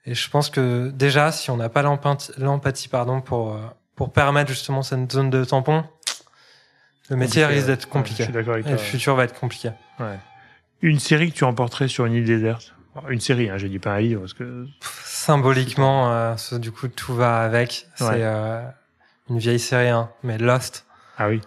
Et 0.06 0.16
je 0.16 0.30
pense 0.30 0.50
que 0.50 0.90
déjà, 0.90 1.34
si 1.34 1.52
on 1.52 1.58
n'a 1.58 1.68
pas 1.68 1.82
l'empathie, 1.82 2.32
l'empathie, 2.38 2.88
pardon, 2.88 3.20
pour 3.20 3.54
euh, 3.54 3.60
pour 3.96 4.14
permettre 4.14 4.50
justement 4.50 4.82
cette 4.82 5.12
zone 5.12 5.30
de 5.30 5.44
tampon, 5.44 5.84
le 7.10 7.16
métier 7.16 7.46
risque 7.46 7.68
d'être 7.68 7.88
compliqué. 7.90 8.24
Ouais, 8.24 8.28
je 8.28 8.32
suis 8.32 8.34
d'accord 8.34 8.54
avec 8.54 8.68
et 8.68 8.72
le 8.72 8.76
toi. 8.78 8.86
futur 8.86 9.16
va 9.16 9.24
être 9.26 9.40
compliqué. 9.40 9.72
Ouais. 10.00 10.18
Une 10.82 11.00
série 11.00 11.32
que 11.32 11.36
tu 11.38 11.44
emporterais 11.44 11.88
sur 11.88 12.06
une 12.06 12.14
île 12.14 12.26
déserte? 12.26 12.74
Une 13.10 13.20
série, 13.22 13.50
hein, 13.50 13.58
j'ai 13.58 13.70
dit 13.70 13.80
pas 13.80 13.94
un 13.94 14.00
livre, 14.00 14.22
parce 14.22 14.34
que... 14.34 14.66
Symboliquement, 15.04 16.12
euh, 16.12 16.38
ce- 16.38 16.56
du 16.56 16.72
coup, 16.72 16.88
tout 16.88 17.14
va 17.14 17.42
avec. 17.42 17.88
C'est 17.96 18.04
Ouais. 18.06 18.12
euh, 18.20 18.62
une 19.30 19.38
vieille 19.38 19.60
série, 19.60 19.90
hein, 19.90 20.10
mais 20.24 20.38
Lost, 20.38 20.86
Ah 21.18 21.28
oui. 21.30 21.42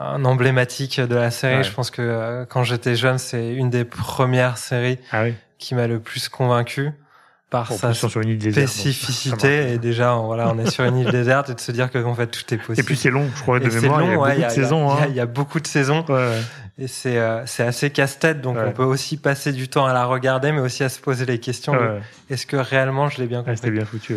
un 0.00 0.24
emblématique 0.24 1.00
de 1.00 1.14
la 1.14 1.30
série. 1.30 1.62
Je 1.64 1.72
pense 1.72 1.90
que 1.90 2.02
euh, 2.02 2.44
quand 2.44 2.64
j'étais 2.64 2.96
jeune, 2.96 3.18
c'est 3.18 3.54
une 3.54 3.70
des 3.70 3.84
premières 3.84 4.58
séries 4.58 4.98
Ah 5.12 5.22
oui. 5.24 5.34
qui 5.58 5.74
m'a 5.74 5.86
le 5.86 6.00
plus 6.00 6.28
convaincu 6.28 6.90
par 7.54 7.72
sa 7.72 7.94
sur 7.94 8.20
une 8.20 8.30
île 8.30 8.38
déserte. 8.38 8.66
spécificité. 8.68 9.72
Et 9.74 9.78
déjà, 9.78 10.16
on- 10.16 10.26
voilà, 10.26 10.48
on 10.52 10.58
est 10.58 10.68
sur 10.70 10.84
une 10.84 10.96
île 10.96 11.10
déserte 11.10 11.50
et 11.50 11.54
de 11.54 11.60
se 11.60 11.70
dire 11.70 11.88
que 11.90 12.02
en 12.02 12.14
fait 12.14 12.26
tout 12.26 12.42
est 12.52 12.56
possible. 12.58 12.80
Et 12.80 12.82
puis 12.82 12.96
c'est 12.96 13.10
long, 13.10 13.28
je 13.36 13.42
crois, 13.42 13.60
de 13.60 13.68
mémoire, 13.68 14.02
il 14.02 14.08
y 14.08 14.12
a 14.12 14.16
long, 14.16 14.22
ouais, 14.22 14.34
beaucoup 14.34 14.42
de 14.46 14.50
saisons. 14.50 14.86
il 14.86 14.98
y 14.98 15.00
a- 15.00 15.04
hein. 15.04 15.06
il 15.10 15.14
y 15.16 15.20
a 15.20 15.26
beaucoup 15.26 15.60
de 15.60 15.66
saisons. 15.68 16.04
Ouais, 16.08 16.14
ouais. 16.14 16.40
Et 16.78 16.88
c'est 16.88 17.16
euh, 17.18 17.46
c'est 17.46 17.62
assez 17.62 17.90
casse-tête, 17.90 18.40
donc 18.40 18.56
on 18.60 18.72
peut 18.72 18.82
aussi 18.82 19.16
passer 19.16 19.52
du 19.52 19.68
temps 19.68 19.86
à 19.86 19.92
la 19.92 20.04
regarder, 20.06 20.50
mais 20.50 20.60
aussi 20.60 20.82
à 20.82 20.88
se 20.88 20.98
poser 21.00 21.26
les 21.26 21.38
questions. 21.38 21.74
Est-ce 22.28 22.46
que 22.46 22.56
réellement 22.56 23.08
je 23.08 23.18
l'ai 23.20 23.26
bien 23.28 23.40
compris 23.40 23.56
C'était 23.56 23.70
bien 23.70 23.84
foutu. 23.84 24.16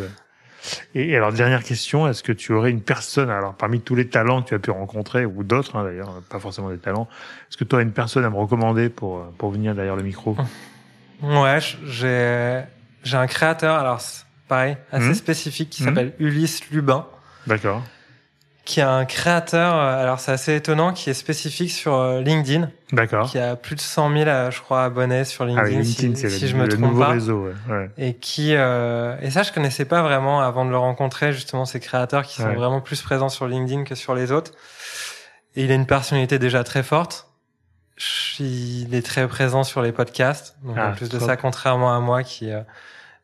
Et, 0.96 1.16
alors, 1.16 1.32
dernière 1.32 1.64
question, 1.64 2.10
est-ce 2.10 2.24
que 2.24 2.34
tu 2.34 2.52
aurais 2.52 2.72
une 2.72 2.82
personne, 2.82 3.30
alors 3.30 3.54
parmi 3.54 3.80
tous 3.80 3.96
les 3.96 4.10
talents 4.10 4.42
que 4.42 4.50
tu 4.50 4.56
as 4.56 4.60
pu 4.60 4.72
rencontrer, 4.72 5.24
ou 5.26 5.44
d'autres 5.44 5.78
hein, 5.78 5.84
d'ailleurs, 5.86 6.22
pas 6.30 6.40
forcément 6.40 6.70
des 6.70 6.78
talents, 6.80 7.08
est-ce 7.50 7.56
que 7.56 7.64
tu 7.64 7.74
aurais 7.76 7.84
une 7.84 7.94
personne 7.94 8.26
à 8.26 8.30
me 8.30 8.36
recommander 8.36 8.90
pour, 8.90 9.20
euh, 9.20 9.34
pour 9.38 9.52
venir 9.52 9.76
derrière 9.76 9.96
le 9.96 10.04
micro? 10.04 10.36
Ouais, 11.22 11.60
j'ai 11.86 12.64
j'ai 13.08 13.18
un 13.18 13.28
créateur, 13.28 13.78
alors 13.78 14.02
pareil, 14.48 14.78
assez 14.92 15.08
Mhm. 15.10 15.14
spécifique, 15.16 15.70
qui 15.70 15.84
Mhm. 15.84 15.90
s'appelle 15.90 16.14
Ulysse 16.20 16.70
Lubin, 16.72 17.06
D'accord. 17.48 17.82
qui 18.66 18.80
est 18.82 18.84
un 18.84 19.06
créateur, 19.06 19.76
euh, 19.76 20.02
alors 20.04 20.20
c'est 20.20 20.32
assez 20.32 20.56
étonnant, 20.56 20.92
qui 20.94 21.10
est 21.10 21.14
spécifique 21.14 21.72
sur 21.72 21.94
euh, 21.96 22.22
LinkedIn, 22.22 22.70
D'accord. 22.92 23.30
qui 23.30 23.40
a 23.40 23.56
plus 23.56 23.76
de 23.76 23.80
100 23.82 24.12
000, 24.12 24.28
euh, 24.30 24.52
je 24.52 24.60
crois, 24.62 24.84
abonnés 24.84 25.24
sur 25.26 25.44
Ah 25.46 25.48
LinkedIn, 25.48 25.70
oui, 25.80 25.84
LinkedIn, 25.84 26.16
si, 26.16 26.30
si 26.30 26.42
le, 26.46 26.48
je 26.52 26.56
me 26.56 26.66
le 26.66 26.78
trompe 26.78 27.00
pas. 27.00 27.10
réseau. 27.10 27.46
Ouais. 27.48 27.54
Ouais. 27.74 27.90
et 27.98 28.14
qui 28.16 28.56
euh, 28.56 29.16
et 29.22 29.32
ça 29.32 29.44
je 29.44 29.52
connaissais 29.54 29.86
pas 29.86 30.02
vraiment 30.02 30.42
avant 30.42 30.66
de 30.66 30.70
le 30.72 30.78
rencontrer 30.78 31.32
justement 31.34 31.66
ces 31.66 31.80
créateurs 31.80 32.24
qui 32.24 32.36
sont 32.42 32.48
Ouais. 32.50 32.56
vraiment 32.56 32.82
plus 32.82 33.02
présents 33.02 33.30
sur 33.30 33.48
LinkedIn 33.48 33.84
que 33.86 33.96
sur 33.96 34.16
les 34.16 34.32
autres 34.34 34.52
et 35.56 35.64
il 35.64 35.72
a 35.72 35.76
une 35.76 35.86
personnalité 35.88 36.38
déjà 36.40 36.64
très 36.66 36.84
forte 36.84 37.28
il 38.40 38.94
est 38.94 39.06
très 39.06 39.28
présent 39.28 39.64
sur 39.64 39.82
les 39.82 39.92
podcasts 39.92 40.56
donc 40.64 40.76
Ah, 40.80 40.90
en 40.90 40.94
plus 40.94 41.10
de 41.10 41.18
top. 41.18 41.28
ça 41.28 41.38
contrairement 41.38 41.96
à 41.96 42.00
moi 42.00 42.24
qui 42.24 42.52
euh, 42.52 42.62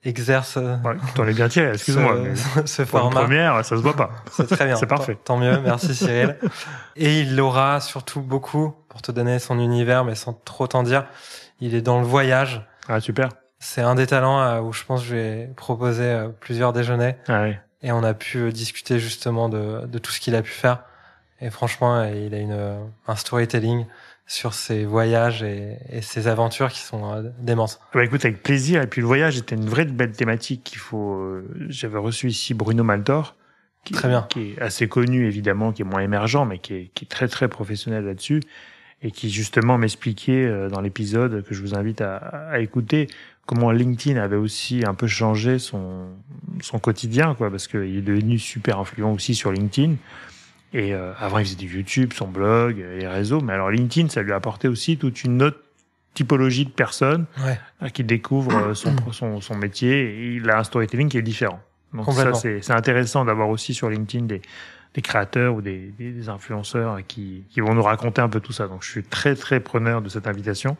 exerce 0.06 0.58
euh, 0.58 0.76
Ouais, 0.84 0.96
T'en 1.16 1.26
es 1.28 1.34
bien 1.34 1.48
tiré, 1.50 1.70
excuse-moi. 1.74 2.16
mais 2.24 2.36
ce, 2.36 2.66
ce 2.66 2.82
Pour 2.84 3.00
une 3.00 3.04
format 3.06 3.22
première, 3.22 3.66
ça 3.66 3.76
se 3.78 3.82
voit 3.82 3.96
pas. 3.96 4.12
c'est 4.32 4.48
très 4.48 4.66
bien 4.66 4.76
C'est 4.76 4.86
parfait. 4.88 5.16
tant, 5.16 5.36
tant 5.36 5.38
mieux 5.38 5.60
merci 5.62 5.96
Cyril 5.96 6.38
et 6.96 7.22
il 7.22 7.40
aura 7.40 7.80
surtout 7.80 8.22
beaucoup 8.22 8.74
pour 8.90 9.02
te 9.02 9.12
donner 9.12 9.40
son 9.40 9.60
univers 9.60 10.04
mais 10.06 10.16
sans 10.16 10.34
trop 10.34 10.68
t'en 10.68 10.84
dire 10.84 11.06
il 11.60 11.74
est 11.76 11.82
dans 11.82 12.00
le 12.00 12.06
voyage 12.06 12.62
Ah, 12.90 13.00
super. 13.00 13.30
c'est 13.60 13.82
un 13.82 13.96
des 13.96 14.08
talents 14.08 14.42
euh, 14.42 14.60
où 14.60 14.74
je 14.74 14.84
pense 14.84 15.02
que 15.02 15.08
je 15.08 15.16
vais 15.16 15.50
proposer 15.56 16.04
euh, 16.06 16.28
plusieurs 16.40 16.74
déjeuners 16.74 17.16
Ah, 17.28 17.42
ouais. 17.44 17.60
et 17.82 17.92
on 17.92 18.04
a 18.04 18.14
pu 18.14 18.52
discuter 18.52 19.00
justement 19.00 19.48
de, 19.50 19.86
de 19.88 19.98
tout 20.00 20.12
ce 20.12 20.20
qu'il 20.20 20.36
a 20.36 20.42
pu 20.42 20.52
faire. 20.52 20.80
Et 21.42 21.50
franchement, 21.50 22.04
il 22.06 22.34
a 22.34 22.38
une, 22.38 22.78
un 23.08 23.16
storytelling 23.18 23.86
sur 24.26 24.54
ses 24.54 24.86
voyages 24.86 25.44
et, 25.44 25.78
et 25.90 26.02
ses 26.02 26.28
aventures 26.28 26.70
qui 26.72 26.80
sont 26.80 27.14
euh, 27.14 27.24
démentes. 27.40 27.80
Bah, 27.94 28.04
écoute, 28.04 28.24
avec 28.26 28.42
plaisir. 28.42 28.82
Et 28.82 28.88
puis 28.88 29.02
le 29.02 29.08
voyage 29.08 29.38
était 29.38 29.56
une 29.56 29.68
vraie 29.68 29.86
belle 29.86 30.14
thématique 30.14 30.64
qu'il 30.64 30.80
faut. 30.80 31.16
euh, 31.16 31.48
J'avais 31.70 31.98
reçu 32.00 32.30
ici 32.30 32.54
Bruno 32.54 32.84
Maltor, 32.84 33.36
qui, 33.84 33.94
Très 33.94 34.08
bien. 34.08 34.26
qui 34.30 34.52
est 34.54 34.62
assez 34.62 34.88
connu 34.88 35.28
évidemment, 35.28 35.72
qui 35.74 35.82
est 35.82 35.86
moins 35.86 36.02
émergent, 36.02 36.46
mais 36.48 36.58
qui 36.60 36.74
est, 36.74 36.92
qui 36.94 37.06
est 37.06 37.08
très 37.08 37.28
très 37.28 37.48
professionnel 37.50 38.06
là-dessus, 38.06 38.42
et 39.02 39.12
qui 39.12 39.30
justement 39.30 39.78
m'expliquait 39.78 40.46
euh, 40.46 40.70
dans 40.70 40.80
l'épisode 40.80 41.44
que 41.44 41.54
je 41.54 41.62
vous 41.62 41.76
invite 41.76 42.00
à, 42.02 42.16
à 42.16 42.60
écouter 42.60 43.08
comment 43.46 43.72
LinkedIn 43.72 44.18
avait 44.22 44.38
aussi 44.38 44.86
un 44.88 44.94
peu 44.94 45.06
changé 45.08 45.60
son 45.60 46.08
son 46.62 46.80
quotidien, 46.80 47.36
quoi, 47.36 47.52
parce 47.52 47.68
qu'il 47.68 47.98
est 47.98 48.02
devenu 48.02 48.40
super 48.40 48.80
influent 48.80 49.12
aussi 49.12 49.36
sur 49.36 49.52
LinkedIn. 49.52 49.96
Et 50.74 50.94
euh, 50.94 51.14
avant, 51.20 51.38
il 51.40 51.46
faisait 51.46 51.56
du 51.56 51.68
YouTube, 51.68 52.14
son 52.14 52.28
blog, 52.28 52.80
euh, 52.82 52.98
les 53.00 53.08
réseaux. 53.08 53.42
Mais 53.42 53.54
alors 53.54 53.70
LinkedIn, 53.70 54.10
ça 54.10 54.22
lui 54.24 54.32
a 54.32 54.36
apporté 54.36 54.68
aussi 54.68 54.98
toute 54.98 55.24
une 55.24 55.42
autre 55.44 55.60
typologie 56.16 56.66
de 56.66 56.72
personnes 56.72 57.26
Ouais. 57.44 57.60
euh, 57.84 57.90
qui 57.90 58.04
découvre 58.04 58.56
euh, 58.56 58.74
son, 58.74 58.96
son, 59.12 59.40
son 59.42 59.56
métier 59.56 59.92
et 60.04 60.36
il 60.36 60.50
a 60.50 60.60
un 60.60 60.64
storytelling 60.64 61.10
qui 61.10 61.18
est 61.18 61.22
différent. 61.24 61.60
Donc 61.94 62.06
ça, 62.12 62.34
c'est 62.34 62.62
c'est 62.64 62.74
intéressant 62.74 63.24
d'avoir 63.24 63.50
aussi 63.50 63.74
sur 63.76 63.88
LinkedIn 63.90 64.26
des, 64.26 64.42
des 64.96 65.02
créateurs 65.04 65.54
ou 65.54 65.62
des, 65.62 65.94
des, 65.98 66.12
des 66.12 66.30
influenceurs 66.30 66.98
qui, 67.08 67.44
qui 67.52 67.62
vont 67.62 67.76
nous 67.76 67.84
raconter 67.84 68.22
un 68.22 68.30
peu 68.30 68.40
tout 68.40 68.52
ça. 68.54 68.68
Donc 68.68 68.84
je 68.84 68.90
suis 68.90 69.04
très 69.04 69.36
très 69.36 69.60
preneur 69.60 70.02
de 70.02 70.10
cette 70.10 70.26
invitation. 70.28 70.76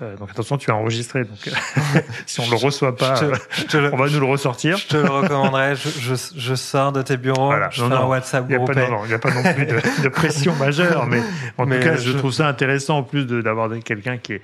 Euh, 0.00 0.16
donc 0.16 0.30
attention, 0.30 0.56
tu 0.58 0.70
as 0.70 0.76
enregistré. 0.76 1.24
Donc 1.24 1.38
si 2.26 2.40
on 2.40 2.48
le 2.48 2.56
reçoit 2.56 2.96
pas, 2.96 3.16
je, 3.16 3.24
euh, 3.24 3.32
te, 3.32 3.38
je 3.56 3.64
te 3.64 3.76
le, 3.76 3.92
on 3.92 3.96
va 3.96 4.08
nous 4.08 4.20
le 4.20 4.26
ressortir. 4.26 4.76
je 4.76 4.86
te 4.86 4.96
le 4.96 5.08
recommanderais. 5.08 5.74
Je, 5.76 6.54
sors 6.54 6.92
de 6.92 7.02
tes 7.02 7.16
bureaux, 7.16 7.46
Voilà. 7.46 7.68
je 7.70 7.82
Non, 7.82 7.88
fais 7.88 7.94
un 7.96 7.98
non. 8.00 8.08
WhatsApp 8.08 8.44
Il 8.48 8.56
n'y 8.56 8.62
a, 8.62 8.66
pas- 8.66 8.74
non, 8.88 9.02
a 9.02 9.18
pas 9.18 9.30
plus 9.54 9.66
de, 9.66 10.02
de 10.04 10.08
pression 10.08 10.54
majeure, 10.54 11.06
mais 11.06 11.20
en 11.56 11.66
Mais 11.66 11.78
tout 11.80 11.84
cas, 11.86 11.96
je 11.96 12.12
trouve 12.12 12.32
ça 12.32 12.46
intéressant 12.48 12.98
en 12.98 13.02
plus 13.02 13.26
d'avoir 13.26 13.68
quelqu'un 13.84 14.18
qui 14.18 14.34
est 14.34 14.42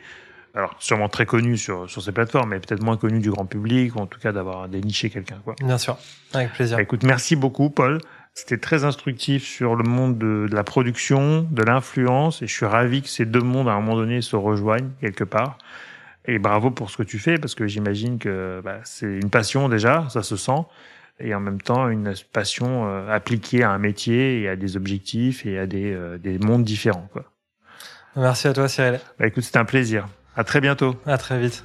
alors 0.56 0.74
sûrement 0.78 1.08
très 1.08 1.26
connu 1.26 1.56
sur, 1.56 1.90
sur 1.90 2.00
ces 2.02 2.12
plateformes, 2.12 2.50
mais 2.50 2.60
peut-être 2.60 2.82
moins 2.82 2.96
connu 2.96 3.18
du 3.18 3.30
grand 3.30 3.44
public, 3.44 3.96
ou 3.96 3.98
en 4.00 4.06
tout 4.06 4.20
cas 4.20 4.30
d'avoir 4.32 4.68
déniché 4.68 5.10
quelqu'un. 5.10 5.38
Quoi. 5.44 5.54
Bien 5.60 5.78
sûr, 5.78 5.96
avec 6.32 6.52
plaisir. 6.52 6.76
Bah, 6.76 6.82
écoute, 6.84 7.02
merci 7.02 7.34
beaucoup, 7.34 7.70
Paul. 7.70 8.00
C'était 8.34 8.58
très 8.58 8.84
instructif 8.84 9.44
sur 9.44 9.76
le 9.76 9.84
monde 9.84 10.18
de, 10.18 10.48
de 10.50 10.54
la 10.54 10.64
production, 10.64 11.46
de 11.50 11.62
l'influence, 11.62 12.42
et 12.42 12.48
je 12.48 12.52
suis 12.52 12.66
ravi 12.66 13.02
que 13.02 13.08
ces 13.08 13.26
deux 13.26 13.40
mondes, 13.40 13.68
à 13.68 13.72
un 13.72 13.80
moment 13.80 13.96
donné, 13.96 14.22
se 14.22 14.34
rejoignent 14.34 14.90
quelque 15.00 15.24
part. 15.24 15.56
Et 16.26 16.38
bravo 16.38 16.70
pour 16.70 16.90
ce 16.90 16.96
que 16.96 17.02
tu 17.02 17.18
fais, 17.18 17.38
parce 17.38 17.54
que 17.54 17.66
j'imagine 17.66 18.18
que 18.18 18.60
bah, 18.64 18.80
c'est 18.84 19.06
une 19.06 19.30
passion 19.30 19.68
déjà, 19.68 20.08
ça 20.08 20.22
se 20.22 20.36
sent, 20.36 20.64
et 21.20 21.34
en 21.34 21.40
même 21.40 21.60
temps 21.60 21.88
une 21.88 22.12
passion 22.32 22.88
euh, 22.88 23.08
appliquée 23.08 23.62
à 23.62 23.70
un 23.70 23.78
métier 23.78 24.40
et 24.40 24.48
à 24.48 24.56
des 24.56 24.76
objectifs 24.76 25.46
et 25.46 25.58
à 25.58 25.66
des, 25.66 25.92
euh, 25.92 26.18
des 26.18 26.38
mondes 26.38 26.64
différents. 26.64 27.08
Quoi. 27.12 27.24
Merci 28.16 28.48
à 28.48 28.52
toi, 28.52 28.68
Cyril. 28.68 29.00
Bah, 29.18 29.26
écoute, 29.26 29.44
c'était 29.44 29.58
un 29.58 29.64
plaisir. 29.64 30.08
À 30.36 30.44
très 30.44 30.60
bientôt. 30.60 30.96
À 31.06 31.18
très 31.18 31.38
vite. 31.38 31.64